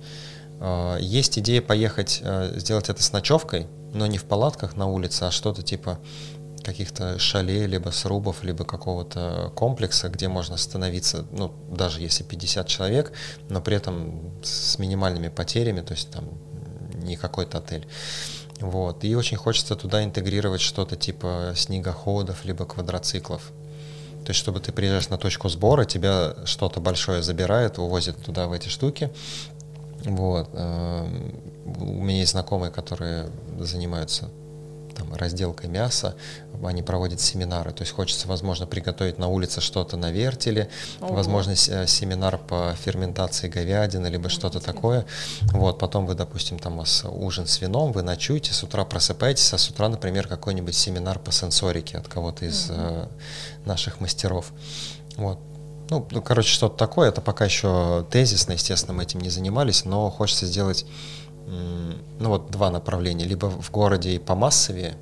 А, 0.59 0.97
есть 0.97 1.37
идея 1.39 1.61
поехать, 1.61 2.21
а, 2.23 2.57
сделать 2.57 2.89
это 2.89 3.01
с 3.03 3.11
ночевкой, 3.11 3.67
но 3.93 4.07
не 4.07 4.17
в 4.17 4.25
палатках 4.25 4.75
на 4.75 4.87
улице, 4.87 5.23
а 5.23 5.31
что-то 5.31 5.61
типа 5.61 5.99
каких-то 6.63 7.19
шалей, 7.19 7.67
либо 7.67 7.91
срубов, 7.91 8.43
либо 8.43 8.65
какого-то 8.65 9.51
комплекса, 9.55 10.09
где 10.09 10.27
можно 10.27 10.55
остановиться, 10.55 11.25
ну, 11.31 11.53
даже 11.69 12.01
если 12.01 12.23
50 12.23 12.67
человек, 12.67 13.11
но 13.49 13.61
при 13.61 13.77
этом 13.77 14.31
с 14.43 14.79
минимальными 14.79 15.27
потерями, 15.27 15.81
то 15.81 15.93
есть 15.93 16.09
там 16.09 16.25
не 17.03 17.17
какой-то 17.17 17.59
отель. 17.59 17.87
Вот. 18.65 19.03
И 19.03 19.15
очень 19.15 19.37
хочется 19.37 19.75
туда 19.75 20.03
интегрировать 20.03 20.59
что-то 20.59 20.95
типа 20.95 21.53
снегоходов, 21.55 22.45
либо 22.45 22.65
квадроциклов. 22.65 23.51
То 24.25 24.31
есть, 24.31 24.39
чтобы 24.39 24.59
ты 24.59 24.71
приезжаешь 24.71 25.09
на 25.09 25.19
точку 25.19 25.49
сбора, 25.49 25.85
тебя 25.85 26.33
что-то 26.45 26.79
большое 26.79 27.21
забирает, 27.21 27.77
увозит 27.77 28.17
туда 28.25 28.47
в 28.47 28.53
эти 28.53 28.67
штуки. 28.67 29.11
Вот. 30.03 30.49
Эм, 30.53 31.35
у 31.79 32.03
меня 32.03 32.19
есть 32.19 32.31
знакомые, 32.31 32.71
которые 32.71 33.29
занимаются 33.59 34.29
там, 34.95 35.13
разделкой 35.13 35.69
мяса, 35.69 36.15
они 36.63 36.81
проводят 36.81 37.19
семинары. 37.19 37.71
То 37.71 37.83
есть 37.83 37.93
хочется, 37.93 38.27
возможно, 38.27 38.65
приготовить 38.65 39.17
на 39.17 39.27
улице 39.27 39.61
что-то 39.61 39.97
на 39.97 40.11
вертеле, 40.11 40.69
Ого. 41.01 41.15
возможно, 41.15 41.51
э, 41.51 41.87
семинар 41.87 42.37
по 42.37 42.75
ферментации 42.83 43.47
говядины, 43.47 44.07
либо 44.07 44.29
что-то 44.29 44.59
такое. 44.59 45.05
Вот, 45.51 45.79
потом 45.79 46.05
вы, 46.05 46.15
допустим, 46.15 46.59
там 46.59 46.75
у 46.75 46.77
вас 46.79 47.03
ужин 47.05 47.47
с 47.47 47.61
вином, 47.61 47.91
вы 47.91 48.01
ночуете, 48.01 48.53
с 48.53 48.63
утра 48.63 48.85
просыпаетесь, 48.85 49.53
а 49.53 49.57
с 49.57 49.69
утра, 49.69 49.89
например, 49.89 50.27
какой-нибудь 50.27 50.75
семинар 50.75 51.19
по 51.19 51.31
сенсорике 51.31 51.97
от 51.97 52.07
кого-то 52.07 52.45
из 52.45 52.69
угу. 52.69 53.09
наших 53.65 53.99
мастеров. 53.99 54.51
Вот. 55.17 55.39
Ну, 55.89 56.07
ну, 56.09 56.21
короче, 56.21 56.49
что-то 56.49 56.77
такое. 56.77 57.09
Это 57.09 57.21
пока 57.21 57.45
еще 57.45 58.05
тезисно, 58.09 58.53
естественно, 58.53 58.93
мы 58.93 59.03
этим 59.03 59.19
не 59.21 59.29
занимались, 59.29 59.85
но 59.85 60.09
хочется 60.09 60.45
сделать 60.47 60.85
ну 61.47 62.29
вот 62.29 62.51
два 62.51 62.71
направления. 62.71 63.25
Либо 63.25 63.45
в 63.49 63.71
городе 63.71 64.15
и 64.15 64.19
по 64.19 64.35
массовее, 64.35 64.95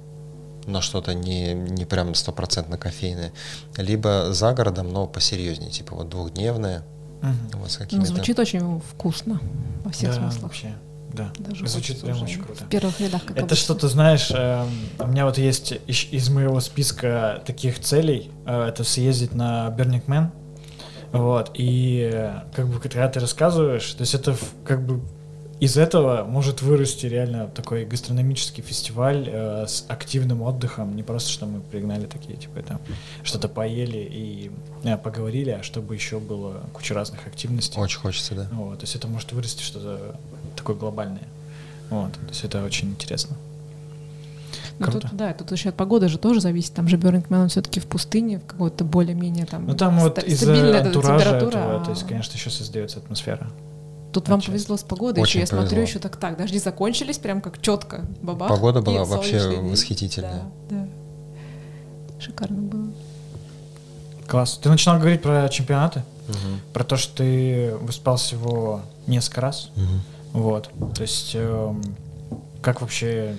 но 0.65 0.81
что-то 0.81 1.13
не, 1.13 1.53
не 1.53 1.85
прям 1.85 2.15
стопроцентно 2.15 2.77
кофейное, 2.77 3.33
либо 3.77 4.33
за 4.33 4.53
городом, 4.53 4.91
но 4.91 5.07
посерьезнее, 5.07 5.71
типа 5.71 5.95
вот 5.95 6.09
двухдневное. 6.09 6.83
Угу. 7.21 7.59
Вот 7.59 7.87
ну, 7.91 8.05
звучит 8.05 8.39
очень 8.39 8.81
вкусно 8.81 9.39
во 9.83 9.91
всех 9.91 10.09
да, 10.09 10.15
смыслах. 10.15 10.43
Вообще. 10.43 10.75
Да, 11.13 11.31
Даже 11.37 11.67
звучит 11.67 12.01
прям 12.01 12.21
очень 12.23 12.41
круто. 12.41 12.63
В 12.63 12.69
первых 12.69 12.99
рядах, 12.99 13.23
как 13.23 13.37
Это 13.37 13.55
что-то, 13.55 13.87
знаешь, 13.87 14.31
э, 14.31 14.65
у 14.97 15.07
меня 15.07 15.25
вот 15.25 15.37
есть 15.37 15.73
из, 15.85 16.05
из 16.11 16.29
моего 16.29 16.59
списка 16.59 17.43
таких 17.45 17.79
целей, 17.79 18.31
э, 18.47 18.67
это 18.69 18.83
съездить 18.83 19.35
на 19.35 19.67
Burning 19.77 20.03
Man, 20.07 20.31
вот, 21.11 21.51
и 21.53 22.09
э, 22.11 22.39
как 22.55 22.67
бы 22.67 22.79
когда 22.79 23.07
ты 23.09 23.19
рассказываешь, 23.19 23.93
то 23.93 24.01
есть 24.01 24.15
это 24.15 24.35
как 24.65 24.83
бы 24.83 25.01
из 25.63 25.77
этого 25.77 26.25
может 26.25 26.61
вырасти 26.61 27.05
реально 27.05 27.47
такой 27.47 27.85
гастрономический 27.85 28.61
фестиваль 28.61 29.29
э, 29.31 29.65
с 29.65 29.85
активным 29.87 30.41
отдыхом. 30.41 30.93
Не 30.93 31.03
просто, 31.03 31.29
что 31.29 31.45
мы 31.45 31.61
пригнали 31.61 32.05
такие, 32.05 32.35
типа, 32.35 32.61
там, 32.63 32.81
что-то 33.23 33.47
поели 33.47 33.97
и 34.11 34.51
э, 34.83 34.97
поговорили, 34.97 35.51
а 35.51 35.63
чтобы 35.63 35.95
еще 35.95 36.19
было 36.19 36.61
куча 36.73 36.93
разных 36.93 37.25
активностей. 37.27 37.79
Очень 37.79 37.99
хочется, 37.99 38.35
да. 38.35 38.47
Вот, 38.51 38.79
то 38.79 38.83
есть 38.83 38.95
это 38.97 39.07
может 39.07 39.31
вырасти 39.31 39.63
что-то 39.63 40.17
такое 40.57 40.75
глобальное. 40.75 41.27
Вот, 41.89 42.11
то 42.11 42.27
есть 42.27 42.43
это 42.43 42.61
очень 42.61 42.89
интересно. 42.89 43.37
Ну, 44.79 44.87
тут, 44.87 45.05
да, 45.13 45.33
тут 45.33 45.49
еще 45.53 45.69
от 45.69 45.75
погоды 45.75 46.09
же 46.09 46.17
тоже 46.17 46.41
зависит. 46.41 46.73
Там 46.73 46.89
же 46.89 46.97
Бёрнингмен, 46.97 47.41
он 47.41 47.47
все-таки 47.47 47.79
в 47.79 47.85
пустыне, 47.85 48.39
в 48.39 48.45
какой-то 48.45 48.83
более-менее 48.83 49.45
там 49.45 49.65
Ну 49.65 49.75
там 49.75 49.97
вот 49.99 50.21
из-за 50.23 50.81
антуража 50.81 51.37
этого, 51.37 51.77
а... 51.77 51.85
то 51.85 51.91
есть, 51.91 52.05
конечно, 52.05 52.33
еще 52.33 52.49
создается 52.49 52.99
атмосфера. 52.99 53.49
Тут 54.13 54.29
вам 54.29 54.41
повезло 54.41 54.77
с 54.77 54.83
погодой, 54.83 55.23
Очень 55.23 55.39
еще 55.39 55.39
я 55.39 55.47
повезло. 55.47 55.67
смотрю, 55.67 55.81
еще 55.81 55.99
так 55.99 56.17
так. 56.17 56.37
Дожди 56.37 56.59
закончились, 56.59 57.17
прям 57.17 57.41
как 57.41 57.59
четко. 57.61 58.05
Бабах. 58.21 58.47
Погода 58.47 58.81
была 58.81 59.05
вообще 59.05 59.59
восхитительная. 59.59 60.43
Да, 60.69 60.75
да. 60.77 60.87
Шикарно 62.19 62.61
было. 62.61 62.91
Класс. 64.27 64.59
Ты 64.61 64.69
начинал 64.69 64.99
говорить 64.99 65.21
про 65.21 65.49
чемпионаты, 65.49 66.03
угу. 66.29 66.37
про 66.73 66.83
то, 66.83 66.95
что 66.95 67.17
ты 67.17 67.75
выступал 67.81 68.17
всего 68.17 68.81
несколько 69.07 69.41
раз. 69.41 69.71
Угу. 69.75 70.39
Вот. 70.39 70.69
То 70.95 71.01
есть, 71.01 71.31
э, 71.33 71.75
как 72.61 72.81
вообще 72.81 73.35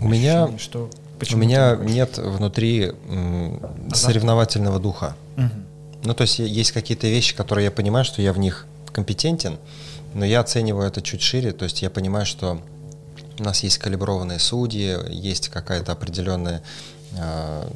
у 0.00 0.08
меня, 0.08 0.50
что, 0.58 0.90
у 1.32 1.36
меня 1.36 1.76
нет 1.76 2.18
внутри 2.18 2.92
м, 3.08 3.60
соревновательного 3.94 4.80
духа. 4.80 5.16
Угу. 5.36 5.48
Ну, 6.04 6.14
то 6.14 6.22
есть 6.22 6.38
есть 6.40 6.72
какие-то 6.72 7.06
вещи, 7.06 7.34
которые 7.36 7.66
я 7.66 7.70
понимаю, 7.70 8.04
что 8.04 8.22
я 8.22 8.32
в 8.32 8.38
них 8.38 8.66
компетентен, 8.92 9.58
но 10.14 10.24
я 10.24 10.40
оцениваю 10.40 10.88
это 10.88 11.02
чуть 11.02 11.22
шире, 11.22 11.52
то 11.52 11.64
есть 11.64 11.82
я 11.82 11.90
понимаю, 11.90 12.26
что 12.26 12.60
у 13.38 13.42
нас 13.42 13.62
есть 13.62 13.78
калиброванные 13.78 14.38
судьи, 14.38 14.96
есть 15.08 15.48
какая-то 15.48 15.92
определенная 15.92 16.62
э, 17.12 17.68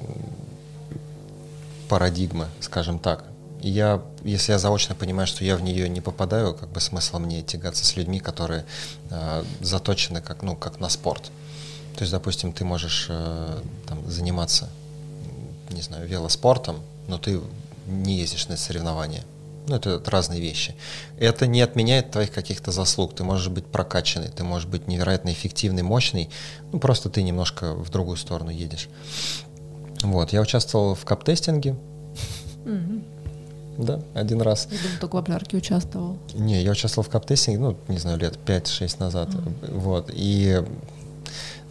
парадигма, 1.88 2.48
скажем 2.60 2.98
так. 2.98 3.24
И 3.62 3.70
я, 3.70 4.02
если 4.24 4.52
я 4.52 4.58
заочно 4.58 4.94
понимаю, 4.94 5.26
что 5.26 5.42
я 5.42 5.56
в 5.56 5.62
нее 5.62 5.88
не 5.88 6.02
попадаю, 6.02 6.54
как 6.54 6.68
бы 6.68 6.80
смысл 6.80 7.18
мне 7.18 7.42
тягаться 7.42 7.86
с 7.86 7.96
людьми, 7.96 8.20
которые 8.20 8.66
э, 9.10 9.42
заточены 9.60 10.20
как, 10.20 10.42
ну, 10.42 10.54
как 10.54 10.80
на 10.80 10.90
спорт. 10.90 11.30
То 11.96 12.02
есть, 12.02 12.12
допустим, 12.12 12.52
ты 12.52 12.64
можешь 12.64 13.06
э, 13.08 13.60
там, 13.86 14.10
заниматься, 14.10 14.68
не 15.70 15.80
знаю, 15.80 16.06
велоспортом, 16.06 16.82
но 17.08 17.16
ты 17.16 17.40
не 17.86 18.18
ездишь 18.18 18.48
на 18.48 18.56
соревнования. 18.56 19.24
Ну, 19.66 19.76
это 19.76 20.02
разные 20.10 20.40
вещи. 20.40 20.74
Это 21.18 21.46
не 21.46 21.62
отменяет 21.62 22.10
твоих 22.10 22.30
каких-то 22.30 22.70
заслуг. 22.70 23.14
Ты 23.14 23.24
можешь 23.24 23.48
быть 23.48 23.64
прокачанный, 23.66 24.28
ты 24.28 24.44
можешь 24.44 24.68
быть 24.68 24.86
невероятно 24.88 25.30
эффективный, 25.30 25.82
мощный. 25.82 26.28
Ну, 26.72 26.78
просто 26.78 27.08
ты 27.08 27.22
немножко 27.22 27.74
в 27.74 27.90
другую 27.90 28.16
сторону 28.18 28.50
едешь. 28.50 28.88
Вот, 30.02 30.32
я 30.32 30.42
участвовал 30.42 30.94
в 30.94 31.04
кап-тестинге. 31.04 31.76
Да, 33.78 34.00
один 34.14 34.40
раз. 34.40 34.68
Я 34.70 34.78
думаю, 34.78 35.00
только 35.00 35.14
в 35.14 35.18
обжарке 35.18 35.56
участвовал. 35.56 36.18
Не, 36.34 36.62
я 36.62 36.70
участвовал 36.70 37.08
в 37.08 37.10
кап-тестинге, 37.10 37.58
ну, 37.58 37.76
не 37.88 37.98
знаю, 37.98 38.18
лет 38.18 38.38
5-6 38.46 38.96
назад. 39.00 39.30
Mm-hmm. 39.30 39.78
Вот, 39.78 40.10
и 40.12 40.62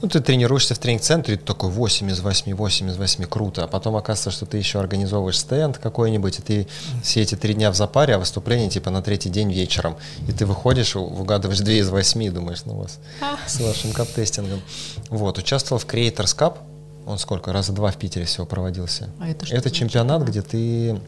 ну, 0.03 0.09
ты 0.09 0.19
тренируешься 0.19 0.75
в 0.75 0.79
тренинг-центре, 0.79 1.37
ты 1.37 1.45
такой 1.45 1.69
8 1.69 2.11
из 2.11 2.19
8, 2.19 2.53
8 2.53 2.89
из 2.89 2.97
8, 2.97 3.25
круто. 3.25 3.63
А 3.63 3.67
потом 3.67 3.95
оказывается, 3.95 4.31
что 4.31 4.45
ты 4.45 4.57
еще 4.57 4.79
организовываешь 4.79 5.39
стенд 5.39 5.77
какой-нибудь, 5.77 6.39
и 6.39 6.41
ты 6.41 6.67
все 7.01 7.21
эти 7.21 7.35
три 7.35 7.53
дня 7.53 7.71
в 7.71 7.75
запаре, 7.75 8.15
а 8.15 8.19
выступление 8.19 8.69
типа 8.69 8.89
на 8.89 9.01
третий 9.01 9.29
день 9.29 9.49
вечером. 9.53 9.95
И 10.27 10.33
ты 10.33 10.45
выходишь, 10.45 10.97
угадываешь 10.97 11.61
2 11.61 11.73
из 11.75 11.89
8 11.89 12.21
и 12.21 12.29
думаешь, 12.29 12.65
ну 12.65 12.75
вас 12.75 12.99
с 13.47 13.61
вашим 13.61 13.93
кап-тестингом. 13.93 14.61
Вот, 15.07 15.37
участвовал 15.37 15.79
в 15.79 15.85
Creators 15.85 16.37
Cup, 16.37 16.57
он 17.05 17.17
сколько, 17.17 17.53
раза 17.53 17.71
два 17.71 17.89
в 17.91 17.97
Питере 17.97 18.25
всего 18.25 18.45
проводился. 18.45 19.09
А 19.21 19.29
это 19.29 19.45
что 19.45 19.55
Это 19.55 19.71
чемпионат, 19.71 20.23
где 20.23 20.41
ты 20.41 20.99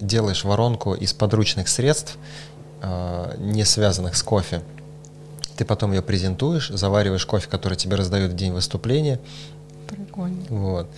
делаешь 0.00 0.42
воронку 0.42 0.94
из 0.94 1.12
подручных 1.12 1.68
средств, 1.68 2.18
э- 2.82 3.36
не 3.38 3.64
связанных 3.64 4.16
с 4.16 4.22
кофе. 4.24 4.62
Ты 5.56 5.64
потом 5.64 5.92
ее 5.92 6.02
презентуешь, 6.02 6.68
завариваешь 6.68 7.26
кофе, 7.26 7.48
который 7.48 7.76
тебе 7.76 7.96
раздают 7.96 8.32
в 8.32 8.36
день 8.36 8.52
выступления. 8.52 9.20
Прикольно. 9.88 10.42
Вот. 10.48 10.88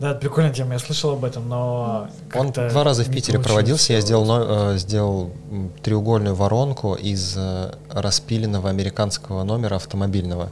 Да, 0.00 0.12
это 0.12 0.20
прикольная 0.20 0.52
тема, 0.52 0.72
я 0.72 0.78
слышал 0.78 1.10
об 1.10 1.26
этом, 1.26 1.46
но... 1.46 2.08
Он 2.34 2.50
два 2.52 2.84
раза 2.84 3.04
в 3.04 3.10
Питере 3.10 3.38
проводился, 3.38 3.92
я 3.92 4.00
сделал, 4.00 4.72
э, 4.72 4.78
сделал 4.78 5.30
треугольную 5.82 6.34
воронку 6.34 6.94
из 6.94 7.34
э, 7.36 7.74
распиленного 7.90 8.70
американского 8.70 9.42
номера 9.42 9.76
автомобильного. 9.76 10.48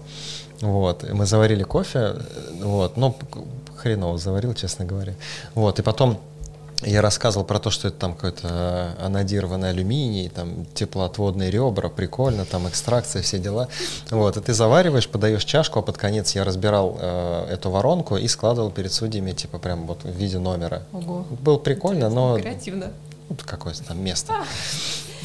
Вот, 0.61 1.11
мы 1.11 1.25
заварили 1.25 1.63
кофе, 1.63 1.99
э, 1.99 2.21
вот, 2.63 2.99
ну, 2.99 3.17
хреново 3.75 4.19
заварил, 4.19 4.53
честно 4.53 4.85
говоря. 4.85 5.15
Вот, 5.55 5.79
и 5.79 5.83
потом 5.83 6.21
я 6.83 7.03
рассказывал 7.03 7.45
про 7.45 7.59
то, 7.59 7.71
что 7.71 7.89
это 7.89 7.97
там 7.99 8.15
какой-то 8.15 8.95
анодированный 9.01 9.71
алюминий, 9.71 10.29
там 10.29 10.65
теплоотводные 10.75 11.51
ребра, 11.51 11.89
прикольно, 11.89 12.45
там 12.45 12.69
экстракция, 12.69 13.23
все 13.23 13.39
дела. 13.39 13.69
Вот, 14.11 14.37
и 14.37 14.41
ты 14.41 14.55
завариваешь, 14.55 15.09
подаешь 15.09 15.45
чашку, 15.45 15.81
а 15.81 15.83
под 15.83 15.99
конец 15.99 16.35
я 16.35 16.45
разбирал 16.45 16.97
э, 17.01 17.49
эту 17.51 17.71
воронку 17.71 18.17
и 18.17 18.29
складывал 18.29 18.71
перед 18.71 18.93
судьями, 18.93 19.33
типа 19.33 19.59
прям 19.59 19.87
вот 19.87 20.05
в 20.05 20.11
виде 20.11 20.39
номера. 20.39 20.85
Ого. 20.93 21.27
Было 21.41 21.59
прикольно, 21.59 22.07
Интересно, 22.07 22.21
но... 22.21 22.39
Креативно. 22.39 22.93
Вот 23.29 23.43
какое-то 23.43 23.83
там 23.85 24.03
место. 24.03 24.35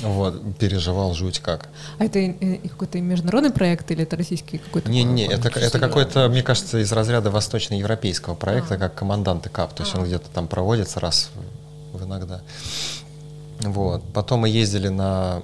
Вот, 0.04 0.58
переживал 0.58 1.14
жуть 1.14 1.40
как. 1.40 1.70
А 1.98 2.06
это 2.06 2.34
какой-то 2.70 3.00
международный 3.00 3.52
проект 3.52 3.90
или 3.92 4.04
это 4.04 4.18
российский 4.18 4.58
какой-то? 4.58 4.90
Не, 4.90 5.04
не, 5.04 5.28
это, 5.28 5.48
это 5.60 5.80
какой-то, 5.80 6.28
мне 6.30 6.44
кажется, 6.44 6.80
из 6.80 6.92
разряда 6.92 7.32
восточноевропейского 7.32 8.36
проекта, 8.36 8.76
а. 8.76 8.78
как 8.78 8.96
команданты 8.96 9.50
КАП. 9.50 9.74
То 9.74 9.84
есть 9.84 9.96
а. 9.96 10.00
он 10.00 10.06
где-то 10.06 10.30
там 10.30 10.48
проводится 10.48 11.00
раз 11.00 11.30
в 11.94 12.04
иногда. 12.04 12.42
Вот. 13.62 14.04
Потом 14.14 14.42
мы 14.42 14.50
ездили 14.50 14.90
на 14.90 15.42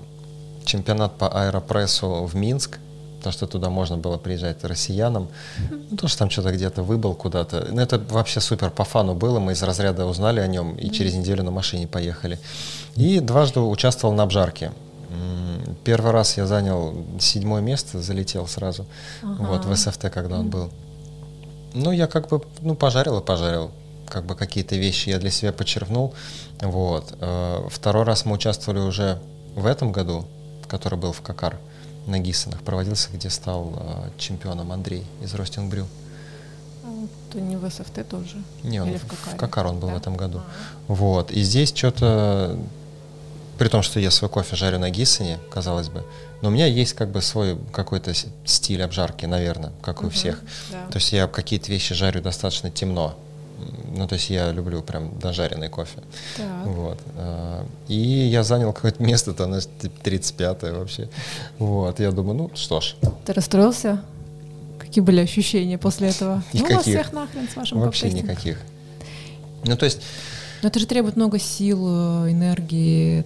чемпионат 0.65 1.17
по 1.17 1.29
аэропрессу 1.29 2.25
в 2.25 2.35
Минск 2.35 2.79
потому 3.19 3.33
что 3.33 3.47
туда 3.47 3.69
можно 3.69 3.97
было 3.97 4.17
приезжать 4.17 4.63
россиянам. 4.63 5.27
Ну, 5.69 5.97
то, 5.97 6.07
что 6.07 6.19
там 6.19 6.29
что-то 6.29 6.51
где-то 6.51 6.83
выбыл 6.83 7.13
куда-то. 7.13 7.67
Ну, 7.69 7.81
это 7.81 7.99
вообще 7.99 8.39
супер 8.39 8.71
по 8.71 8.83
фану 8.83 9.13
было. 9.13 9.39
Мы 9.39 9.51
из 9.51 9.61
разряда 9.61 10.05
узнали 10.05 10.39
о 10.39 10.47
нем 10.47 10.75
и 10.75 10.89
через 10.89 11.13
неделю 11.13 11.43
на 11.43 11.51
машине 11.51 11.85
поехали. 11.85 12.39
И 12.95 13.19
дважды 13.19 13.59
участвовал 13.59 14.15
на 14.15 14.23
обжарке. 14.23 14.71
Первый 15.83 16.11
раз 16.11 16.37
я 16.37 16.47
занял 16.47 16.93
седьмое 17.19 17.61
место, 17.61 18.01
залетел 18.01 18.47
сразу. 18.47 18.85
Ага. 19.21 19.43
Вот, 19.43 19.65
в 19.65 19.75
СФТ, 19.75 20.09
когда 20.09 20.39
он 20.39 20.49
был. 20.49 20.69
Ну, 21.73 21.91
я 21.91 22.07
как 22.07 22.29
бы, 22.29 22.41
ну, 22.61 22.75
пожарил 22.75 23.19
и 23.19 23.23
пожарил. 23.23 23.71
Как 24.07 24.25
бы 24.25 24.35
какие-то 24.35 24.75
вещи 24.75 25.09
я 25.09 25.19
для 25.19 25.29
себя 25.29 25.51
подчеркнул. 25.51 26.13
Вот. 26.61 27.13
Э, 27.19 27.67
второй 27.69 28.03
раз 28.03 28.25
мы 28.25 28.33
участвовали 28.33 28.79
уже 28.79 29.19
в 29.55 29.65
этом 29.65 29.91
году, 29.91 30.25
который 30.67 30.97
был 30.97 31.11
в 31.11 31.21
Какар 31.21 31.57
на 32.09 32.19
Гиссонах, 32.19 32.61
проводился, 32.61 33.09
где 33.13 33.29
стал 33.29 33.73
э, 33.75 34.09
чемпионом 34.17 34.71
Андрей 34.71 35.05
из 35.21 35.33
Ростинг 35.33 35.69
Брю. 35.69 35.87
Это 37.29 37.41
не 37.41 37.57
в 37.57 37.69
СФТ 37.69 38.07
тоже? 38.07 38.37
Не, 38.63 38.81
он 38.81 38.89
Или 38.89 38.97
в, 38.97 39.03
в 39.03 39.35
Какар 39.35 39.67
он 39.67 39.79
был 39.79 39.89
да? 39.89 39.93
в 39.95 39.97
этом 39.97 40.17
году. 40.17 40.39
А-а-а. 40.39 40.93
Вот. 40.93 41.31
И 41.31 41.41
здесь 41.43 41.73
что-то, 41.73 42.57
при 43.57 43.67
том, 43.67 43.83
что 43.83 43.99
я 43.99 44.09
свой 44.09 44.29
кофе 44.29 44.55
жарю 44.55 44.79
на 44.79 44.89
Гиссоне, 44.89 45.39
казалось 45.51 45.89
бы, 45.89 46.03
но 46.41 46.49
у 46.49 46.51
меня 46.51 46.65
есть 46.65 46.93
как 46.93 47.09
бы 47.09 47.21
свой 47.21 47.57
какой-то 47.71 48.13
стиль 48.45 48.81
обжарки, 48.81 49.25
наверное, 49.25 49.71
как 49.81 50.03
и 50.03 50.05
у 50.07 50.09
всех. 50.09 50.41
Да. 50.71 50.87
То 50.87 50.97
есть 50.97 51.11
я 51.11 51.27
какие-то 51.27 51.71
вещи 51.71 51.93
жарю 51.93 52.21
достаточно 52.21 52.71
темно. 52.71 53.15
Ну, 53.95 54.07
то 54.07 54.15
есть 54.15 54.29
я 54.29 54.51
люблю 54.51 54.81
прям 54.81 55.17
дожаренный 55.19 55.69
кофе. 55.69 55.99
Так. 56.37 56.65
Вот. 56.65 56.99
А, 57.15 57.65
и 57.87 57.95
я 57.95 58.43
занял 58.43 58.73
какое-то 58.73 59.01
место, 59.03 59.33
там, 59.33 59.53
35-е 59.53 60.73
вообще. 60.73 61.09
Вот. 61.57 61.99
Я 61.99 62.11
думаю, 62.11 62.37
ну 62.37 62.51
что 62.55 62.81
ж. 62.81 62.95
Ты 63.25 63.33
расстроился? 63.33 64.01
Какие 64.77 65.03
были 65.03 65.19
ощущения 65.21 65.77
после 65.77 66.09
этого? 66.09 66.43
Никаких. 66.53 66.69
Ну, 66.69 66.75
вас 66.75 66.85
всех 66.85 67.13
нахрен 67.13 67.47
с 67.47 67.55
вашим 67.55 67.79
Вообще 67.79 68.05
коктейлем. 68.05 68.29
никаких. 68.29 68.57
Ну, 69.65 69.75
то 69.77 69.85
есть... 69.85 70.01
Но 70.61 70.69
это 70.69 70.79
же 70.79 70.87
требует 70.87 71.15
много 71.15 71.39
сил, 71.39 72.25
э, 72.25 72.31
энергии, 72.31 73.23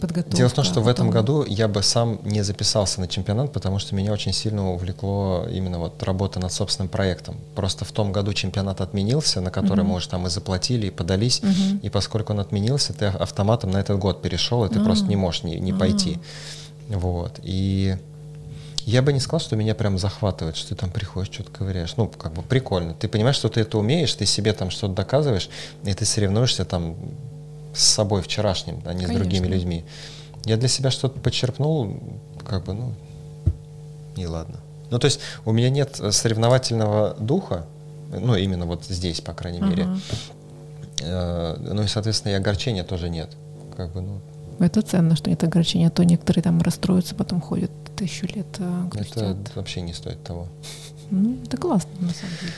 подготовка. 0.00 0.36
Дело 0.36 0.48
в 0.48 0.52
том, 0.52 0.64
что 0.64 0.80
в 0.80 0.88
этом 0.88 1.10
году 1.10 1.44
я 1.44 1.68
бы 1.68 1.82
сам 1.82 2.20
не 2.24 2.42
записался 2.42 3.00
на 3.00 3.08
чемпионат, 3.08 3.52
потому 3.52 3.78
что 3.78 3.94
меня 3.94 4.12
очень 4.12 4.32
сильно 4.32 4.70
увлекло 4.72 5.46
именно 5.50 5.78
вот 5.78 6.02
работа 6.02 6.40
над 6.40 6.52
собственным 6.52 6.88
проектом. 6.88 7.36
Просто 7.54 7.84
в 7.84 7.92
том 7.92 8.12
году 8.12 8.32
чемпионат 8.32 8.80
отменился, 8.80 9.40
на 9.40 9.50
который 9.50 9.84
uh-huh. 9.84 9.88
мы 9.88 9.96
уже 9.96 10.08
там 10.08 10.26
и 10.26 10.30
заплатили, 10.30 10.88
и 10.88 10.90
подались, 10.90 11.40
uh-huh. 11.40 11.80
и 11.80 11.88
поскольку 11.90 12.32
он 12.32 12.40
отменился, 12.40 12.92
ты 12.92 13.06
автоматом 13.06 13.70
на 13.70 13.78
этот 13.78 13.98
год 13.98 14.22
перешел, 14.22 14.64
и 14.64 14.68
ты 14.68 14.78
uh-huh. 14.78 14.84
просто 14.84 15.06
не 15.06 15.16
можешь 15.16 15.42
не, 15.42 15.58
не 15.58 15.72
пойти. 15.72 16.18
Вот. 16.88 17.38
И 17.42 17.96
я 18.86 19.02
бы 19.02 19.12
не 19.12 19.20
сказал, 19.20 19.40
что 19.40 19.56
меня 19.56 19.74
прям 19.74 19.98
захватывает, 19.98 20.56
что 20.56 20.70
ты 20.70 20.74
там 20.74 20.90
приходишь, 20.90 21.32
что-то 21.32 21.50
ковыряешь. 21.50 21.96
Ну, 21.96 22.08
как 22.08 22.32
бы 22.32 22.42
прикольно. 22.42 22.94
Ты 22.94 23.08
понимаешь, 23.08 23.36
что 23.36 23.48
ты 23.48 23.60
это 23.60 23.78
умеешь, 23.78 24.12
ты 24.14 24.26
себе 24.26 24.52
там 24.52 24.70
что-то 24.70 24.94
доказываешь, 24.94 25.48
и 25.84 25.92
ты 25.94 26.04
соревнуешься 26.04 26.64
там 26.64 26.96
с 27.74 27.82
собой 27.82 28.22
вчерашним, 28.22 28.82
а 28.84 28.92
не 28.92 29.04
Конечно. 29.04 29.14
с 29.14 29.16
другими 29.18 29.46
людьми. 29.46 29.84
Я 30.44 30.56
для 30.56 30.68
себя 30.68 30.90
что-то 30.90 31.20
подчеркнул, 31.20 32.00
как 32.46 32.64
бы, 32.64 32.74
ну, 32.74 32.94
и 34.16 34.26
ладно. 34.26 34.56
Ну, 34.90 34.98
то 34.98 35.04
есть 35.04 35.20
у 35.44 35.52
меня 35.52 35.70
нет 35.70 36.00
соревновательного 36.10 37.16
духа, 37.18 37.66
ну, 38.12 38.34
именно 38.34 38.66
вот 38.66 38.84
здесь, 38.84 39.20
по 39.20 39.34
крайней 39.34 39.60
uh-huh. 39.60 39.68
мере. 39.68 39.88
Э, 41.02 41.56
ну 41.58 41.82
и, 41.82 41.86
соответственно, 41.86 42.32
и 42.32 42.34
огорчения 42.34 42.82
тоже 42.82 43.08
нет. 43.08 43.30
Как 43.76 43.92
бы, 43.92 44.00
ну, 44.00 44.20
это 44.60 44.82
ценно, 44.82 45.16
что 45.16 45.30
нет 45.30 45.42
огорчения, 45.42 45.88
а 45.88 45.90
то 45.90 46.04
некоторые 46.04 46.42
там 46.42 46.60
расстроятся, 46.60 47.14
потом 47.14 47.40
ходят 47.40 47.70
тысячу 47.96 48.26
лет 48.26 48.46
э, 48.58 48.82
грустят. 48.90 49.16
Это 49.16 49.52
вообще 49.54 49.80
не 49.80 49.94
стоит 49.94 50.22
того. 50.22 50.48
Ну, 51.10 51.38
это 51.44 51.56
классно, 51.56 51.90
на 52.00 52.12
самом 52.12 52.34
деле. 52.40 52.52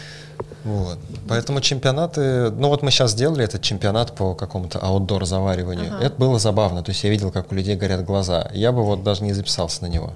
Вот. 0.64 0.98
Поэтому 1.28 1.60
чемпионаты, 1.60 2.50
ну 2.50 2.68
вот 2.68 2.82
мы 2.82 2.90
сейчас 2.90 3.12
сделали 3.12 3.44
этот 3.44 3.62
чемпионат 3.62 4.14
по 4.14 4.34
какому-то 4.34 4.78
аутдор 4.78 5.24
завариванию. 5.24 5.94
Ага. 5.94 6.04
Это 6.04 6.16
было 6.16 6.38
забавно, 6.38 6.82
то 6.82 6.90
есть 6.90 7.02
я 7.04 7.10
видел, 7.10 7.32
как 7.32 7.50
у 7.52 7.54
людей 7.54 7.76
горят 7.76 8.04
глаза. 8.04 8.48
Я 8.54 8.72
бы 8.72 8.82
вот 8.82 9.02
даже 9.02 9.24
не 9.24 9.32
записался 9.32 9.82
на 9.82 9.88
него. 9.88 10.12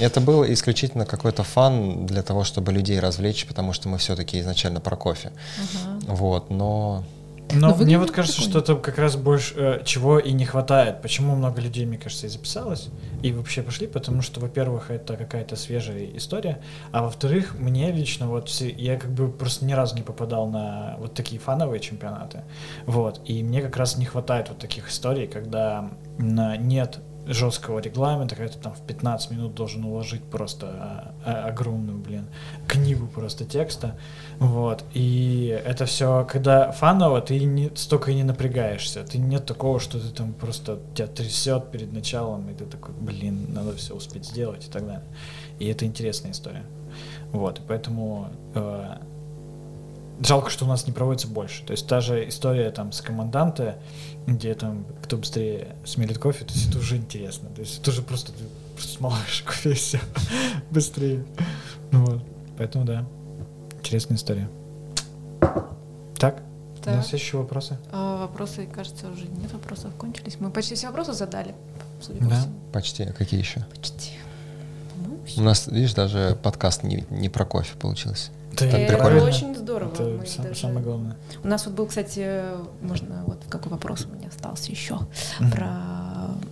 Это 0.00 0.20
был 0.20 0.44
исключительно 0.44 1.06
какой-то 1.06 1.44
фан 1.44 2.06
для 2.06 2.22
того, 2.22 2.44
чтобы 2.44 2.72
людей 2.72 3.00
развлечь, 3.00 3.46
потому 3.46 3.72
что 3.72 3.88
мы 3.88 3.98
все-таки 3.98 4.40
изначально 4.40 4.80
про 4.80 4.96
кофе. 4.96 5.32
Ага. 5.58 6.14
Вот, 6.14 6.50
но 6.50 7.04
но 7.52 7.74
мне 7.76 7.98
вот 7.98 8.10
кажется, 8.10 8.40
что 8.40 8.58
это 8.60 8.74
как 8.76 8.98
раз 8.98 9.16
больше 9.16 9.54
э, 9.56 9.82
чего 9.84 10.18
и 10.18 10.32
не 10.32 10.44
хватает. 10.44 11.02
Почему 11.02 11.34
много 11.34 11.60
людей, 11.60 11.86
мне 11.86 11.98
кажется, 11.98 12.26
и 12.26 12.30
записалось, 12.30 12.88
и 13.22 13.32
вообще 13.32 13.62
пошли, 13.62 13.86
потому 13.86 14.22
что, 14.22 14.40
во-первых, 14.40 14.90
это 14.90 15.16
какая-то 15.16 15.56
свежая 15.56 16.06
история, 16.14 16.62
а 16.90 17.02
во-вторых, 17.02 17.54
мне 17.58 17.92
лично 17.92 18.28
вот 18.28 18.48
я 18.48 18.96
как 18.96 19.10
бы 19.12 19.30
просто 19.30 19.64
ни 19.64 19.72
разу 19.72 19.96
не 19.96 20.02
попадал 20.02 20.48
на 20.48 20.96
вот 20.98 21.14
такие 21.14 21.40
фановые 21.40 21.80
чемпионаты, 21.80 22.42
вот, 22.86 23.20
и 23.24 23.42
мне 23.42 23.62
как 23.62 23.76
раз 23.76 23.96
не 23.96 24.04
хватает 24.04 24.48
вот 24.48 24.58
таких 24.58 24.88
историй, 24.88 25.26
когда 25.26 25.90
нет 26.18 27.00
жесткого 27.26 27.78
регламента, 27.78 28.34
когда 28.34 28.52
ты 28.52 28.58
там 28.58 28.74
в 28.74 28.80
15 28.80 29.30
минут 29.30 29.54
должен 29.54 29.84
уложить 29.84 30.24
просто 30.24 30.66
а, 30.66 31.14
а, 31.24 31.48
огромную, 31.48 31.98
блин, 31.98 32.26
книгу 32.66 33.06
просто 33.06 33.44
текста, 33.44 33.96
вот, 34.42 34.84
и 34.92 35.56
это 35.64 35.86
все, 35.86 36.26
когда 36.28 36.72
фаново, 36.72 37.20
ты 37.20 37.38
не, 37.44 37.70
столько 37.76 38.10
и 38.10 38.14
не 38.14 38.24
напрягаешься, 38.24 39.04
ты 39.04 39.18
нет 39.18 39.46
такого, 39.46 39.78
что 39.78 40.00
ты 40.00 40.08
там 40.08 40.32
просто 40.32 40.80
тебя 40.94 41.06
трясет 41.06 41.70
перед 41.70 41.92
началом, 41.92 42.50
и 42.50 42.54
ты 42.54 42.64
такой, 42.64 42.92
блин, 42.94 43.46
надо 43.54 43.76
все 43.76 43.94
успеть 43.94 44.26
сделать 44.26 44.66
и 44.66 44.70
так 44.70 44.84
далее, 44.84 45.04
и 45.60 45.68
это 45.68 45.86
интересная 45.86 46.32
история, 46.32 46.64
вот, 47.30 47.60
и 47.60 47.62
поэтому 47.68 48.30
э, 48.54 48.96
жалко, 50.20 50.50
что 50.50 50.64
у 50.64 50.68
нас 50.68 50.88
не 50.88 50.92
проводится 50.92 51.28
больше, 51.28 51.64
то 51.64 51.70
есть 51.70 51.86
та 51.86 52.00
же 52.00 52.28
история 52.28 52.70
там 52.72 52.90
с 52.90 53.00
команданта, 53.00 53.78
где 54.26 54.54
там 54.54 54.86
кто 55.04 55.18
быстрее 55.18 55.76
смелит 55.84 56.18
кофе, 56.18 56.44
то 56.44 56.52
есть 56.52 56.68
это 56.68 56.78
уже 56.78 56.96
интересно. 56.96 57.48
То 57.54 57.60
есть 57.60 57.80
это 57.80 57.90
уже 57.90 58.02
просто 58.02 58.32
ты 58.32 58.44
просто 58.74 58.96
смолаешь 58.96 59.42
кофе 59.46 59.70
и 59.70 59.74
все 59.74 60.00
быстрее. 60.70 61.24
Вот. 61.90 62.22
Поэтому 62.56 62.84
да. 62.84 63.04
Интересная 63.82 64.16
история. 64.16 64.48
Так? 66.16 66.40
Так. 66.82 66.94
У 66.94 66.96
нас 66.98 67.12
есть 67.12 67.24
еще 67.24 67.38
вопросы? 67.38 67.76
А, 67.90 68.22
вопросы, 68.26 68.68
кажется, 68.72 69.08
уже 69.08 69.26
нет 69.26 69.52
вопросов, 69.52 69.92
кончились. 69.98 70.36
Мы 70.38 70.50
почти 70.50 70.76
все 70.76 70.86
вопросы 70.86 71.14
задали, 71.14 71.52
судя 72.00 72.20
по 72.20 72.26
да? 72.26 72.38
всему. 72.38 72.54
Почти. 72.72 73.02
А 73.02 73.12
какие 73.12 73.40
еще? 73.40 73.66
Почти. 73.74 74.12
У 75.36 75.40
нас, 75.42 75.66
видишь, 75.66 75.94
даже 75.94 76.38
подкаст 76.40 76.84
не, 76.84 77.04
не 77.10 77.28
про 77.28 77.44
кофе 77.44 77.76
получился. 77.76 78.30
Да, 78.56 78.66
это 78.66 78.94
прикольно. 78.94 79.24
очень 79.24 79.56
здорово. 79.56 79.92
Это 79.92 80.26
сам, 80.26 80.44
даже... 80.44 80.60
самое 80.60 80.84
главное. 80.84 81.16
У 81.42 81.48
нас 81.48 81.66
вот 81.66 81.74
был, 81.74 81.86
кстати, 81.86 82.42
можно 82.82 83.24
вот 83.26 83.42
какой 83.48 83.72
вопрос 83.72 84.06
у 84.06 84.16
меня 84.16 84.28
остался 84.28 84.70
еще 84.70 85.00
mm-hmm. 85.40 85.50
про 85.50 85.68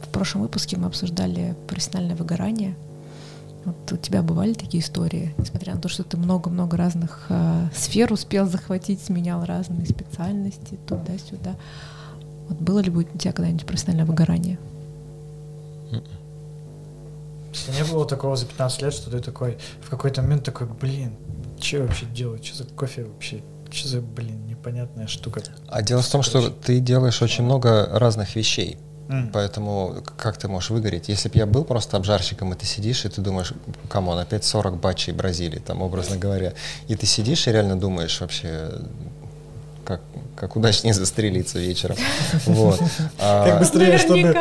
в 0.02 0.09
прошлом 0.09 0.43
выпуске 0.43 0.77
мы 0.77 0.89
обсуждали 0.89 1.55
профессиональное 1.69 2.16
выгорание. 2.16 2.74
Вот 3.65 3.93
у 3.93 3.97
тебя 3.97 4.23
бывали 4.23 4.55
такие 4.55 4.82
истории, 4.82 5.35
несмотря 5.37 5.74
на 5.74 5.81
то, 5.81 5.89
что 5.89 6.03
ты 6.03 6.16
много-много 6.16 6.77
разных 6.77 7.27
э, 7.28 7.69
сфер 7.74 8.12
успел 8.12 8.47
захватить, 8.47 9.03
сменял 9.03 9.45
разные 9.45 9.87
специальности 9.87 10.78
туда-сюда. 10.87 11.57
Вот 12.49 12.59
было 12.59 12.78
ли 12.78 12.91
у 12.91 13.03
тебя 13.03 13.32
когда-нибудь 13.32 13.66
профессиональное 13.66 14.07
выгорание? 14.07 14.59
Не 17.69 17.85
было 17.85 18.07
такого 18.07 18.37
за 18.37 18.47
15 18.47 18.82
лет, 18.82 18.95
что 18.95 19.11
ты 19.11 19.20
такой 19.20 19.59
в 19.82 19.91
какой-то 19.91 20.23
момент 20.23 20.45
такой, 20.45 20.66
блин, 20.66 21.12
что 21.61 21.82
вообще 21.82 22.07
делать? 22.07 22.45
Что 22.45 22.59
за 22.59 22.65
кофе 22.65 23.05
вообще? 23.05 23.43
Что 23.70 23.89
за, 23.89 24.01
блин, 24.01 24.47
непонятная 24.47 25.07
штука? 25.07 25.43
А 25.69 25.82
дело 25.82 26.01
в 26.01 26.09
том, 26.09 26.23
что 26.23 26.51
ты 26.51 26.81
делаешь 26.81 27.20
очень 27.23 27.45
много 27.45 27.89
разных 27.93 28.37
вещей. 28.37 28.78
Мм. 29.09 29.31
Поэтому 29.33 30.03
как 30.17 30.37
ты 30.37 30.47
можешь 30.49 30.71
выгореть? 30.71 31.09
Если 31.09 31.29
бы 31.29 31.37
я 31.39 31.47
был 31.47 31.65
просто 31.65 31.97
обжарщиком, 31.97 32.53
и 32.53 32.57
ты 32.57 32.65
сидишь, 32.65 33.05
и 33.05 33.09
ты 33.09 33.21
думаешь, 33.21 33.53
come 33.89 34.06
on, 34.06 34.19
опять 34.19 34.45
40 34.45 34.77
batch 34.77 35.02
ей 35.02 35.12
Бразилии, 35.13 35.59
там, 35.59 35.83
образно 35.83 36.17
говоря, 36.17 36.53
и 36.87 36.95
ты 36.95 37.07
сидишь 37.07 37.49
и 37.49 37.53
реально 37.53 37.79
думаешь 37.79 38.21
вообще, 38.21 38.71
как, 39.85 40.01
как 40.37 40.55
удачнее 40.55 40.95
застрелиться 40.95 41.59
вечером. 41.59 41.97
Вот. 42.47 42.81
А, 43.19 43.47
как 43.47 43.59
быстрее, 43.59 43.99
чтобы... 43.99 44.35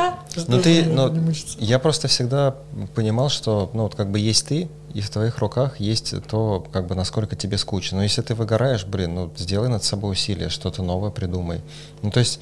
Ну, 0.48 0.62
ты, 0.62 0.84
ну, 0.84 1.12
я 1.58 1.80
просто 1.80 2.08
всегда 2.08 2.56
понимал, 2.94 3.30
что, 3.30 3.72
ну, 3.74 3.84
вот 3.84 3.96
как 3.96 4.12
бы 4.12 4.20
есть 4.20 4.48
ты, 4.48 4.70
и 4.94 5.02
в 5.02 5.10
твоих 5.10 5.40
руках 5.40 5.80
есть 5.80 6.14
то, 6.28 6.66
как 6.72 6.88
бы, 6.88 6.96
насколько 6.96 7.36
тебе 7.36 7.58
скучно. 7.58 7.98
Но 7.98 8.04
если 8.04 8.22
ты 8.22 8.36
выгораешь, 8.36 8.86
блин, 8.86 9.16
ну, 9.16 9.32
сделай 9.38 9.70
над 9.70 9.84
собой 9.84 10.12
усилие, 10.12 10.50
что-то 10.50 10.84
новое 10.84 11.10
придумай. 11.10 11.62
Ну, 12.02 12.12
то 12.12 12.20
есть 12.20 12.40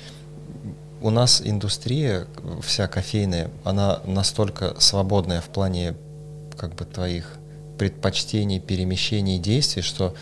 у 1.02 1.10
нас 1.10 1.42
индустрия 1.44 2.28
вся 2.62 2.88
кофейная, 2.88 3.52
она 3.64 4.02
настолько 4.06 4.76
свободная 4.80 5.42
в 5.42 5.46
плане, 5.46 5.96
как 6.58 6.76
бы, 6.76 6.86
твоих 6.86 7.38
предпочтений, 7.78 8.60
перемещений, 8.60 9.38
действий, 9.38 9.84
что 9.84 10.16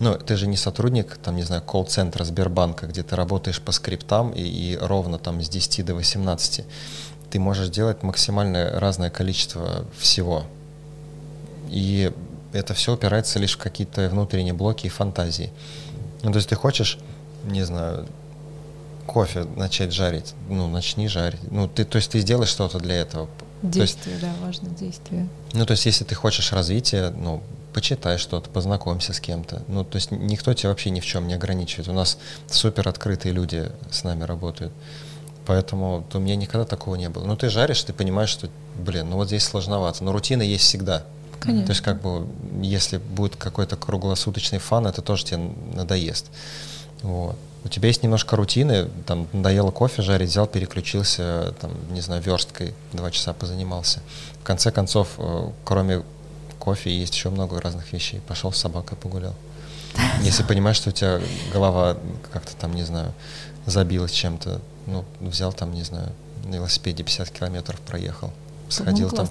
ну, 0.00 0.16
ты 0.16 0.36
же 0.36 0.46
не 0.46 0.56
сотрудник, 0.56 1.18
там, 1.18 1.36
не 1.36 1.42
знаю, 1.42 1.62
колл-центра 1.62 2.24
Сбербанка, 2.24 2.86
где 2.86 3.02
ты 3.02 3.16
работаешь 3.16 3.60
по 3.60 3.72
скриптам 3.72 4.30
и, 4.30 4.42
и 4.42 4.76
ровно 4.76 5.18
там 5.18 5.42
с 5.42 5.48
10 5.48 5.84
до 5.84 5.94
18. 5.94 6.64
Ты 7.30 7.40
можешь 7.40 7.68
делать 7.68 8.02
максимально 8.02 8.78
разное 8.78 9.10
количество 9.10 9.84
всего. 9.98 10.44
И 11.68 12.12
это 12.52 12.74
все 12.74 12.94
упирается 12.94 13.38
лишь 13.38 13.56
в 13.56 13.58
какие-то 13.58 14.08
внутренние 14.08 14.54
блоки 14.54 14.86
и 14.86 14.90
фантазии. 14.90 15.52
Ну, 16.22 16.30
то 16.30 16.36
есть 16.36 16.48
ты 16.48 16.54
хочешь, 16.54 16.98
не 17.44 17.64
знаю, 17.64 18.06
кофе 19.08 19.44
начать 19.56 19.92
жарить, 19.92 20.34
ну, 20.48 20.68
начни 20.68 21.08
жарить. 21.08 21.40
Ну, 21.50 21.66
ты, 21.66 21.84
то 21.84 21.96
есть 21.96 22.10
ты 22.10 22.20
сделаешь 22.20 22.50
что-то 22.50 22.78
для 22.78 22.96
этого. 22.96 23.28
Действие, 23.62 24.14
есть, 24.14 24.24
да, 24.24 24.32
важно 24.44 24.68
действие. 24.68 25.28
Ну, 25.54 25.66
то 25.66 25.72
есть 25.72 25.86
если 25.86 26.04
ты 26.04 26.14
хочешь 26.14 26.52
развития, 26.52 27.10
ну, 27.10 27.42
почитай 27.72 28.18
что-то, 28.18 28.50
познакомься 28.50 29.12
с 29.12 29.20
кем-то. 29.20 29.62
Ну, 29.66 29.82
то 29.84 29.96
есть 29.96 30.10
никто 30.10 30.52
тебя 30.52 30.68
вообще 30.68 30.90
ни 30.90 31.00
в 31.00 31.06
чем 31.06 31.26
не 31.26 31.34
ограничивает. 31.34 31.88
У 31.88 31.92
нас 31.92 32.18
супер 32.48 32.86
открытые 32.86 33.32
люди 33.32 33.72
с 33.90 34.04
нами 34.04 34.24
работают. 34.24 34.72
Поэтому 35.46 36.04
то 36.10 36.18
у 36.18 36.20
меня 36.20 36.36
никогда 36.36 36.66
такого 36.66 36.96
не 36.96 37.08
было. 37.08 37.24
Ну, 37.24 37.34
ты 37.34 37.48
жаришь, 37.48 37.82
ты 37.82 37.94
понимаешь, 37.94 38.28
что, 38.28 38.50
блин, 38.76 39.08
ну 39.10 39.16
вот 39.16 39.28
здесь 39.28 39.44
сложновато. 39.44 40.04
Но 40.04 40.12
рутина 40.12 40.42
есть 40.42 40.64
всегда. 40.64 41.04
Конечно. 41.40 41.66
То 41.66 41.70
есть, 41.70 41.82
как 41.82 42.02
бы, 42.02 42.26
если 42.60 42.98
будет 42.98 43.36
какой-то 43.36 43.76
круглосуточный 43.76 44.58
фан, 44.58 44.86
это 44.86 45.00
тоже 45.00 45.24
тебе 45.24 45.38
надоест. 45.72 46.26
Вот. 47.02 47.36
У 47.68 47.70
тебя 47.70 47.88
есть 47.88 48.02
немножко 48.02 48.34
рутины, 48.34 48.88
там, 49.04 49.28
надоело 49.34 49.70
кофе 49.70 50.00
жарить, 50.00 50.30
взял, 50.30 50.46
переключился, 50.46 51.54
там, 51.60 51.70
не 51.90 52.00
знаю, 52.00 52.22
версткой, 52.22 52.72
два 52.94 53.10
часа 53.10 53.34
позанимался. 53.34 54.00
В 54.40 54.42
конце 54.42 54.70
концов, 54.70 55.08
э, 55.18 55.50
кроме 55.66 56.02
кофе 56.58 56.90
есть 56.90 57.14
еще 57.14 57.28
много 57.28 57.60
разных 57.60 57.92
вещей. 57.92 58.22
Пошел 58.26 58.52
с 58.52 58.56
собакой 58.56 58.96
погулял. 58.96 59.34
Если 60.22 60.44
понимаешь, 60.44 60.76
что 60.78 60.88
у 60.88 60.92
тебя 60.94 61.20
голова 61.52 61.98
как-то 62.32 62.56
там, 62.56 62.74
не 62.74 62.84
знаю, 62.84 63.12
забилась 63.66 64.12
чем-то, 64.12 64.62
ну, 64.86 65.04
взял 65.20 65.52
там, 65.52 65.74
не 65.74 65.82
знаю, 65.82 66.08
на 66.44 66.54
велосипеде 66.54 67.02
50 67.02 67.28
километров 67.28 67.78
проехал. 67.80 68.32
Сходил 68.70 69.10
там 69.10 69.28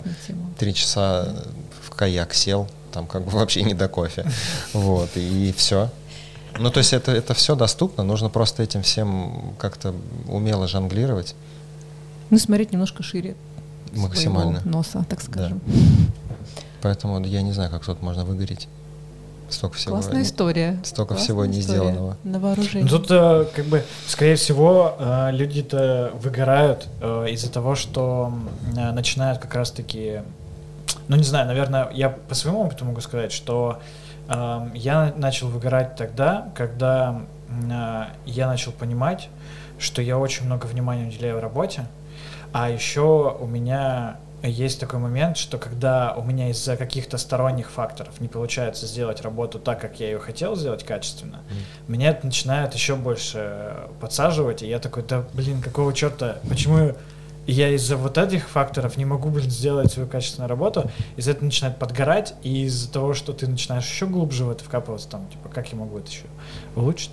три 0.59 0.75
часа 0.75 1.43
в 1.81 1.89
каяк 1.89 2.35
сел, 2.35 2.69
там 2.91 3.07
как 3.07 3.23
бы 3.23 3.31
вообще 3.39 3.63
не 3.63 3.73
до 3.73 3.87
кофе. 3.87 4.31
Вот, 4.73 5.09
и 5.15 5.51
все. 5.57 5.89
Ну, 6.59 6.69
то 6.71 6.79
есть 6.79 6.93
это, 6.93 7.11
это 7.11 7.33
все 7.33 7.55
доступно, 7.55 8.03
нужно 8.03 8.29
просто 8.29 8.63
этим 8.63 8.81
всем 8.81 9.53
как-то 9.57 9.93
умело 10.27 10.67
жонглировать. 10.67 11.35
Ну, 12.29 12.37
смотреть 12.37 12.71
немножко 12.71 13.03
шире. 13.03 13.35
Максимально. 13.93 14.61
носа, 14.65 15.05
так 15.09 15.21
скажем. 15.21 15.61
Да. 15.65 15.73
Поэтому 16.81 17.23
я 17.25 17.41
не 17.41 17.53
знаю, 17.53 17.71
как 17.71 17.85
тут 17.85 18.01
можно 18.01 18.25
выгореть. 18.25 18.67
Столько 19.49 19.77
всего. 19.77 19.93
Классная 19.93 20.23
история. 20.23 20.79
Столько 20.83 21.13
Классная 21.13 21.23
всего 21.23 21.45
не 21.45 21.61
сделанного. 21.61 22.17
На 22.23 22.39
вооружение. 22.39 22.83
Ну, 22.83 22.89
тут, 22.89 23.07
э, 23.09 23.45
как 23.55 23.65
бы, 23.65 23.83
скорее 24.05 24.35
всего, 24.35 24.95
э, 24.99 25.29
люди-то 25.31 26.11
выгорают 26.21 26.87
э, 27.01 27.27
из-за 27.31 27.49
того, 27.49 27.75
что 27.75 28.33
начинают 28.75 29.39
как 29.39 29.53
раз-таки, 29.55 30.21
ну, 31.07 31.15
не 31.15 31.23
знаю, 31.23 31.47
наверное, 31.47 31.89
я 31.91 32.09
по 32.09 32.35
своему 32.35 32.61
опыту 32.61 32.85
могу 32.85 33.01
сказать, 33.01 33.31
что 33.31 33.81
я 34.73 35.13
начал 35.15 35.47
выгорать 35.47 35.95
тогда, 35.95 36.49
когда 36.53 37.21
я 38.25 38.47
начал 38.47 38.73
понимать, 38.73 39.29
что 39.79 40.01
я 40.01 40.17
очень 40.17 40.45
много 40.45 40.65
внимания 40.65 41.07
уделяю 41.07 41.39
работе, 41.39 41.85
а 42.51 42.69
еще 42.69 43.37
у 43.39 43.45
меня 43.45 44.17
есть 44.43 44.79
такой 44.79 44.99
момент, 44.99 45.37
что 45.37 45.57
когда 45.57 46.13
у 46.15 46.23
меня 46.23 46.49
из-за 46.49 46.77
каких-то 46.77 47.17
сторонних 47.17 47.71
факторов 47.71 48.19
не 48.19 48.27
получается 48.27 48.85
сделать 48.85 49.21
работу 49.21 49.59
так, 49.59 49.81
как 49.81 49.99
я 49.99 50.07
ее 50.07 50.19
хотел 50.19 50.55
сделать 50.55 50.83
качественно, 50.83 51.37
mm. 51.49 51.91
меня 51.91 52.11
это 52.11 52.25
начинает 52.25 52.73
еще 52.73 52.95
больше 52.95 53.75
подсаживать, 53.99 54.61
и 54.61 54.67
я 54.67 54.79
такой, 54.79 55.03
да 55.03 55.23
блин, 55.33 55.61
какого 55.61 55.93
черта, 55.93 56.37
почему 56.47 56.93
я 57.47 57.69
из-за 57.69 57.97
вот 57.97 58.17
этих 58.17 58.49
факторов 58.49 58.97
не 58.97 59.05
могу, 59.05 59.29
блин, 59.29 59.49
сделать 59.49 59.91
свою 59.91 60.07
качественную 60.07 60.49
работу, 60.49 60.89
из-за 61.15 61.31
этого 61.31 61.45
начинает 61.45 61.77
подгорать, 61.79 62.35
и 62.43 62.63
из-за 62.63 62.91
того, 62.91 63.13
что 63.13 63.33
ты 63.33 63.47
начинаешь 63.47 63.85
еще 63.85 64.05
глубже 64.05 64.45
в 64.45 64.51
это 64.51 64.63
вкапываться, 64.63 65.07
там, 65.09 65.27
типа, 65.29 65.49
как 65.49 65.71
я 65.71 65.77
могу 65.77 65.97
это 65.97 66.09
еще 66.09 66.25
улучшить, 66.75 67.11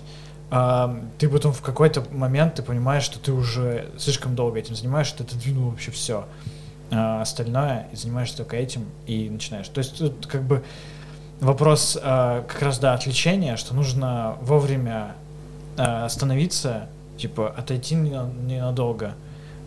а, 0.51 1.01
ты 1.17 1.27
потом 1.29 1.53
в 1.53 1.61
какой-то 1.61 2.05
момент 2.11 2.55
ты 2.55 2.63
понимаешь, 2.63 3.03
что 3.03 3.19
ты 3.19 3.31
уже 3.31 3.89
слишком 3.97 4.35
долго 4.35 4.59
этим 4.59 4.75
занимаешься, 4.75 5.15
что 5.15 5.23
ты 5.23 5.35
двинул 5.35 5.71
вообще 5.71 5.91
все 5.91 6.25
а 6.91 7.21
остальное, 7.21 7.87
и 7.91 7.95
занимаешься 7.95 8.37
только 8.37 8.57
этим, 8.57 8.85
и 9.07 9.27
начинаешь. 9.29 9.67
То 9.69 9.79
есть 9.79 9.97
тут 9.97 10.27
как 10.27 10.43
бы 10.43 10.63
вопрос 11.39 11.97
а, 12.01 12.43
как 12.43 12.61
раз, 12.61 12.77
да, 12.77 12.93
отвлечения, 12.93 13.57
что 13.57 13.73
нужно 13.73 14.37
вовремя 14.41 15.15
а, 15.77 16.05
остановиться, 16.05 16.89
типа 17.17 17.49
отойти 17.49 17.95
ненадолго, 17.95 19.15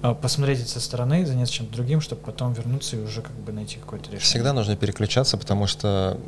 посмотреть 0.01 0.61
это 0.61 0.69
со 0.69 0.81
стороны, 0.81 1.27
заняться 1.27 1.55
чем-то 1.55 1.73
другим, 1.75 2.01
чтобы 2.01 2.23
потом 2.23 2.53
вернуться 2.53 2.97
и 2.97 3.01
уже 3.01 3.21
как 3.23 3.33
бы 3.33 3.53
найти 3.53 3.77
какое-то 3.79 4.07
решение. 4.07 4.25
Всегда 4.25 4.53
нужно 4.53 4.77
переключаться, 4.77 5.37
потому 5.37 5.67
что 5.67 6.19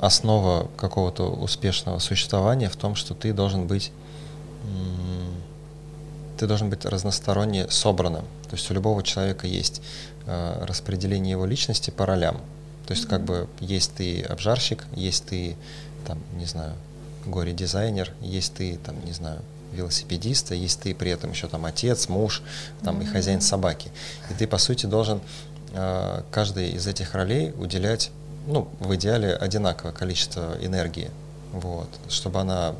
основа 0.00 0.70
какого-то 0.76 1.30
успешного 1.30 1.98
существования 1.98 2.68
в 2.68 2.76
том, 2.76 2.94
что 2.94 3.14
ты 3.14 3.32
должен 3.32 3.66
быть 3.66 3.92
ты 6.38 6.46
должен 6.46 6.68
быть 6.68 6.84
разносторонне 6.84 7.68
собранным. 7.70 8.24
То 8.48 8.56
есть 8.56 8.70
у 8.70 8.74
любого 8.74 9.02
человека 9.02 9.46
есть 9.46 9.80
э, 10.26 10.64
распределение 10.64 11.32
его 11.32 11.46
личности 11.46 11.90
по 11.90 12.06
ролям. 12.06 12.38
То 12.86 12.92
есть 12.92 13.06
как 13.06 13.24
бы 13.24 13.48
есть 13.60 13.94
ты 13.94 14.22
обжарщик, 14.22 14.84
есть 14.94 15.26
ты, 15.26 15.56
там, 16.06 16.18
не 16.36 16.44
знаю, 16.44 16.74
горе-дизайнер, 17.24 18.12
есть 18.20 18.54
ты, 18.54 18.78
там, 18.84 18.96
не 19.04 19.12
знаю, 19.12 19.40
велосипедист, 19.74 20.52
а 20.52 20.54
есть 20.54 20.80
ты 20.80 20.94
при 20.94 21.10
этом 21.10 21.30
еще 21.30 21.48
там 21.48 21.64
отец, 21.64 22.08
муж, 22.08 22.42
там 22.82 23.00
и 23.02 23.04
хозяин 23.04 23.40
собаки. 23.40 23.90
И 24.30 24.34
ты, 24.34 24.46
по 24.46 24.58
сути, 24.58 24.86
должен 24.86 25.20
э, 25.72 26.22
каждой 26.30 26.70
из 26.70 26.86
этих 26.86 27.14
ролей 27.14 27.52
уделять, 27.58 28.10
ну, 28.46 28.68
в 28.80 28.94
идеале 28.94 29.34
одинаковое 29.34 29.92
количество 29.92 30.56
энергии, 30.60 31.10
вот, 31.52 31.88
чтобы 32.08 32.40
она 32.40 32.74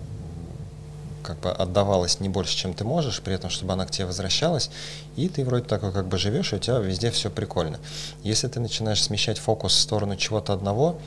как 1.25 1.41
бы 1.41 1.51
отдавалась 1.51 2.21
не 2.21 2.29
больше, 2.29 2.55
чем 2.55 2.75
ты 2.75 2.85
можешь, 2.85 3.21
при 3.21 3.35
этом, 3.35 3.51
чтобы 3.51 3.73
она 3.73 3.87
к 3.87 3.91
тебе 3.91 4.07
возвращалась, 4.07 4.71
и 5.17 5.29
ты 5.29 5.45
вроде 5.45 5.65
такой 5.65 5.91
как 5.91 6.07
бы 6.07 6.19
живешь, 6.19 6.53
и 6.53 6.57
у 6.57 6.59
тебя 6.59 6.79
везде 6.79 7.11
все 7.11 7.31
прикольно. 7.31 7.79
Если 8.23 8.47
ты 8.47 8.61
начинаешь 8.61 9.03
смещать 9.03 9.39
фокус 9.39 9.75
в 9.75 9.81
сторону 9.81 10.17
чего-то 10.17 10.53
одного, 10.53 11.01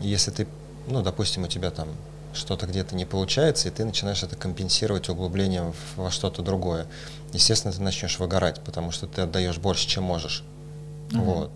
если 0.00 0.32
ты, 0.32 0.46
ну, 0.88 1.02
допустим, 1.02 1.44
у 1.44 1.46
тебя 1.46 1.70
там 1.70 1.88
что-то 2.34 2.66
где-то 2.66 2.94
не 2.94 3.04
получается, 3.04 3.68
и 3.68 3.70
ты 3.70 3.84
начинаешь 3.84 4.22
это 4.22 4.36
компенсировать 4.36 5.08
углублением 5.08 5.72
во 5.96 6.10
что-то 6.10 6.42
другое. 6.42 6.86
Естественно, 7.32 7.72
ты 7.72 7.80
начнешь 7.80 8.18
выгорать, 8.18 8.60
потому 8.62 8.90
что 8.90 9.06
ты 9.06 9.22
отдаешь 9.22 9.58
больше, 9.58 9.86
чем 9.88 10.04
можешь. 10.04 10.44
Mm-hmm. 11.10 11.20
Вот. 11.20 11.50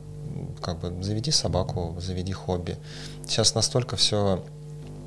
Как 0.62 0.78
бы 0.78 1.02
заведи 1.02 1.30
собаку, 1.30 1.96
заведи 2.00 2.32
хобби. 2.32 2.76
Сейчас 3.26 3.54
настолько 3.54 3.96
все 3.96 4.44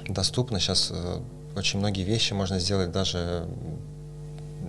доступно, 0.07 0.59
сейчас 0.59 0.89
э, 0.91 1.19
очень 1.55 1.79
многие 1.79 2.03
вещи 2.03 2.33
можно 2.33 2.59
сделать 2.59 2.91
даже, 2.91 3.47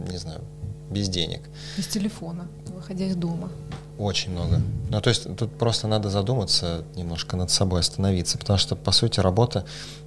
не 0.09 0.19
знаю, 0.19 0.43
без 0.91 1.09
денег. 1.09 1.41
Без 1.77 1.87
телефона, 1.87 2.49
выходя 2.69 3.07
из 3.07 3.17
дома. 3.17 3.51
Очень 3.99 4.33
много. 4.33 4.61
Ну, 4.91 5.01
то 5.01 5.11
есть 5.11 5.37
тут 5.37 5.57
просто 5.59 5.87
надо 5.87 6.11
задуматься 6.11 6.85
немножко 6.97 7.37
над 7.37 7.51
собой, 7.51 7.81
остановиться, 7.81 8.39
потому 8.39 8.59
что, 8.59 8.75
по 8.75 8.91
сути, 8.91 9.21
работа, 9.21 9.65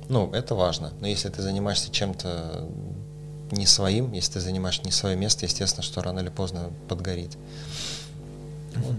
ну, 0.09 0.31
это 0.33 0.55
важно. 0.55 0.91
Но 0.99 1.07
если 1.07 1.29
ты 1.29 1.41
занимаешься 1.41 1.91
чем-то 1.91 2.67
не 3.51 3.65
своим, 3.65 4.11
если 4.13 4.33
ты 4.33 4.39
занимаешь 4.39 4.81
не 4.83 4.91
свое 4.91 5.15
место, 5.15 5.45
естественно, 5.45 5.83
что 5.83 6.01
рано 6.01 6.19
или 6.19 6.29
поздно 6.29 6.71
подгорит. 6.87 7.37
Вот. 8.75 8.95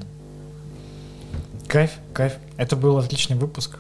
Кайф, 1.67 1.93
кайф. 2.13 2.35
Это 2.57 2.77
был 2.77 2.97
отличный 2.99 3.37
выпуск. 3.37 3.79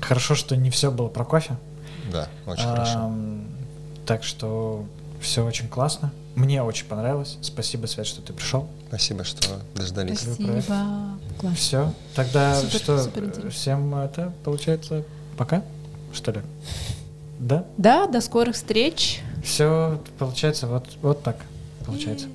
Хорошо, 0.00 0.34
что 0.34 0.56
не 0.56 0.70
все 0.70 0.90
было 0.90 1.08
про 1.08 1.24
кофе. 1.24 1.56
Да, 2.12 2.28
очень 2.46 2.64
а, 2.64 2.72
хорошо. 2.72 3.14
Так 4.06 4.24
что 4.24 4.84
все 5.20 5.44
очень 5.44 5.68
классно. 5.68 6.12
Мне 6.34 6.62
очень 6.62 6.86
понравилось. 6.86 7.38
Спасибо, 7.42 7.86
Свет, 7.86 8.06
что 8.06 8.22
ты 8.22 8.32
пришел. 8.32 8.68
Спасибо, 8.88 9.24
что 9.24 9.60
дождались. 9.74 10.20
Спасибо. 10.20 11.18
Класс. 11.38 11.56
Все. 11.56 11.92
Тогда 12.14 12.60
супер, 12.60 12.78
что, 12.78 13.02
супер 13.02 13.50
всем 13.50 13.94
это 13.94 14.32
получается 14.44 15.04
пока, 15.36 15.62
что 16.12 16.32
ли? 16.32 16.40
Да? 17.38 17.64
Да, 17.76 18.06
до 18.06 18.20
скорых 18.20 18.54
встреч. 18.54 19.20
Все 19.44 20.00
получается 20.18 20.66
вот, 20.66 20.86
вот 21.02 21.22
так 21.22 21.36
получается. 21.84 22.26